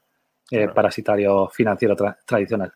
eh, 0.51 0.69
parasitario 0.69 1.49
financiero 1.49 1.97
tradicional. 2.27 2.75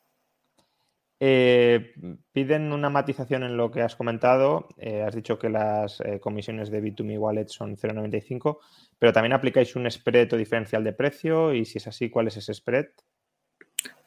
Eh, 1.20 1.95
piden 2.32 2.73
una 2.73 2.90
matización 2.90 3.43
en 3.43 3.57
lo 3.57 3.70
que 3.70 3.82
has 3.82 3.97
comentado. 3.97 4.69
has 5.07 5.15
dicho 5.15 5.39
que 5.39 5.49
las 5.49 6.03
comisiones 6.20 6.70
de 6.70 6.82
B2Me 6.82 7.19
Wallet 7.19 7.49
son 7.49 7.77
0,95, 7.77 8.59
pero 8.99 9.12
también 9.12 9.32
aplicáis 9.32 9.74
un 9.74 9.90
spread 9.90 10.32
o 10.32 10.36
diferencial 10.36 10.85
de 10.85 10.93
precio 10.93 11.53
y 11.55 11.65
si 11.65 11.78
es 11.78 11.86
así, 11.89 12.09
¿cuál 12.09 12.28
es 12.28 12.36
ese 12.36 12.55
spread? 12.55 12.86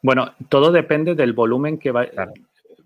Bueno, 0.01 0.33
todo 0.49 0.71
depende 0.71 1.15
del 1.15 1.33
volumen 1.33 1.77
que 1.77 1.91
va. 1.91 2.07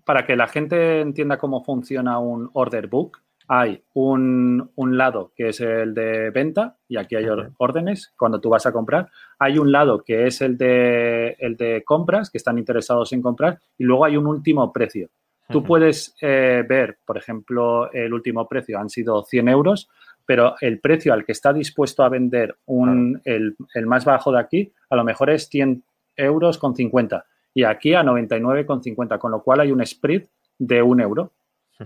Para 0.04 0.24
que 0.24 0.36
la 0.36 0.46
gente 0.46 1.00
entienda 1.00 1.38
cómo 1.38 1.64
funciona 1.64 2.18
un 2.18 2.50
order 2.52 2.86
book, 2.86 3.18
hay 3.48 3.82
un, 3.94 4.70
lado 4.76 5.32
que 5.36 5.48
es 5.48 5.60
el 5.60 5.94
de 5.94 6.30
venta 6.30 6.76
y 6.88 6.96
aquí 6.96 7.16
hay 7.16 7.26
órdenes 7.58 8.12
cuando 8.16 8.40
tú 8.40 8.48
vas 8.48 8.66
a 8.66 8.72
comprar. 8.72 9.08
Hay 9.38 9.58
un 9.58 9.70
lado 9.72 10.02
que 10.02 10.26
es 10.26 10.40
el 10.40 10.56
de, 10.56 11.36
el 11.38 11.56
de 11.56 11.82
compras, 11.84 12.30
que 12.30 12.38
están 12.38 12.58
interesados 12.58 13.12
en 13.12 13.22
comprar, 13.22 13.58
y 13.78 13.84
luego 13.84 14.04
hay 14.04 14.16
un 14.16 14.26
último 14.26 14.72
precio. 14.72 15.08
Tú 15.48 15.62
puedes 15.62 16.16
eh, 16.20 16.64
ver, 16.68 16.98
por 17.04 17.16
ejemplo, 17.16 17.92
el 17.92 18.12
último 18.12 18.48
precio 18.48 18.80
han 18.80 18.90
sido 18.90 19.22
100 19.22 19.48
euros, 19.48 19.88
pero 20.24 20.56
el 20.60 20.80
precio 20.80 21.12
al 21.12 21.24
que 21.24 21.32
está 21.32 21.52
dispuesto 21.52 22.02
a 22.02 22.08
vender 22.08 22.56
un, 22.66 23.20
el, 23.24 23.56
el, 23.74 23.86
más 23.86 24.04
bajo 24.04 24.32
de 24.32 24.40
aquí, 24.40 24.72
a 24.90 24.96
lo 24.96 25.04
mejor 25.04 25.30
es 25.30 25.48
100, 25.48 25.84
euros 26.16 26.58
con 26.58 26.74
50 26.74 27.24
y 27.54 27.64
aquí 27.64 27.94
a 27.94 28.02
99,50, 28.02 29.18
con 29.18 29.30
lo 29.30 29.42
cual 29.42 29.60
hay 29.60 29.72
un 29.72 29.84
spread 29.84 30.24
de 30.58 30.82
un 30.82 31.00
euro, 31.00 31.32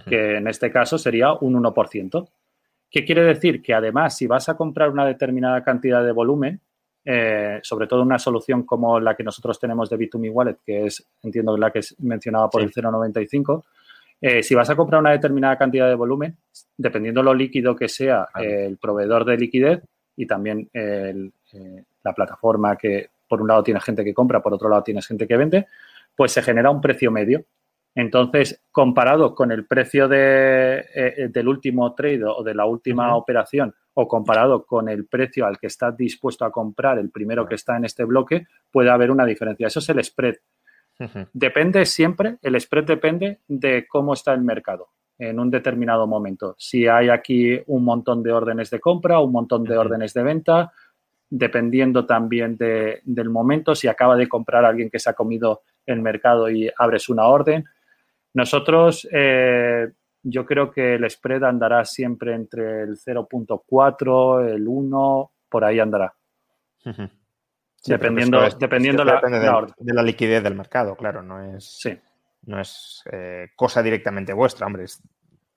que 0.09 0.37
en 0.39 0.49
este 0.49 0.71
caso 0.71 0.99
sería 0.99 1.33
un 1.35 1.55
1%. 1.63 2.29
¿Qué 2.91 3.05
quiere 3.05 3.23
decir? 3.23 3.63
Que 3.63 3.75
además, 3.75 4.17
si 4.17 4.27
vas 4.27 4.49
a 4.49 4.57
comprar 4.57 4.91
una 4.91 5.07
determinada 5.07 5.63
cantidad 5.63 6.05
de 6.05 6.13
volumen, 6.13 6.61
eh, 7.05 7.61
sobre 7.63 7.87
todo 7.87 8.03
una 8.03 8.19
solución 8.19 8.65
como 8.65 9.01
la 9.01 9.15
que 9.15 9.25
nosotros 9.25 9.59
tenemos 9.59 9.89
de 9.89 9.99
B2Me 9.99 10.31
Wallet, 10.31 10.59
que 10.65 10.87
es, 10.87 11.07
entiendo, 11.23 11.57
la 11.57 11.71
que 11.71 11.79
es 11.79 11.99
mencionada 12.01 12.49
por 12.49 12.63
el 12.63 12.71
0,95, 12.73 13.65
eh, 14.21 14.43
si 14.43 14.55
vas 14.55 14.69
a 14.69 14.77
comprar 14.77 15.01
una 15.01 15.13
determinada 15.13 15.57
cantidad 15.57 15.89
de 15.89 15.95
volumen, 15.95 16.37
dependiendo 16.77 17.23
lo 17.23 17.33
líquido 17.33 17.75
que 17.75 17.89
sea 17.89 18.29
el 18.35 18.77
proveedor 18.77 19.25
de 19.25 19.39
liquidez 19.39 19.83
y 20.15 20.27
también 20.27 20.69
eh, 20.75 21.31
la 22.05 22.13
plataforma 22.13 22.77
que 22.77 23.09
por 23.27 23.41
un 23.41 23.49
lado 23.49 23.63
tienes 23.63 23.83
gente 23.83 24.05
que 24.05 24.13
compra, 24.13 24.43
por 24.43 24.53
otro 24.53 24.69
lado 24.69 24.83
tienes 24.83 25.07
gente 25.07 25.27
que 25.27 25.37
vende, 25.37 25.67
pues 26.15 26.33
se 26.33 26.43
genera 26.43 26.71
un 26.71 26.81
precio 26.81 27.11
medio. 27.11 27.45
Entonces, 27.95 28.63
comparado 28.71 29.35
con 29.35 29.51
el 29.51 29.67
precio 29.67 30.09
de, 30.09 30.85
eh, 30.95 31.29
del 31.31 31.49
último 31.49 31.95
trade 31.95 32.25
o 32.25 32.43
de 32.43 32.55
la 32.55 32.65
última 32.67 33.17
operación 33.17 33.75
o 33.95 34.07
comparado 34.07 34.65
con 34.65 34.89
el 34.89 35.07
precio 35.07 35.47
al 35.47 35.59
que 35.59 35.67
estás 35.67 35.97
dispuesto 35.97 36.45
a 36.45 36.53
comprar, 36.53 36.99
el 36.99 37.11
primero 37.11 37.47
que 37.47 37.57
está 37.57 37.77
en 37.77 37.85
este 37.85 38.05
bloque, 38.05 38.47
puede 38.71 38.91
haber 38.91 39.11
una 39.11 39.27
diferencia. 39.27 39.67
Eso 39.67 39.81
es 39.81 39.89
el 39.89 40.03
spread. 40.05 40.37
Depende 41.33 41.87
siempre, 41.87 42.37
el 42.43 42.61
spread 42.61 42.85
depende 42.85 43.41
de 43.49 43.87
cómo 43.89 44.13
está 44.13 44.35
el 44.35 44.43
mercado 44.43 44.89
en 45.19 45.39
un 45.39 45.51
determinado 45.51 46.07
momento. 46.07 46.55
Si 46.59 46.87
hay 46.87 47.09
aquí 47.09 47.59
un 47.67 47.85
montón 47.85 48.23
de 48.23 48.33
órdenes 48.33 48.71
de 48.71 48.81
compra, 48.81 49.21
un 49.21 49.33
montón 49.33 49.65
de 49.65 49.77
órdenes 49.77 50.15
de 50.15 50.23
venta, 50.23 50.73
dependiendo 51.29 52.07
también 52.07 52.57
del 52.57 53.31
momento, 53.31 53.75
si 53.75 53.87
acaba 53.87 54.17
de 54.17 54.29
comprar 54.29 54.65
alguien 54.65 54.91
que 54.91 54.99
se 54.99 55.11
ha 55.11 55.15
comido 55.15 55.63
el 55.87 56.01
mercado 56.01 56.51
y 56.51 56.71
abres 56.77 57.09
una 57.09 57.27
orden. 57.27 57.65
Nosotros, 58.35 59.09
eh, 59.13 59.89
yo 60.23 60.47
creo 60.47 60.71
que 60.71 60.95
el 60.95 61.11
spread 61.11 61.45
andará 61.45 61.85
siempre 61.85 62.35
entre 62.35 62.83
el 62.83 62.97
0.4, 62.97 64.49
el 64.49 64.69
1, 64.69 65.33
por 65.49 65.65
ahí 65.65 65.81
andará. 65.81 66.15
dependiendo 67.85 68.49
dependiendo 68.59 69.05
la, 69.05 69.21
de, 69.21 69.95
la 69.95 70.03
liquidez 70.03 70.43
del 70.43 70.55
mercado, 70.55 70.97
claro, 70.97 71.23
no 71.23 71.57
es, 71.57 71.83
no 72.47 72.61
es 72.61 73.03
eh, 73.11 73.49
cosa 73.57 73.83
directamente 73.83 74.33
vuestra, 74.33 74.67
hombre, 74.67 74.85
es 74.85 75.03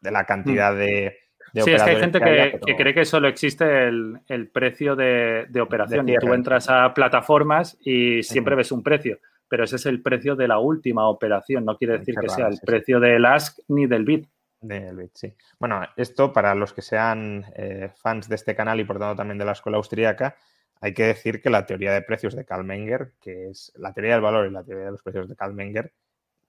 de 0.02 0.12
la 0.12 0.26
cantidad 0.26 0.74
mm. 0.74 0.78
de 0.78 1.18
sí, 1.62 1.72
es 1.72 1.84
que 1.84 1.90
hay 1.90 2.00
gente 2.00 2.20
que, 2.20 2.76
cree 2.76 2.94
que 2.94 3.06
solo 3.06 3.28
existe 3.28 3.88
el, 3.88 4.50
precio 4.52 4.96
de, 4.96 5.48
operación 5.62 6.10
y 6.10 6.18
tú 6.18 6.34
entras 6.34 6.70
a 6.70 6.94
plataformas 6.94 7.78
y 7.82 8.24
siempre 8.24 8.56
ves 8.56 8.72
un 8.72 8.82
precio, 8.82 9.20
pero 9.54 9.66
ese 9.66 9.76
es 9.76 9.86
el 9.86 10.02
precio 10.02 10.36
de 10.36 10.48
la 10.48 10.58
última 10.58 11.08
operación, 11.08 11.64
no 11.64 11.78
quiere 11.78 12.00
decir 12.00 12.16
que 12.16 12.28
sea 12.28 12.48
el 12.48 12.58
precio 12.58 13.00
del 13.00 13.24
ask 13.24 13.60
ni 13.68 13.86
del 13.86 14.04
bit. 14.04 14.28
Del 14.60 15.12
sí. 15.14 15.32
Bueno, 15.60 15.80
esto 15.96 16.34
para 16.34 16.56
los 16.56 16.74
que 16.74 16.82
sean 16.82 17.46
eh, 17.56 17.92
fans 17.96 18.28
de 18.28 18.34
este 18.34 18.56
canal 18.56 18.80
y 18.80 18.84
por 18.84 18.98
tanto 18.98 19.16
también 19.16 19.38
de 19.38 19.46
la 19.46 19.52
escuela 19.52 19.78
austríaca, 19.78 20.38
hay 20.82 20.96
que 20.96 21.04
decir 21.04 21.40
que 21.40 21.52
la 21.52 21.68
teoría 21.68 21.94
de 21.94 22.02
precios 22.02 22.36
de 22.36 22.46
Karl 22.46 22.64
Menger, 22.64 23.14
que 23.22 23.52
es 23.52 23.72
la 23.76 23.94
teoría 23.94 24.14
del 24.14 24.24
valor 24.24 24.48
y 24.48 24.50
la 24.50 24.64
teoría 24.64 24.86
de 24.86 24.92
los 24.94 25.04
precios 25.04 25.30
de 25.30 25.36
Karl 25.36 25.54
Menger, 25.54 25.94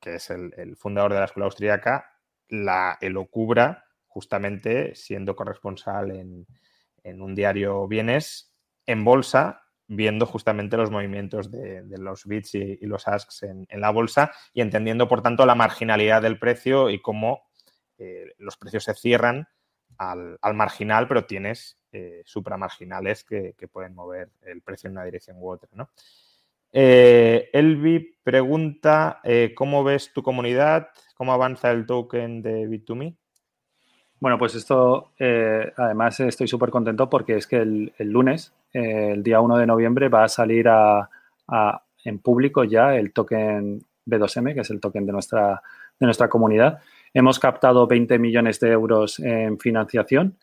que 0.00 0.14
es 0.14 0.30
el, 0.30 0.74
fundador 0.74 1.12
de 1.12 1.18
la 1.18 1.26
escuela 1.26 1.44
austríaca, 1.44 2.10
la 2.48 2.96
elocubra 3.02 3.84
justamente 4.06 4.94
siendo 4.94 5.36
corresponsal 5.36 6.10
en, 6.10 7.20
un 7.20 7.34
diario 7.34 7.86
bienes 7.86 8.50
en 8.86 9.04
bolsa, 9.04 9.63
viendo 9.86 10.26
justamente 10.26 10.76
los 10.76 10.90
movimientos 10.90 11.50
de, 11.50 11.84
los 11.98 12.24
bits 12.26 12.54
y, 12.54 12.86
los 12.86 13.06
asks 13.06 13.42
en, 13.42 13.66
la 13.70 13.90
bolsa 13.90 14.32
y 14.52 14.60
entendiendo, 14.60 15.08
por 15.08 15.22
tanto, 15.22 15.46
la 15.46 15.54
marginalidad 15.54 16.22
del 16.22 16.38
precio 16.38 16.90
y 16.90 17.00
cómo 17.00 17.44
eh, 17.98 18.32
los 18.38 18.56
precios 18.56 18.84
se 18.84 18.94
cierran 18.94 19.48
al, 19.98 20.38
marginal, 20.54 21.06
pero 21.06 21.24
tienes 21.26 21.78
eh, 21.92 22.22
supramarginales 22.24 23.24
que, 23.24 23.54
pueden 23.72 23.94
mover 23.94 24.30
el 24.42 24.62
precio 24.62 24.88
en 24.88 24.92
una 24.92 25.04
dirección 25.04 25.36
u 25.38 25.50
otra. 25.50 25.68
¿no? 25.72 25.90
Eh, 26.72 27.50
Elvi 27.52 28.16
pregunta, 28.22 29.20
¿cómo 29.54 29.84
ves 29.84 30.12
tu 30.12 30.22
comunidad? 30.22 30.88
¿Cómo 31.14 31.32
avanza 31.32 31.70
el 31.70 31.86
token 31.86 32.42
de 32.42 32.68
Bit2Me? 32.68 33.16
Bueno, 34.24 34.38
pues 34.38 34.54
esto, 34.54 35.12
eh, 35.18 35.70
además 35.76 36.18
estoy 36.20 36.48
súper 36.48 36.70
contento 36.70 37.10
porque 37.10 37.36
es 37.36 37.46
que 37.46 37.56
el, 37.56 37.92
lunes, 37.98 38.54
el 38.74 39.22
día 39.22 39.40
1 39.40 39.56
de 39.56 39.66
noviembre, 39.66 40.08
va 40.08 40.24
a 40.24 40.28
salir 40.28 40.68
a, 40.68 41.08
en 42.04 42.18
público 42.18 42.64
ya 42.64 42.96
el 42.96 43.12
token 43.12 43.80
B2M, 44.06 44.54
que 44.54 44.60
es 44.60 44.70
el 44.70 44.80
token 44.80 45.06
de 45.06 45.12
nuestra, 45.12 45.62
de 45.98 46.06
nuestra 46.06 46.28
comunidad. 46.28 46.80
Hemos 47.14 47.38
captado 47.38 47.86
20 47.86 48.18
millones 48.18 48.60
de 48.60 48.70
euros 48.70 49.18
en 49.20 49.58
financiación. 49.58 50.36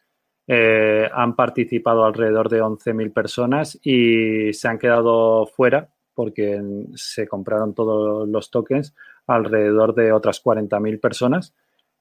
Eh, 0.47 1.07
han 1.13 1.35
participado 1.35 2.05
alrededor 2.05 2.49
de 2.49 2.63
11.000 2.63 3.13
personas 3.13 3.79
y 3.83 4.53
se 4.53 4.67
han 4.67 4.79
quedado 4.79 5.45
fuera 5.45 5.89
porque 6.15 6.61
se 6.95 7.27
compraron 7.27 7.73
todos 7.73 8.27
los 8.27 8.49
tokens 8.49 8.95
alrededor 9.27 9.93
de 9.93 10.11
otras 10.11 10.43
40.000 10.43 10.99
personas 10.99 11.53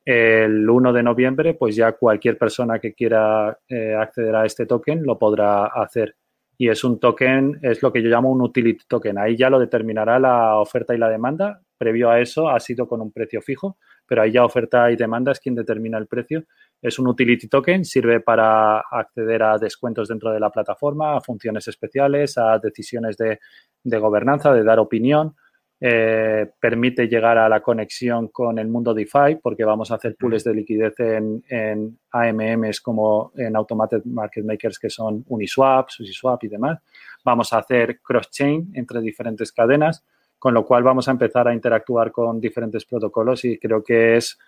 el 0.05 0.69
1 0.69 0.93
de 0.93 1.03
noviembre, 1.03 1.55
pues 1.55 1.77
ya 1.77 1.93
cualquier 1.93 2.39
persona 2.39 2.79
que 2.79 2.95
quiera 2.95 3.59
eh, 3.69 3.95
acceder 3.95 4.35
a 4.35 4.47
este 4.47 4.67
token 4.67 5.05
lo 5.05 5.19
podrá 5.19 5.67
hacer. 5.67 6.17
Y 6.61 6.69
es 6.69 6.85
un 6.85 7.01
token, 7.01 7.59
es 7.63 7.83
lo 7.83 7.91
que 7.91 8.03
yo 8.03 8.11
llamo 8.11 8.31
un 8.31 8.43
utility 8.43 8.85
token. 8.87 9.17
Ahí 9.17 9.35
ya 9.35 9.49
lo 9.49 9.59
determinará 9.59 10.19
la 10.19 10.61
oferta 10.61 10.95
y 10.95 10.99
la 10.99 11.09
demanda. 11.09 11.63
Previo 11.79 12.11
a 12.11 12.21
eso 12.21 12.51
ha 12.51 12.61
sido 12.61 12.87
con 12.87 13.01
un 13.01 13.13
precio 13.13 13.41
fijo, 13.41 13.79
pero 14.07 14.21
ahí 14.21 14.33
ya 14.33 14.45
oferta 14.45 14.93
y 14.93 14.97
demanda 14.97 15.33
es 15.33 15.41
quien 15.41 15.55
determina 15.55 15.97
el 15.97 16.07
precio. 16.07 16.45
Es 16.83 16.99
un 16.99 17.07
utility 17.07 17.49
token, 17.49 17.87
sirve 17.87 18.21
para 18.21 18.81
acceder 18.81 19.43
a 19.43 19.57
descuentos 19.57 20.09
dentro 20.09 20.33
de 20.33 20.39
la 20.39 20.51
plataforma, 20.51 21.17
a 21.17 21.23
funciones 21.23 21.67
especiales, 21.67 22.37
a 22.37 22.59
decisiones 22.59 23.17
de 23.17 23.99
gobernanza, 23.99 24.53
de 24.53 24.63
dar 24.63 24.81
opinión 24.81 25.35
eh, 25.83 26.47
permite 26.61 27.09
llegar 27.09 27.39
a 27.39 27.49
la 27.49 27.63
conexión 27.63 28.29
con 28.29 28.59
el 28.59 28.69
mundo 28.69 28.93
DeFi 28.93 29.37
porque 29.43 29.65
vamos 29.65 29.91
a 29.91 29.95
hacer 29.95 30.15
pools 30.15 30.45
de 30.45 30.53
liquidez 30.53 31.01
en, 31.01 31.43
en, 31.49 31.99
AMMs 32.11 32.83
como 32.83 33.33
en 33.35 33.57
Automated 33.57 34.03
Market 34.05 34.45
Makers 34.45 34.79
que 34.79 34.91
son 34.91 35.25
Uniswap, 35.29 35.89
SushiSwap 35.89 36.45
y 36.45 36.49
demás. 36.49 36.81
Vamos 37.25 37.55
a 37.55 37.59
hacer 37.59 37.99
cross-chain 38.01 38.73
entre 38.75 39.01
diferentes 39.01 39.53
cadenas, 39.53 40.05
con 40.39 40.53
lo 40.53 40.67
cual 40.67 40.83
vamos 40.83 41.09
a 41.09 41.13
empezar 41.13 41.49
a 41.49 41.55
interactuar 41.55 42.13
con 42.13 42.39
diferentes 42.39 42.85
protocolos 42.85 43.47
y 43.47 43.59
creo 43.59 43.83
que 43.83 44.19
es 44.19 44.39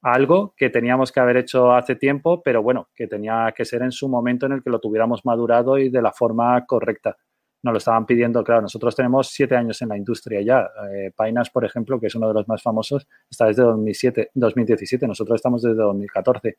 algo 0.00 0.52
que 0.56 0.68
teníamos 0.68 1.12
que 1.12 1.20
haber 1.20 1.36
hecho 1.36 1.72
hace 1.72 1.94
tiempo, 1.94 2.42
pero 2.42 2.60
bueno, 2.60 2.88
que 2.92 3.06
tenía 3.06 3.54
que 3.56 3.64
ser 3.64 3.82
en 3.82 3.92
su 3.92 4.08
momento 4.08 4.46
en 4.46 4.52
el 4.52 4.64
que 4.64 4.70
lo 4.70 4.80
tuviéramos 4.80 5.24
madurado 5.24 5.78
y 5.78 5.90
de 5.90 6.02
la 6.02 6.10
forma 6.10 6.66
correcta 6.66 7.16
nos 7.62 7.72
lo 7.72 7.78
estaban 7.78 8.06
pidiendo, 8.06 8.42
claro, 8.42 8.62
nosotros 8.62 8.96
tenemos 8.96 9.28
siete 9.28 9.56
años 9.56 9.80
en 9.82 9.90
la 9.90 9.96
industria 9.96 10.40
ya. 10.40 10.70
Eh, 10.92 11.12
Painas, 11.14 11.50
por 11.50 11.64
ejemplo, 11.64 12.00
que 12.00 12.08
es 12.08 12.14
uno 12.14 12.28
de 12.28 12.34
los 12.34 12.48
más 12.48 12.62
famosos, 12.62 13.06
está 13.30 13.46
desde 13.46 13.62
2007, 13.62 14.30
2017, 14.34 15.06
nosotros 15.06 15.36
estamos 15.36 15.62
desde 15.62 15.76
2014. 15.76 16.56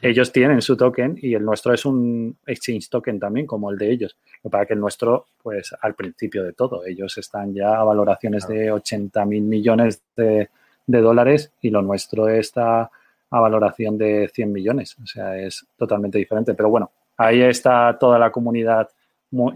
Ellos 0.00 0.30
tienen 0.30 0.62
su 0.62 0.76
token 0.76 1.18
y 1.20 1.34
el 1.34 1.44
nuestro 1.44 1.74
es 1.74 1.84
un 1.84 2.36
exchange 2.46 2.88
token 2.88 3.18
también, 3.18 3.46
como 3.46 3.70
el 3.70 3.78
de 3.78 3.90
ellos. 3.90 4.16
Para 4.48 4.64
que 4.64 4.74
el 4.74 4.80
nuestro, 4.80 5.26
pues 5.42 5.74
al 5.80 5.94
principio 5.94 6.44
de 6.44 6.52
todo, 6.52 6.84
ellos 6.86 7.18
están 7.18 7.52
ya 7.52 7.76
a 7.76 7.84
valoraciones 7.84 8.46
de 8.46 8.70
80 8.70 9.24
mil 9.24 9.42
millones 9.42 10.02
de, 10.16 10.48
dólares 10.86 11.52
y 11.60 11.70
lo 11.70 11.82
nuestro 11.82 12.28
está 12.28 12.90
a 13.30 13.40
valoración 13.40 13.98
de 13.98 14.30
100 14.32 14.52
millones. 14.52 14.96
O 15.02 15.06
sea, 15.06 15.36
es 15.36 15.66
totalmente 15.76 16.18
diferente. 16.18 16.54
Pero 16.54 16.70
bueno, 16.70 16.92
ahí 17.16 17.42
está 17.42 17.96
toda 17.98 18.18
la 18.18 18.30
comunidad, 18.30 18.88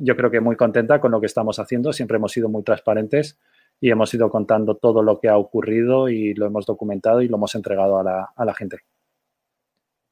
yo 0.00 0.16
creo 0.16 0.30
que 0.30 0.40
muy 0.40 0.56
contenta 0.56 1.00
con 1.00 1.12
lo 1.12 1.20
que 1.20 1.26
estamos 1.26 1.58
haciendo. 1.58 1.92
Siempre 1.92 2.16
hemos 2.16 2.32
sido 2.32 2.48
muy 2.48 2.62
transparentes 2.62 3.38
y 3.80 3.90
hemos 3.90 4.12
ido 4.14 4.30
contando 4.30 4.76
todo 4.76 5.02
lo 5.02 5.20
que 5.20 5.28
ha 5.28 5.36
ocurrido 5.36 6.08
y 6.08 6.34
lo 6.34 6.46
hemos 6.46 6.66
documentado 6.66 7.22
y 7.22 7.28
lo 7.28 7.36
hemos 7.36 7.54
entregado 7.54 7.98
a 7.98 8.02
la, 8.02 8.32
a 8.34 8.44
la 8.44 8.54
gente. 8.54 8.78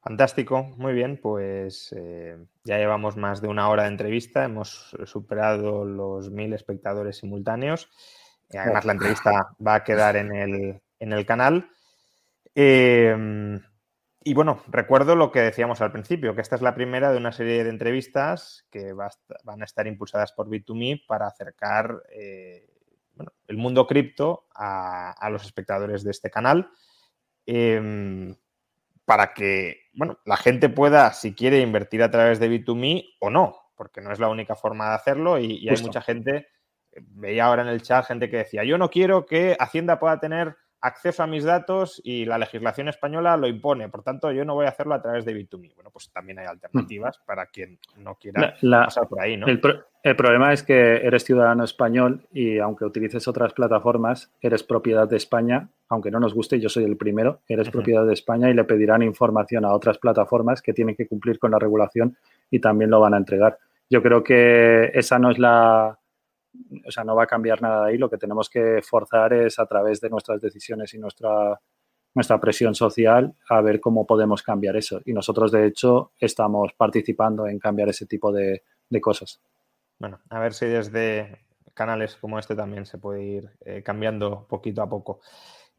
Fantástico, 0.01 0.63
muy 0.77 0.93
bien, 0.93 1.19
pues 1.19 1.91
eh, 1.97 2.37
ya 2.63 2.77
llevamos 2.77 3.17
más 3.17 3.41
de 3.41 3.47
una 3.47 3.69
hora 3.69 3.83
de 3.83 3.89
entrevista, 3.89 4.45
hemos 4.45 4.95
superado 5.05 5.83
los 5.83 6.29
mil 6.29 6.53
espectadores 6.53 7.17
simultáneos, 7.17 7.89
además 8.53 8.85
la 8.85 8.91
entrevista 8.91 9.47
va 9.65 9.73
a 9.73 9.83
quedar 9.83 10.15
en 10.17 10.31
el, 10.35 10.79
en 10.99 11.11
el 11.11 11.25
canal. 11.25 11.69
Em, 12.53 13.59
y 14.27 14.33
bueno, 14.33 14.63
recuerdo 14.67 15.15
lo 15.15 15.31
que 15.31 15.39
decíamos 15.39 15.81
al 15.81 15.91
principio, 15.91 16.33
que 16.33 16.41
esta 16.41 16.55
es 16.55 16.63
la 16.63 16.73
primera 16.73 17.11
de 17.11 17.17
una 17.19 17.31
serie 17.31 17.63
de 17.63 17.69
entrevistas 17.69 18.65
que 18.71 18.91
van 18.91 19.61
a 19.61 19.65
estar 19.65 19.85
impulsadas 19.85 20.31
por 20.31 20.49
Bit2Me 20.49 21.05
para 21.05 21.27
acercar 21.27 22.01
eh, 22.09 22.67
el 23.47 23.57
mundo 23.57 23.85
cripto 23.85 24.47
a, 24.55 25.29
los 25.29 25.45
espectadores 25.45 26.03
de 26.03 26.09
este 26.09 26.31
canal. 26.31 26.71
Em, 27.45 28.35
para 29.05 29.35
que 29.35 29.83
bueno, 29.93 30.17
la 30.25 30.37
gente 30.37 30.69
pueda, 30.69 31.13
si 31.13 31.35
quiere, 31.35 31.59
invertir 31.59 32.01
a 32.01 32.09
través 32.09 32.39
de 32.39 32.49
Bit2Me 32.49 33.05
o 33.19 33.29
no, 33.29 33.55
porque 33.75 34.01
no 34.01 34.11
es 34.11 34.17
la 34.17 34.29
única 34.29 34.55
forma 34.55 34.89
de 34.89 34.95
hacerlo 34.95 35.37
y, 35.37 35.69
hay 35.69 35.81
mucha 35.83 36.01
gente, 36.01 36.47
veía 36.93 37.45
ahora 37.45 37.61
en 37.61 37.67
el 37.67 37.83
chat 37.83 38.07
gente 38.07 38.27
que 38.31 38.37
decía, 38.37 38.63
yo 38.63 38.79
no 38.79 38.89
quiero 38.89 39.27
que 39.27 39.55
Hacienda 39.59 39.99
pueda 39.99 40.19
tener 40.19 40.57
acceso 40.85 41.23
a 41.23 41.27
mis 41.27 41.43
datos 41.43 41.99
y 42.03 42.25
la 42.25 42.37
legislación 42.37 42.87
española 42.87 43.35
lo 43.37 43.47
impone. 43.47 43.89
Por 43.89 44.03
tanto, 44.03 44.31
yo 44.31 44.45
no 44.45 44.53
voy 44.53 44.67
a 44.67 44.69
hacerlo 44.69 44.93
a 44.93 45.01
través 45.01 45.25
de 45.25 45.35
Bit2Me. 45.35 45.73
Bueno, 45.73 45.89
pues 45.91 46.11
también 46.11 46.37
hay 46.37 46.45
alternativas 46.45 47.19
para 47.25 47.47
quien 47.47 47.79
no 47.97 48.15
quiera 48.15 48.55
pasar 48.61 49.07
por 49.07 49.19
ahí, 49.19 49.35
¿no? 49.35 49.47
El, 49.47 49.59
el, 50.03 50.15
problema 50.15 50.53
es 50.53 50.61
que 50.61 50.97
eres 50.97 51.23
ciudadano 51.23 51.63
español 51.63 52.27
y 52.31 52.59
aunque 52.59 52.85
utilices 52.85 53.27
otras 53.27 53.53
plataformas, 53.53 54.31
eres 54.41 54.61
propiedad 54.61 55.07
de 55.07 55.17
España. 55.17 55.69
Aunque 55.89 56.11
no 56.11 56.19
nos 56.19 56.35
guste, 56.35 56.59
yo 56.59 56.69
soy 56.69 56.83
el 56.83 56.97
primero, 56.97 57.41
eres 57.47 57.69
propiedad 57.69 58.05
de 58.05 58.13
España 58.13 58.49
y 58.49 58.53
le 58.53 58.63
pedirán 58.63 59.01
información 59.01 59.65
a 59.65 59.73
otras 59.73 59.97
plataformas 59.97 60.61
que 60.61 60.73
tienen 60.73 60.95
que 60.95 61.07
cumplir 61.07 61.39
con 61.39 61.51
la 61.51 61.59
regulación 61.59 62.15
y 62.51 62.59
también 62.59 62.91
lo 62.91 62.99
van 62.99 63.15
a 63.15 63.17
entregar. 63.17 63.57
Yo 63.89 64.01
creo 64.01 64.23
que 64.23 64.91
esa 64.93 65.19
no 65.19 65.31
es 65.31 65.39
la, 65.39 65.99
o 66.85 66.91
sea, 66.91 67.03
no 67.03 67.15
va 67.15 67.23
a 67.23 67.27
cambiar 67.27 67.61
nada 67.61 67.85
ahí. 67.85 67.97
Lo 67.97 68.09
que 68.09 68.17
tenemos 68.17 68.49
que 68.49 68.81
forzar 68.81 69.33
es 69.33 69.59
a 69.59 69.65
través 69.65 70.01
de 70.01 70.09
nuestras 70.09 70.41
decisiones 70.41 70.93
y 70.93 70.97
nuestra, 70.97 71.59
nuestra 72.13 72.39
presión 72.39 72.73
social 72.73 73.35
a 73.49 73.61
ver 73.61 73.79
cómo 73.79 74.07
podemos 74.07 74.41
cambiar 74.41 74.75
eso. 74.75 75.01
Y 75.05 75.13
nosotros, 75.13 75.51
de 75.51 75.67
hecho, 75.67 76.11
estamos 76.19 76.73
participando 76.73 77.47
en 77.47 77.59
cambiar 77.59 77.89
ese 77.89 78.05
tipo 78.05 78.31
de, 78.31 78.63
cosas. 79.01 79.41
Bueno, 79.99 80.21
a 80.29 80.39
ver 80.39 80.53
si 80.53 80.65
desde 80.65 81.45
canales 81.73 82.15
como 82.15 82.39
este 82.39 82.55
también 82.55 82.85
se 82.85 82.97
puede 82.97 83.23
ir 83.23 83.49
eh, 83.65 83.83
cambiando 83.83 84.47
poquito 84.47 84.81
a 84.81 84.89
poco. 84.89 85.19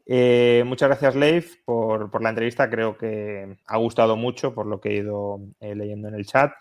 Eh, 0.05 0.63
muchas 0.65 0.87
gracias, 0.87 1.15
Leif, 1.15 1.57
por, 1.65 2.21
la 2.21 2.29
entrevista. 2.29 2.69
Creo 2.69 2.97
que 2.97 3.57
ha 3.65 3.77
gustado 3.77 4.15
mucho 4.15 4.53
por 4.53 4.67
lo 4.67 4.79
que 4.79 4.89
he 4.89 4.97
ido 4.97 5.39
eh, 5.59 5.75
leyendo 5.75 6.07
en 6.07 6.13
el 6.15 6.25
chat. 6.25 6.51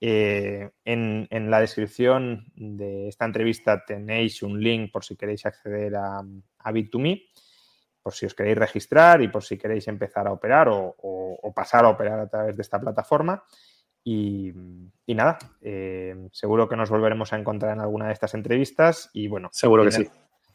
Eh, 0.00 0.70
en, 0.84 1.50
la 1.50 1.60
descripción 1.60 2.46
de 2.54 3.08
esta 3.08 3.24
entrevista 3.24 3.84
tenéis 3.84 4.42
un 4.42 4.60
link 4.60 4.92
por 4.92 5.04
si 5.04 5.16
queréis 5.16 5.46
acceder 5.46 5.96
a, 5.96 6.18
a 6.18 6.72
Bit2Me, 6.72 7.22
por 8.04 8.12
si 8.12 8.26
os 8.26 8.34
queréis 8.34 8.58
registrar 8.58 9.22
y 9.22 9.28
por 9.28 9.42
si 9.42 9.56
queréis 9.56 9.88
empezar 9.88 10.26
a 10.26 10.32
operar 10.32 10.68
o, 10.70 11.52
pasar 11.54 11.86
a 11.86 11.88
operar 11.88 12.20
a 12.20 12.28
través 12.28 12.54
de 12.54 12.62
esta 12.62 12.78
plataforma. 12.78 13.42
Y, 14.04 14.52
nada, 15.06 15.38
eh, 15.62 16.14
seguro 16.30 16.68
que 16.68 16.76
nos 16.76 16.90
volveremos 16.90 17.32
a 17.32 17.38
encontrar 17.38 17.72
en 17.72 17.80
alguna 17.80 18.08
de 18.08 18.12
estas 18.12 18.34
entrevistas 18.34 19.08
y 19.14 19.28
bueno, 19.28 19.48
seguro 19.52 19.84
que 19.84 19.92
sí. 19.92 20.06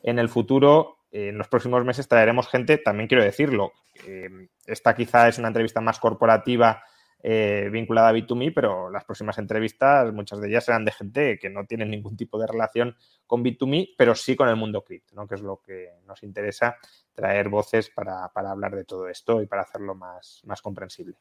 En 0.03 0.20
el 0.20 0.30
futuro, 0.30 0.99
en 1.11 1.40
los 1.40 1.48
próximos 1.48 1.84
meses 1.84 2.07
traeremos 2.07 2.48
gente, 2.48 2.78
también 2.78 3.07
quiero 3.07 3.24
decirlo, 3.24 3.72
eh, 4.06 4.30
esta 4.68 4.94
quizá 4.94 5.28
es 5.28 5.40
una 5.40 5.48
entrevista 5.48 5.82
más 5.82 5.99
corporativa 5.99 6.84
eh, 7.21 7.69
vinculada 7.71 8.09
a 8.09 8.13
Bit2Me, 8.13 8.53
pero 8.53 8.89
las 8.89 9.03
próximas 9.03 9.37
entrevistas, 9.37 10.13
muchas 10.13 10.39
de 10.39 10.47
ellas 10.47 10.63
serán 10.63 10.85
de 10.85 10.91
gente 10.91 11.39
que 11.39 11.49
no 11.49 11.65
tiene 11.65 11.85
ningún 11.85 12.15
tipo 12.15 12.39
de 12.39 12.47
relación 12.47 12.95
con 13.27 13.43
Bit2Me, 13.43 13.89
pero 13.97 14.15
sí 14.15 14.35
con 14.35 14.47
el 14.47 14.55
mundo 14.55 14.83
cripto, 14.83 15.15
¿no? 15.15 15.27
que 15.27 15.35
es 15.35 15.41
lo 15.41 15.61
que 15.61 15.89
nos 16.07 16.23
interesa, 16.23 16.77
traer 17.13 17.49
voces 17.49 17.89
para, 17.89 18.25
hablar 18.33 18.75
de 18.75 18.85
todo 18.85 19.09
esto 19.09 19.41
y 19.41 19.47
para 19.47 19.63
hacerlo 19.63 19.95
más, 19.95 20.41
más 20.45 20.61
comprensible. 20.61 21.15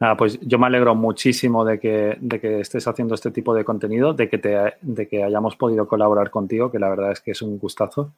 Nada, 0.00 0.16
pues 0.16 0.38
yo 0.40 0.58
me 0.58 0.66
alegro 0.66 0.94
muchísimo 0.94 1.64
de 1.64 1.80
que, 1.80 2.16
de 2.20 2.40
que 2.40 2.60
estés 2.60 2.86
haciendo 2.86 3.14
este 3.14 3.32
tipo 3.32 3.52
de 3.54 3.64
contenido, 3.64 4.12
de 4.12 4.28
que, 4.28 4.38
te, 4.38 4.74
de 4.80 5.08
que 5.08 5.24
hayamos 5.24 5.56
podido 5.56 5.88
colaborar 5.88 6.30
contigo, 6.30 6.70
que 6.70 6.78
la 6.78 6.88
verdad 6.88 7.12
es 7.12 7.20
que 7.20 7.32
es 7.32 7.42
un 7.42 7.58
gustazo. 7.58 8.12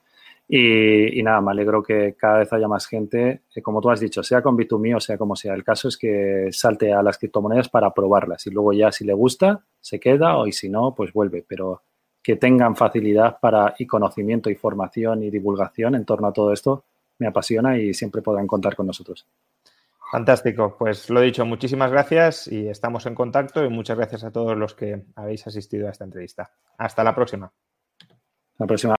Y, 0.52 1.22
nada, 1.22 1.40
me 1.40 1.52
alegro 1.52 1.80
que 1.80 2.16
cada 2.18 2.38
vez 2.38 2.52
haya 2.52 2.66
más 2.66 2.86
gente, 2.88 3.42
eh, 3.54 3.62
como 3.62 3.80
tú 3.80 3.88
has 3.88 4.00
dicho, 4.00 4.20
sea 4.24 4.42
con 4.42 4.56
Bit2Me 4.58 4.96
o 4.96 5.00
sea 5.00 5.16
como 5.16 5.36
sea. 5.36 5.54
El 5.54 5.62
caso 5.62 5.86
es 5.86 5.96
que 5.96 6.48
salte 6.50 6.92
a 6.92 7.04
las 7.04 7.18
criptomonedas 7.18 7.68
para 7.68 7.94
probarlas 7.94 8.44
y 8.48 8.50
luego 8.50 8.72
ya 8.72 8.90
si 8.90 9.04
le 9.04 9.12
gusta, 9.12 9.64
se 9.78 10.00
queda 10.00 10.36
o 10.36 10.48
y 10.48 10.52
si 10.52 10.68
no, 10.68 10.92
pues 10.92 11.12
vuelve. 11.12 11.44
Pero 11.46 11.82
que 12.20 12.34
tengan 12.34 12.74
facilidad 12.74 13.38
para 13.40 13.76
y 13.78 13.86
conocimiento 13.86 14.50
y 14.50 14.56
formación 14.56 15.22
y 15.22 15.30
divulgación 15.30 15.94
en 15.94 16.04
torno 16.04 16.26
a 16.26 16.32
todo 16.32 16.52
esto 16.52 16.84
me 17.20 17.28
apasiona 17.28 17.78
y 17.78 17.94
siempre 17.94 18.22
podrán 18.22 18.48
contar 18.48 18.74
con 18.74 18.86
nosotros. 18.86 19.26
Fantástico, 20.10 20.74
pues 20.76 21.08
lo 21.10 21.20
dicho, 21.20 21.46
muchísimas 21.46 21.92
gracias 21.92 22.48
y 22.48 22.66
estamos 22.66 23.06
en 23.06 23.14
contacto 23.14 23.64
y 23.64 23.68
muchas 23.68 23.96
gracias 23.96 24.24
a 24.24 24.32
todos 24.32 24.56
los 24.56 24.74
que 24.74 25.04
habéis 25.14 25.46
asistido 25.46 25.86
a 25.86 25.90
esta 25.90 26.04
entrevista. 26.04 26.50
Hasta 26.78 27.04
la 27.04 27.14
próxima. 27.14 27.52
La 28.58 28.66
próxima. 28.66 28.99